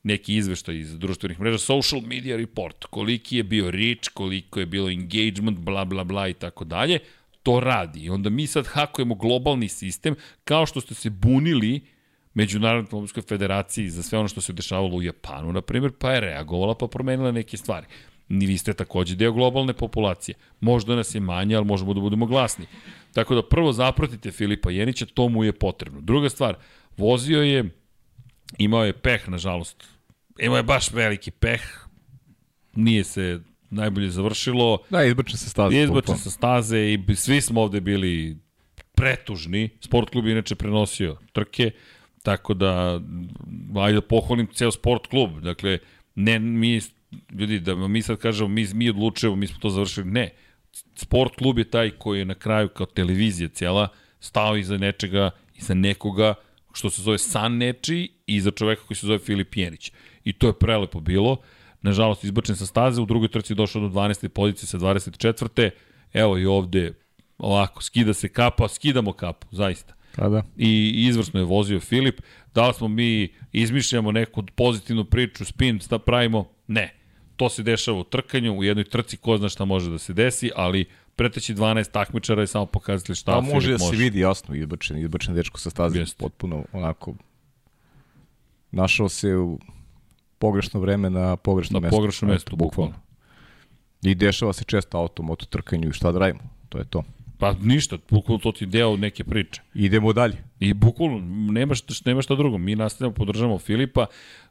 [0.03, 4.91] neki izveštaj iz društvenih mreža, social media report, koliki je bio reach, koliko je bilo
[4.91, 6.99] engagement, bla, bla, bla i tako dalje,
[7.45, 8.01] to radi.
[8.01, 11.81] I onda mi sad hakujemo globalni sistem, kao što ste se bunili
[12.35, 16.21] Međunarodnoj automobilskoj federaciji za sve ono što se dešavalo u Japanu, na primjer, pa je
[16.21, 17.87] reagovala pa promenila neke stvari.
[18.29, 20.35] Ni vi ste takođe deo globalne populacije.
[20.61, 22.67] Možda nas je manje, ali možemo da budemo glasni.
[23.13, 26.01] Tako da prvo zapratite Filipa Jenića, to mu je potrebno.
[26.01, 26.57] Druga stvar,
[26.97, 27.65] vozio je,
[28.59, 29.85] imao je peh, nažalost.
[30.39, 31.63] Imao je baš veliki peh.
[32.75, 34.79] Nije se najbolje završilo.
[34.91, 35.77] Da, izbrčen se staza.
[35.77, 38.37] Izbačen sa staze i svi smo ovde bili
[38.95, 39.69] pretužni.
[39.81, 41.71] Sport klub je inače prenosio trke,
[42.23, 43.01] tako da,
[43.77, 45.41] ajde da pohvalim ceo sport klub.
[45.41, 45.79] Dakle,
[46.15, 46.81] ne mi,
[47.39, 50.11] ljudi, da mi sad kažemo, mi, mi odlučujemo, mi smo to završili.
[50.11, 50.31] Ne,
[50.95, 53.89] sport klub je taj koji je na kraju kao televizija cijela
[54.21, 56.35] stao iza nečega, iza nekoga
[56.73, 59.93] što se zove san nečiji i iza čoveka koji se zove Filip Jenić.
[60.25, 61.37] I to je prelepo bilo.
[61.85, 64.29] Nažalost, izbačen sa staze, u drugoj trci došao do 12.
[64.29, 65.71] pozicije sa 24.
[66.13, 66.93] Evo i ovde,
[67.39, 70.43] ovako, skida se kapa, skidamo kapu, zaista Pa da.
[70.57, 72.21] i izvrsno je vozio Filip.
[72.55, 76.49] Da li smo mi izmišljamo neku pozitivnu priču, spin, šta pravimo?
[76.67, 76.95] Ne.
[77.37, 80.51] To se dešava u trkanju, u jednoj trci, ko zna šta može da se desi,
[80.57, 80.85] ali
[81.17, 83.85] preteći 12 takmičara je samo pokazatelj šta Pa Filip može može.
[83.85, 85.99] da se vidi jasno izbačen, izbačen dečko sa staze.
[85.99, 86.17] Jeste.
[86.19, 87.15] Potpuno onako
[88.71, 89.59] našao se u
[90.45, 91.97] pogrešno vreme na pogrešnom Na mestu.
[91.97, 92.95] pogrešnom Eto, mestu, bukvalno.
[94.03, 96.41] I dešava se često auto, moto trkanju i šta da radimo.
[96.69, 97.03] To je to.
[97.39, 99.63] Pa ništa, bukvalno to ti deo neke priče.
[99.75, 100.37] Idemo dalje.
[100.61, 101.19] I bukvalno,
[101.53, 102.59] nema šta, nema šta drugo.
[102.59, 104.07] Mi nastavljamo, podržavamo Filipa,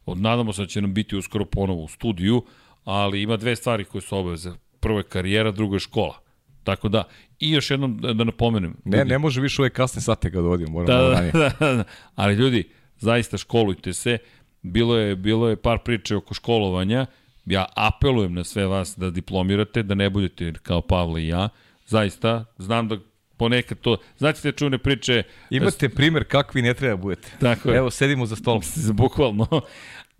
[0.07, 2.43] nadamo se da će nam biti uskoro ponovo u studiju,
[2.83, 4.51] ali ima dve stvari koje su obaveze.
[4.79, 6.17] Prvo je karijera, drugo je škola.
[6.63, 7.03] Tako da,
[7.39, 8.75] i još jednom da, da napomenem.
[8.85, 11.83] Ne, ne može više ove kasne sate ga dovodimo, moramo Da, da, da, da, da,
[12.15, 14.17] ali ljudi, zaista školujte se
[14.63, 17.05] bilo je, bilo je par priče oko školovanja,
[17.45, 21.49] ja apelujem na sve vas da diplomirate, da ne budete kao Pavle i ja,
[21.85, 22.97] zaista, znam da
[23.37, 27.31] ponekad to, znate te čune priče, Imate primer kakvi ne treba budete.
[27.39, 27.77] Tako je.
[27.77, 28.61] Evo, sedimo za stolom.
[28.93, 29.47] bukvalno,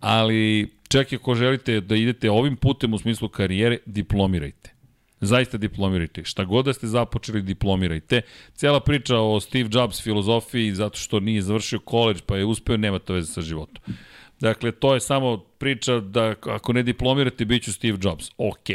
[0.00, 4.74] ali čak i ako želite da idete ovim putem u smislu karijere, diplomirajte.
[5.20, 6.24] Zaista diplomirajte.
[6.24, 8.20] Šta god da ste započeli, diplomirajte.
[8.54, 12.98] Cela priča o Steve Jobs filozofiji, zato što nije završio koleđ pa je uspeo, nema
[12.98, 13.94] to veze sa životom.
[14.40, 18.30] Dakle, to je samo priča da ako ne diplomirate, bit ću Steve Jobs.
[18.38, 18.68] Ok.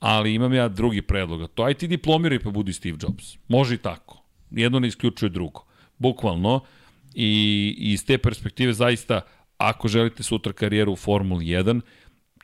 [0.00, 1.50] Ali imam ja drugi predlog.
[1.54, 3.36] To aj ti diplomiraj pa budi Steve Jobs.
[3.48, 4.22] Može i tako.
[4.50, 5.64] Jedno ne isključuje drugo.
[5.98, 6.60] Bukvalno.
[7.14, 9.20] I, i iz te perspektive zaista,
[9.58, 11.80] ako želite sutra karijeru u Formuli 1,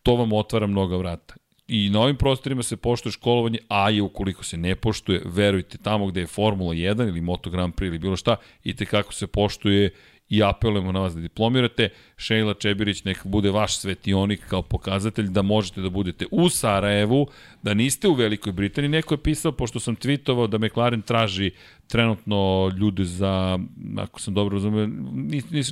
[0.03, 1.35] to vam otvara mnoga vrata.
[1.69, 6.07] I na ovim prostorima se poštuje školovanje, a i ukoliko se ne poštuje, verujte, tamo
[6.07, 9.27] gde je Formula 1 ili Moto Grand Prix ili bilo šta, i te kako se
[9.27, 9.91] poštuje
[10.31, 11.89] i apelujemo na vas da diplomirate.
[12.17, 17.27] Šejla Čebirić neka bude vaš svetionik kao pokazatelj da možete da budete u Sarajevu,
[17.63, 18.89] da niste u Velikoj Britaniji.
[18.89, 21.51] Neko je pisao, pošto sam tweetovao da McLaren traži
[21.87, 23.59] trenutno ljude za,
[23.99, 24.89] ako sam dobro razumio,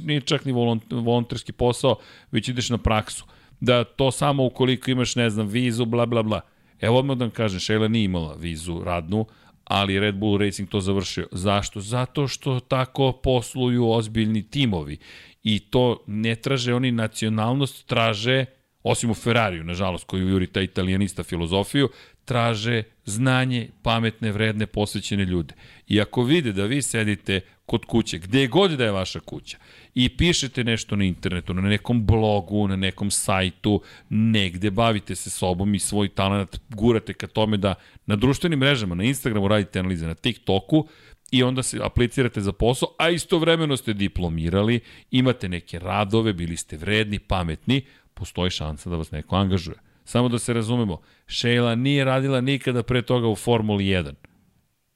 [0.02, 1.97] nije, čak ni volont- volonterski posao,
[2.32, 3.24] već ideš na praksu.
[3.60, 6.40] Da to samo ukoliko imaš, ne znam, vizu, bla, bla, bla.
[6.80, 9.26] Evo odmah da vam kažem, Šejla nije imala vizu radnu,
[9.69, 11.28] ali Red Bull Racing to završio.
[11.32, 11.81] Zašto?
[11.81, 14.99] Zato što tako posluju ozbiljni timovi.
[15.43, 18.45] I to ne traže oni nacionalnost, traže,
[18.82, 21.89] osim u Ferrariju, nažalost, koji juri ta italijanista filozofiju,
[22.24, 25.55] traže znanje, pametne, vredne, posvećene ljude.
[25.86, 29.59] I ako vide da vi sedite kod kuće, gde god da je vaša kuća,
[29.99, 35.75] i pišete nešto na internetu, na nekom blogu, na nekom sajtu, negde, bavite se sobom
[35.75, 37.75] i svoj talent gurate ka tome da
[38.07, 40.87] na društvenim mrežama, na Instagramu radite analize, na TikToku,
[41.31, 44.81] i onda se aplicirate za posao, a istovremeno ste diplomirali,
[45.11, 47.83] imate neke radove, bili ste vredni, pametni,
[48.15, 49.77] postoji šansa da vas neko angažuje.
[50.05, 54.28] Samo da se razumemo, Sheila nije radila nikada pre toga u Formuli 1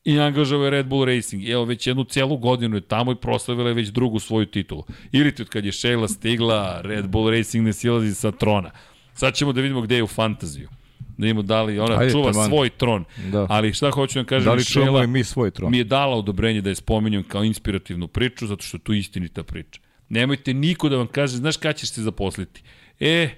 [0.04, 1.48] i angažao je Red Bull Racing.
[1.48, 4.84] Evo, već jednu celu godinu je tamo i proslavila je već drugu svoju titulu.
[5.12, 8.70] Ili ti od kad je Sheila stigla, Red Bull Racing ne silazi sa trona.
[9.14, 10.68] Sad ćemo da vidimo gde je u fantaziju.
[10.98, 12.48] Da vidimo da li ona Ajde, čuva taman.
[12.48, 13.04] svoj tron.
[13.32, 13.46] Da.
[13.50, 15.70] Ali šta hoću da kažem, Da li Sheila mi svoj tron?
[15.70, 19.42] mi je dala odobrenje da je spominjem kao inspirativnu priču, zato što je tu istinita
[19.42, 19.80] priča.
[20.08, 22.62] Nemojte niko da vam kaže, znaš kada ćeš se zaposliti?
[23.00, 23.28] E,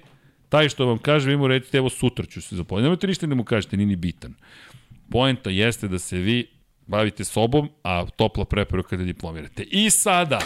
[0.49, 2.83] taj što vam kaže, vi mu recite, evo sutra ću se zaposliti.
[2.83, 4.33] Nemojte ništa da mu kažete, nije ni bitan.
[5.11, 6.47] Poenta jeste da se vi
[6.87, 9.63] bavite sobom, a topla preporuka da diplomirate.
[9.63, 10.39] I sada,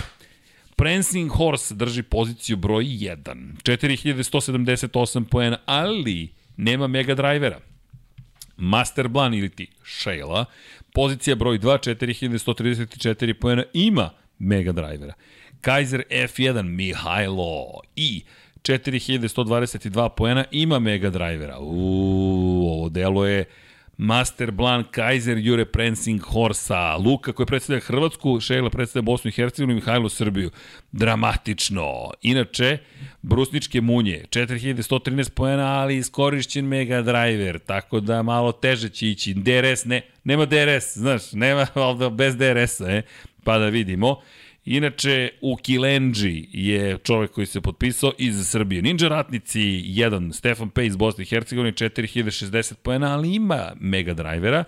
[0.76, 3.16] Prancing Horse drži poziciju broj 1.
[3.64, 7.60] 4178 poena, ali nema mega drivera.
[8.57, 10.45] Master Blan ili ti Sheila,
[10.94, 14.10] pozicija broj 2, 4134 poena, ima
[14.40, 15.14] mega drivera.
[15.61, 18.24] Kaiser F1 Mihajlo i
[18.64, 21.60] 4122 poena ima mega drivera.
[21.60, 23.45] Uuu, ovo delo je
[24.02, 29.72] Master Blan, Kaiser, Jure Prensing, Horsa, Luka koji predstavlja Hrvatsku, Šejla predstavlja Bosnu i Hercegovinu
[29.72, 30.52] i Mihajlo Srbiju.
[30.92, 32.12] Dramatično.
[32.22, 32.78] Inače,
[33.22, 39.34] Brusničke munje, 4113 poena, ali iskorišćen Mega Driver, tako da malo teže će ići.
[39.34, 43.02] DRS, ne, nema DRS, znaš, nema, ali bez DRS-a, e,
[43.44, 44.22] pa da vidimo.
[44.65, 48.82] Inače, u Kilenđi je čovek koji se potpisao iz Srbije.
[48.82, 54.64] Ninja Ratnici 1, Stefan Pej iz Bosne i Hercegovine, 4060 poena, ali ima mega drivera.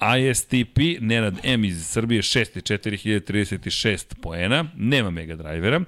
[0.00, 2.62] ISTP, Nenad M iz Srbije, 6.
[2.62, 5.84] 4036 poena, nema mega drivera.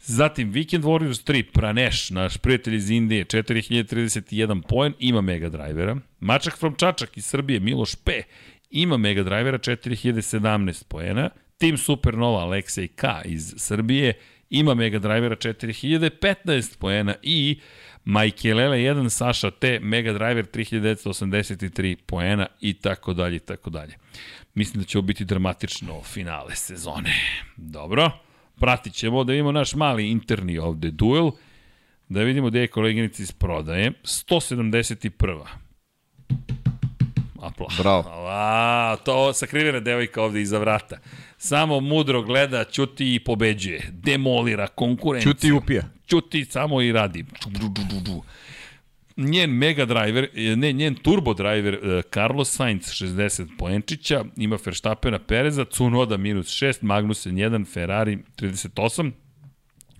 [0.00, 5.96] Zatim Weekend Warriors 3, Praneš, naš prijatelj iz Indije, 4031 poen, ima mega drivera.
[6.20, 8.22] Mačak from Čačak iz Srbije, Miloš P,
[8.70, 11.30] ima mega drivera, 4017 poena.
[11.60, 14.12] Team Supernova, Aleksej K iz Srbije,
[14.50, 17.60] ima mega drivera 4015 poena i
[18.04, 23.94] Majkelele 1, Saša T, Mega Driver 3983 poena i tako dalje i tako dalje.
[24.54, 27.14] Mislim da će ovo biti dramatično finale sezone.
[27.56, 28.10] Dobro,
[28.60, 31.30] pratit ćemo da vidimo naš mali interni ovde duel,
[32.08, 33.92] da vidimo gde je koleginica iz prodaje.
[34.02, 35.69] 171.
[37.40, 37.76] Aplauz.
[37.78, 38.04] Bravo.
[38.28, 40.98] A, to sakrivena devojka ovde iza vrata.
[41.38, 43.88] Samo mudro gleda, ćuti i pobeđuje.
[43.92, 45.32] Demolira konkurenciju.
[45.32, 45.82] Ćuti i upija.
[46.06, 47.24] Ćuti samo i radi.
[49.16, 55.64] Njen mega driver, ne, njen turbo driver, e, Carlos Sainz 60 poenčića, ima Verstappena Pereza,
[55.64, 59.12] Cunoda minus 6, Magnussen 1, Ferrari 38,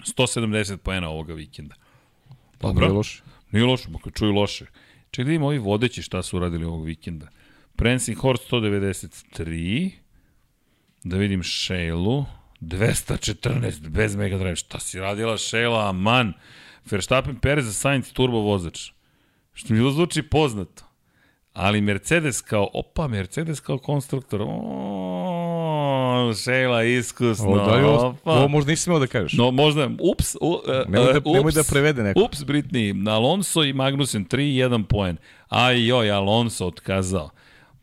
[0.06, 1.74] 170 poena ovoga vikenda.
[2.58, 2.86] Pa Dobro.
[2.86, 3.22] nije loše.
[3.50, 4.66] Nije loše, makar čuju loše.
[5.10, 7.28] Čekaj da vidimo ovi vodeći šta su uradili ovog vikenda.
[7.76, 9.90] Prancing Horse 193,
[11.04, 12.24] da vidim Shailu,
[12.60, 14.56] 214 bez Mega Drive.
[14.56, 16.32] Šta si radila Šela, aman.
[16.90, 18.90] Verstappen, Perez za Sainz, turbo vozač.
[19.52, 20.84] Što mi zvuči poznato.
[21.52, 24.42] Ali Mercedes kao, opa, Mercedes kao konstruktor.
[24.42, 24.48] O,
[26.44, 27.46] Šela, iskusno.
[27.46, 28.30] Ovo, da ovo, opa.
[28.32, 29.32] ovo možda nisi smeo da kažeš.
[29.32, 32.20] No, možda, ups, u, uh, Nemoj da- nemoj ups, da prevede neko.
[32.24, 35.16] Ups, Britney, Alonso i Magnussen, 3-1 poen.
[35.48, 37.30] Aj, joj, Alonso otkazao.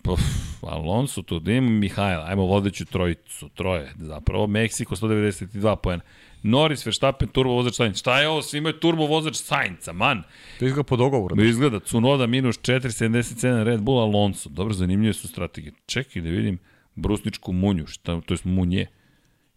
[0.02, 0.20] Puf,
[0.62, 6.04] Alonso tu, da imamo Mihajla, ajmo vodeću trojicu, troje, zapravo, Meksiko 192 poena.
[6.44, 7.98] Norris, Verstappen, turbo vozač Sainz.
[7.98, 8.42] Šta je ovo?
[8.42, 10.24] Svi imaju turbo vozač Sainza, man.
[10.60, 11.36] To izgleda po dogovoru.
[11.36, 14.50] Da izgleda, Cunoda minus 4,77 Red Bull Alonso.
[14.50, 15.74] Dobro, zanimljive su strategije.
[15.86, 16.58] Čekaj da vidim
[16.98, 18.88] brusničku munju, šta, to je munje.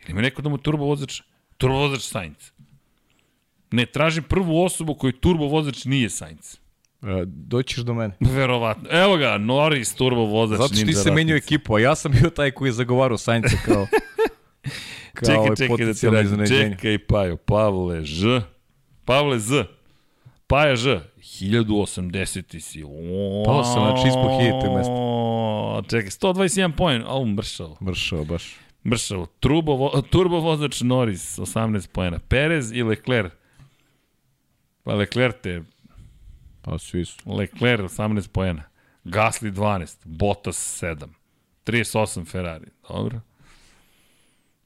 [0.03, 1.21] Ili ima neko da mu turbo vozač,
[1.57, 2.51] turbo vozač Sainz?
[3.71, 6.57] Ne, tražim prvu osobu koji turbo vozač nije Sainz.
[7.03, 8.17] E, Doćiš do mene.
[8.37, 8.89] Verovatno.
[8.91, 10.59] Evo ga, Norris, turbo vozač.
[10.59, 11.35] Zato što ti se Ratnica.
[11.37, 13.87] ekipu, a ja sam bio taj koji je zagovarao Sainca kao,
[15.15, 16.47] kao Čekaj, ovaj čekaj da ti radim.
[16.47, 18.41] Čekaj, Pajo, Pavle Ž.
[19.05, 19.65] Pavle Z.
[20.51, 21.01] Paja Ž.
[21.17, 22.83] 1080 si.
[22.85, 25.91] O, Pao sam, znači, ispod 1000 mesta.
[25.91, 27.03] Čekaj, 121 poen.
[27.07, 27.77] Au, mršavo.
[27.81, 28.57] Mršao baš.
[28.85, 29.27] Mršavo.
[29.27, 32.19] Turbo, vo, turbo vozač Norris, 18 poena.
[32.29, 33.33] Perez i Leclerc.
[34.83, 35.63] Pa Leclerc te,
[36.63, 37.19] Pa svi su.
[37.27, 38.63] Leclerc 18 poena.
[39.05, 41.09] Gasly 12, Bottas 7.
[41.65, 42.67] 38 Ferrari.
[42.89, 43.21] Dobro.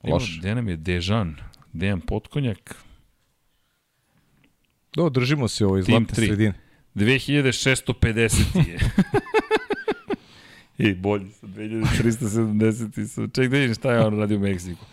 [0.04, 0.38] Loše.
[0.38, 1.36] gde nam je Dejan?
[1.72, 2.83] Dejan Potkonjak.
[4.94, 6.54] Do, držimo se ovoj zlatne sredine.
[6.94, 8.78] 2650 je.
[10.90, 13.28] I bolji su, 2370 su.
[13.28, 14.84] Ček da vidim šta je on radio u Meksiku.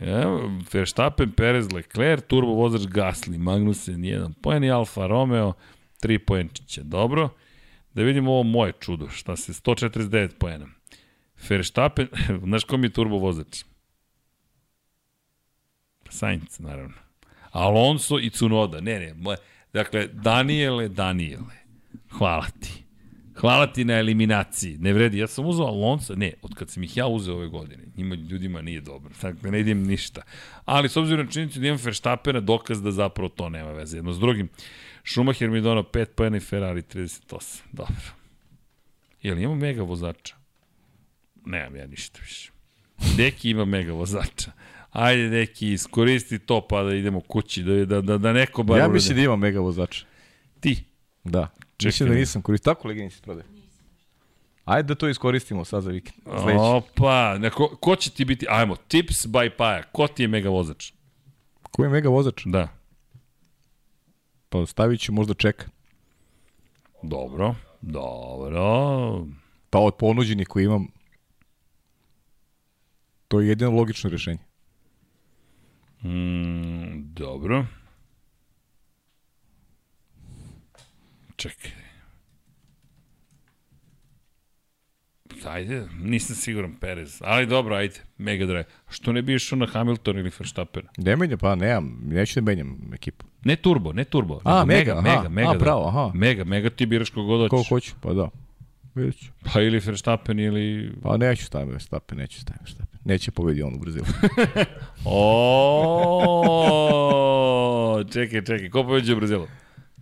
[0.00, 0.38] Ja,
[0.72, 5.52] Verstappen, Perez, Leclerc, turbo vozač Gasly, Magnussen 1 poen i Alfa Romeo
[6.02, 6.82] 3 poenčića.
[6.82, 7.28] Dobro.
[7.94, 10.66] Da vidimo ovo moje čudo, šta se 149 poena.
[11.48, 12.08] Verstappen,
[12.44, 13.64] znaš ko mi je turbo vozač?
[16.10, 17.01] Sainz, naravno.
[17.52, 18.80] Alonso i Cunoda.
[18.80, 19.36] Ne, ne, moje,
[19.72, 21.54] dakle, Daniele, Daniele,
[22.10, 22.82] hvala ti.
[23.34, 24.78] Hvala ti na eliminaciji.
[24.78, 27.82] Ne vredi, ja sam uzao Alonso, ne, od kad sam ih ja uzeo ove godine,
[27.96, 30.22] njima ljudima nije dobro, dakle ne idem ništa.
[30.64, 34.12] Ali s obzirom na činjenicu da imam Verstappena, dokaz da zapravo to nema veze jedno
[34.12, 34.48] s drugim.
[35.04, 37.60] Schumacher mi je donao 5 pojena i Ferrari 38.
[37.72, 38.12] Dobro.
[39.22, 40.34] Jel imamo mega vozača?
[41.46, 42.50] Nemam ja ništa više.
[43.16, 44.52] Deki ima mega vozača.
[44.92, 48.88] Ajde, Deki, iskoristi to pa da idemo kući, da, da, da, da neko bar Ja
[48.88, 50.06] mislim da ima mega vozača.
[50.60, 50.84] Ti.
[51.24, 51.48] Da.
[51.76, 51.88] Čekaj.
[51.88, 52.74] Mislim da nisam koristio.
[52.74, 53.46] Tako legeni se prodaje.
[54.64, 56.22] Ajde da to iskoristimo sad za vikend.
[56.24, 56.58] Sledeći.
[56.58, 60.92] Opa, neko, ko će ti biti, ajmo, tips by Paja, ko ti je mega vozač?
[61.62, 62.42] Ko je mega vozač?
[62.44, 62.68] Da.
[64.48, 65.66] Pa stavit ću možda čeka.
[67.02, 69.26] Dobro, dobro.
[69.70, 70.86] Pa od ponuđenih koji imam,
[73.28, 74.51] to je jedino logično rešenje.
[76.02, 77.66] Mm, dobro.
[81.36, 81.70] Čekaj.
[85.46, 88.64] Ajde, nisam siguran Perez, ali dobro, ajde, Mega Drive.
[88.90, 90.82] Što ne bi išao na Hamilton ili Verstappen?
[90.96, 93.26] Ne menjam, pa nemam, neću da menjam ekipu.
[93.44, 94.40] Ne turbo, ne turbo.
[94.44, 95.28] A, Mega, mega, aha.
[95.28, 95.58] mega, A, da.
[95.58, 96.10] bravo, aha.
[96.14, 97.50] Mega, mega ti biraš kogod hoćeš.
[97.50, 98.28] Koliko hoću, pa da.
[98.94, 99.32] Vidjet ću.
[99.52, 100.92] Pa ili Verstappen ili...
[101.02, 102.91] Pa neću staviti Verstappen, neću staviti Verstappen.
[103.04, 104.06] Neće pobedi on u Brazilu.
[107.94, 109.46] O, čekaj, čekaj, ko pobeđe u Brazilu?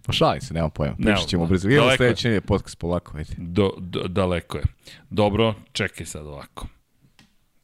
[0.07, 0.95] Pa šalim se, nemam pojma.
[0.99, 1.49] Nema Pričat ćemo o pojma.
[1.49, 1.75] Brazilu.
[1.75, 1.97] Evo je.
[1.97, 3.35] sledeće je podcast polako, ajde.
[3.39, 4.65] Do, do, daleko je.
[5.11, 6.67] Dobro, čekaj sad ovako.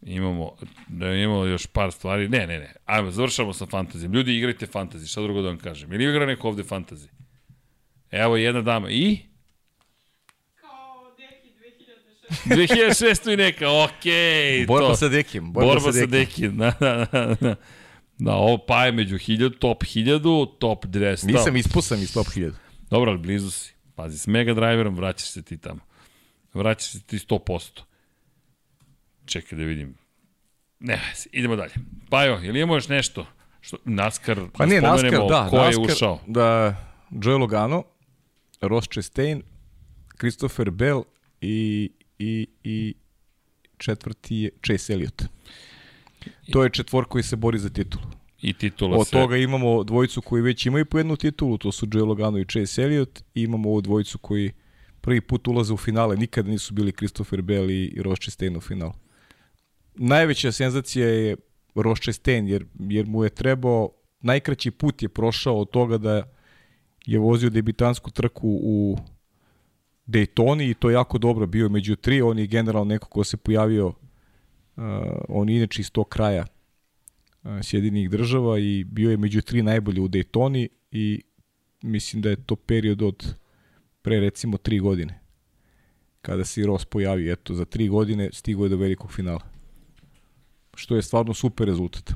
[0.02, 0.52] Imamo,
[0.88, 2.28] da imamo još par stvari.
[2.28, 2.74] Ne, ne, ne.
[2.84, 4.12] Ajmo, završamo sa fantazijom.
[4.12, 5.06] Ljudi, igrajte fantazi.
[5.06, 5.92] Šta drugo da vam kažem?
[5.92, 7.08] Ili igra neko ovde fantazi?
[8.10, 8.90] Evo jedna dama.
[8.90, 9.18] I?
[12.48, 13.24] Kao neki 2006.
[13.24, 14.12] 2006 i neka, okej.
[14.12, 14.96] Okay, Borba to.
[14.96, 15.52] sa Dekim.
[15.52, 16.56] Borba, Borba sa Dekim.
[16.56, 17.54] Da, da, da, da.
[18.18, 21.26] Da, ovo pa je među 1000, top 1000, top 200.
[21.26, 22.52] Nisam ispusam iz top 1000.
[22.90, 23.74] Dobro, ali blizu si.
[23.94, 25.80] Pazi, s Mega Driverom vraćaš se ti tamo.
[26.54, 27.80] Vraćaš se ti 100%.
[29.26, 29.94] Čekaj da vidim.
[30.80, 31.00] Ne,
[31.32, 31.72] idemo dalje.
[32.10, 33.26] Pajo, ili imamo još nešto?
[33.60, 35.48] Što, NASCAR, Pa nije NASCAR, spomenemo da.
[35.50, 36.20] ko NASCAR, je ušao.
[36.26, 36.76] Da,
[37.10, 37.82] Joe Logano,
[38.60, 39.42] Ross Chastain,
[40.18, 41.02] Christopher Bell
[41.40, 42.94] i, i, i
[43.78, 45.24] četvrti je Chase Elliott.
[46.52, 48.04] To je četvor koji se bori za titulu.
[48.42, 49.10] I titula Od se...
[49.10, 52.82] toga imamo dvojicu koji već imaju po jednu titulu, to su Joe Logano i Chase
[52.82, 54.52] Elliott, i imamo ovu dvojicu koji
[55.00, 58.60] prvi put ulaze u finale, nikada nisu bili Christopher Bell i, i Ross Chastain u
[58.60, 58.92] finalu.
[59.94, 61.36] Najveća senzacija je
[61.74, 66.22] Ross Chastain, jer, jer mu je trebao, najkraći put je prošao od toga da
[67.06, 68.98] je vozio debitansku trku u
[70.06, 73.86] Daytoni i to jako dobro bio među tri, on je generalno neko ko se pojavio,
[73.86, 73.94] uh,
[75.28, 76.46] on je inače iz tog kraja
[77.42, 81.22] a, Sjedinih država i bio je među tri najbolje u Daytoni i
[81.82, 83.34] mislim da je to period od
[84.02, 85.20] pre recimo tri godine
[86.22, 87.32] kada se Ross pojavi.
[87.32, 89.40] Eto, za tri godine stigo je do velikog finala.
[90.74, 92.12] Što je stvarno super rezultat.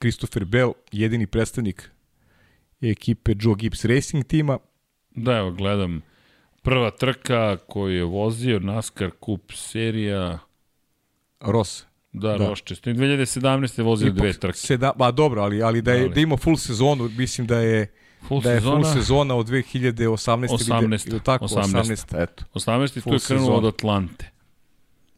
[0.00, 1.90] Christopher Bell, jedini predstavnik
[2.80, 4.58] ekipe Joe Gibbs Racing tima,
[5.22, 6.02] Da, evo, gledam.
[6.62, 10.38] Prva trka koju je vozio NASCAR Cup serija,
[11.40, 11.84] Ross.
[12.12, 12.38] da, Da.
[12.38, 12.48] da.
[12.48, 12.96] Roščestin.
[12.96, 13.78] 2017.
[13.78, 14.58] je vozio dve trke.
[14.58, 16.14] Seda, ba dobro, ali ali da je Ali.
[16.14, 17.92] da ima full sezonu, mislim da je
[18.28, 21.82] Full da je sezona, full sezona od 2018 18, ili, ili tako 18.
[21.82, 22.44] 18, eto.
[22.54, 23.02] 18.
[23.02, 23.56] tu je krenuo sezona.
[23.56, 24.30] od Atlante.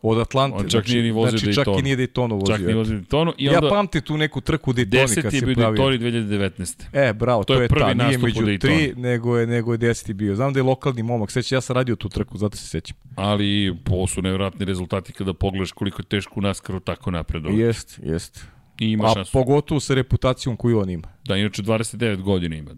[0.03, 0.57] Od Atlante.
[0.57, 1.79] On čak nije ni vozio znači, čak Daytonu.
[1.79, 2.57] i nije Daytonu vozio.
[2.57, 3.33] Čak nije vozio Daytonu.
[3.39, 5.35] I ja onda pamtim tu neku trku u Daytoni kad 10.
[5.35, 5.83] je bio pravio.
[5.83, 6.85] Daytoni 2019.
[6.93, 9.79] E, bravo, To to, je je prvi ta, nije među tri, nego je, nego je
[9.79, 10.35] deseti bio.
[10.35, 12.97] Znam da je lokalni momak, seća, ja sam radio tu trku, zato se sećam.
[13.17, 17.61] Ali ovo su nevjerojatni rezultati kada pogledaš koliko je teško u NASCAR-u tako napredovati.
[17.61, 18.45] Jest, jest.
[18.81, 19.33] I ima A šansu.
[19.33, 21.09] pogotovo sa reputacijom koju on ima.
[21.25, 22.71] Da, inače 29 godina ima.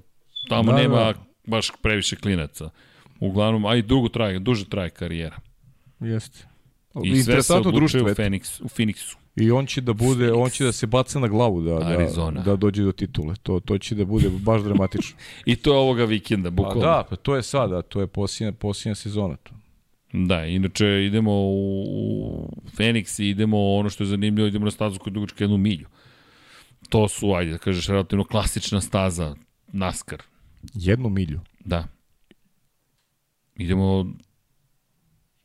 [0.48, 1.14] Tamo Da, nema da.
[1.46, 2.70] baš previše klinaca.
[3.20, 5.36] Uglavnom, a i dugo traje, duže traje karijera.
[6.00, 6.46] Jeste.
[7.04, 8.06] I sve se odlučuje u.
[8.06, 9.16] Phoenix, u Phoenixu.
[9.36, 12.40] I on će da bude, on će da se baca na glavu da, Arizona.
[12.40, 13.34] da, da dođe do titule.
[13.42, 15.18] To, to će da bude baš dramatično.
[15.46, 16.80] I to je ovoga vikenda, Pa bukvalno.
[16.80, 19.36] da, pa to je sada, to je posljednja, posljednja sezona.
[19.36, 19.52] To.
[20.12, 24.98] Da, inače idemo u, u Phoenix i idemo ono što je zanimljivo, idemo na stazu
[24.98, 25.86] koja je dugačka jednu milju.
[26.88, 29.34] To su, ajde da kažeš, relativno klasična staza
[29.72, 30.22] NASCAR.
[30.74, 31.40] Jednu milju.
[31.64, 31.88] Da.
[33.56, 34.12] Idemo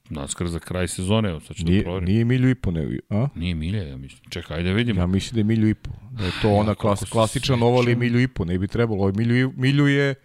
[0.10, 2.10] NASCAR za kraj sezone, evo sad ću da Nije, proverim.
[2.10, 3.28] nije milju i po, nego, a?
[3.36, 4.30] Nije milja, ja mislim.
[4.30, 5.02] Čekaj, ajde vidimo.
[5.02, 5.92] Ja mislim da je milju i po.
[6.12, 8.00] Da je to ona klas, se klasična oval je sećam.
[8.00, 9.00] milju i po, ne bi trebalo.
[9.00, 10.16] Ovo Milju, milju je,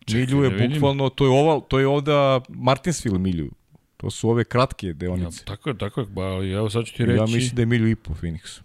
[0.00, 3.50] Čekaj, milju je da bukvalno, to je oval, to je ovda Martinsville milju.
[3.96, 5.44] To su ove kratke Ja, deonice.
[5.44, 6.06] tako je, tako je.
[6.06, 7.34] Ba, ali evo sad ću ti Ja, reći.
[7.34, 8.60] mislim da je milju i po Phoenix.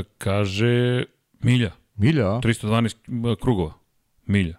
[0.00, 1.04] E, kaže
[1.40, 1.70] milja.
[1.96, 2.40] Milja, a?
[2.40, 2.94] 312
[3.36, 3.72] krugova.
[4.26, 4.56] Milja.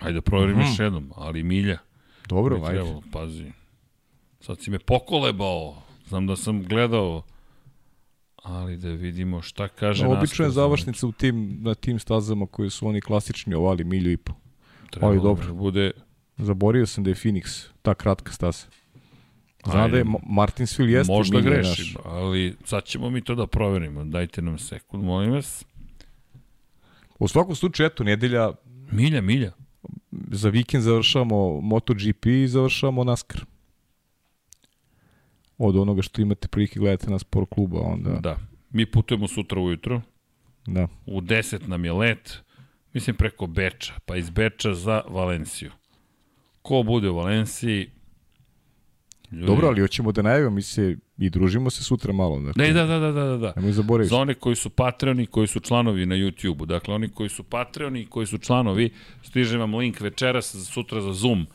[0.00, 0.60] Ajde da proverim Mhm.
[0.62, 1.78] još jednom, ali milja.
[2.28, 2.66] Dobro, ajde.
[2.68, 3.52] trebalo, pazi.
[4.40, 5.82] Sad si me pokolebao.
[6.06, 7.22] Znam da sam gledao.
[8.36, 12.70] Ali da vidimo šta kaže obično je za- završnica u tim, na tim stazama koji
[12.70, 14.32] su oni klasični ovali milju i po.
[14.90, 15.46] Trebalo ali dobro.
[15.46, 15.90] da Bude,
[16.38, 18.66] Zaborio sam da je Phoenix ta kratka staza.
[19.64, 19.90] Ajde.
[19.90, 21.94] da je Ma- Martinsville jeste možda grešim, naš.
[22.04, 24.04] ali sad ćemo mi to da proverimo.
[24.04, 25.64] Dajte nam sekund, molim vas.
[27.18, 28.50] U svakom slučaju, eto, nedelja
[28.90, 29.52] Milja, milja.
[30.30, 33.44] Za vikend završavamo MotoGP i završavamo NASCAR.
[35.58, 38.38] Od onoga što imate prilike gledate na sport kluba, onda, da.
[38.70, 40.02] Mi putujemo sutra ujutro.
[40.66, 40.88] da.
[41.06, 42.38] U 10 nam je let,
[42.92, 45.70] mislim preko Beča, pa iz Beča za Valenciju.
[46.62, 47.90] Ko bude u Valenciji?
[49.30, 52.40] Dobro, ali hoćemo da najavimo, mi se i družimo se sutra malo.
[52.40, 53.36] Dakle, Ne, da, da, da, da, da.
[53.36, 53.52] da.
[53.56, 54.10] Nemoj zaboraviti.
[54.10, 56.66] Za one koji su Patreoni, koji su članovi na YouTube-u.
[56.66, 58.90] Dakle, oni koji su Patreoni i koji su članovi,
[59.22, 61.46] stiže vam link večeras za sutra za Zoom.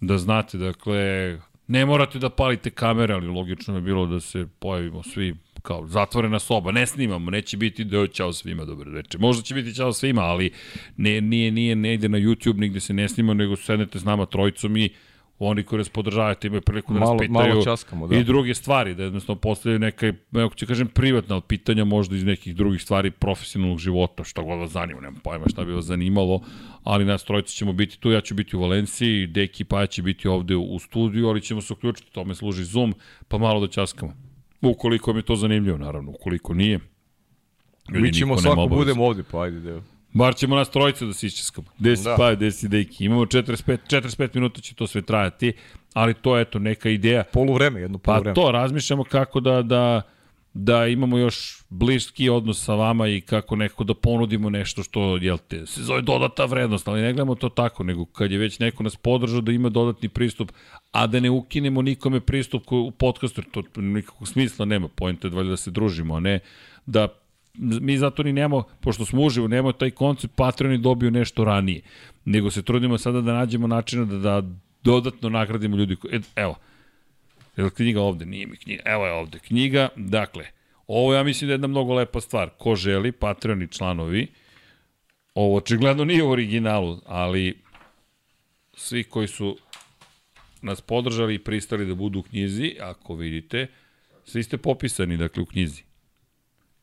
[0.00, 5.02] Da znate, dakle, ne morate da palite kamere, ali logično je bilo da se pojavimo
[5.02, 9.20] svi kao zatvorena soba, ne snimamo, neće biti da ćao svima, dobro večer.
[9.20, 10.50] Možda će biti ćao svima, ali
[10.96, 14.26] ne, nije, nije, ne ide na YouTube, nigde se ne snima, nego sednete s nama
[14.26, 14.90] trojicom i
[15.42, 18.16] oni koji nas podržavate imaju priliku da Malo- nas pitaju malo časkamo, da.
[18.16, 22.56] i druge stvari, da jednostavno postavljaju neka, evo ću kažem, privatna pitanja možda iz nekih
[22.56, 26.40] drugih stvari profesionalnog života, šta god vas zanima, nemam pojma šta bi vas zanimalo,
[26.84, 30.28] ali nas trojice ćemo biti tu, ja ću biti u Valenciji, Deki pa će biti
[30.28, 32.94] ovde u studiju, ali ćemo se uključiti, tome služi Zoom,
[33.28, 34.12] pa malo da časkamo.
[34.62, 36.80] Ukoliko mi je to zanimljivo, naravno, ukoliko nije,
[37.88, 39.60] Mi ćemo svako budemo ovde, pa ajde.
[39.60, 39.80] Da.
[40.12, 41.66] Bar ćemo nas trojice da se iščeskamo.
[41.78, 42.16] Gde si Da.
[42.16, 43.04] pa, gde si deki.
[43.04, 45.52] Imamo 45, 45 minuta će to sve trajati,
[45.94, 47.24] ali to je eto neka ideja.
[47.32, 48.34] Polu vreme, jedno polu Pa vreme.
[48.34, 50.02] to, razmišljamo kako da, da,
[50.54, 55.38] da imamo još bliski odnos sa vama i kako neko da ponudimo nešto što, jel
[55.48, 58.82] te, se zove dodata vrednost, ali ne gledamo to tako, nego kad je već neko
[58.82, 60.52] nas podržao da ima dodatni pristup,
[60.92, 65.56] a da ne ukinemo nikome pristup u podcastu, to nikakvog smisla nema, pojenta je da
[65.56, 66.40] se družimo, a ne
[66.86, 67.08] da
[67.60, 71.80] mi zato ni nemamo, pošto smo uživo, nemamo taj koncept, Patreoni dobiju nešto ranije,
[72.24, 74.42] nego se trudimo sada da nađemo načina da, da
[74.82, 75.96] dodatno nagradimo ljudi.
[75.96, 76.56] koji- E, evo,
[77.56, 78.26] Je li knjiga ovde?
[78.26, 78.82] Nije mi knjiga.
[78.86, 79.88] Evo je ovde knjiga.
[79.96, 80.44] Dakle,
[80.86, 82.50] ovo ja mislim da je jedna mnogo lepa stvar.
[82.58, 84.26] Ko želi, Patreon i članovi,
[85.34, 87.58] ovo očigledno nije u originalu, ali
[88.74, 89.56] svi koji su
[90.62, 93.66] nas podržali i pristali da budu u knjizi, ako vidite,
[94.24, 95.82] svi ste popisani, dakle, u knjizi.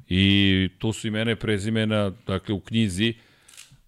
[0.09, 3.13] I tu su imena i prezimena, dakle, u knjizi,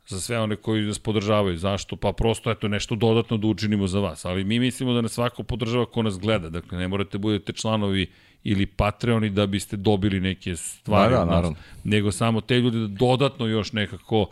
[0.07, 1.57] za sve one koji nas podržavaju.
[1.57, 1.95] Zašto?
[1.95, 4.25] Pa prosto eto nešto dodatno da učinimo za vas.
[4.25, 6.49] Ali mi mislimo da nas svako podržava ko nas gleda.
[6.49, 8.07] Dakle, ne morate budete članovi
[8.43, 11.35] ili Patreoni da biste dobili neke stvari Da, da, od nas.
[11.35, 11.57] naravno.
[11.83, 14.25] Nego samo te ljude da dodatno još nekako,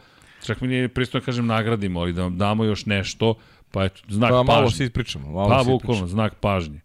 [0.46, 3.36] čak mi nije pristojno kažem nagradimo, ali da vam damo još nešto,
[3.72, 4.78] pa eto, znak Pa malo pažnje.
[4.78, 5.32] se ispričamo.
[5.32, 6.80] Malo Pa, bukvalno, znak pažnje.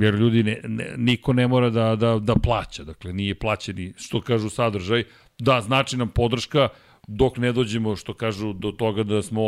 [0.00, 4.20] Jer ljudi, ne, ne, niko ne mora da, da, da plaća, dakle nije plaćeni, što
[4.20, 5.04] kažu sadržaj.
[5.38, 6.68] Da, znači nam podrška
[7.08, 9.42] dok ne dođemo, što kažu, do toga da smo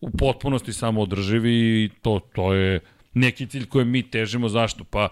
[0.00, 2.80] u potpunosti samo održivi i to, to je
[3.14, 4.48] neki cilj kojem mi težimo.
[4.48, 4.84] Zašto?
[4.84, 5.08] Pa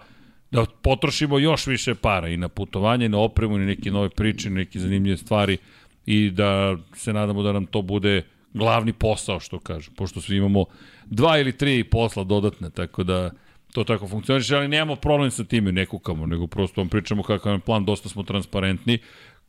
[0.51, 4.47] da potrošimo još više para i na putovanje, i na opremu, i neke nove priče,
[4.47, 5.57] i neke zanimljive stvari
[6.05, 10.65] i da se nadamo da nam to bude glavni posao, što kažu, pošto svi imamo
[11.05, 13.31] dva ili tri posla dodatne, tako da
[13.73, 17.53] to tako funkcioniše, ali nemamo problem sa time, ne kukamo, nego prosto vam pričamo kakav
[17.53, 18.97] je plan, dosta smo transparentni.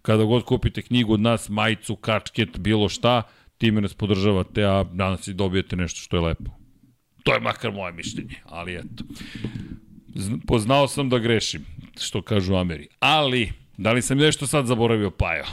[0.03, 3.23] Kada god kupite knjigu od nas, majicu, kačket, bilo šta,
[3.59, 6.51] time nas podržavate, a danas i dobijete nešto što je lepo.
[7.23, 9.05] To je makar moje mišljenje, ali eto.
[10.15, 11.65] Zn- Poznao sam da grešim,
[12.01, 12.89] što kažu Ameri.
[13.01, 15.45] Ali, da li sam nešto sad zaboravio, Pajo?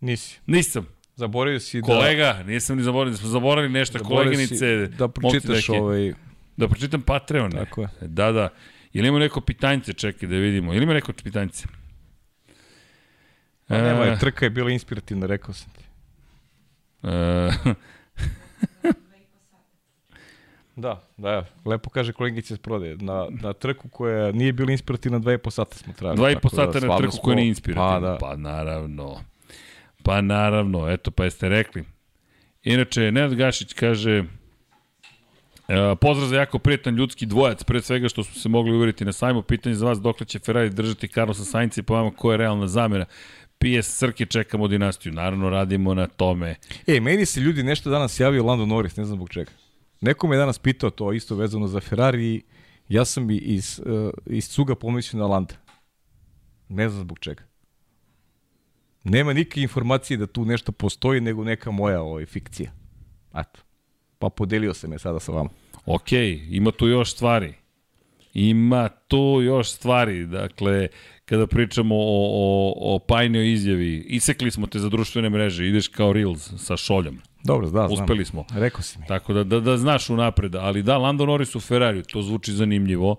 [0.00, 0.38] Nisi.
[0.46, 0.86] Nisam.
[1.16, 1.86] Zaboravio si da...
[1.86, 4.86] Kolega, nisam ni zaboravio, da smo zaboravili nešto, zaboravio koleginice.
[4.86, 6.12] Da pročitaš ovaj...
[6.56, 7.50] Da pročitam Patreon.
[7.50, 7.88] Tako je.
[8.00, 8.48] Da, da.
[8.92, 10.74] Ili ima neko pitanjce, čekaj da vidimo.
[10.74, 11.66] Ili ima neko pitanjce?
[13.68, 15.84] Pa nema, je, trka je bila inspirativna, rekao sam ti.
[17.04, 17.74] e,
[20.76, 22.96] Da, da, lepo kaže kolegica iz prodaje.
[22.96, 26.16] Na, na trku koja nije bila inspirativna, dva i po sata smo trajali.
[26.16, 27.88] dva i po da sata na stvarno trku smo- koja nije inspirativna.
[27.90, 29.20] Pa da, pa naravno.
[30.02, 31.84] Pa naravno, eto, pa jeste rekli.
[32.62, 34.24] Inače, Nenad Gašić kaže,
[35.68, 39.12] E, pozdrav za jako prijatan ljudski dvojac, pre svega što smo se mogli uveriti na
[39.12, 39.42] sajmu.
[39.42, 42.66] Pitanje za vas, dokle će Ferrari držati Carlosa Sainca i po vama ko je realna
[42.66, 43.04] zamena?
[43.58, 45.12] PS Srke čekamo dinastiju.
[45.12, 46.54] Naravno, radimo na tome.
[46.86, 49.50] E, meni se ljudi nešto danas javio Lando Norris, ne znam zbog čega.
[50.00, 52.42] Neko me je danas pitao to isto vezano za Ferrari
[52.88, 55.54] ja sam i iz, uh, iz cuga pomislio na Landa.
[56.68, 57.42] Ne znam zbog čega.
[59.04, 62.72] Nema nikakve informacije da tu nešto postoji, nego neka moja ovaj, fikcija.
[63.34, 63.60] Eto.
[64.24, 65.50] Pa podelio sam je sada sa vama.
[65.86, 66.12] Ok,
[66.50, 67.54] ima tu još stvari.
[68.34, 70.26] Ima tu još stvari.
[70.26, 70.88] Dakle,
[71.24, 76.12] kada pričamo o, o, o Pajnoj izjavi, isekli smo te za društvene mreže, ideš kao
[76.12, 77.18] Reels sa šoljom.
[77.42, 77.92] Dobro, da, znam.
[77.92, 78.44] Uspeli smo.
[78.54, 79.06] Rekao si mi.
[79.06, 80.54] Tako da, da, da znaš unapred.
[80.54, 83.16] Ali da, Lando Norris u Ferrariju, to zvuči zanimljivo.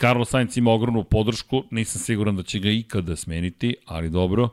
[0.00, 4.48] Carlos Sainz ima ogromnu podršku, nisam siguran da će ga ikada smeniti, ali dobro.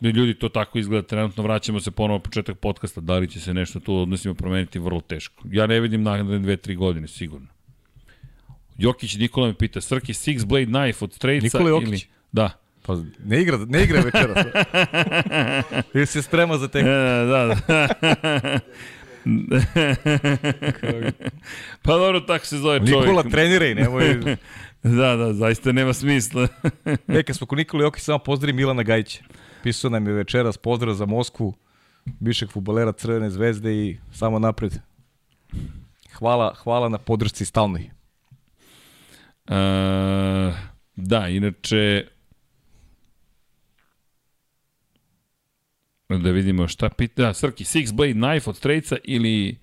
[0.00, 3.80] Ljudi, to tako izgleda trenutno, vraćamo se ponovo početak podcasta, da li će se nešto
[3.80, 5.42] tu odnosima promeniti, vrlo teško.
[5.50, 7.46] Ja ne vidim nagrade dve, tri godine, sigurno.
[8.78, 11.88] Jokić Nikola me pita, Srki Six Blade Knife od Strejca Nikola Jokić?
[11.88, 12.00] ili...
[12.32, 12.50] Da.
[12.82, 14.46] Pa ne igra, ne igra večeras.
[15.94, 16.82] Ili se sprema za tek.
[16.82, 16.88] E,
[17.26, 17.56] da, da.
[21.82, 23.00] pa dobro, tako se zove čovjek.
[23.00, 24.18] Nikola trenira i nemoj...
[24.82, 26.48] Da, da, zaista nema smisla.
[27.08, 29.22] E, kad smo kod Nikola Jokić, samo pozdravi Milana Gajića.
[29.66, 31.54] Pisao nam je večeras pozdrav za Moskvu,
[32.04, 34.78] bivšeg futbolera Crvene zvezde i samo napred.
[36.12, 37.90] Hvala, hvala na podršci stalnoj.
[39.46, 39.56] E,
[40.96, 42.06] da, inače...
[46.08, 47.22] Da vidimo šta pita.
[47.22, 49.58] Da, Srki, Six Blade Knife od Strejca ili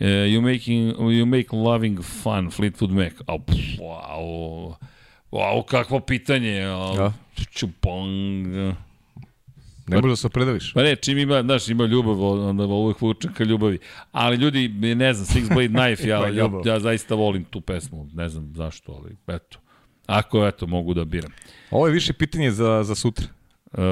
[0.00, 3.12] uh, you, making, you make loving fun Fleetwood Mac.
[3.26, 4.74] Au, pff, wow.
[5.32, 6.64] Wow, kakvo pitanje.
[6.64, 7.12] Au, Ja.
[7.50, 8.46] Čupong.
[9.86, 10.72] Ne možeš da se opredeliš.
[10.72, 13.78] Pa ne, čim ima, znaš, ima ljubav, onda uvijek vuče ka ljubavi.
[14.12, 16.66] Ali ljudi, ne znam, Six Blade Knife, ja, Ima ja, ljubav.
[16.66, 19.58] ja zaista volim tu pesmu, ne znam zašto, ali eto.
[20.06, 21.32] Ako, eto, mogu da biram.
[21.70, 23.26] Ovo je više pitanje za, za sutra.
[23.72, 23.82] Uh,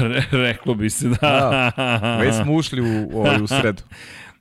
[0.12, 1.72] re- reklo bi se da.
[2.20, 3.82] Već smo ušli u, ovaj, u sredu.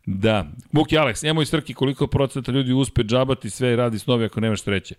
[0.05, 0.45] Da.
[0.71, 4.61] Muki Alex, nemoj strki koliko procenta ljudi uspe džabati sve i radi snovi ako nemaš
[4.61, 4.95] sreće.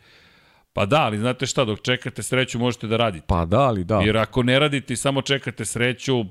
[0.75, 3.25] Pa da, ali znate šta, dok čekate sreću možete da radite.
[3.28, 4.01] Pa da, ali da.
[4.01, 6.25] Jer ako ne radite i samo čekate sreću,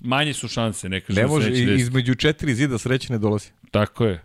[0.00, 3.50] manje su šanse, ne kažem Ne da može, između četiri zida sreće ne dolazi.
[3.70, 4.24] Tako je.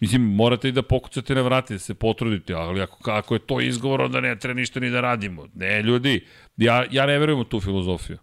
[0.00, 3.60] Mislim, morate i da pokucate na vrati, da se potrudite, ali ako, ako je to
[3.60, 5.46] izgovor, onda ne treba ništa ni da radimo.
[5.54, 6.24] Ne, ljudi,
[6.56, 8.18] ja, ja ne verujem u tu filozofiju.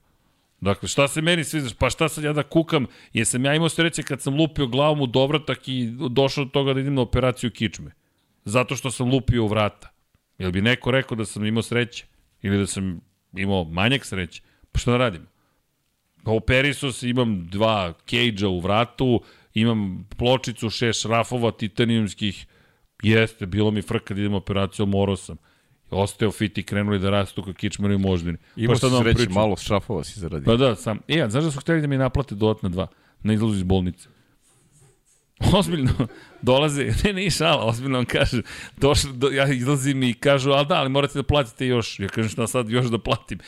[0.61, 1.73] Dakle, šta se meni sviđaš?
[1.73, 2.85] Pa šta sad ja da kukam?
[3.13, 6.79] Jesam ja imao sreće kad sam lupio glavom u dovratak i došao do toga da
[6.79, 7.91] idem na operaciju kičme.
[8.45, 9.94] Zato što sam lupio u vrata.
[10.37, 12.05] Jel bi neko rekao da sam imao sreće?
[12.41, 13.01] Ili da sam
[13.33, 14.41] imao manjak sreće?
[14.71, 15.27] Pa šta da radim?
[16.25, 19.21] Operiso se, imam dva kejđa u vratu,
[19.53, 22.45] imam pločicu, šest šrafova titanijumskih,
[23.03, 25.37] jeste, bilo mi frka da idem operaciju, morao sam.
[25.89, 28.37] Osteo fit i krenuli da rastu kao kičmani moždini.
[28.55, 30.45] Imao šta si da vam sreće, malo šrafova si zaradio.
[30.45, 30.99] Pa da, sam.
[31.07, 32.87] E, a znaš da su hteli da mi naplate dodatna dva
[33.23, 34.09] na izlazu iz bolnice?
[35.59, 36.07] ozbiljno,
[36.41, 38.41] dolaze, ne, ne, šala, ozbiljno vam kažu,
[38.77, 41.99] došli, do, ja izlazim i kažu, ali da, ali morate da platite još.
[41.99, 43.39] Ja kažem, šta sad još da platim?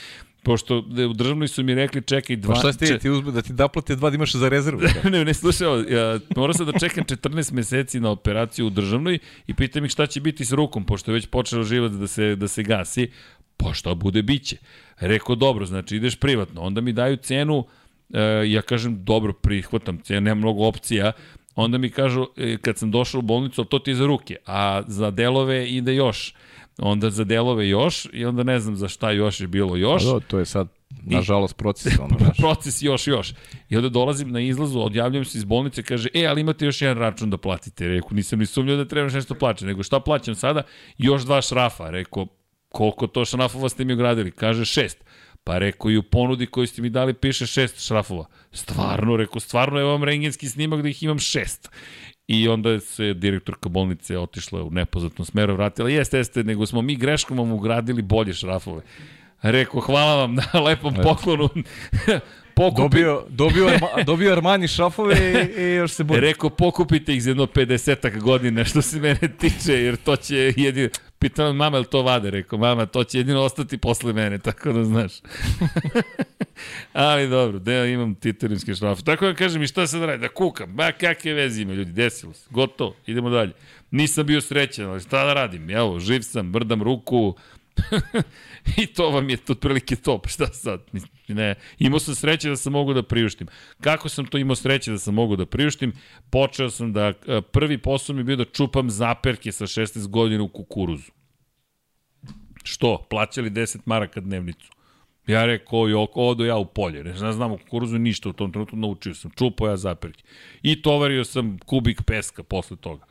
[0.43, 0.77] Pošto
[1.09, 2.53] u državnoj su mi rekli, čekaj, dva...
[2.53, 4.81] Pa šta ste, če- ti uzme da ti naplate dva da imaš za rezervu?
[5.11, 9.53] ne, ne, slušaj, ja, morao sam da čekam 14 meseci na operaciju u državnoj i
[9.53, 12.47] pitam ih šta će biti s rukom, pošto je već počeo život da se, da
[12.47, 13.11] se gasi.
[13.57, 14.57] Pa šta bude, biće.
[14.99, 16.61] Rekao, dobro, znači ideš privatno.
[16.61, 17.65] Onda mi daju cenu,
[18.13, 21.11] e, ja kažem, dobro, prihvatam cenu, nema mnogo opcija.
[21.57, 24.81] Onda mi kažu, e, kad sam došao u bolnicu, to ti je za ruke, a
[24.87, 26.33] za delove ide još.
[26.77, 30.03] Onda za delove još i onda ne znam za šta još je bilo još.
[30.03, 31.99] Pa do, to je sad, nažalost, proces.
[32.05, 32.37] Ono, znaš.
[32.37, 33.33] proces još, još.
[33.69, 36.97] I onda dolazim na izlazu, odjavljam se iz bolnice, kaže, e, ali imate još jedan
[36.97, 37.87] račun da platite.
[37.87, 40.63] Reku, nisam ni sumnjao da trebaš nešto plaćati, nego šta plaćam sada?
[40.97, 41.89] Još dva šrafa.
[41.89, 42.27] Reku,
[42.69, 44.31] koliko to šrafova ste mi ugradili?
[44.31, 45.03] Kaže, šest.
[45.47, 48.25] Pa rekao, i u ponudi koju ste mi dali piše šest šrafova.
[48.51, 51.69] Stvarno, rekao, stvarno je vam rengenski snimak da ih imam šest.
[52.27, 56.95] I onda se direktorka bolnice otišla u nepoznatom smeru, vratila, jeste, jeste, nego smo mi
[56.95, 58.81] greškom vam ugradili bolje šrafove.
[59.41, 61.49] Rekao, hvala vam na lepom poklonu.
[62.57, 66.19] Pokupi, Dobio, dobio, Arma, dobio Armani šrafove i, i još se budi.
[66.19, 70.89] Rekao, pokupite ih za jedno 50 godina što se mene tiče, jer to će jedino...
[71.19, 72.29] Pitam mama, je to vade?
[72.29, 75.11] Rekao, mama, to će jedino ostati posle mene, tako da znaš.
[76.93, 79.01] Ali dobro, da ja imam titarinske šrafe.
[79.03, 80.21] Tako da kažem, i šta sad radi?
[80.21, 80.73] Da kukam.
[80.73, 82.47] Ba, kakve veze ima, ljudi, desilo se.
[82.49, 83.51] Gotovo, idemo dalje.
[83.91, 85.69] Nisam bio srećan, ali šta da radim?
[85.69, 87.35] Evo, živ sam, brdam ruku,
[88.77, 90.81] I to vam je otprilike to, pa šta sad?
[91.27, 93.47] Ne, imao sam sreće da sam mogu da priuštim.
[93.81, 95.93] Kako sam to imao sreće da sam mogu da priuštim?
[96.29, 100.43] Počeo sam da, e, prvi posao mi je bio da čupam zaperke sa 16 godina
[100.43, 101.11] u kukuruzu.
[102.63, 103.05] Što?
[103.09, 104.71] Plaćali 10 maraka dnevnicu.
[105.27, 107.03] Ja rekao, jo, odo ja u polje.
[107.03, 109.31] Ne znam, znam o kukuruzu ništa u tom trenutku, naučio sam.
[109.31, 110.23] Čupao ja zaperke.
[110.61, 113.05] I tovario sam kubik peska posle toga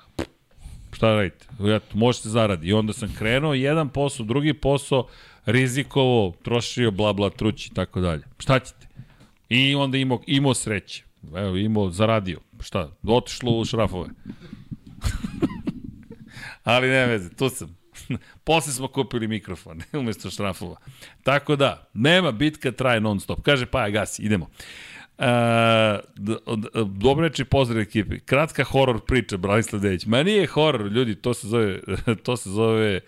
[0.96, 1.46] šta radite?
[1.60, 2.68] Eto, može se zaradi.
[2.68, 5.06] I onda sam krenuo jedan posao, drugi posao,
[5.46, 8.22] rizikovo, trošio, bla, bla, trući i tako dalje.
[8.38, 8.86] Šta ćete?
[9.48, 11.04] I onda imao, imao sreće.
[11.36, 12.40] Evo, imao, zaradio.
[12.60, 12.90] Šta?
[13.06, 14.08] Otišlo u šrafove.
[16.64, 17.76] Ali ne veze, tu sam.
[18.44, 20.76] Posle smo kupili mikrofon umesto šrafova.
[21.22, 23.42] Tako da, nema bitka, traje non stop.
[23.42, 24.46] Kaže Paja, gasi, idemo.
[25.18, 25.24] Uh,
[26.86, 28.20] dobro reči pozdrav ekipi.
[28.20, 30.06] Kratka horor priča, Branislav Dević.
[30.06, 31.80] Ma nije horor, ljudi, to se zove,
[32.22, 33.00] to se zove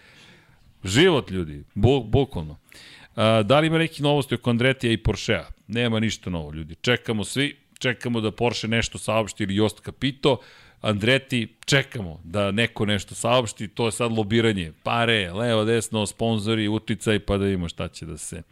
[0.84, 2.52] život, ljudi, bu, bukvalno.
[2.52, 5.46] Uh, da li ima neki novosti oko Andretija i Porschea?
[5.66, 6.74] Nema ništa novo, ljudi.
[6.74, 10.38] Čekamo svi, čekamo da Porsche nešto saopšti ili Jost Capito.
[10.80, 14.72] Andreti, čekamo da neko nešto saopšti, to je sad lobiranje.
[14.82, 18.42] Pare, levo, desno, sponzori, uticaj, pa da vidimo šta će da se,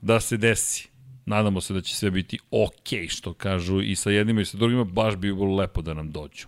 [0.00, 0.88] da se desi.
[1.26, 4.84] Nadamo se da će sve biti ok, što kažu i sa jednima i sa drugima,
[4.84, 6.46] baš bi bilo lepo da nam dođu.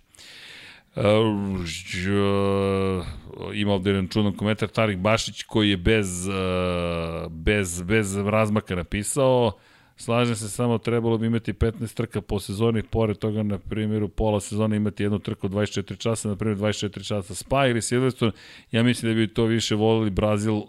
[0.97, 1.03] Uh,
[3.55, 6.35] ima ovde jedan čudan komentar Tarik Bašić koji je bez, uh,
[7.33, 9.53] bez, bez razmaka napisao
[9.99, 14.41] Slažem se, samo trebalo bi imati 15 trka po sezoni, pored toga, na primjeru, pola
[14.41, 18.33] sezone imati jednu trku 24 časa, na primjer 24 časa Spa ili Silverstone.
[18.73, 20.67] Ja mislim da bi to više volili Brazil, uh,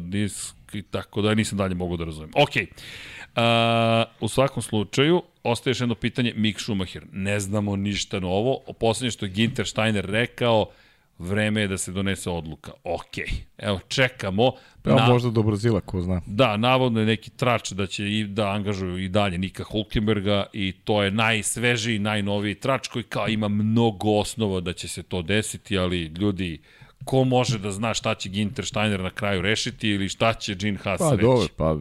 [0.00, 2.30] disk i tako da nisam dalje mogu da razumem.
[2.42, 2.66] Okej.
[2.66, 4.02] Okay.
[4.02, 7.06] Uh, u svakom slučaju, ostaje još jedno pitanje, Mick Schumacher.
[7.12, 8.60] Ne znamo ništa novo.
[8.80, 10.70] Poslednje što je Ginter Steiner rekao,
[11.18, 12.72] vreme je da se donese odluka.
[12.84, 13.16] Ok,
[13.58, 14.52] evo, čekamo.
[14.84, 15.06] Ja, Na...
[15.06, 16.20] možda do Brazila, ko zna.
[16.26, 20.72] Da, navodno je neki trač da će i da angažuju i dalje Nika Hulkenberga i
[20.84, 25.78] to je najsvežiji, najnoviji trač koji kao ima mnogo osnova da će se to desiti,
[25.78, 26.58] ali ljudi,
[27.04, 30.78] ko može da zna šta će Ginter Steiner na kraju rešiti ili šta će Gene
[30.78, 31.22] Haas pa, reći?
[31.22, 31.78] Dobro, pa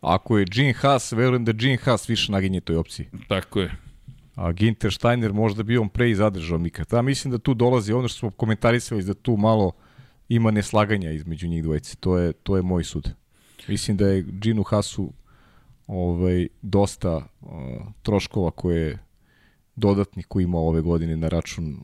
[0.00, 3.06] Ako je Gene Haas, verujem da Gene Haas više naginje toj opciji.
[3.28, 3.76] Tako je.
[4.34, 6.84] A Ginter Steiner možda bi on pre i zadržao Mika.
[6.92, 9.72] Ja mislim da tu dolazi ono što smo komentarisali da tu malo
[10.28, 11.96] ima neslaganja između njih dvojice.
[11.96, 13.10] To je, to je moj sud.
[13.68, 15.12] Mislim da je Ginu Haasu
[15.86, 17.50] ovaj, dosta uh,
[18.02, 18.98] troškova koje
[19.76, 21.80] dodatni koji ima ove godine na račun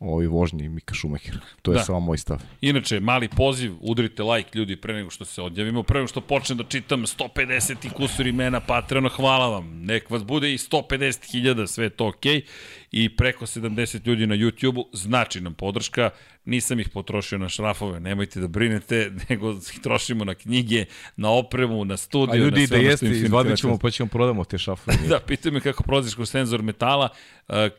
[0.00, 1.38] ovaj vožnji Mika Šumacher.
[1.62, 1.82] To je da.
[1.82, 2.42] samo moj stav.
[2.60, 6.58] Inače, mali poziv, udrite like ljudi pre nego što se odjavimo, pre nego što počnem
[6.58, 9.84] da čitam 150 i kusur imena Patreona, hvala vam.
[9.84, 12.40] Nek vas bude i 150.000, sve to okej.
[12.40, 12.44] Okay.
[12.92, 16.10] I preko 70 ljudi na YouTube-u, znači nam podrška.
[16.44, 20.84] Nisam ih potrošio na šrafove, nemojte da brinete, nego ih trošimo na knjige,
[21.16, 22.42] na opremu, na studiju.
[22.42, 24.96] A ljudi na da jeste, izvadit ćemo pa ćemo prodamo te šrafove.
[25.08, 27.08] da, pitaju me kako prolaziš kroz senzor metala.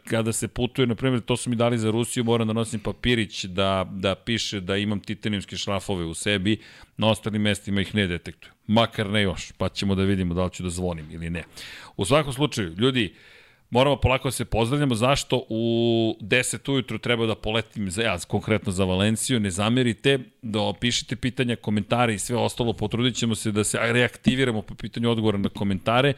[0.06, 3.46] Kada se putuje, na primjer, to su mi dali za Rusiju, moram da nosim papirić
[3.46, 6.60] da, da piše da imam titanijumske šrafove u sebi,
[6.98, 8.52] na ostalim mestima ih ne detektuju.
[8.68, 11.44] Makar ne još, pa ćemo da vidimo da li ću da zvonim ili ne.
[11.98, 13.14] U svakom slučaju, ljudi,
[13.72, 14.96] moramo polako da se pozdravljamo.
[14.96, 15.46] Zašto?
[15.50, 21.16] U 10 ujutru treba da poletim, za, ja konkretno za Valenciju, ne zamerite, da pišite
[21.16, 25.50] pitanja, komentare i sve ostalo, potrudit ćemo se da se reaktiviramo po pitanju odgovora na
[25.50, 26.14] komentare.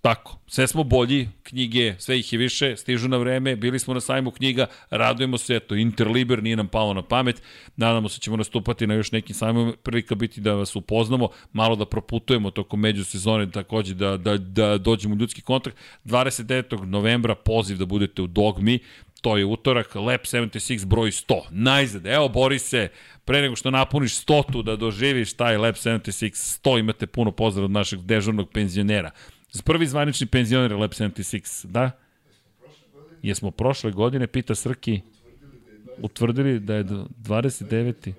[0.00, 4.00] Tako, sve smo bolji, knjige, sve ih je više, stižu na vreme, bili smo na
[4.00, 7.42] sajmu knjiga, radujemo se, eto, Interliber nije nam palo na pamet,
[7.76, 11.76] nadamo se da ćemo nastupati na još nekim sajmima, prilika biti da vas upoznamo, malo
[11.76, 15.76] da proputujemo tokom međusezone, takođe da, da, da dođemo u ljudski kontakt.
[16.04, 16.84] 29.
[16.84, 18.78] novembra poziv da budete u Dogmi,
[19.20, 21.40] to je utorak, Lab 76 broj 100.
[21.50, 22.88] Najzad, evo Borise,
[23.24, 27.64] pre nego što napuniš 100 tu da doživiš taj Lab 76 100, imate puno pozdrav
[27.64, 29.10] od našeg dežurnog penzionera.
[29.64, 31.90] Prvi zvanični penzioner Lab 76, da?
[33.22, 35.00] Jesmo prošle godine, pita Srki,
[35.98, 38.12] utvrdili da je do 29.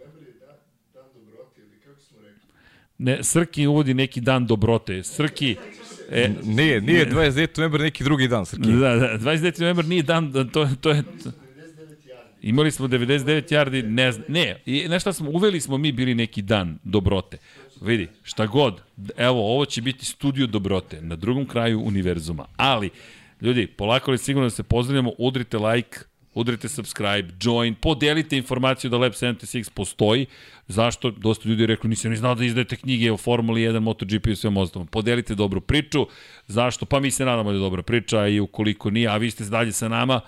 [2.97, 5.03] Ne, Srki uvodi neki dan dobrote.
[5.03, 5.55] Srki,
[6.11, 7.57] e, Nije, nije 29.
[7.57, 8.71] novembar neki drugi dan, Srki.
[8.71, 9.61] Da, da, 29.
[9.61, 11.03] novembar nije dan, da, to, to je...
[12.41, 16.41] Imali smo 99 yardi, ne znam, ne, i nešto smo, uveli smo mi bili neki
[16.41, 17.37] dan dobrote.
[17.81, 18.81] Vidi, šta god,
[19.17, 22.89] evo, ovo će biti studio dobrote na drugom kraju univerzuma, ali,
[23.41, 25.99] ljudi, polako li sigurno da se pozdravljamo, udrite like,
[26.33, 30.25] udrite subscribe, join, podelite informaciju da Lab 76 postoji.
[30.67, 31.11] Zašto?
[31.11, 34.35] Dosta ljudi je rekli, nisam ni znao da izdajete knjige o Formuli 1, MotoGP i
[34.35, 34.87] svem ostalom.
[34.87, 36.07] Podelite dobru priču.
[36.47, 36.85] Zašto?
[36.85, 39.71] Pa mi se nadamo da je dobra priča i ukoliko nije, a vi ste dalje
[39.71, 40.21] sa nama,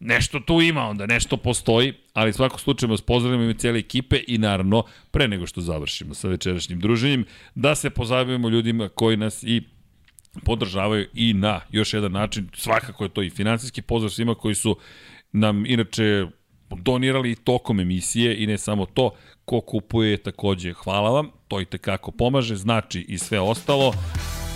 [0.00, 4.38] nešto tu ima onda, nešto postoji, ali svako slučaju vas pozdravljamo ime cijele ekipe i
[4.38, 7.24] naravno, pre nego što završimo sa večerašnjim druženjem,
[7.54, 9.62] da se pozabavimo ljudima koji nas i
[10.44, 14.76] podržavaju i na još jedan način, svakako je to i finansijski pozdrav svima koji su
[15.32, 16.26] nam inače
[16.70, 19.10] donirali i tokom emisije i ne samo to,
[19.44, 23.94] ko kupuje takođe hvala vam, to i tekako pomaže, znači i sve ostalo,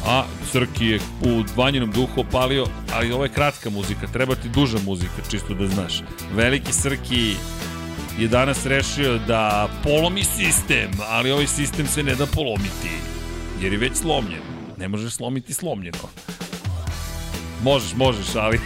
[0.07, 4.79] a Srki je u dvanjenom duhu opalio, ali ovo je kratka muzika, treba ti duža
[4.85, 6.03] muzika, čisto da znaš.
[6.35, 7.35] Veliki Srki
[8.19, 12.91] je danas rešio da polomi sistem, ali ovaj sistem se ne da polomiti,
[13.63, 14.43] jer je već slomljen.
[14.77, 16.09] Ne možeš slomiti slomljeno.
[17.63, 18.61] Možeš, možeš, ali...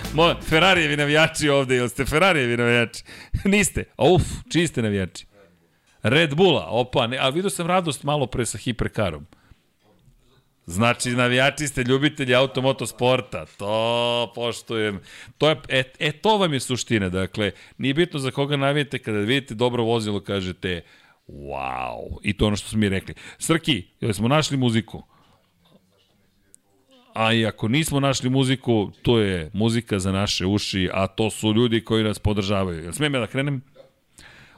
[0.48, 3.04] Ferrarijevi navijači ovde, jel ste Ferrarijevi navijači?
[3.44, 3.84] Niste.
[3.98, 5.26] Uf, čiji ste navijači?
[6.02, 9.26] Red Bulla, opa, ne, a vidio sam radost malo pre sa hiperkarom.
[10.70, 15.00] Znači, navijači ste ljubitelji automoto sporta, to poštujem.
[15.38, 19.18] To je, e, e, to vam je suština, dakle, nije bitno za koga navijete, kada
[19.18, 20.82] vidite dobro vozilo, kažete,
[21.28, 23.14] wow, i to ono što smo mi rekli.
[23.38, 25.02] Srki, jel smo našli muziku?
[27.14, 31.52] A i ako nismo našli muziku, to je muzika za naše uši, a to su
[31.52, 32.82] ljudi koji nas podržavaju.
[32.82, 33.62] Jel smijem ja da krenem?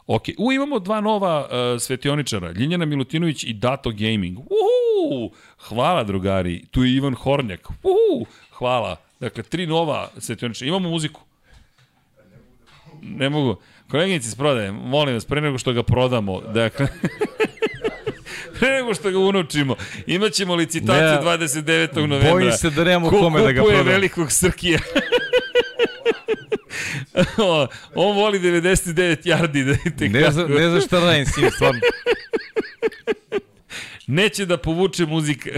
[0.06, 1.40] Ok, u imamo dva nova
[1.74, 4.39] uh, svetioničara, Ljiljana Milutinović i Dato Gaming.
[4.39, 7.68] Uhu, hvala drugari, tu je Ivan Hornjak.
[7.82, 8.97] Uhu, hvala.
[9.20, 10.68] Dakle, tri nova svetioničara.
[10.68, 11.20] Imamo muziku?
[13.02, 13.56] Ne mogu.
[13.90, 16.86] Koleginici s prodaje, molim vas, pre nego što ga prodamo, dakle...
[18.58, 19.74] pre nego što ga unučimo,
[20.06, 21.97] imaćemo licitaciju Ne, 29.
[21.97, 22.31] novembra.
[22.31, 23.90] bojim se da nemamo Ko kome da ga kupuje prodamo.
[23.90, 24.78] velikog Srkija?
[27.94, 31.81] On voli 99 yardi da idete Ne, za, ne znaš šta radim s njim, stvarno.
[34.07, 35.50] Neće da povuče muzika.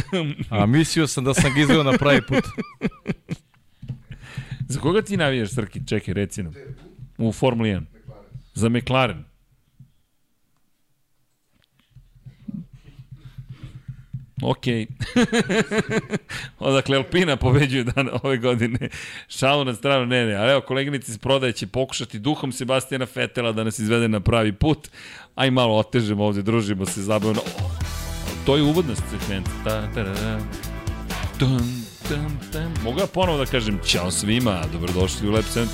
[0.51, 2.45] A mislio sam da sam ga izveo na pravi put.
[4.69, 5.87] Za koga ti navijaš, Srki?
[5.87, 6.53] Čekaj, reci nam.
[7.19, 7.83] U Formuli 1.
[8.55, 9.25] Za McLaren.
[14.45, 14.65] Ok.
[16.59, 18.89] Odakle Alpina pobeđuje dan ove godine.
[19.29, 20.35] Šalu na stranu, ne, ne.
[20.35, 24.53] Ali evo, koleginici iz prodaje će pokušati duhom Sebastijana Fetela da nas izvede na pravi
[24.53, 24.89] put.
[25.35, 27.41] Aj malo otežemo ovde, družimo se zabavno.
[28.47, 29.51] To je uvodna sekvenca.
[29.65, 30.39] Ta, ta, ta, ta.
[31.39, 32.73] Dun, dun, dun.
[32.85, 35.67] Mogu ja ponovo da kažem ćao svima, dobrodošli u Lab 76,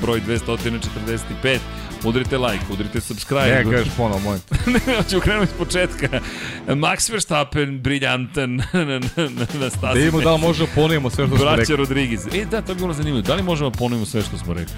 [0.00, 1.58] broj 245.
[2.04, 3.64] Udrite like, udrite subscribe.
[3.64, 4.56] Ne, kažeš ponovo, te.
[4.70, 6.20] ne, hoću krenuti iz početka.
[6.68, 9.80] Max Verstappen, briljantan na, na, na, na stazi.
[9.80, 11.76] Da vidimo da li možemo ponovimo sve što smo Braća rekli.
[11.76, 12.26] Rodriguez.
[12.34, 13.26] E, da, to je bilo zanimljivo.
[13.26, 14.74] Da li možemo da ponovimo sve što smo rekli?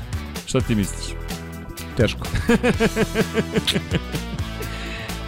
[0.47, 1.07] Šta ti misliš?
[1.97, 2.27] Teško.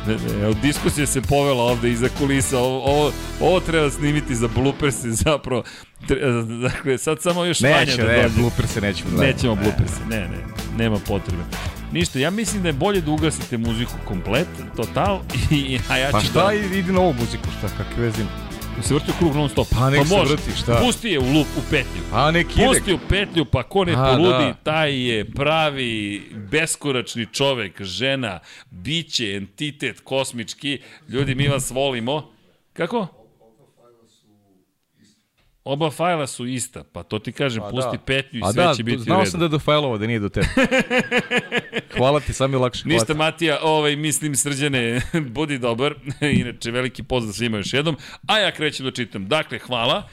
[0.07, 4.49] Ne, ne, evo, diskusija se povela ovde iza kulisa, ovo, ovo, ovo treba snimiti za
[4.49, 5.63] blooperse, zapravo,
[6.09, 6.17] tre,
[6.63, 8.35] dakle, sad samo još Neće, da ne, dođe.
[8.81, 10.39] nećemo da Nećemo blooperse, ne, ne,
[10.79, 11.43] nema potrebe.
[11.93, 15.21] Ništa, ja mislim da je bolje da ugasite muziku komplet, total,
[15.51, 16.53] i, a ja ću Pa šta, da...
[16.53, 18.31] idi na ovu muziku, šta, kakve veze ima?
[18.81, 19.69] Da se vrti u krug non stop.
[19.71, 20.33] Pa nek se može.
[20.35, 20.81] vrti, šta?
[20.85, 22.03] Pusti je u lup, u petlju.
[22.13, 22.67] A nek ide.
[22.67, 24.55] Pusti u petlju, pa ko ne A, poludi, da.
[24.63, 28.39] taj je pravi, beskoračni čovek, žena,
[28.71, 30.79] biće, entitet, kosmički.
[31.09, 32.31] Ljudi, mi vas volimo.
[32.73, 33.20] Kako?
[35.65, 38.03] Oba fajla su ista, pa to ti kažem, pusti da.
[38.05, 39.31] petnju i A sve da, će biti u znao redu.
[39.31, 40.47] sam da je do fajlova, da nije do tebe.
[41.97, 42.83] Hvala ti, sam je lakše.
[42.83, 43.19] Hvala Ništa ti.
[43.19, 45.01] Matija, ovaj, mislim srđane,
[45.35, 45.95] budi dobar,
[46.41, 49.29] inače veliki pozdrav svima još jednom, a ja krećem da čitam.
[49.29, 50.09] Dakle, hvala,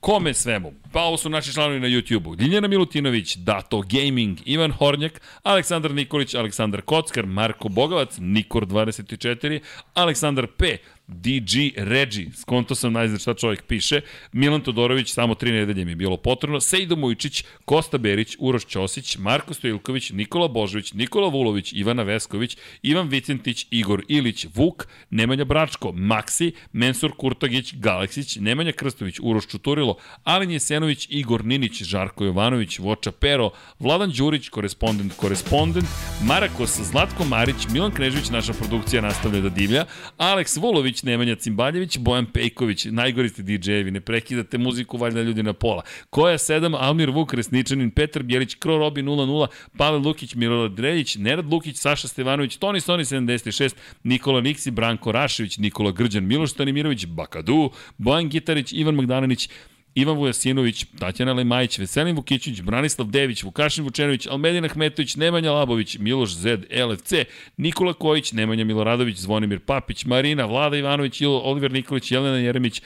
[0.00, 0.72] Kome svemu?
[0.92, 2.34] Pa ovo su naši članovi na YouTube-u.
[2.34, 9.60] Ljiljana Milutinović, Dato Gaming, Ivan Hornjak, Aleksandar Nikolić, Aleksandar Kockar, Marko Bogavac, Nikor24,
[9.94, 10.76] Aleksandar P,
[11.08, 14.00] DG Regi, skonto sam najzad šta čovjek piše,
[14.32, 19.16] Milan Todorović, samo tri nedelje mi je bilo potrebno, Sejdo Mujčić, Kosta Berić, Uroš Ćosić,
[19.18, 25.92] Marko Stojilković, Nikola Božović, Nikola Vulović, Ivana Vesković, Ivan Vicentić, Igor Ilić, Vuk, Nemanja Bračko,
[25.92, 33.12] Maksi, Mensur Kurtagić, Galeksić, Nemanja Krstović, Uroš Čuturilo, Alin Jesenović, Igor Ninić, Žarko Jovanović, Voča
[33.12, 35.86] Pero, Vladan Đurić, korespondent, korespondent,
[36.22, 39.84] Marakos, Zlatko Marić, Milan Knežević, naša produkcija nastavlja da divlja,
[40.16, 45.52] Aleks Volović, Nemanja Cimbaljević, Bojan Pejković, najgori ste DJ-evi, ne prekidate muziku, valjda ljudi na
[45.52, 45.82] pola.
[46.10, 51.52] Koja 7, Almir Vuk, Resničanin, Petar Bjelić, Kro Robi 00, Pavel Lukić, Milorad Dreljić, Nerad
[51.52, 57.70] Lukić, Saša Stevanović, Toni Stoni 76, Nikola Niksi, Branko Rašević, Nikola Grđan, Miloš Stanimirović, Bakadu,
[57.98, 59.48] Bojan Gitarić, Ivan Magdalenić,
[59.96, 66.34] Ivan Vujasinović, Tatjana Lemajić, Veselin Vukićić, Branislav Dević, Vukašin Vučenović, Almedin Ahmetović, Nemanja Labović, Miloš
[66.34, 67.12] Zed, LFC,
[67.56, 72.82] Nikola Kojić, Nemanja Miloradović, Zvonimir Papić, Marina, Vlada Ivanović, Il- Oliver Nikolić, Jelena Jeremić,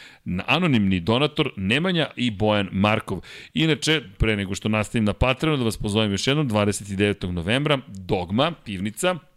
[0.46, 3.20] anonimni donator, Nemanja i Bojan Markov.
[3.54, 7.32] Inače, pre nego što nastavim na Patreonu, da vas pozovem još jednom, 29.
[7.32, 9.29] novembra, Dogma, pivnica,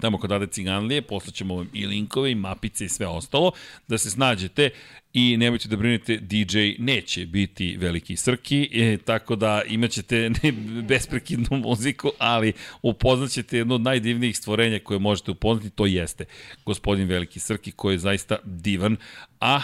[0.00, 3.52] tamo kod Ade Ciganlije, poslaćemo vam i linkove i mapice i sve ostalo,
[3.88, 4.70] da se snađete
[5.12, 11.56] i nemojte da brinete, DJ neće biti veliki srki, e, tako da imaćete ne, besprekidnu
[11.56, 16.24] muziku, ali upoznaćete jedno od najdivnijih stvorenja koje možete upoznati, to jeste
[16.64, 18.96] gospodin veliki srki koji je zaista divan,
[19.40, 19.60] a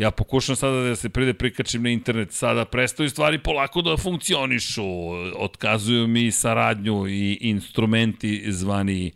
[0.00, 4.84] Ja pokušam sada da se pride prikačim na internet, sada prestaju stvari polako da funkcionišu,
[5.36, 9.12] otkazuju mi saradnju i instrumenti zvani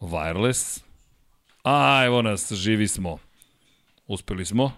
[0.00, 0.82] wireless.
[1.64, 3.18] A, evo nas, živi smo.
[4.06, 4.72] Uspeli smo.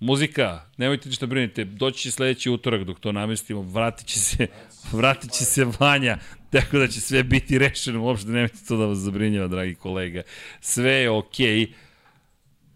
[0.00, 4.46] Muzika, nemojte ništa brinite, doći će sledeći utorak dok to namestimo, vratit će se,
[4.92, 6.18] vratit će se Vanja,
[6.50, 10.22] tako da će sve biti rešeno, uopšte nemojte to da vas zabrinjava, dragi kolega.
[10.60, 11.56] Sve je okej.
[11.56, 11.87] Okay.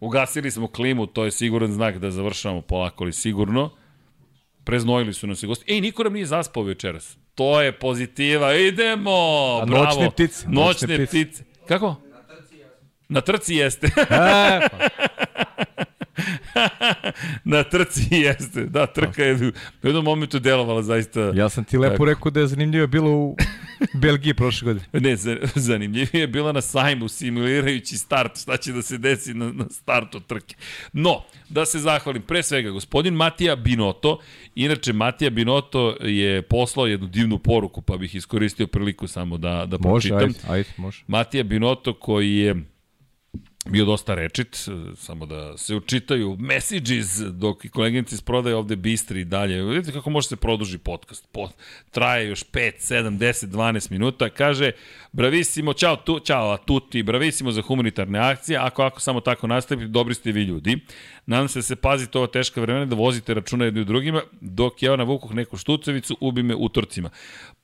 [0.03, 3.71] Ugasili smo klimu, to je siguran znak da završavamo polako ali sigurno.
[4.65, 5.73] Preznojili su nas i gosti.
[5.75, 7.17] Ej, niko nam nije zaspao večeras.
[7.35, 8.55] To je pozitiva.
[8.55, 9.11] Idemo!
[9.63, 9.85] A Bravo.
[9.85, 11.25] noćne ptice, Noćne, noćne ptice.
[11.25, 11.45] ptice.
[11.69, 11.97] Kako?
[13.09, 13.87] Na trci jeste.
[13.87, 14.79] E, pa,
[17.45, 18.65] Na trci jeste.
[18.65, 19.35] Da, trka je
[19.83, 21.21] u jednom momentu delovala zaista...
[21.35, 22.05] ja sam ti lepo Tako.
[22.05, 23.37] rekao da je zanimljivo bilo u
[23.95, 24.87] Belgiji prošle godine.
[25.01, 29.53] Ne, za- zanimljivije je bila na sajmu simulirajući start, šta će da se desi na,
[29.53, 30.55] na startu trke.
[30.93, 31.17] No,
[31.49, 34.19] da se zahvalim, pre svega, gospodin Matija Binoto,
[34.55, 39.79] inače Matija Binoto je poslao jednu divnu poruku, pa bih iskoristio priliku samo da, da
[39.81, 40.19] Može, pročitam.
[40.47, 41.03] ajde, ajde, može.
[41.07, 42.55] Matija Binoto koji je
[43.67, 49.21] bio dosta rečit, samo da se učitaju messages dok i koleginici iz prodaje ovde bistri
[49.21, 49.63] i dalje.
[49.63, 51.29] Vidite kako može se produži podcast.
[51.33, 51.49] Po,
[51.91, 54.29] traje još 5, 7, 10, 12 minuta.
[54.29, 54.73] Kaže,
[55.13, 58.59] bravissimo, čao, tu, čao a tutti, bravissimo za humanitarne akcije.
[58.59, 60.79] Ako, ako samo tako nastavite, dobri ste vi ljudi.
[61.27, 64.83] Nadam se da se pazite ova teška vremena, da vozite računa jedni u drugima, dok
[64.83, 67.11] ja navukoh neku štucavicu, ubi me utorcima.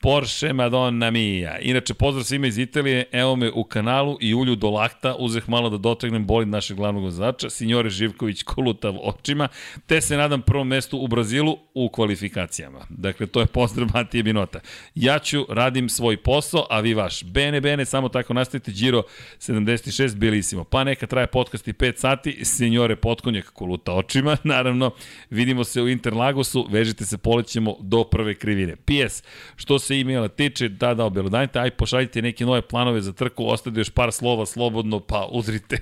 [0.00, 1.58] Porsche Madonna Mia.
[1.58, 5.70] Inače, pozdrav svima iz Italije, evo me u kanalu i ulju do lakta, uzeh malo
[5.70, 9.48] da dotegnem bolid našeg glavnog vozača, signore Živković kolutav očima,
[9.86, 12.78] te se nadam prvom mestu u Brazilu u kvalifikacijama.
[12.88, 14.60] Dakle, to je pozdrav Matije Binota.
[14.94, 17.24] Ja ću, radim svoj posao, a vi vaš.
[17.24, 19.02] Bene, bene, samo tako nastavite, Giro
[19.38, 20.64] 76, bilisimo.
[20.64, 24.90] Pa neka traje podcast i 5 sati, signore Potkonjak koluta očima, naravno,
[25.30, 28.76] vidimo se u Interlagosu, vežite se, polećemo do prve krivine.
[28.76, 29.22] PS,
[29.56, 33.80] što se e-maila tiče, da, da, obelodanite, aj pošaljite neke nove planove za trku, ostade
[33.80, 35.78] još par slova slobodno, pa udrite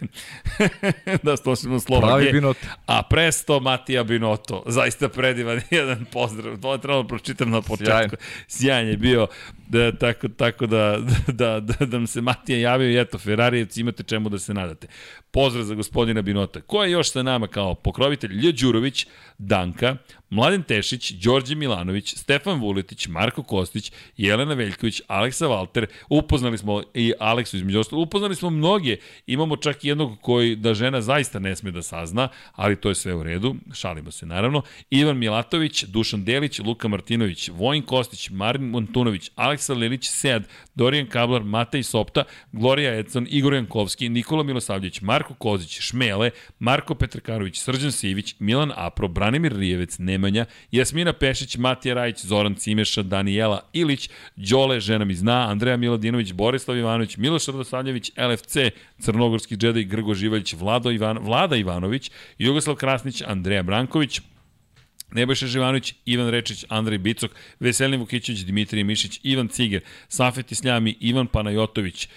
[1.24, 2.06] da stošimo slova.
[2.06, 2.32] Pravi G.
[2.32, 2.66] Binotto.
[2.86, 6.60] A presto Matija Binotto, zaista predivan jedan pozdrav.
[6.60, 8.16] To je trebalo da pročitam na početku.
[8.48, 8.76] Sjajan.
[8.76, 9.26] Sjajan je bio,
[9.68, 14.02] da, tako, tako da, da, da, da nam se Matija javio i eto, Ferarijevci imate
[14.02, 14.86] čemu da se nadate.
[15.30, 16.60] Pozdrav za gospodina Binota.
[16.60, 18.32] Ko je još sa nama kao pokrovitelj?
[18.32, 19.06] Lje Đurović,
[19.38, 19.96] Danka,
[20.30, 27.12] Mladen Tešić, Đorđe Milanović, Stefan Vuletić, Marko Kostić, Jelena Veljković, Aleksa Valter, upoznali smo i
[27.20, 28.96] Aleksu između ostalo, upoznali smo mnoge,
[29.26, 33.14] imamo čak jednog koji da žena zaista ne sme da sazna, ali to je sve
[33.14, 39.30] u redu, šalimo se naravno, Ivan Milatović, Dušan Delić, Luka Martinović, Vojin Kostić, Marin Montunović,
[39.34, 45.80] Aleksa Lelić, Sead, Dorijan Kablar, Matej Sopta, Gloria Edson, Igor Jankovski, Nikola Milosavljević, Marko Kozić,
[45.80, 52.54] Šmele, Marko Petrkanović, Srđan Sivić, Milan Apro, Branimir Rijevec, Nemanja, Jasmina Pešić, Matija Rajić, Zoran
[52.54, 58.56] Cimeša, Danijela Ilić, Đole, žena mi zna, Andreja Miladinović, Borislav Ivanović, Miloš Radosavljević, LFC,
[58.98, 64.20] Crnogorski džedaj, Grgo Živaljić, Vlado Ivan, Vlada Ivanović, Jugoslav Krasnić, Andreja Branković,
[65.12, 67.30] Nebojša Živanović, Ivan Rečić, Andrej Bicok,
[67.60, 72.08] Veselin Vukićević, Dimitrij Mišić, Ivan Ciger, Safet Isljami, Ivan Panajotović,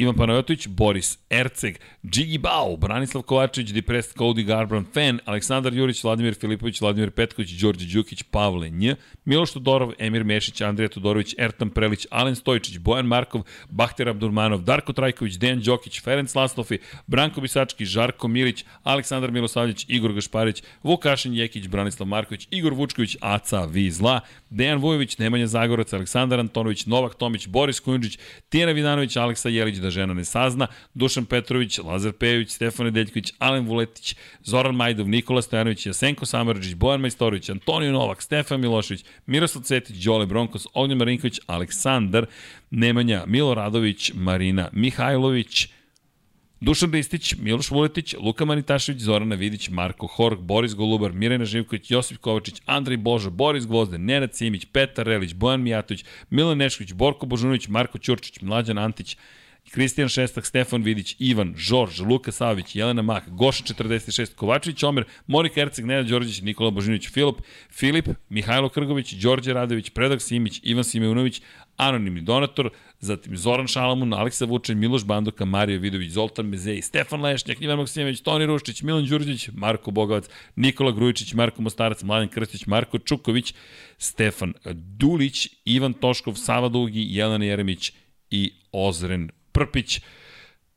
[0.00, 6.34] Ivan Panajotović, Boris Erceg, Džigi Bao, Branislav Kovačević, Depressed Cody Garbrandt, Fan, Aleksandar Jurić, Vladimir
[6.34, 8.92] Filipović, Vladimir Petković, Đorđe Đukić, Pavle Nj,
[9.24, 14.92] Miloš Todorov, Emir Mešić, Andrija Todorović, Ertan Prelić, Alen Stojčić, Bojan Markov, Bahter Abdurmanov, Darko
[14.92, 21.66] Trajković, Dejan Đokić, Ferenc Laslofi, Branko Bisački, Žarko Milić, Aleksandar Milosavljević, Igor Gašparić, Vukašin Jekić,
[21.68, 24.20] Branislav Marković, Igor Vučković, Aca Vizla,
[24.50, 28.18] Dejan Vujović, Nemanja Zagorac, Aleksandar Antonović, Novak Tomić, Boris Kujundžić,
[28.48, 33.66] Tijena Vidanović, Aleksa Jelić, da žena ne sazna, Dušan Petrović, Lazar Pejović, Stefan Nedeljković, Alen
[33.66, 40.04] Vuletić, Zoran Majdov, Nikola Stojanović, Jasenko Samarđić, Bojan Majstorović, Antonio Novak, Stefan Milošević, Miroslav Cetić,
[40.04, 42.26] Đole Bronkos, Ognjen Marinković, Aleksandar,
[42.70, 45.68] Nemanja, Milo Radović, Marina Mihajlović,
[46.60, 52.18] Dušan Ristić, Miloš Vuletić, Luka Manitašević, Zorana Vidić, Marko Horg, Boris Golubar, Mirjana Živković, Josip
[52.18, 57.68] Kovačić, Andrej Božo, Boris Gvozden, Nenad Simić, Petar Relić, Bojan Mijatović, Milan Nešković, Borko Božunović,
[57.68, 59.16] Marko Ćurčić, Mlađan Antić,
[59.70, 65.60] Kristijan Šestak, Stefan Vidić, Ivan, Žorž, Luka Savić, Jelena Mak, Goša 46, Kovačević, Omer, Monika
[65.60, 67.36] Erceg, Nenad Đorđević, Nikola Božinović, Filip,
[67.70, 71.42] Filip, Mihajlo Krgović, Đorđe Radović, Predak Simić, Ivan Simeunović,
[71.76, 77.60] anonimni donator, zatim Zoran Šalamun, Aleksa Vučin, Miloš Bandoka, Mario Vidović, Zoltan Mezej, Stefan Lešnjak,
[77.60, 82.98] Ivan Maksimović, Toni Ruščić, Milan Đurđević, Marko Bogovac, Nikola Grujičić, Marko Mostarac, Mladen Krstić, Marko
[82.98, 83.54] Čuković,
[83.98, 87.92] Stefan Dulić, Ivan Toškov, Sava Dugi, Jelena Jeremić
[88.30, 90.00] i Ozren Prpić.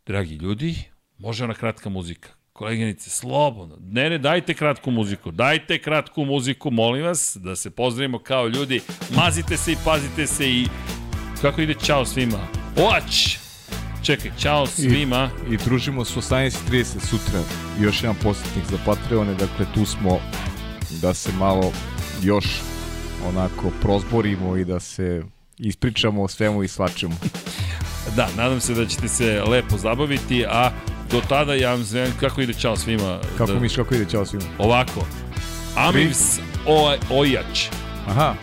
[0.05, 0.75] Dragi ljudi,
[1.17, 2.29] može ona kratka muzika.
[2.53, 3.77] Koleginice, slobodno.
[3.81, 5.31] Ne, ne, dajte kratku muziku.
[5.31, 8.81] Dajte kratku muziku, molim vas, da se pozdravimo kao ljudi.
[9.15, 10.65] Mazite se i pazite se i...
[11.41, 12.47] Kako ide čao svima?
[12.77, 13.37] Oać!
[14.03, 15.29] Čekaj, čao svima.
[15.51, 17.39] I družimo se u 18.30 sutra.
[17.81, 20.19] Još jedan posjetnik za Patreone, dakle tu smo
[21.01, 21.71] da se malo
[22.23, 22.45] još
[23.27, 25.23] onako prozborimo i da se
[25.57, 27.15] ispričamo o svemu i svačemu.
[28.15, 30.71] Da, nadam se da ćete se lepo zabaviti, a
[31.11, 33.19] do tada ja vam zovem kako ide čao svima.
[33.37, 34.43] Kako da, miš, kako ide, čao svima.
[34.57, 35.05] Ovako.
[35.75, 37.65] Amivs o, Ojač.
[38.07, 38.33] Aha,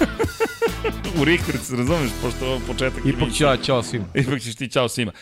[1.20, 3.06] U Rikvrc, razumeš, pošto ovo početak.
[3.06, 4.04] ipak ću ja, čao svima.
[4.14, 5.12] Ipak ćeš ti čao svima.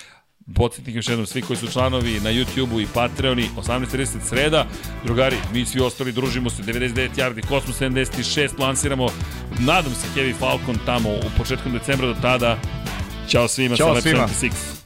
[0.55, 4.67] Podsjetnik još jednom, svi koji su članovi na YouTube-u i Patreoni, 18.30 sreda.
[5.05, 9.09] Drugari, mi svi ostali družimo se, 99 yardi, Cosmos 76, lansiramo,
[9.59, 12.59] nadam se, Heavy Falcon tamo u početkom decembra do tada.
[13.29, 14.29] Ćao svima Ćao sa Lab svima.
[14.29, 14.78] 76.